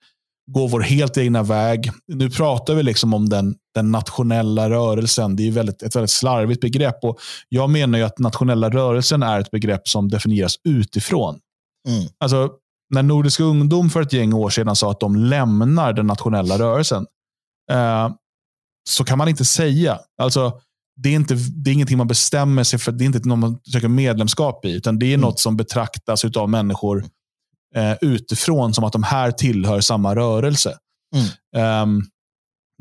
gå 0.50 0.66
vår 0.66 0.80
helt 0.80 1.18
egna 1.18 1.42
väg. 1.42 1.90
Nu 2.12 2.30
pratar 2.30 2.74
vi 2.74 2.82
liksom 2.82 3.14
om 3.14 3.28
den, 3.28 3.54
den 3.74 3.92
nationella 3.92 4.70
rörelsen. 4.70 5.36
Det 5.36 5.48
är 5.48 5.50
väldigt, 5.50 5.82
ett 5.82 5.96
väldigt 5.96 6.11
slarvigt 6.11 6.61
begrepp. 6.61 7.04
Och 7.04 7.18
jag 7.48 7.70
menar 7.70 7.98
ju 7.98 8.04
att 8.04 8.18
nationella 8.18 8.70
rörelsen 8.70 9.22
är 9.22 9.40
ett 9.40 9.50
begrepp 9.50 9.88
som 9.88 10.09
definieras 10.09 10.54
utifrån. 10.64 11.38
Mm. 11.88 12.09
Alltså, 12.18 12.50
när 12.94 13.02
Nordisk 13.02 13.40
ungdom 13.40 13.90
för 13.90 14.02
ett 14.02 14.12
gäng 14.12 14.32
år 14.32 14.50
sedan 14.50 14.76
sa 14.76 14.90
att 14.90 15.00
de 15.00 15.16
lämnar 15.16 15.92
den 15.92 16.07
nationella 16.07 16.59
rörelsen, 16.59 17.07
eh, 17.71 18.11
så 18.89 19.05
kan 19.05 19.19
man 19.19 19.29
inte 19.29 19.45
säga. 19.45 19.99
Alltså, 20.23 20.61
det 20.97 21.09
är, 21.09 21.14
inte, 21.14 21.35
det 21.35 21.71
är 21.71 21.75
ingenting 21.75 21.99
man 21.99 22.07
bestämmer 22.07 22.64
sig 22.64 22.79
för. 22.79 22.93
Det 22.93 23.05
är 23.05 23.07
inte 23.07 23.29
något 23.29 23.39
man 23.39 23.59
söker 23.73 23.89
medlemskap 23.89 24.64
i. 24.64 24.73
Utan 24.73 24.99
det 24.99 25.07
är 25.07 25.14
mm. 25.14 25.21
något 25.21 25.41
som 25.41 25.57
betraktas 25.57 26.25
av 26.25 26.49
människor 26.51 27.05
eh, 27.75 27.95
utifrån 28.01 28.75
som 28.75 28.85
att 28.85 28.93
de 28.93 29.03
här 29.03 29.31
tillhör 29.31 29.81
samma 29.81 30.17
rörelse. 30.17 30.79
Mm. 31.55 31.83
Um, 31.83 32.03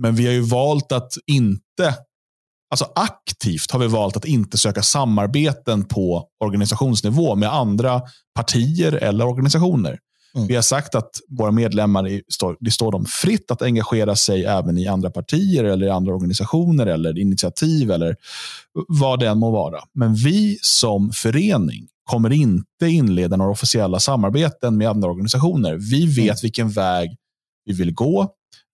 men 0.02 0.16
vi 0.16 0.26
har 0.26 0.34
ju 0.34 0.42
valt 0.42 0.92
att 0.92 1.12
inte, 1.28 1.96
alltså 2.72 2.92
aktivt 2.96 3.72
har 3.72 3.80
vi 3.80 3.88
valt 3.88 4.18
att 4.18 4.26
inte 4.26 4.58
söka 4.58 4.82
samarbeten 4.82 5.86
på 5.86 6.28
organisationsnivå 6.44 7.36
med 7.36 7.54
andra 7.54 8.02
partier 8.36 8.92
eller 8.92 9.28
organisationer. 9.28 10.00
Mm. 10.36 10.48
Vi 10.48 10.56
har 10.56 10.62
sagt 10.62 10.96
att 10.96 11.12
våra 11.30 11.52
medlemmar 11.52 12.22
det 12.60 12.72
står 12.72 12.92
dem 12.92 13.06
fritt 13.06 13.52
att 13.52 13.62
engagera 13.62 14.16
sig 14.16 14.46
även 14.46 14.78
i 14.78 14.88
andra 14.88 15.10
partier 15.10 15.64
eller 15.64 15.88
i 15.88 15.90
andra 15.90 16.14
organisationer 16.14 16.86
eller 16.86 17.20
initiativ 17.20 17.92
eller 17.92 18.16
vad 18.88 19.20
det 19.20 19.28
än 19.28 19.40
må 19.40 19.52
vara. 19.52 19.80
Men 19.94 20.16
vi 20.16 20.58
som 20.62 21.12
förening 21.12 21.88
kommer 22.06 22.32
inte 22.32 22.88
inleda 22.88 23.36
några 23.36 23.52
officiella 23.52 24.00
samarbeten 24.00 24.78
med 24.78 24.90
andra 24.90 25.10
organisationer. 25.10 25.76
Vi 25.76 26.06
vet 26.06 26.18
mm. 26.26 26.36
vilken 26.42 26.70
väg 26.70 27.16
vi 27.66 27.74
vill 27.74 27.94
gå 27.94 28.22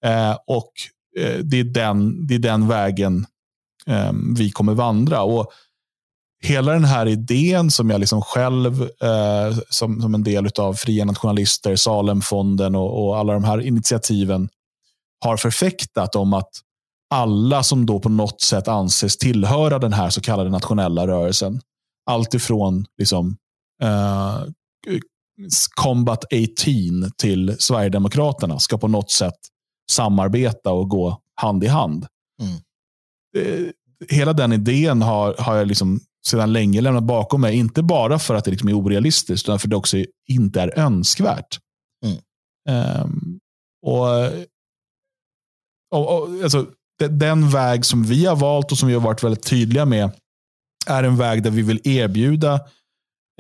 eh, 0.06 0.38
och 0.48 0.72
eh, 1.20 1.40
det, 1.40 1.60
är 1.60 1.64
den, 1.64 2.28
det 2.28 2.36
är 2.36 2.40
den 2.40 2.68
vägen 2.68 3.26
eh, 3.88 4.12
vi 4.38 4.52
kommer 4.52 4.74
vandra. 4.74 5.22
Och 5.22 5.52
hela 6.42 6.72
den 6.72 6.86
här 6.86 7.06
idén 7.06 7.72
som 7.72 7.90
jag 7.90 8.00
liksom 8.00 8.22
själv, 8.22 8.82
eh, 8.82 9.58
som, 9.70 10.02
som 10.02 10.16
en 10.16 10.24
del 10.24 10.50
av 10.60 10.74
Fria 10.74 11.06
Nationalister, 11.06 11.76
Salemfonden 11.76 12.76
och, 12.76 13.06
och 13.06 13.18
alla 13.18 13.34
de 13.34 13.44
här 13.44 13.62
initiativen 13.62 14.50
har 15.24 15.38
förfäktat 15.38 16.16
om 16.16 16.34
att 16.34 16.50
alla 17.10 17.64
som 17.64 17.86
då 17.86 18.00
på 18.00 18.10
något 18.10 18.42
sätt 18.42 18.68
anses 18.68 19.18
tillhöra 19.18 19.80
den 19.80 19.94
här 19.94 20.10
så 20.10 20.22
kallade 20.22 20.50
nationella 20.50 21.08
rörelsen, 21.08 21.62
alltifrån 22.06 22.86
liksom, 22.98 23.38
eh, 23.84 24.44
Combat 25.76 26.26
18 26.34 27.12
till 27.18 27.56
Sverigedemokraterna 27.60 28.60
ska 28.60 28.78
på 28.78 28.88
något 28.88 29.12
sätt 29.12 29.38
samarbeta 29.92 30.72
och 30.72 30.90
gå 30.90 31.22
hand 31.36 31.64
i 31.64 31.68
hand. 31.68 32.08
Mm. 32.42 32.54
Eh, 33.38 33.72
hela 34.10 34.34
den 34.34 34.54
idén 34.54 35.02
har, 35.02 35.36
har 35.40 35.56
jag 35.56 35.68
liksom 35.68 36.00
sedan 36.28 36.54
länge 36.54 36.82
lämnat 36.82 37.04
bakom 37.04 37.42
mig. 37.42 37.56
Inte 37.56 37.84
bara 37.84 38.20
för 38.20 38.36
att 38.36 38.46
det 38.46 38.52
liksom 38.52 38.70
är 38.70 38.74
orealistiskt, 38.78 39.48
utan 39.48 39.60
för 39.60 39.68
att 39.68 39.70
det 39.70 39.76
också 39.76 39.98
inte 40.30 40.62
är 40.62 40.80
önskvärt. 40.80 41.60
Mm. 42.06 42.18
Um, 43.04 43.40
och, 43.86 44.08
och, 45.92 46.22
och 46.22 46.44
alltså, 46.44 46.66
Den 47.10 47.50
väg 47.50 47.86
som 47.86 48.04
vi 48.04 48.26
har 48.26 48.36
valt 48.36 48.72
och 48.72 48.78
som 48.78 48.88
vi 48.88 48.94
har 48.94 49.02
varit 49.02 49.24
väldigt 49.24 49.46
tydliga 49.46 49.86
med 49.86 50.12
är 50.88 51.04
en 51.04 51.18
väg 51.18 51.44
där 51.44 51.52
vi 51.52 51.62
vill 51.62 51.88
erbjuda 51.88 52.60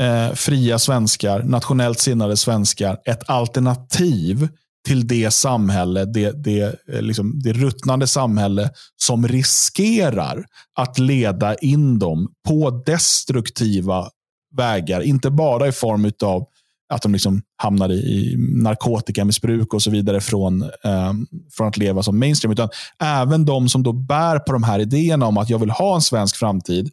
eh, 0.01 0.33
fria 0.33 0.79
svenskar, 0.79 1.43
nationellt 1.43 1.99
sinnade 1.99 2.37
svenskar, 2.37 3.01
ett 3.05 3.29
alternativ 3.29 4.49
till 4.87 5.07
det 5.07 5.31
samhälle, 5.31 6.05
det, 6.05 6.43
det, 6.43 6.61
eh, 6.61 7.01
liksom, 7.01 7.39
det 7.43 7.53
ruttnande 7.53 8.07
samhälle 8.07 8.69
som 8.95 9.27
riskerar 9.27 10.45
att 10.75 10.99
leda 10.99 11.55
in 11.55 11.99
dem 11.99 12.31
på 12.47 12.83
destruktiva 12.85 14.09
vägar. 14.55 15.01
Inte 15.01 15.29
bara 15.29 15.67
i 15.67 15.71
form 15.71 16.11
av 16.23 16.47
att 16.93 17.01
de 17.01 17.13
liksom 17.13 17.41
hamnar 17.57 17.91
i 17.91 18.35
narkotikamissbruk 18.37 19.73
och 19.73 19.81
så 19.81 19.91
vidare 19.91 20.21
från, 20.21 20.61
eh, 20.61 21.13
från 21.51 21.67
att 21.67 21.77
leva 21.77 22.03
som 22.03 22.19
mainstream. 22.19 22.51
Utan 22.51 22.69
även 23.03 23.45
de 23.45 23.69
som 23.69 23.83
då 23.83 23.93
bär 23.93 24.39
på 24.39 24.53
de 24.53 24.63
här 24.63 24.79
idéerna 24.79 25.25
om 25.25 25.37
att 25.37 25.49
jag 25.49 25.59
vill 25.59 25.69
ha 25.69 25.95
en 25.95 26.01
svensk 26.01 26.35
framtid 26.35 26.89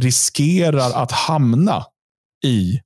riskerar 0.00 1.02
att 1.02 1.12
hamna 1.12 1.84
i 2.44 2.80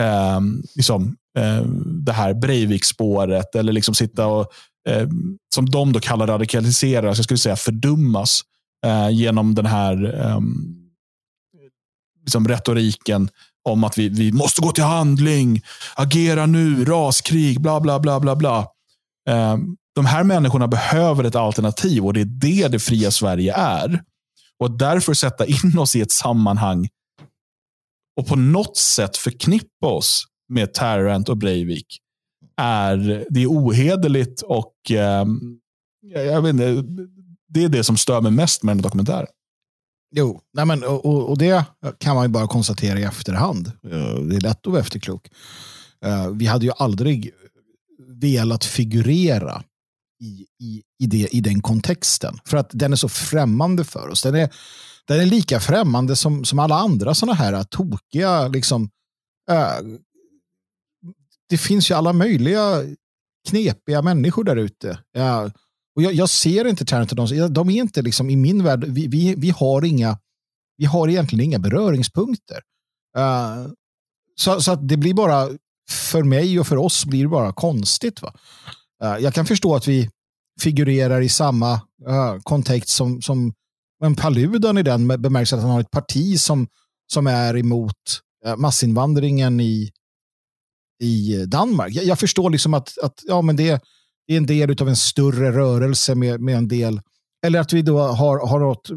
eh, 0.00 0.40
liksom, 0.74 1.16
eh, 1.38 1.62
det 2.04 2.12
här 2.12 2.34
Breivik-spåret 2.34 3.54
eller 3.54 3.72
liksom 3.72 3.94
sitta 3.94 4.26
och, 4.26 4.52
eh, 4.88 5.08
som 5.54 5.70
de 5.70 5.92
då 5.92 6.00
kallar 6.00 6.26
radikaliseras, 6.26 7.18
jag 7.18 7.24
skulle 7.24 7.38
säga 7.38 7.56
fördummas 7.56 8.40
eh, 8.86 9.10
genom 9.10 9.54
den 9.54 9.66
här 9.66 10.20
eh, 10.26 10.40
liksom 12.24 12.48
retoriken 12.48 13.28
om 13.68 13.84
att 13.84 13.98
vi, 13.98 14.08
vi 14.08 14.32
måste 14.32 14.60
gå 14.60 14.72
till 14.72 14.84
handling, 14.84 15.62
agera 15.94 16.46
nu, 16.46 16.84
raskrig, 16.84 17.60
bla 17.60 17.80
bla 17.80 18.00
bla 18.00 18.20
bla 18.20 18.36
bla. 18.36 18.58
Eh, 19.28 19.56
de 19.94 20.06
här 20.06 20.24
människorna 20.24 20.68
behöver 20.68 21.24
ett 21.24 21.34
alternativ 21.34 22.06
och 22.06 22.12
det 22.12 22.20
är 22.20 22.24
det 22.24 22.68
det 22.68 22.78
fria 22.78 23.10
Sverige 23.10 23.54
är. 23.54 24.02
Och 24.58 24.70
därför 24.70 25.14
sätta 25.14 25.46
in 25.46 25.78
oss 25.78 25.96
i 25.96 26.00
ett 26.00 26.12
sammanhang 26.12 26.88
och 28.16 28.26
på 28.26 28.36
något 28.36 28.76
sätt 28.76 29.16
förknippa 29.16 29.86
oss 29.86 30.24
med 30.50 30.74
Tarrant 30.74 31.28
och 31.28 31.36
Breivik 31.36 32.00
är, 32.56 33.26
det 33.30 33.42
är 33.42 33.46
ohederligt 33.46 34.42
och 34.42 34.74
eh, 34.90 35.24
jag 36.14 36.42
vet 36.42 36.50
inte, 36.50 36.84
det 37.48 37.64
är 37.64 37.68
det 37.68 37.84
som 37.84 37.96
stör 37.96 38.20
mig 38.20 38.32
mest 38.32 38.62
med 38.62 38.76
den 38.76 38.82
dokumentären. 38.82 39.26
Jo, 40.16 40.40
nej 40.52 40.66
men, 40.66 40.84
och, 40.84 41.28
och, 41.30 41.38
det 41.38 41.64
kan 41.98 42.14
man 42.14 42.24
ju 42.24 42.28
bara 42.28 42.46
konstatera 42.48 42.98
i 42.98 43.02
efterhand. 43.02 43.66
Eh, 43.66 44.14
det 44.14 44.36
är 44.36 44.40
lätt 44.40 44.66
att 44.66 44.72
vara 44.72 44.80
efterklok. 44.80 45.28
Eh, 46.04 46.28
vi 46.28 46.46
hade 46.46 46.66
ju 46.66 46.72
aldrig 46.76 47.32
velat 48.08 48.64
figurera 48.64 49.62
i, 50.22 50.46
i, 50.64 50.82
i, 50.98 51.06
det, 51.06 51.34
i 51.34 51.40
den 51.40 51.62
kontexten. 51.62 52.38
För 52.44 52.56
att 52.56 52.70
den 52.72 52.92
är 52.92 52.96
så 52.96 53.08
främmande 53.08 53.84
för 53.84 54.08
oss. 54.08 54.22
Den 54.22 54.34
är, 54.34 54.50
den 55.06 55.20
är 55.20 55.26
lika 55.26 55.60
främmande 55.60 56.16
som, 56.16 56.44
som 56.44 56.58
alla 56.58 56.74
andra 56.74 57.14
sådana 57.14 57.34
här 57.34 57.64
tokiga 57.64 58.48
liksom, 58.48 58.90
äh, 59.50 59.78
det 61.50 61.58
finns 61.58 61.90
ju 61.90 61.94
alla 61.94 62.12
möjliga 62.12 62.82
knepiga 63.48 64.02
människor 64.02 64.44
där 64.44 64.56
ute. 64.56 64.98
Ja, 65.12 65.50
Och 65.96 66.02
jag, 66.02 66.12
jag 66.12 66.30
ser 66.30 66.64
inte 66.64 66.84
Tarantino. 66.84 67.26
de, 67.26 67.48
de 67.54 67.70
är 67.70 67.80
inte 67.80 68.02
liksom 68.02 68.30
i 68.30 68.36
min 68.36 68.64
värld, 68.64 68.84
vi, 68.84 69.06
vi, 69.08 69.34
vi, 69.34 69.50
har 69.50 69.84
inga, 69.84 70.18
vi 70.76 70.84
har 70.84 71.08
egentligen 71.08 71.44
inga 71.44 71.58
beröringspunkter. 71.58 72.60
Uh, 73.18 73.72
så, 74.36 74.60
så 74.60 74.72
att 74.72 74.88
det 74.88 74.96
blir 74.96 75.14
bara, 75.14 75.48
för 75.90 76.22
mig 76.22 76.60
och 76.60 76.66
för 76.66 76.76
oss 76.76 77.04
blir 77.04 77.22
det 77.22 77.28
bara 77.28 77.52
konstigt. 77.52 78.22
Va? 78.22 78.34
Uh, 79.04 79.18
jag 79.18 79.34
kan 79.34 79.46
förstå 79.46 79.74
att 79.74 79.88
vi 79.88 80.10
figurerar 80.60 81.20
i 81.20 81.28
samma 81.28 81.74
uh, 82.08 82.38
kontext 82.42 82.88
som, 82.88 83.22
som 83.22 83.52
men 84.00 84.14
Paludan 84.14 84.78
i 84.78 84.82
den 84.82 85.08
bemärkelsen 85.08 85.58
att 85.58 85.62
han 85.62 85.72
har 85.72 85.80
ett 85.80 85.90
parti 85.90 86.40
som, 86.40 86.66
som 87.12 87.26
är 87.26 87.56
emot 87.56 87.96
massinvandringen 88.56 89.60
i, 89.60 89.90
i 91.00 91.44
Danmark. 91.46 91.94
Jag, 91.94 92.04
jag 92.04 92.18
förstår 92.18 92.50
liksom 92.50 92.74
att, 92.74 92.98
att 92.98 93.20
ja, 93.26 93.42
men 93.42 93.56
det, 93.56 93.82
det 94.26 94.34
är 94.34 94.36
en 94.36 94.46
del 94.46 94.82
av 94.82 94.88
en 94.88 94.96
större 94.96 95.52
rörelse 95.52 96.14
med, 96.14 96.40
med 96.40 96.56
en 96.56 96.68
del 96.68 97.00
eller 97.46 97.60
att 97.60 97.72
vi 97.72 97.82
då 97.82 97.98
har, 97.98 98.46
har 98.46 98.60
något, 98.60 98.90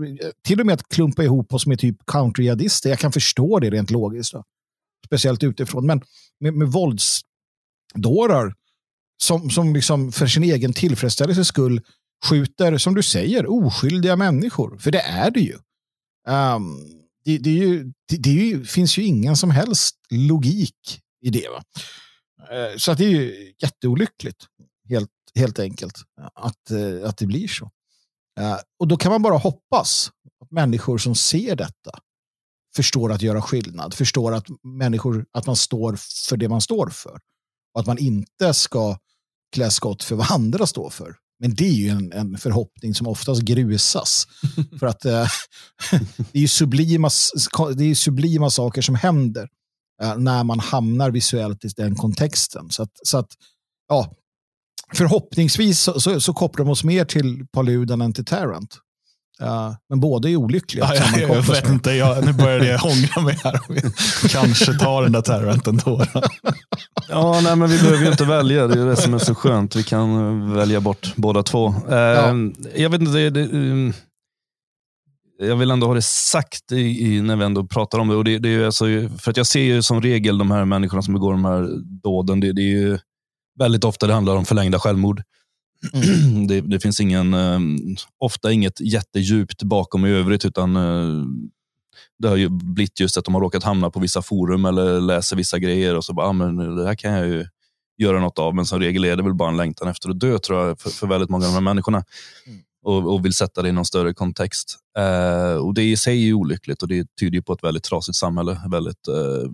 till 0.48 0.60
och 0.60 0.66
med 0.66 0.74
att 0.74 0.90
klumpa 0.90 1.24
ihop 1.24 1.54
oss 1.54 1.66
med 1.66 1.80
typ 1.80 1.98
countryadister. 2.08 2.90
Jag 2.90 3.00
kan 3.00 3.12
förstå 3.12 3.60
det 3.60 3.70
rent 3.70 3.92
logiskt. 3.92 4.34
Då. 4.34 4.44
Speciellt 5.06 5.44
utifrån. 5.44 5.86
Men 5.86 6.02
med, 6.40 6.54
med 6.54 6.68
våldsdårar 6.68 8.56
som, 9.24 9.50
som 9.50 9.74
liksom 9.74 10.12
för 10.12 10.28
sin 10.28 10.44
egen 10.44 10.74
tillfredsställelse 10.74 11.46
skull 11.46 11.82
skjuter, 12.26 12.78
som 12.78 12.96
du 12.96 13.04
säger, 13.04 13.52
oskyldiga 13.52 14.16
människor. 14.16 14.78
För 14.78 14.92
det 14.92 15.02
är 15.02 15.32
det 15.32 15.40
ju. 15.40 15.58
Um, 16.28 16.80
det, 17.26 17.38
det, 17.38 17.50
ju, 17.50 17.84
det, 18.10 18.18
det 18.18 18.30
ju, 18.30 18.66
finns 18.66 18.98
ju 18.98 19.04
ingen 19.04 19.36
som 19.36 19.52
helst 19.52 19.96
logik 20.10 21.03
i 21.24 21.30
det. 21.30 21.48
Va? 21.50 21.64
Uh, 22.52 22.78
så 22.78 22.92
att 22.92 22.98
det 22.98 23.06
är 23.06 23.10
ju 23.10 23.54
jätteolyckligt, 23.62 24.46
helt, 24.90 25.10
helt 25.36 25.60
enkelt, 25.60 25.94
att, 26.36 26.72
uh, 26.72 27.10
att 27.10 27.18
det 27.18 27.26
blir 27.26 27.48
så. 27.48 27.66
Uh, 28.40 28.58
och 28.80 28.88
då 28.88 28.98
kan 28.98 29.12
man 29.12 29.22
bara 29.22 29.38
hoppas 29.38 30.12
att 30.42 30.52
människor 30.52 30.98
som 30.98 31.16
ser 31.16 31.56
detta 31.56 32.00
förstår 32.76 33.12
att 33.12 33.22
göra 33.22 33.42
skillnad, 33.42 33.94
förstår 33.94 34.34
att 34.34 34.46
människor, 34.64 35.26
att 35.32 35.46
man 35.46 35.56
står 35.56 35.96
för 36.30 36.38
det 36.38 36.50
man 36.50 36.62
står 36.62 36.90
för. 36.90 37.20
Och 37.74 37.80
att 37.80 37.88
man 37.88 37.98
inte 37.98 38.54
ska 38.54 38.98
klä 39.54 39.72
skott 39.72 40.04
för 40.04 40.16
vad 40.16 40.28
andra 40.32 40.68
står 40.68 40.90
för. 40.90 41.16
Men 41.40 41.56
det 41.56 41.66
är 41.66 41.74
ju 41.74 41.90
en, 41.90 42.12
en 42.12 42.38
förhoppning 42.38 42.96
som 42.96 43.08
oftast 43.08 43.42
grusas. 43.42 44.28
för 44.80 44.88
att 44.88 45.06
eh, 45.06 45.28
det, 46.18 46.38
är 46.38 46.42
ju 46.42 46.48
sublima, 46.48 47.10
det 47.76 47.84
är 47.84 47.96
sublima 47.96 48.50
saker 48.50 48.82
som 48.82 48.96
händer 48.96 49.44
eh, 49.44 49.48
när 50.18 50.44
man 50.44 50.60
hamnar 50.60 51.12
visuellt 51.12 51.66
i 51.66 51.68
den 51.68 51.96
kontexten. 51.96 52.70
Så 52.70 52.84
att, 52.84 52.92
så 53.04 53.18
att 53.18 53.30
ja, 53.90 54.14
förhoppningsvis 54.94 55.80
så, 55.80 56.00
så, 56.00 56.22
så 56.22 56.34
kopplar 56.34 56.66
de 56.66 56.72
oss 56.72 56.84
mer 56.84 57.06
till 57.06 57.46
Paludan 57.54 58.02
än 58.02 58.14
till 58.14 58.26
Tarrant. 58.26 58.78
Uh, 59.42 59.74
men 59.90 60.00
båda 60.00 60.30
är 60.30 60.36
olyckliga. 60.36 60.92
Ja, 60.96 61.20
jag, 61.20 61.30
jag 61.30 61.42
vet 61.42 61.70
inte, 61.70 61.92
jag, 61.92 62.26
nu 62.26 62.34
börjar 62.34 62.66
jag 62.66 62.86
ångra 62.86 63.22
mig 63.22 63.40
här. 63.44 63.60
Kanske 64.30 64.74
tar 64.74 65.04
den 65.04 65.12
där 65.12 65.22
Tarrant 65.22 65.68
ändå. 65.68 66.06
ja, 67.10 67.42
nej, 67.44 67.56
men 67.56 67.70
vi 67.70 67.78
behöver 67.78 68.04
ju 68.04 68.12
inte 68.12 68.26
välja. 68.26 68.68
Det 68.68 68.82
är 68.82 68.86
det 68.86 68.96
som 68.96 69.14
är 69.14 69.18
så 69.18 69.36
skönt. 69.36 69.76
Vi 69.76 69.84
kan 69.84 70.54
välja 70.54 70.82
bort 70.82 71.14
båda 71.16 71.44
två. 71.44 71.68
Uh, 71.68 71.96
ja. 71.96 72.36
Jag 72.76 72.90
vet 72.90 73.02
inte, 73.02 73.14
det, 73.14 73.30
det, 73.30 73.42
um, 73.42 73.94
jag 75.48 75.56
vill 75.56 75.72
ändå 75.72 75.88
ha 75.88 75.94
det 75.94 76.02
sagt 76.02 76.72
i, 76.72 77.06
i, 77.06 77.22
när 77.22 77.36
vi 77.36 77.46
ändå 77.46 77.68
pratar 77.68 78.00
om 78.00 78.08
det. 78.08 78.16
Och 78.16 78.24
det, 78.24 78.40
det 78.40 78.50
är 78.50 78.66
alltså, 78.66 78.86
för 79.20 79.32
att 79.32 79.38
Jag 79.38 79.48
ser 79.48 79.62
ju 79.62 79.82
som 79.82 80.02
regel 80.02 80.38
de 80.38 80.52
här 80.52 80.66
människorna 80.66 81.02
som 81.02 81.14
begår 81.14 81.32
de 81.32 81.46
här 81.46 81.68
dåden. 82.04 82.40
Det, 82.40 82.54
det 82.54 82.62
är 82.62 82.78
ju 82.78 83.00
väldigt 83.60 83.84
ofta 83.84 84.08
det 84.08 84.14
handlar 84.14 84.36
om 84.36 84.46
förlängda 84.46 84.80
självmord. 84.80 85.24
Mm. 85.94 86.48
Det, 86.48 86.62
det, 86.62 86.80
finns 86.80 87.00
ingen, 87.00 87.34
eh, 87.34 87.60
ofta 88.18 88.52
inget 88.52 88.80
jättedjupt 88.80 89.64
bakom 89.64 90.06
i 90.06 90.10
övrigt, 90.10 90.46
utan 90.46 90.76
eh, 90.76 91.26
det 92.20 92.28
har 92.28 92.36
ju 92.36 92.50
blivit 92.50 93.00
just 93.00 93.18
att 93.18 93.26
de 93.26 93.34
har 93.34 93.42
råkat 93.42 93.64
hamna 93.64 93.90
på 93.90 94.00
vissa 94.00 94.22
forum 94.22 94.66
eller 94.66 95.02
läser 95.02 95.36
vissa 95.36 95.60
grejer 95.60 95.96
och 95.96 96.06
så 96.06 96.14
bara, 96.14 96.28
ah, 96.28 96.34
men 96.34 96.76
det 96.76 96.88
här 96.88 96.96
kan 96.96 97.12
jag 97.12 97.28
ju 97.28 97.46
göra 97.98 98.20
något 98.20 98.40
av. 98.40 98.56
Men 98.56 98.66
som 98.66 98.80
regel 98.80 99.06
är 99.06 99.16
det 99.16 99.24
väl 99.24 99.34
bara 99.34 99.50
en 99.50 99.58
längtan 99.58 99.88
efter 99.88 100.10
att 100.10 100.20
dö 100.20 100.40
tror 100.40 100.68
jag, 100.68 100.80
för, 100.80 100.90
för 100.90 101.08
väldigt 101.08 101.30
många 101.30 101.46
av 101.46 101.52
de 101.52 101.54
här 101.54 101.62
människorna. 101.62 102.04
Mm. 102.48 102.60
Och, 102.84 103.14
och, 103.14 103.26
vill 103.26 103.34
sätta 103.34 103.62
det 103.62 103.70
i 103.70 103.72
någon 103.72 103.86
större 103.86 104.14
kontext. 104.14 104.78
Eh, 104.98 105.56
och 105.56 105.74
Det 105.74 105.84
i 105.84 105.98
sig 105.98 106.30
är 106.30 106.34
olyckligt 106.34 106.82
och 106.82 106.88
det 106.88 107.08
tyder 107.20 107.42
på 107.42 107.54
ett 107.54 107.64
väldigt 107.64 107.84
trasigt 107.84 108.18
samhälle. 108.18 108.62
Väldigt 108.72 109.08
eh, 109.08 109.50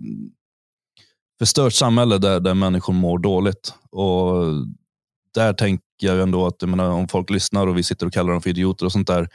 förstört 1.38 1.72
samhälle 1.72 2.18
där, 2.18 2.40
där 2.40 2.54
människor 2.54 2.92
mår 2.92 3.18
dåligt. 3.18 3.74
Och 3.90 4.44
där 5.34 5.52
tänker 5.52 5.84
jag 6.00 6.20
ändå 6.20 6.46
att 6.46 6.56
jag 6.60 6.68
menar, 6.68 6.90
om 6.90 7.08
folk 7.08 7.30
lyssnar 7.30 7.66
och 7.66 7.78
vi 7.78 7.82
sitter 7.82 8.06
och 8.06 8.12
kallar 8.12 8.32
dem 8.32 8.42
för 8.42 8.50
idioter 8.50 8.86
och 8.86 8.92
sånt 8.92 9.06
där. 9.06 9.28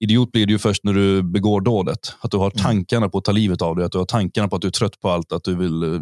Idiot 0.00 0.32
blir 0.32 0.46
du 0.46 0.52
ju 0.52 0.58
först 0.58 0.84
när 0.84 0.94
du 0.94 1.22
begår 1.22 1.60
dådet. 1.60 2.14
Att 2.20 2.30
du 2.30 2.36
har 2.36 2.50
mm. 2.50 2.62
tankarna 2.62 3.08
på 3.08 3.18
att 3.18 3.24
ta 3.24 3.32
livet 3.32 3.62
av 3.62 3.76
dig, 3.76 3.84
att 3.84 3.92
du 3.92 3.98
har 3.98 4.04
tankarna 4.04 4.48
på 4.48 4.56
att 4.56 4.62
du 4.62 4.68
är 4.68 4.72
trött 4.72 5.00
på 5.00 5.10
allt, 5.10 5.32
att 5.32 5.44
du 5.44 5.56
vill 5.56 5.82
eh, 5.82 6.00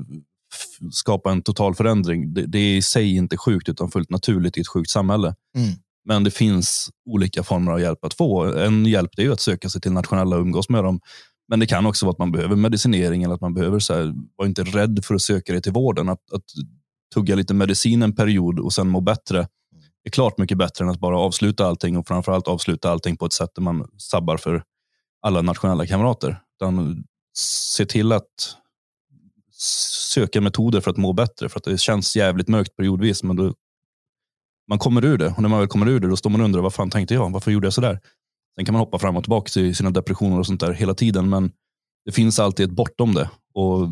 skapa 0.93 1.31
en 1.31 1.43
total 1.43 1.75
förändring. 1.75 2.35
Det, 2.35 2.47
det, 2.47 2.59
är 2.59 2.77
i 2.77 2.83
sig 2.83 3.17
inte 3.17 3.37
sjukt 3.37 3.69
utan 3.69 3.91
fullt 3.91 4.11
naturligt 4.11 4.59
i 4.59 4.61
ett 4.61 4.69
sjukt 4.69 4.91
samhälle. 4.91 5.35
Mm. 5.57 5.71
Men 6.05 6.25
det 6.25 6.31
finns 6.31 6.91
olika 7.11 7.43
former 7.43 7.73
av 7.73 7.81
hjälp 7.81 8.05
att 8.05 8.15
få. 8.15 8.43
En 8.59 8.87
hjälp 8.87 9.11
är 9.17 9.31
att 9.31 9.41
söka 9.41 9.69
sig 9.69 9.81
till 9.81 9.93
nationella 9.93 10.37
och 10.37 10.43
umgås 10.43 10.69
med 10.69 10.85
dem. 10.85 11.01
Men 11.49 11.61
det 11.61 11.67
kan 11.67 11.87
också 11.87 12.07
vara 12.07 12.13
att 12.13 12.19
man 12.19 12.33
behöver 12.33 12.57
medicinering 12.57 13.23
eller 13.23 13.35
att 13.35 13.41
man 13.41 13.55
behöver 13.55 13.79
så 13.79 13.95
här, 13.95 14.15
var 14.37 14.47
inte 14.47 14.65
rädd 14.65 15.05
för 15.05 15.15
att 15.15 15.23
söka 15.23 15.53
dig 15.53 15.63
till 15.63 15.73
vården. 15.73 16.09
Att, 16.09 16.33
att 16.33 16.45
tugga 17.15 17.35
lite 17.35 17.55
medicin 17.55 18.03
en 18.03 18.15
period 18.15 18.61
och 18.61 18.73
sen 18.73 18.89
må 18.89 19.01
bättre 19.01 19.49
är 20.05 20.11
klart 20.11 20.39
mycket 20.39 20.59
bättre 20.59 20.85
än 20.85 20.91
att 20.91 21.01
bara 21.01 21.19
avsluta 21.19 21.67
allting 21.67 21.97
och 21.97 22.09
framförallt 22.09 22.49
avsluta 22.49 22.91
allting 22.91 23.17
på 23.17 23.27
ett 23.27 23.33
sätt 23.33 23.51
där 23.55 23.63
man 23.63 23.89
sabbar 23.99 24.37
för 24.37 24.63
alla 25.23 25.43
nationella 25.43 25.87
kamrater. 25.87 26.41
Utan 26.57 27.05
se 27.35 27.87
till 27.87 28.13
att 28.13 28.57
söka 30.15 30.41
metoder 30.41 30.81
för 30.81 30.91
att 30.91 30.97
må 30.97 31.13
bättre. 31.13 31.49
För 31.49 31.59
att 31.59 31.65
det 31.65 31.81
känns 31.81 32.17
jävligt 32.17 32.49
mörkt 32.49 32.77
periodvis, 32.77 33.23
men 33.23 33.37
då, 33.37 33.55
man 34.73 34.79
kommer 34.79 35.05
ur 35.05 35.19
det. 35.19 35.29
Och 35.37 35.43
när 35.43 35.49
man 35.49 35.59
väl 35.59 35.69
kommer 35.69 35.89
ur 35.89 36.01
det, 36.01 36.09
då 36.09 36.17
står 36.17 36.31
man 36.31 36.41
och 36.41 36.45
undrar, 36.45 36.63
vad 36.63 36.75
fan 36.75 36.91
tänkte 36.91 37.15
jag? 37.15 37.31
Varför 37.31 37.51
gjorde 37.51 37.67
jag 37.67 37.73
sådär? 37.73 38.01
Sen 38.57 38.65
kan 38.65 38.73
man 38.73 38.81
hoppa 38.81 38.99
fram 38.99 39.17
och 39.17 39.23
tillbaka 39.23 39.49
till 39.49 39.77
sina 39.77 39.91
depressioner 39.91 40.39
och 40.39 40.47
sånt 40.47 40.61
där 40.61 40.73
hela 40.73 40.95
tiden, 40.95 41.29
men 41.29 41.51
det 42.05 42.13
finns 42.13 42.39
alltid 42.39 42.67
ett 42.67 42.77
bortom 42.77 43.15
det. 43.15 43.31
Och 43.55 43.89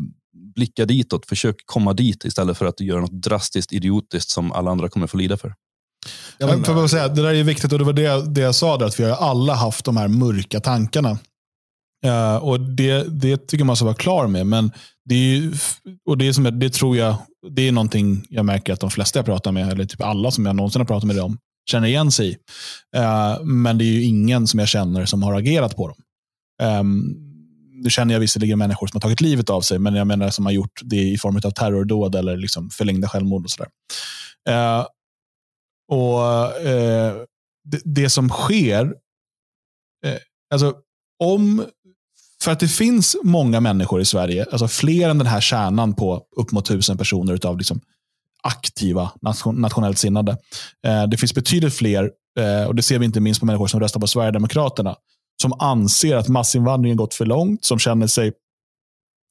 blicka 0.55 0.85
ditåt, 0.85 1.25
försök 1.25 1.55
komma 1.65 1.93
dit 1.93 2.25
istället 2.25 2.57
för 2.57 2.65
att 2.65 2.79
göra 2.79 3.01
något 3.01 3.23
drastiskt 3.23 3.73
idiotiskt 3.73 4.29
som 4.29 4.51
alla 4.51 4.71
andra 4.71 4.89
kommer 4.89 5.07
få 5.07 5.17
lida 5.17 5.37
för. 5.37 5.53
Ja, 6.37 6.47
men, 6.47 6.63
för 6.63 6.87
säga, 6.87 7.07
det 7.07 7.21
där 7.21 7.33
är 7.33 7.43
viktigt 7.43 7.73
och 7.73 7.79
det 7.79 7.85
var 7.85 7.93
det, 7.93 8.33
det 8.33 8.41
jag 8.41 8.55
sa, 8.55 8.77
där, 8.77 8.85
att 8.85 8.99
vi 8.99 9.03
har 9.03 9.11
alla 9.11 9.53
haft 9.53 9.85
de 9.85 9.97
här 9.97 10.07
mörka 10.07 10.59
tankarna. 10.59 11.17
Uh, 12.05 12.35
och 12.35 12.59
det, 12.59 13.21
det 13.21 13.47
tycker 13.47 13.65
man 13.65 13.75
ska 13.75 13.85
vara 13.85 13.95
klar 13.95 14.27
med. 14.27 14.47
Men 14.47 14.71
det, 15.05 15.15
är, 15.15 15.51
och 16.05 16.17
det, 16.17 16.27
är 16.27 16.33
som, 16.33 16.59
det 16.59 16.73
tror 16.73 16.97
jag 16.97 17.15
det 17.49 17.67
är 17.67 17.71
någonting 17.71 18.25
jag 18.29 18.45
märker 18.45 18.73
att 18.73 18.79
de 18.79 18.91
flesta 18.91 19.19
jag 19.19 19.25
pratar 19.25 19.51
med, 19.51 19.71
eller 19.71 19.85
typ 19.85 20.01
alla 20.01 20.31
som 20.31 20.45
jag 20.45 20.55
någonsin 20.55 20.81
har 20.81 20.85
pratat 20.85 21.07
med 21.07 21.15
dem, 21.15 21.37
känner 21.71 21.87
igen 21.87 22.11
sig 22.11 22.29
i. 22.29 22.37
Uh, 22.97 23.43
men 23.43 23.77
det 23.77 23.83
är 23.83 23.91
ju 23.91 24.03
ingen 24.03 24.47
som 24.47 24.59
jag 24.59 24.69
känner 24.69 25.05
som 25.05 25.23
har 25.23 25.33
agerat 25.33 25.75
på 25.75 25.87
dem. 25.87 25.97
Um, 26.79 27.15
nu 27.83 27.89
känner 27.89 28.13
jag 28.13 28.19
visserligen 28.19 28.59
människor 28.59 28.87
som 28.87 28.95
har 28.95 29.01
tagit 29.01 29.21
livet 29.21 29.49
av 29.49 29.61
sig, 29.61 29.79
men 29.79 29.95
jag 29.95 30.07
menar 30.07 30.29
som 30.29 30.45
har 30.45 30.53
gjort 30.53 30.81
det 30.83 31.01
i 31.11 31.17
form 31.17 31.35
av 31.35 31.51
terrordåd 31.51 32.15
eller 32.15 32.37
liksom 32.37 32.69
förlängda 32.69 33.09
självmord. 33.09 33.45
och 33.45 33.51
sådär. 33.51 33.69
Uh, 34.49 34.85
och 35.91 36.21
eh, 36.61 37.15
det, 37.63 37.81
det, 37.85 38.09
som 38.09 38.29
sker, 38.29 38.95
eh, 40.05 40.17
alltså 40.53 40.75
om, 41.23 41.65
för 42.41 42.51
att 42.51 42.59
det 42.59 42.67
finns 42.67 43.17
många 43.23 43.59
människor 43.59 44.01
i 44.01 44.05
Sverige, 44.05 44.45
alltså 44.51 44.67
fler 44.67 45.09
än 45.09 45.17
den 45.17 45.27
här 45.27 45.41
kärnan 45.41 45.93
på 45.93 46.23
upp 46.35 46.51
mot 46.51 46.65
tusen 46.65 46.97
personer 46.97 47.45
av 47.45 47.57
liksom 47.57 47.81
aktiva 48.43 49.11
nation, 49.21 49.61
nationellt 49.61 49.97
sinnade. 49.97 50.31
Eh, 50.87 51.07
det 51.07 51.17
finns 51.17 51.33
betydligt 51.33 51.73
fler, 51.73 52.11
eh, 52.39 52.67
och 52.67 52.75
det 52.75 52.83
ser 52.83 52.99
vi 52.99 53.05
inte 53.05 53.19
minst 53.19 53.39
på 53.39 53.45
människor 53.45 53.67
som 53.67 53.79
röstar 53.79 53.99
på 53.99 54.07
Sverigedemokraterna, 54.07 54.95
som 55.41 55.53
anser 55.53 56.15
att 56.15 56.27
massinvandringen 56.27 56.97
gått 56.97 57.13
för 57.13 57.25
långt, 57.25 57.65
som 57.65 57.79
känner 57.79 58.07
sig 58.07 58.31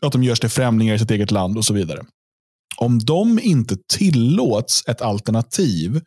att 0.06 0.12
de 0.12 0.24
görs 0.24 0.40
till 0.40 0.48
främlingar 0.48 0.94
i 0.94 0.98
sitt 0.98 1.10
eget 1.10 1.30
land 1.30 1.56
och 1.58 1.64
så 1.64 1.74
vidare. 1.74 2.04
Om 2.76 2.98
de 2.98 3.38
inte 3.38 3.76
tillåts 3.98 4.88
ett 4.88 5.02
alternativ 5.02 6.00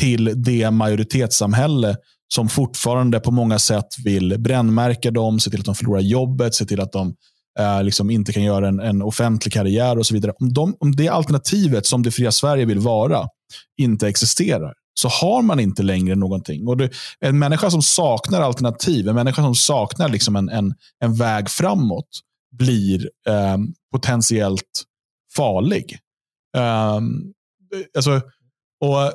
till 0.00 0.32
det 0.36 0.70
majoritetssamhälle 0.70 1.96
som 2.34 2.48
fortfarande 2.48 3.20
på 3.20 3.30
många 3.30 3.58
sätt 3.58 3.86
vill 4.04 4.38
brännmärka 4.38 5.10
dem, 5.10 5.40
se 5.40 5.50
till 5.50 5.60
att 5.60 5.66
de 5.66 5.74
förlorar 5.74 6.00
jobbet, 6.00 6.54
se 6.54 6.64
till 6.64 6.80
att 6.80 6.92
de 6.92 7.14
eh, 7.58 7.82
liksom 7.82 8.10
inte 8.10 8.32
kan 8.32 8.42
göra 8.42 8.68
en, 8.68 8.80
en, 8.80 9.02
offentlig 9.02 9.52
karriär 9.52 9.98
och 9.98 10.06
så 10.06 10.14
vidare. 10.14 10.32
Om, 10.40 10.52
de, 10.52 10.76
om 10.80 10.96
det 10.96 11.08
alternativet 11.08 11.86
som 11.86 12.02
det 12.02 12.10
fria 12.10 12.32
Sverige 12.32 12.64
vill 12.64 12.78
vara 12.78 13.28
inte 13.78 14.08
existerar, 14.08 14.74
så 15.00 15.08
har 15.08 15.42
man 15.42 15.60
inte 15.60 15.82
längre 15.82 16.14
någonting. 16.14 16.66
Och 16.66 16.76
det, 16.76 16.90
en 17.20 17.38
människa 17.38 17.70
som 17.70 17.82
saknar 17.82 18.40
alternativ, 18.40 19.08
en 19.08 19.14
människa 19.14 19.42
som 19.42 19.54
saknar 19.54 20.08
liksom 20.08 20.36
en, 20.36 20.48
en, 20.48 20.74
en 21.04 21.14
väg 21.14 21.50
framåt, 21.50 22.08
blir 22.58 23.10
eh, 23.28 23.56
potentiellt 23.92 24.84
farlig. 25.36 25.98
Um, 26.56 27.32
alltså, 27.96 28.20
och 28.80 29.12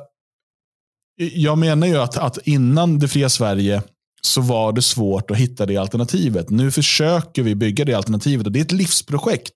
jag 1.16 1.58
menar 1.58 1.86
ju 1.86 1.96
att, 1.96 2.16
att 2.16 2.38
innan 2.44 2.98
det 2.98 3.08
fria 3.08 3.28
Sverige 3.28 3.82
så 4.22 4.40
var 4.40 4.72
det 4.72 4.82
svårt 4.82 5.30
att 5.30 5.36
hitta 5.36 5.66
det 5.66 5.76
alternativet. 5.76 6.50
Nu 6.50 6.70
försöker 6.70 7.42
vi 7.42 7.54
bygga 7.54 7.84
det 7.84 7.94
alternativet 7.94 8.46
och 8.46 8.52
det 8.52 8.58
är 8.58 8.64
ett 8.64 8.72
livsprojekt. 8.72 9.52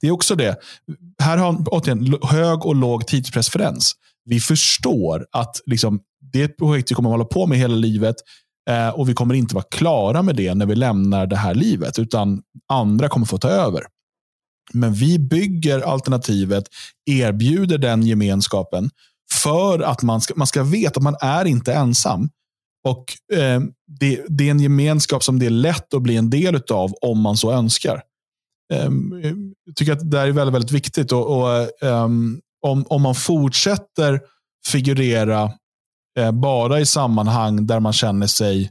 Det 0.00 0.06
är 0.06 0.10
också 0.10 0.34
det. 0.34 0.56
Här 1.22 1.36
har 1.36 1.64
återigen 1.66 2.18
hög 2.22 2.66
och 2.66 2.76
låg 2.76 3.06
tidspreferens. 3.06 3.92
Vi 4.24 4.40
förstår 4.40 5.26
att 5.32 5.60
liksom, 5.66 6.00
det 6.32 6.40
är 6.40 6.44
ett 6.44 6.56
projekt 6.56 6.90
vi 6.90 6.94
kommer 6.94 7.08
att 7.08 7.14
hålla 7.14 7.24
på 7.24 7.46
med 7.46 7.58
hela 7.58 7.74
livet 7.74 8.16
eh, 8.70 8.88
och 8.88 9.08
vi 9.08 9.14
kommer 9.14 9.34
inte 9.34 9.54
vara 9.54 9.64
klara 9.70 10.22
med 10.22 10.36
det 10.36 10.54
när 10.54 10.66
vi 10.66 10.74
lämnar 10.74 11.26
det 11.26 11.36
här 11.36 11.54
livet, 11.54 11.98
utan 11.98 12.42
andra 12.68 13.08
kommer 13.08 13.26
få 13.26 13.38
ta 13.38 13.48
över. 13.48 13.82
Men 14.72 14.92
vi 14.92 15.18
bygger 15.18 15.80
alternativet, 15.80 16.64
erbjuder 17.10 17.78
den 17.78 18.02
gemenskapen 18.02 18.90
för 19.32 19.80
att 19.80 20.02
man 20.02 20.20
ska, 20.20 20.34
man 20.36 20.46
ska 20.46 20.62
veta 20.62 20.98
att 20.98 21.02
man 21.02 21.16
är 21.20 21.44
inte 21.44 21.72
ensam. 21.72 22.30
Och 22.88 23.04
eh, 23.32 23.60
det, 23.86 24.24
det, 24.28 24.46
är 24.46 24.50
en 24.50 24.60
gemenskap 24.60 25.24
som 25.24 25.38
det 25.38 25.46
är 25.46 25.50
lätt 25.50 25.94
att 25.94 26.02
bli 26.02 26.16
en 26.16 26.30
del 26.30 26.62
av 26.70 26.94
om 27.00 27.20
man 27.20 27.36
så 27.36 27.52
önskar. 27.52 28.02
Eh, 28.72 28.90
jag 29.64 29.76
tycker 29.76 29.92
att 29.92 30.10
det 30.10 30.20
är 30.20 30.32
väldigt, 30.32 30.54
väldigt 30.54 30.72
viktigt. 30.72 31.12
Och, 31.12 31.38
och 31.38 31.48
eh, 31.82 32.04
om, 32.62 32.86
om 32.88 33.02
man 33.02 33.14
fortsätter 33.14 34.20
figurera 34.66 35.52
eh, 36.18 36.32
bara 36.32 36.80
i 36.80 36.86
sammanhang 36.86 37.66
där 37.66 37.80
man 37.80 37.92
känner 37.92 38.26
sig 38.26 38.70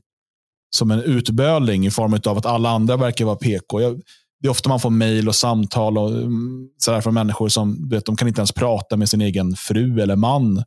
som 0.76 0.92
en 0.92 1.02
utböling 1.04 1.86
i 1.86 1.92
form 1.92 2.14
av 2.26 2.38
att 2.38 2.46
alla 2.46 2.70
andra 2.70 2.98
verkar 2.98 3.26
vara 3.26 3.36
PK. 3.36 3.82
Jag, 3.82 4.02
det 4.42 4.48
är 4.48 4.50
ofta 4.50 4.70
man 4.70 4.80
får 4.80 4.90
mejl 4.90 5.28
och 5.28 5.36
samtal 5.36 5.98
och, 5.98 6.10
mm, 6.10 6.68
sådär 6.78 7.02
från 7.02 7.14
människor 7.14 7.50
som 7.50 7.90
vet, 7.90 8.06
de 8.06 8.16
kan 8.16 8.28
inte 8.28 8.40
ens 8.40 8.52
prata 8.52 8.98
med 8.98 9.10
sin 9.10 9.22
egen 9.22 9.56
fru 9.56 10.02
eller 10.02 10.16
man 10.16 10.64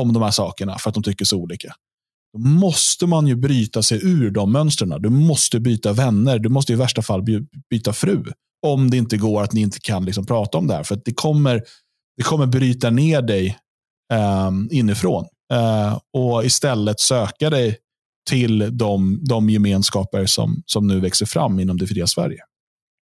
om 0.00 0.12
de 0.12 0.22
här 0.22 0.30
sakerna 0.30 0.78
för 0.78 0.90
att 0.90 0.94
de 0.94 1.02
tycker 1.02 1.24
så 1.24 1.36
olika. 1.36 1.74
Då 2.32 2.38
måste 2.38 3.06
man 3.06 3.26
ju 3.26 3.36
bryta 3.36 3.82
sig 3.82 4.06
ur 4.06 4.30
de 4.30 4.52
mönstren. 4.52 5.02
Du 5.02 5.08
måste 5.08 5.60
byta 5.60 5.92
vänner. 5.92 6.38
Du 6.38 6.48
måste 6.48 6.72
i 6.72 6.76
värsta 6.76 7.02
fall 7.02 7.22
byta 7.70 7.92
fru. 7.92 8.24
Om 8.66 8.90
det 8.90 8.96
inte 8.96 9.16
går 9.16 9.42
att 9.42 9.52
ni 9.52 9.60
inte 9.60 9.80
kan 9.80 10.04
liksom 10.04 10.26
prata 10.26 10.58
om 10.58 10.66
det 10.66 10.74
här. 10.74 10.82
För 10.82 11.00
det 11.04 11.14
kommer, 11.14 11.62
det 12.16 12.22
kommer 12.22 12.46
bryta 12.46 12.90
ner 12.90 13.22
dig 13.22 13.58
eh, 14.12 14.50
inifrån. 14.70 15.24
Eh, 15.52 15.98
och 16.12 16.44
istället 16.44 17.00
söka 17.00 17.50
dig 17.50 17.78
till 18.28 18.78
de, 18.78 19.20
de 19.28 19.50
gemenskaper 19.50 20.26
som, 20.26 20.62
som 20.66 20.86
nu 20.86 21.00
växer 21.00 21.26
fram 21.26 21.60
inom 21.60 21.76
det 21.76 21.86
fria 21.86 22.06
Sverige. 22.06 22.40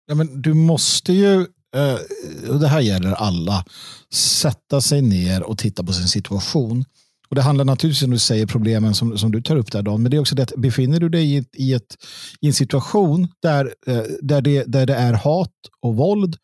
Ja, 0.07 0.15
men 0.15 0.43
du 0.43 0.55
måste 0.55 1.13
ju, 1.13 1.41
eh, 1.77 2.51
och 2.51 2.61
det 2.61 2.69
här 2.69 2.81
gäller 2.81 3.13
alla, 3.13 3.65
sätta 4.13 4.81
sig 4.81 5.03
ner 5.03 5.43
och 5.43 5.59
titta 5.59 5.85
på 5.85 5.93
sin 5.93 6.09
situation. 6.09 6.85
Och 7.29 7.37
Det 7.37 7.43
handlar 7.43 7.65
naturligtvis 7.65 8.03
om 8.03 8.11
du 8.11 8.19
säger 8.19 8.47
problemen 8.47 8.95
som, 8.95 9.19
som 9.19 9.33
du 9.33 9.43
tar 9.43 9.57
upp 9.57 9.73
där 9.73 9.83
Dan, 9.83 10.03
men 10.03 10.11
det 10.11 10.17
är 10.17 10.21
också 10.21 10.35
det 10.35 10.43
att 10.43 10.57
befinner 10.57 11.01
du 11.01 11.09
dig 11.09 11.37
i, 11.37 11.45
i, 11.53 11.75
ett, 11.75 11.97
i 12.41 12.47
en 12.47 12.55
situation 12.55 13.29
där, 13.43 13.75
eh, 13.87 14.03
där, 14.21 14.41
det, 14.41 14.65
där 14.65 14.87
det 14.87 14.95
är 14.95 15.13
hat 15.13 15.51
och 15.81 15.97
våld 15.97 16.37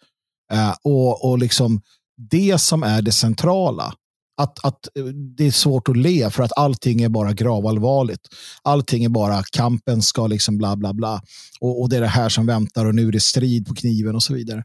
eh, 0.53 0.75
och, 0.83 1.31
och 1.31 1.39
liksom 1.39 1.81
det 2.31 2.61
som 2.61 2.83
är 2.83 3.03
det 3.03 3.13
centrala, 3.13 3.95
att, 4.43 4.65
att 4.65 4.97
eh, 4.97 5.05
det 5.05 5.47
är 5.47 5.51
svårt 5.51 5.89
att 5.89 5.97
le 5.97 6.31
för 6.31 6.43
att 6.43 6.53
allting 6.57 7.03
är 7.03 7.09
bara 7.09 7.33
gravallvarligt. 7.33 8.29
Allting 8.63 9.05
är 9.05 9.09
bara 9.09 9.43
kampen 9.43 10.03
ska 10.03 10.27
liksom 10.27 10.59
bla 10.59 10.77
bla 10.77 10.93
bla. 10.93 11.23
Och, 11.61 11.81
och 11.81 11.89
det 11.89 11.97
är 11.97 12.01
det 12.01 12.07
här 12.07 12.29
som 12.29 12.47
väntar 12.47 12.87
och 12.87 12.95
nu 12.95 13.09
är 13.09 13.13
det 13.13 13.21
strid 13.21 13.67
på 13.67 13.75
kniven 13.75 14.15
och 14.15 14.23
så 14.23 14.35
vidare. 14.35 14.65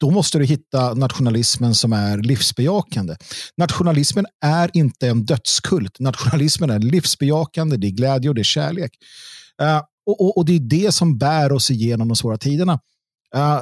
Då 0.00 0.10
måste 0.10 0.38
du 0.38 0.44
hitta 0.44 0.94
nationalismen 0.94 1.74
som 1.74 1.92
är 1.92 2.18
livsbejakande. 2.18 3.16
Nationalismen 3.56 4.26
är 4.44 4.70
inte 4.72 5.08
en 5.08 5.24
dödskult. 5.24 6.00
Nationalismen 6.00 6.70
är 6.70 6.78
livsbejakande, 6.78 7.76
det 7.76 7.86
är 7.86 7.90
glädje 7.90 8.28
och 8.28 8.34
det 8.34 8.40
är 8.40 8.44
kärlek. 8.44 8.90
Uh, 9.62 9.82
och, 10.06 10.20
och, 10.20 10.38
och, 10.38 10.44
det 10.44 10.52
är 10.52 10.60
det 10.60 10.92
som 10.92 11.18
bär 11.18 11.52
oss 11.52 11.70
igenom 11.70 12.08
de 12.08 12.16
svåra 12.16 12.38
tiderna. 12.38 12.72
Uh, 13.36 13.60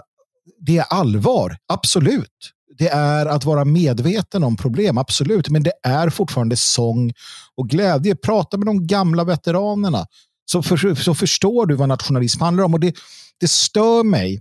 det 0.60 0.78
är 0.78 0.84
allvar, 0.84 1.56
absolut 1.72 2.52
det 2.78 2.88
är 2.88 3.26
att 3.26 3.44
vara 3.44 3.64
medveten 3.64 4.44
om 4.44 4.56
problem, 4.56 4.98
absolut. 4.98 5.48
Men 5.48 5.62
det 5.62 5.72
är 5.82 6.10
fortfarande 6.10 6.56
sång 6.56 7.12
och 7.56 7.68
glädje. 7.68 8.16
Prata 8.16 8.56
med 8.56 8.66
de 8.66 8.86
gamla 8.86 9.24
veteranerna 9.24 10.06
så, 10.44 10.62
för, 10.62 10.94
så 10.94 11.14
förstår 11.14 11.66
du 11.66 11.74
vad 11.74 11.88
nationalism 11.88 12.42
handlar 12.42 12.64
om. 12.64 12.74
Och 12.74 12.80
det, 12.80 12.94
det 13.40 13.48
stör 13.48 14.04
mig. 14.04 14.40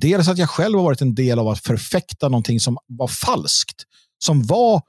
Dels 0.00 0.28
att 0.28 0.38
jag 0.38 0.50
själv 0.50 0.78
har 0.78 0.84
varit 0.84 1.00
en 1.00 1.14
del 1.14 1.38
av 1.38 1.48
att 1.48 1.58
förfäkta 1.58 2.28
någonting 2.28 2.60
som 2.60 2.78
var 2.86 3.08
falskt. 3.08 3.84
Som 4.24 4.42
var 4.42 4.82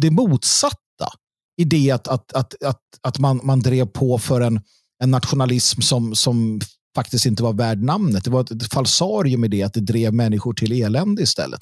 det 0.00 0.10
motsatta 0.10 1.08
i 1.56 1.64
det 1.64 1.90
att, 1.90 2.08
att, 2.08 2.32
att, 2.32 2.62
att, 2.62 2.82
att 3.02 3.18
man, 3.18 3.40
man 3.42 3.60
drev 3.60 3.86
på 3.86 4.18
för 4.18 4.40
en, 4.40 4.60
en 5.02 5.10
nationalism 5.10 5.80
som, 5.80 6.14
som 6.14 6.60
faktiskt 6.96 7.26
inte 7.26 7.42
var 7.42 7.52
värd 7.52 7.82
namnet. 7.82 8.24
Det 8.24 8.30
var 8.30 8.40
ett 8.40 8.72
falsarium 8.72 9.44
i 9.44 9.48
det 9.48 9.62
att 9.62 9.74
det 9.74 9.80
drev 9.80 10.14
människor 10.14 10.54
till 10.54 10.72
elände 10.82 11.22
istället. 11.22 11.60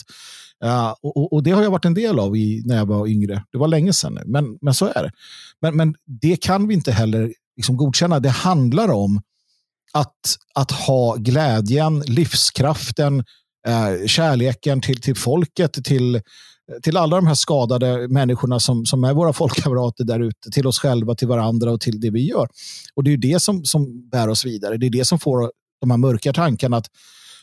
Uh, 0.65 0.95
och, 1.03 1.33
och, 1.33 1.43
det 1.43 1.51
har 1.51 1.63
jag 1.63 1.71
varit 1.71 1.85
en 1.85 1.95
del 1.95 2.19
av 2.19 2.37
i, 2.37 2.63
när 2.65 2.77
jag 2.77 2.87
var 2.87 3.07
yngre. 3.07 3.45
Det 3.53 3.59
var 3.59 3.69
länge 3.69 3.93
sedan 3.93 4.15
nu, 4.15 4.23
men, 4.27 4.59
men 4.61 4.75
så 4.75 4.87
är 4.87 5.03
det. 5.03 5.11
Men, 5.61 5.77
men 5.77 5.95
det 6.23 6.37
kan 6.37 6.69
vi 6.69 6.75
inte 6.75 6.93
heller 6.93 7.33
liksom 7.57 7.77
godkänna. 7.77 8.21
Det 8.21 8.29
handlar 8.29 8.89
om 8.89 9.21
att, 9.93 10.37
att 10.55 10.71
ha 10.71 11.15
glädjen, 11.17 12.01
livskraften, 12.01 13.25
uh, 13.69 14.07
kärleken 14.07 14.81
till, 14.81 15.01
till 15.01 15.17
folket, 15.17 15.85
till, 15.85 16.21
till 16.83 16.97
alla 16.97 17.17
de 17.17 17.27
här 17.27 17.35
skadade 17.35 18.09
människorna 18.09 18.61
som, 18.61 18.87
som 18.87 19.05
är 19.05 19.15
våra 19.15 19.33
folkkamrater 19.33 20.05
där 20.05 20.21
ute, 20.21 20.51
till 20.51 20.67
oss 20.67 20.79
själva, 20.79 21.15
till 21.15 21.29
varandra 21.29 21.71
och 21.71 21.81
till 21.81 22.01
det 22.01 22.11
vi 22.11 22.29
gör. 22.29 22.49
Och 22.95 23.05
det 23.05 23.13
är 23.13 23.17
det 23.17 23.43
som, 23.43 23.65
som 23.65 24.09
bär 24.11 24.29
oss 24.29 24.45
vidare. 24.45 24.77
Det 24.77 24.87
är 24.87 24.91
det 24.91 25.05
som 25.05 25.19
får 25.19 25.51
de 25.81 25.91
här 25.91 25.99
mörka 25.99 26.33
tankarna 26.33 26.77
att, 26.77 26.87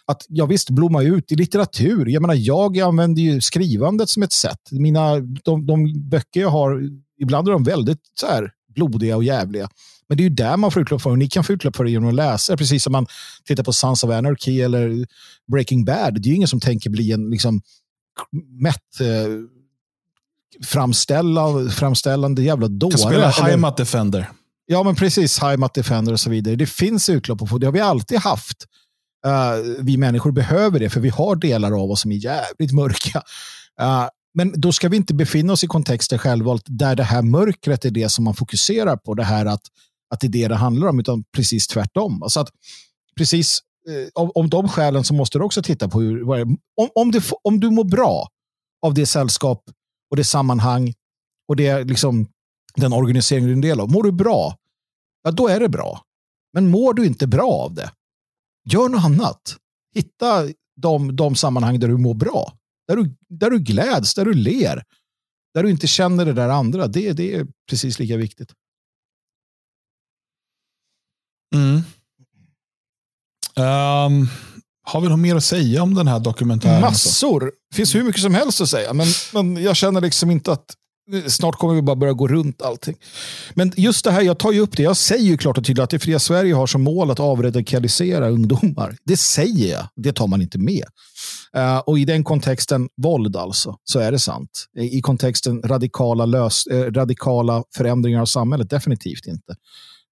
att 0.06 0.26
ja, 0.30 0.46
visst, 0.46 0.70
blomma 0.70 1.04
ut 1.04 1.32
i 1.32 1.36
litteratur. 1.36 2.10
Jag 2.10 2.22
menar, 2.22 2.36
jag 2.38 2.80
använder 2.80 3.22
ju 3.22 3.42
skrivandet 3.42 4.10
som 4.10 4.24
ett 4.24 4.34
sätt. 4.34 4.72
Mina, 4.72 5.20
de, 5.20 5.66
de 5.66 6.10
böcker 6.10 6.42
jag 6.42 6.50
har, 6.50 6.90
ibland 7.20 7.48
är 7.48 7.52
de 7.52 7.64
väldigt 7.64 8.00
så 8.20 8.28
här, 8.28 8.52
blodiga 8.76 9.16
och 9.16 9.24
jävliga. 9.24 9.70
Men 10.08 10.18
det 10.18 10.22
är 10.22 10.30
ju 10.30 10.36
där 10.36 10.58
man 10.58 10.72
får 10.72 10.82
utlopp 10.82 11.02
för 11.02 11.10
det. 11.10 11.16
Ni 11.16 11.28
kan 11.28 11.44
få 11.44 11.54
utlopp 11.54 11.76
för 11.76 11.84
det 11.84 11.92
genom 11.92 12.10
att 12.10 12.16
läsa. 12.16 12.58
Precis 12.58 12.84
som 12.84 12.92
man 12.92 13.08
tittar 13.46 13.64
på 13.64 13.74
Sons 13.74 14.04
of 14.04 14.12
Anarchy 14.12 14.62
eller 14.62 15.06
Breaking 15.52 15.86
Bad. 15.86 16.22
Det 16.22 16.28
är 16.28 16.30
ju 16.30 16.36
ingen 16.36 16.48
som 16.48 16.60
tänker 16.60 16.90
bli 16.90 17.12
en 17.12 17.30
liksom, 17.30 17.62
mätt 18.62 19.00
eh, 19.02 19.08
framställa, 20.66 21.70
framställande 21.70 22.44
jävla 22.44 22.68
dåre. 22.68 22.92
Kan 22.92 23.00
spela 23.00 23.30
Heimat 23.30 23.78
Defender. 23.78 24.30
Ja, 24.66 24.84
men 24.84 24.96
precis. 24.96 25.40
Heimat 25.40 25.74
Defender 25.74 26.14
och 26.14 26.20
så 26.20 26.30
vidare. 26.30 26.56
Det 26.56 26.66
finns 26.66 27.10
utlopp 27.10 27.50
på 27.50 27.58
det. 27.58 27.68
har 27.68 27.74
vi 27.74 27.80
alltid 27.80 28.20
haft. 28.20 28.66
Uh, 29.26 29.84
vi 29.84 29.98
människor 29.98 30.32
behöver 30.32 30.80
det, 30.80 30.90
för 30.90 31.00
vi 31.00 31.10
har 31.10 31.36
delar 31.36 31.84
av 31.84 31.92
oss 31.92 32.02
som 32.02 32.12
är 32.12 32.16
jävligt 32.16 32.72
mörka. 32.72 33.24
Uh, 33.82 34.08
men 34.34 34.54
då 34.56 34.72
ska 34.72 34.90
vi 34.90 34.98
inte 34.98 35.14
befinna 35.14 35.54
oss 35.54 35.64
i 35.64 35.68
kontexter 35.68 36.18
självvalt 36.18 36.64
där 36.66 36.96
det 36.96 37.04
här 37.04 37.22
mörkret 37.22 37.86
är 37.86 37.92
det 37.92 38.10
som 38.10 38.24
man 38.24 38.34
fokuserar 38.34 38.98
på. 38.98 39.14
Det 39.14 39.24
här 39.24 39.46
att, 39.46 39.62
att 40.14 40.20
det 40.20 40.28
är 40.28 40.32
det 40.32 40.48
det 40.48 40.56
handlar 40.56 40.88
om, 40.88 41.00
utan 41.00 41.24
precis 41.36 41.68
tvärtom. 41.68 42.24
Alltså 42.24 42.40
att 42.40 42.50
precis 43.18 43.60
Eh, 43.90 44.10
av 44.16 44.24
om, 44.24 44.32
om 44.36 44.50
de 44.50 44.70
skälen 44.70 45.04
så 45.04 45.14
måste 45.14 45.38
du 45.38 45.44
också 45.44 45.64
titta 45.64 45.90
på 45.90 46.02
hur, 46.02 46.32
om, 46.32 46.90
om, 46.96 47.12
du, 47.12 47.22
om 47.44 47.60
du 47.60 47.70
mår 47.70 47.84
bra 47.84 48.28
av 48.86 48.94
det 48.94 49.06
sällskap 49.06 49.64
och 50.12 50.18
det 50.18 50.24
sammanhang 50.24 50.94
och 51.48 51.56
det, 51.56 51.84
liksom, 51.84 52.28
den 52.76 52.94
organisering 52.94 53.46
du 53.46 53.52
är 53.52 53.56
en 53.56 53.62
del 53.62 53.80
av. 53.80 53.92
Mår 53.92 54.04
du 54.04 54.12
bra, 54.12 54.56
ja, 55.24 55.32
då 55.32 55.48
är 55.48 55.60
det 55.60 55.70
bra. 55.70 56.02
Men 56.54 56.70
mår 56.70 56.94
du 56.94 57.06
inte 57.06 57.28
bra 57.28 57.52
av 57.52 57.74
det, 57.74 57.92
gör 58.70 58.90
något 58.90 59.04
annat. 59.04 59.58
Hitta 59.96 60.48
de, 60.76 61.16
de 61.16 61.36
sammanhang 61.36 61.80
där 61.80 61.88
du 61.88 61.98
mår 61.98 62.14
bra. 62.14 62.54
Där 62.88 62.96
du, 62.96 63.16
där 63.30 63.50
du 63.50 63.60
gläds, 63.60 64.14
där 64.14 64.26
du 64.26 64.34
ler. 64.34 64.84
Där 65.54 65.64
du 65.64 65.70
inte 65.70 65.88
känner 65.88 66.26
det 66.26 66.34
där 66.34 66.50
andra. 66.50 66.88
Det, 66.88 67.14
det 67.14 67.36
är 67.36 67.48
precis 67.70 68.00
lika 68.00 68.18
viktigt. 68.18 68.54
Mm. 71.56 71.82
Um, 73.56 74.30
har 74.84 75.02
vi 75.02 75.10
något 75.10 75.20
mer 75.20 75.36
att 75.36 75.44
säga 75.44 75.84
om 75.84 75.94
den 75.94 76.08
här 76.08 76.20
dokumentären? 76.20 76.82
Massor. 76.82 77.52
Det 77.70 77.76
finns 77.76 77.96
hur 77.96 78.04
mycket 78.04 78.22
som 78.22 78.34
helst 78.34 78.62
att 78.62 78.70
säga. 78.70 78.94
Men, 78.94 79.08
men 79.34 79.64
jag 79.64 79.76
känner 79.76 80.02
liksom 80.02 80.32
inte 80.32 80.52
att 80.52 80.66
Snart 81.28 81.56
kommer 81.56 81.74
vi 81.74 81.82
bara 81.82 81.96
börja 81.96 82.14
gå 82.14 82.28
runt 82.28 82.62
allting. 82.62 82.96
Men 83.54 83.74
just 83.78 84.06
det 84.06 84.12
här, 84.12 84.22
jag 84.22 84.40
tar 84.40 84.52
ju 84.52 84.60
upp 84.60 84.78
det. 84.78 84.84
Jag 84.84 84.98
säger 84.98 85.24
ju 85.24 85.38
klart 85.38 85.58
och 85.58 85.66
tydligt 85.66 85.84
att 85.84 85.90
det 85.90 86.00
fria 86.00 86.20
Sverige 86.20 86.54
har 86.54 86.68
som 86.68 86.84
mål 86.84 87.12
att 87.12 87.20
avradikalisera 87.20 88.30
ungdomar. 88.30 88.98
Det 89.04 89.18
säger 89.18 89.72
jag. 89.72 89.88
Det 89.96 90.14
tar 90.14 90.28
man 90.28 90.42
inte 90.42 90.58
med. 90.58 90.86
Uh, 91.58 91.78
och 91.78 92.00
i 92.00 92.06
den 92.06 92.24
kontexten, 92.24 92.90
våld 92.98 93.36
alltså, 93.36 93.78
så 93.84 94.00
är 94.00 94.12
det 94.12 94.20
sant. 94.20 94.66
I 94.80 95.02
kontexten 95.02 95.62
radikala, 95.62 96.26
lös, 96.26 96.68
eh, 96.68 96.92
radikala 96.92 97.64
förändringar 97.76 98.22
av 98.22 98.26
samhället, 98.26 98.70
definitivt 98.70 99.28
inte. 99.28 99.56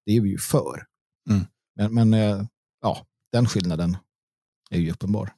Det 0.06 0.16
är 0.16 0.20
vi 0.20 0.28
ju 0.28 0.38
för. 0.38 0.82
Mm. 1.30 1.46
Men, 1.76 1.94
men 1.94 2.14
eh, 2.14 2.44
ja, 2.82 2.98
den 3.32 3.48
skillnaden 3.48 3.96
är 4.70 4.78
ju 4.78 4.90
uppenbar. 4.90 5.32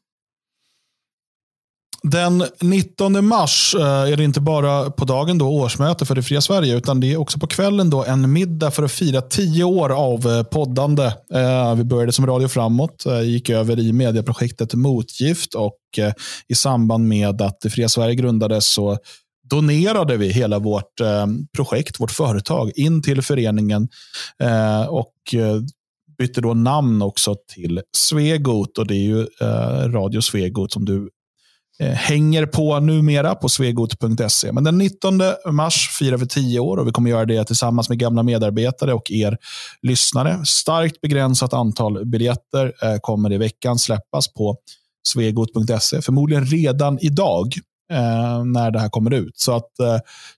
Den 2.03 2.45
19 2.61 3.27
mars 3.27 3.75
eh, 3.79 3.85
är 3.85 4.17
det 4.17 4.25
inte 4.25 4.41
bara 4.41 4.91
på 4.91 5.05
dagen 5.05 5.39
då 5.39 5.49
årsmöte 5.49 6.07
för 6.07 6.15
det 6.15 6.23
fria 6.23 6.41
Sverige, 6.41 6.77
utan 6.77 7.01
det 7.01 7.13
är 7.13 7.17
också 7.17 7.39
på 7.39 7.47
kvällen 7.47 7.91
då 7.91 8.05
en 8.05 8.33
middag 8.33 8.71
för 8.71 8.83
att 8.83 8.93
fira 8.93 9.23
tio 9.23 9.65
år 9.65 9.91
av 9.91 10.27
eh, 10.27 10.43
poddande. 10.43 11.05
Eh, 11.35 11.75
vi 11.75 11.85
började 11.85 12.13
som 12.13 12.27
Radio 12.27 12.49
Framåt, 12.49 13.05
gick 13.25 13.51
över 13.51 13.79
i 13.79 13.93
medieprojektet 13.93 14.75
Motgift 14.75 15.55
och 15.55 15.79
i 16.49 16.55
samband 16.55 17.09
med 17.09 17.43
att 17.43 17.61
det 17.61 17.71
fria 17.71 17.89
Sverige 17.89 18.15
grundades 18.15 18.67
så 18.67 18.99
donerade 19.51 20.17
vi 20.17 20.33
hela 20.33 20.59
vårt 20.59 21.01
projekt, 21.57 22.01
vårt 22.01 22.11
företag, 22.11 22.73
in 22.75 23.03
till 23.03 23.23
föreningen 23.23 23.89
och 24.89 25.15
bytte 26.19 26.41
då 26.41 26.55
namn 26.55 27.03
också 27.03 27.37
till 27.55 27.81
Svegot 27.97 28.79
och 28.79 28.87
det 28.87 28.95
är 28.95 29.05
ju 29.05 29.21
eh, 29.21 29.93
Radio 29.93 30.21
Svegot 30.21 30.73
som 30.73 30.85
du 30.85 31.09
Eh, 31.83 31.93
hänger 31.93 32.47
på 32.47 32.81
numera 32.81 33.35
på 33.35 33.49
svegot.se. 33.49 34.53
Men 34.53 34.65
den 34.65 34.79
19 34.79 35.21
mars 35.51 35.89
firar 35.99 36.17
vi 36.17 36.27
tio 36.27 36.61
år 36.61 36.77
och 36.77 36.87
vi 36.87 36.93
kommer 36.93 37.11
göra 37.11 37.25
det 37.25 37.45
tillsammans 37.45 37.89
med 37.89 37.99
gamla 37.99 38.23
medarbetare 38.23 38.95
och 38.95 39.11
er 39.11 39.39
lyssnare. 39.83 40.45
Starkt 40.45 41.01
begränsat 41.01 41.53
antal 41.53 42.07
biljetter 42.07 42.73
eh, 42.83 42.97
kommer 43.03 43.33
i 43.33 43.39
veckan 43.39 43.79
släppas 43.79 44.35
på 44.35 44.57
svegot.se. 45.09 46.03
Förmodligen 46.03 46.47
redan 46.47 46.99
idag 47.01 47.53
eh, 47.93 48.45
när 48.45 48.71
det 48.71 48.81
här 48.81 48.89
kommer 48.89 49.13
ut. 49.13 49.39
Så 49.39 49.57
att 49.57 49.71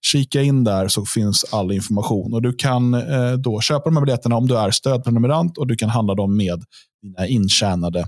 kika 0.01 0.43
in 0.43 0.65
där 0.65 0.89
så 0.89 1.05
finns 1.05 1.45
all 1.53 1.73
information. 1.73 2.35
Och 2.35 2.43
Du 2.43 2.53
kan 2.53 2.97
då 3.39 3.61
köpa 3.61 3.85
de 3.85 3.97
här 3.97 4.05
biljetterna 4.05 4.37
om 4.37 4.47
du 4.47 4.59
är 4.59 4.71
stödprenumerant 4.71 5.59
och 5.59 5.67
du 5.67 5.77
kan 5.77 5.89
handla 5.89 6.15
dem 6.15 6.37
med 6.37 6.65
dina 7.03 7.27
intjänade 7.27 8.07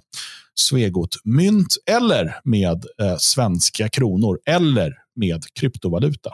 Svegot-mynt 0.61 1.77
eller 1.91 2.41
med 2.45 2.85
eh, 3.03 3.17
svenska 3.19 3.89
kronor 3.89 4.39
eller 4.47 4.95
med 5.17 5.45
kryptovaluta. 5.61 6.31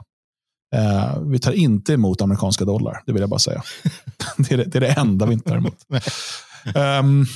Eh, 0.74 1.20
vi 1.20 1.38
tar 1.38 1.52
inte 1.52 1.92
emot 1.92 2.22
amerikanska 2.22 2.64
dollar, 2.64 3.02
det 3.06 3.12
vill 3.12 3.20
jag 3.20 3.30
bara 3.30 3.38
säga. 3.38 3.62
det, 4.36 4.52
är 4.52 4.56
det, 4.56 4.64
det, 4.64 4.78
är 4.78 4.80
det 4.80 4.92
enda 4.92 5.26
vi 5.26 5.32
inte 5.32 5.48
tar 5.48 5.56
emot. 5.56 5.78
um, 7.00 7.26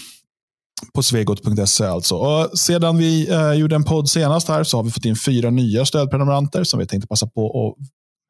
på 0.94 1.03
svegot.se 1.03 1.85
alltså. 1.85 2.15
Och 2.15 2.59
sedan 2.59 2.97
vi 2.97 3.31
eh, 3.31 3.53
gjorde 3.53 3.74
en 3.74 3.85
podd 3.85 4.09
senast 4.09 4.48
här 4.48 4.65
så 4.65 4.77
har 4.77 4.85
vi 4.85 4.90
fått 4.90 5.05
in 5.05 5.16
fyra 5.16 5.51
nya 5.51 5.85
stödprenumeranter 5.85 6.65
som 6.65 6.81
vi 6.81 6.86
tänkte 6.86 7.09
passa 7.09 7.27
på 7.27 7.69
att 7.69 7.86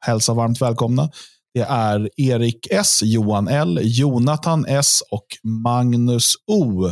hälsa 0.06 0.34
varmt 0.34 0.62
välkomna. 0.62 1.10
Det 1.54 1.62
är 1.62 2.10
Erik 2.16 2.66
S, 2.70 3.00
Johan 3.04 3.48
L, 3.48 3.80
Jonathan 3.82 4.66
S 4.68 5.02
och 5.10 5.26
Magnus 5.42 6.34
O. 6.46 6.90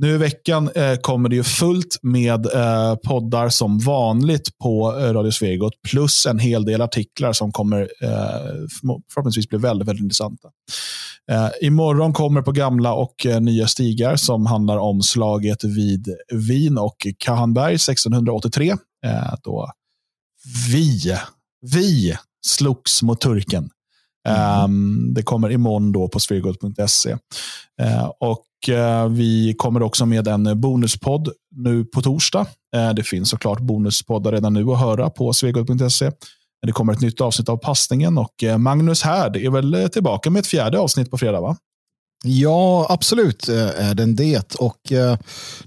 Nu 0.00 0.14
i 0.14 0.16
veckan 0.16 0.70
eh, 0.74 0.96
kommer 0.96 1.28
det 1.28 1.36
ju 1.36 1.42
fullt 1.42 1.98
med 2.02 2.46
eh, 2.46 2.94
poddar 2.94 3.48
som 3.48 3.78
vanligt 3.78 4.58
på 4.58 4.98
eh, 4.98 5.12
Radio 5.12 5.30
Svegot 5.30 5.72
plus 5.90 6.26
en 6.26 6.38
hel 6.38 6.64
del 6.64 6.80
artiklar 6.80 7.32
som 7.32 7.52
kommer 7.52 7.80
eh, 7.80 8.08
förhoppningsvis 9.12 9.48
bli 9.48 9.58
väldigt, 9.58 9.88
väldigt 9.88 10.02
intressanta. 10.02 10.48
Eh, 11.30 11.48
imorgon 11.60 12.12
kommer 12.12 12.42
på 12.42 12.52
gamla 12.52 12.94
och 12.94 13.26
eh, 13.26 13.40
nya 13.40 13.66
stigar 13.66 14.16
som 14.16 14.46
handlar 14.46 14.76
om 14.76 15.02
slaget 15.02 15.64
vid 15.64 16.08
Wien 16.32 16.78
och 16.78 17.06
Kahanberg 17.18 17.74
1683. 17.74 18.70
Eh, 19.06 19.34
då 19.42 19.70
vi, 20.72 21.16
vi 21.72 22.16
slogs 22.46 23.02
mot 23.02 23.20
turken. 23.20 23.70
Mm. 24.28 24.64
Um, 24.64 25.14
det 25.14 25.22
kommer 25.22 25.50
imorgon 25.50 25.92
då 25.92 26.08
på 26.08 26.20
svegot.se. 26.20 27.12
Uh, 27.82 28.10
och 28.20 28.44
Eh, 28.68 29.08
vi 29.08 29.54
kommer 29.58 29.82
också 29.82 30.06
med 30.06 30.28
en 30.28 30.60
bonuspodd 30.60 31.28
nu 31.56 31.84
på 31.84 32.02
torsdag. 32.02 32.46
Eh, 32.76 32.90
det 32.94 33.02
finns 33.02 33.30
såklart 33.30 33.60
bonuspoddar 33.60 34.32
redan 34.32 34.54
nu 34.54 34.70
att 34.70 34.80
höra 34.80 35.10
på 35.10 35.32
svegot.se. 35.32 36.10
Det 36.66 36.72
kommer 36.72 36.92
ett 36.92 37.00
nytt 37.00 37.20
avsnitt 37.20 37.48
av 37.48 37.56
passningen 37.56 38.18
och 38.18 38.44
eh, 38.44 38.58
Magnus 38.58 39.02
Härd 39.02 39.36
är 39.36 39.50
väl 39.50 39.88
tillbaka 39.92 40.30
med 40.30 40.40
ett 40.40 40.46
fjärde 40.46 40.78
avsnitt 40.78 41.10
på 41.10 41.18
fredag 41.18 41.40
va? 41.40 41.56
Ja, 42.24 42.86
absolut 42.90 43.48
är 43.48 43.94
den 43.94 44.16
det. 44.16 44.54
Och 44.54 44.92
eh, 44.92 45.18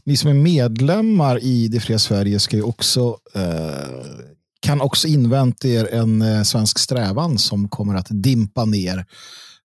ni 0.06 0.18
som 0.18 0.30
är 0.30 0.34
medlemmar 0.34 1.44
i 1.44 1.68
Det 1.68 1.80
fria 1.80 1.99
Sverige 1.99 2.40
ska 2.40 2.56
ju 2.56 2.64
också 2.64 3.18
eh, 3.36 4.24
kan 4.60 4.82
också 4.82 5.07
invänta 5.07 5.68
er 5.68 5.94
en 5.94 6.22
eh, 6.22 6.44
svensk 6.44 6.80
strävan 6.80 7.38
som 7.38 7.70
kommer 7.70 7.95
att 7.95 8.07
dimpa 8.10 8.65
ner 8.65 9.06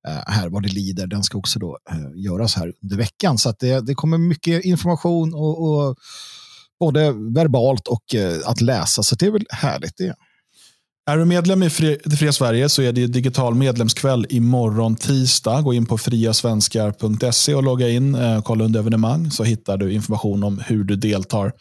Eh, 0.09 0.33
här 0.33 0.49
vad 0.49 0.63
det 0.63 0.69
lider. 0.69 1.07
Den 1.07 1.23
ska 1.23 1.39
också 1.39 1.59
då 1.59 1.79
eh, 1.91 2.25
göras 2.25 2.55
här 2.55 2.73
under 2.83 2.97
veckan. 2.97 3.39
Så 3.39 3.55
det, 3.61 3.87
det 3.87 3.95
kommer 3.95 4.19
mycket 4.19 4.65
information 4.65 5.35
och, 5.35 5.69
och 5.69 5.97
både 6.81 7.13
verbalt 7.13 7.89
och 7.89 8.15
eh, 8.15 8.37
att 8.45 8.61
läsa. 8.61 9.03
Så 9.03 9.15
det 9.15 9.27
är 9.27 9.31
väl 9.31 9.47
härligt 9.51 9.97
det. 9.97 10.15
Är 11.11 11.17
du 11.17 11.25
medlem 11.25 11.63
i 11.63 11.69
Det 12.05 12.17
fria 12.17 12.33
Sverige 12.33 12.69
så 12.69 12.83
är 12.83 12.93
det 12.93 13.07
digital 13.07 13.55
medlemskväll 13.55 14.27
imorgon 14.29 14.97
tisdag. 14.97 15.63
Gå 15.63 15.75
in 15.75 15.87
på 15.87 15.99
friasvenskar.se 15.99 17.55
och 17.55 17.63
logga 17.63 17.89
in. 17.89 18.17
Kolla 18.45 18.65
under 18.65 18.81
evenemang 18.81 19.31
så 19.31 19.45
hittar 19.45 19.77
du 19.77 19.93
information 19.93 20.45
om 20.45 20.59
hur 20.67 20.85
du 20.85 20.97
deltar. 20.97 21.53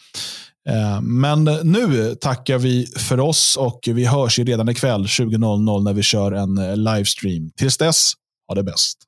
Men 1.02 1.44
nu 1.64 2.16
tackar 2.16 2.58
vi 2.58 2.86
för 2.98 3.20
oss 3.20 3.58
och 3.58 3.80
vi 3.86 4.06
hörs 4.06 4.40
ju 4.40 4.44
redan 4.44 4.70
ikväll 4.70 5.06
20.00 5.06 5.84
när 5.84 5.94
vi 5.94 6.04
kör 6.04 6.32
en 6.32 6.84
livestream. 6.84 7.52
Tills 7.58 7.78
dess, 7.78 8.14
ha 8.48 8.56
det 8.56 8.64
bäst. 8.64 9.07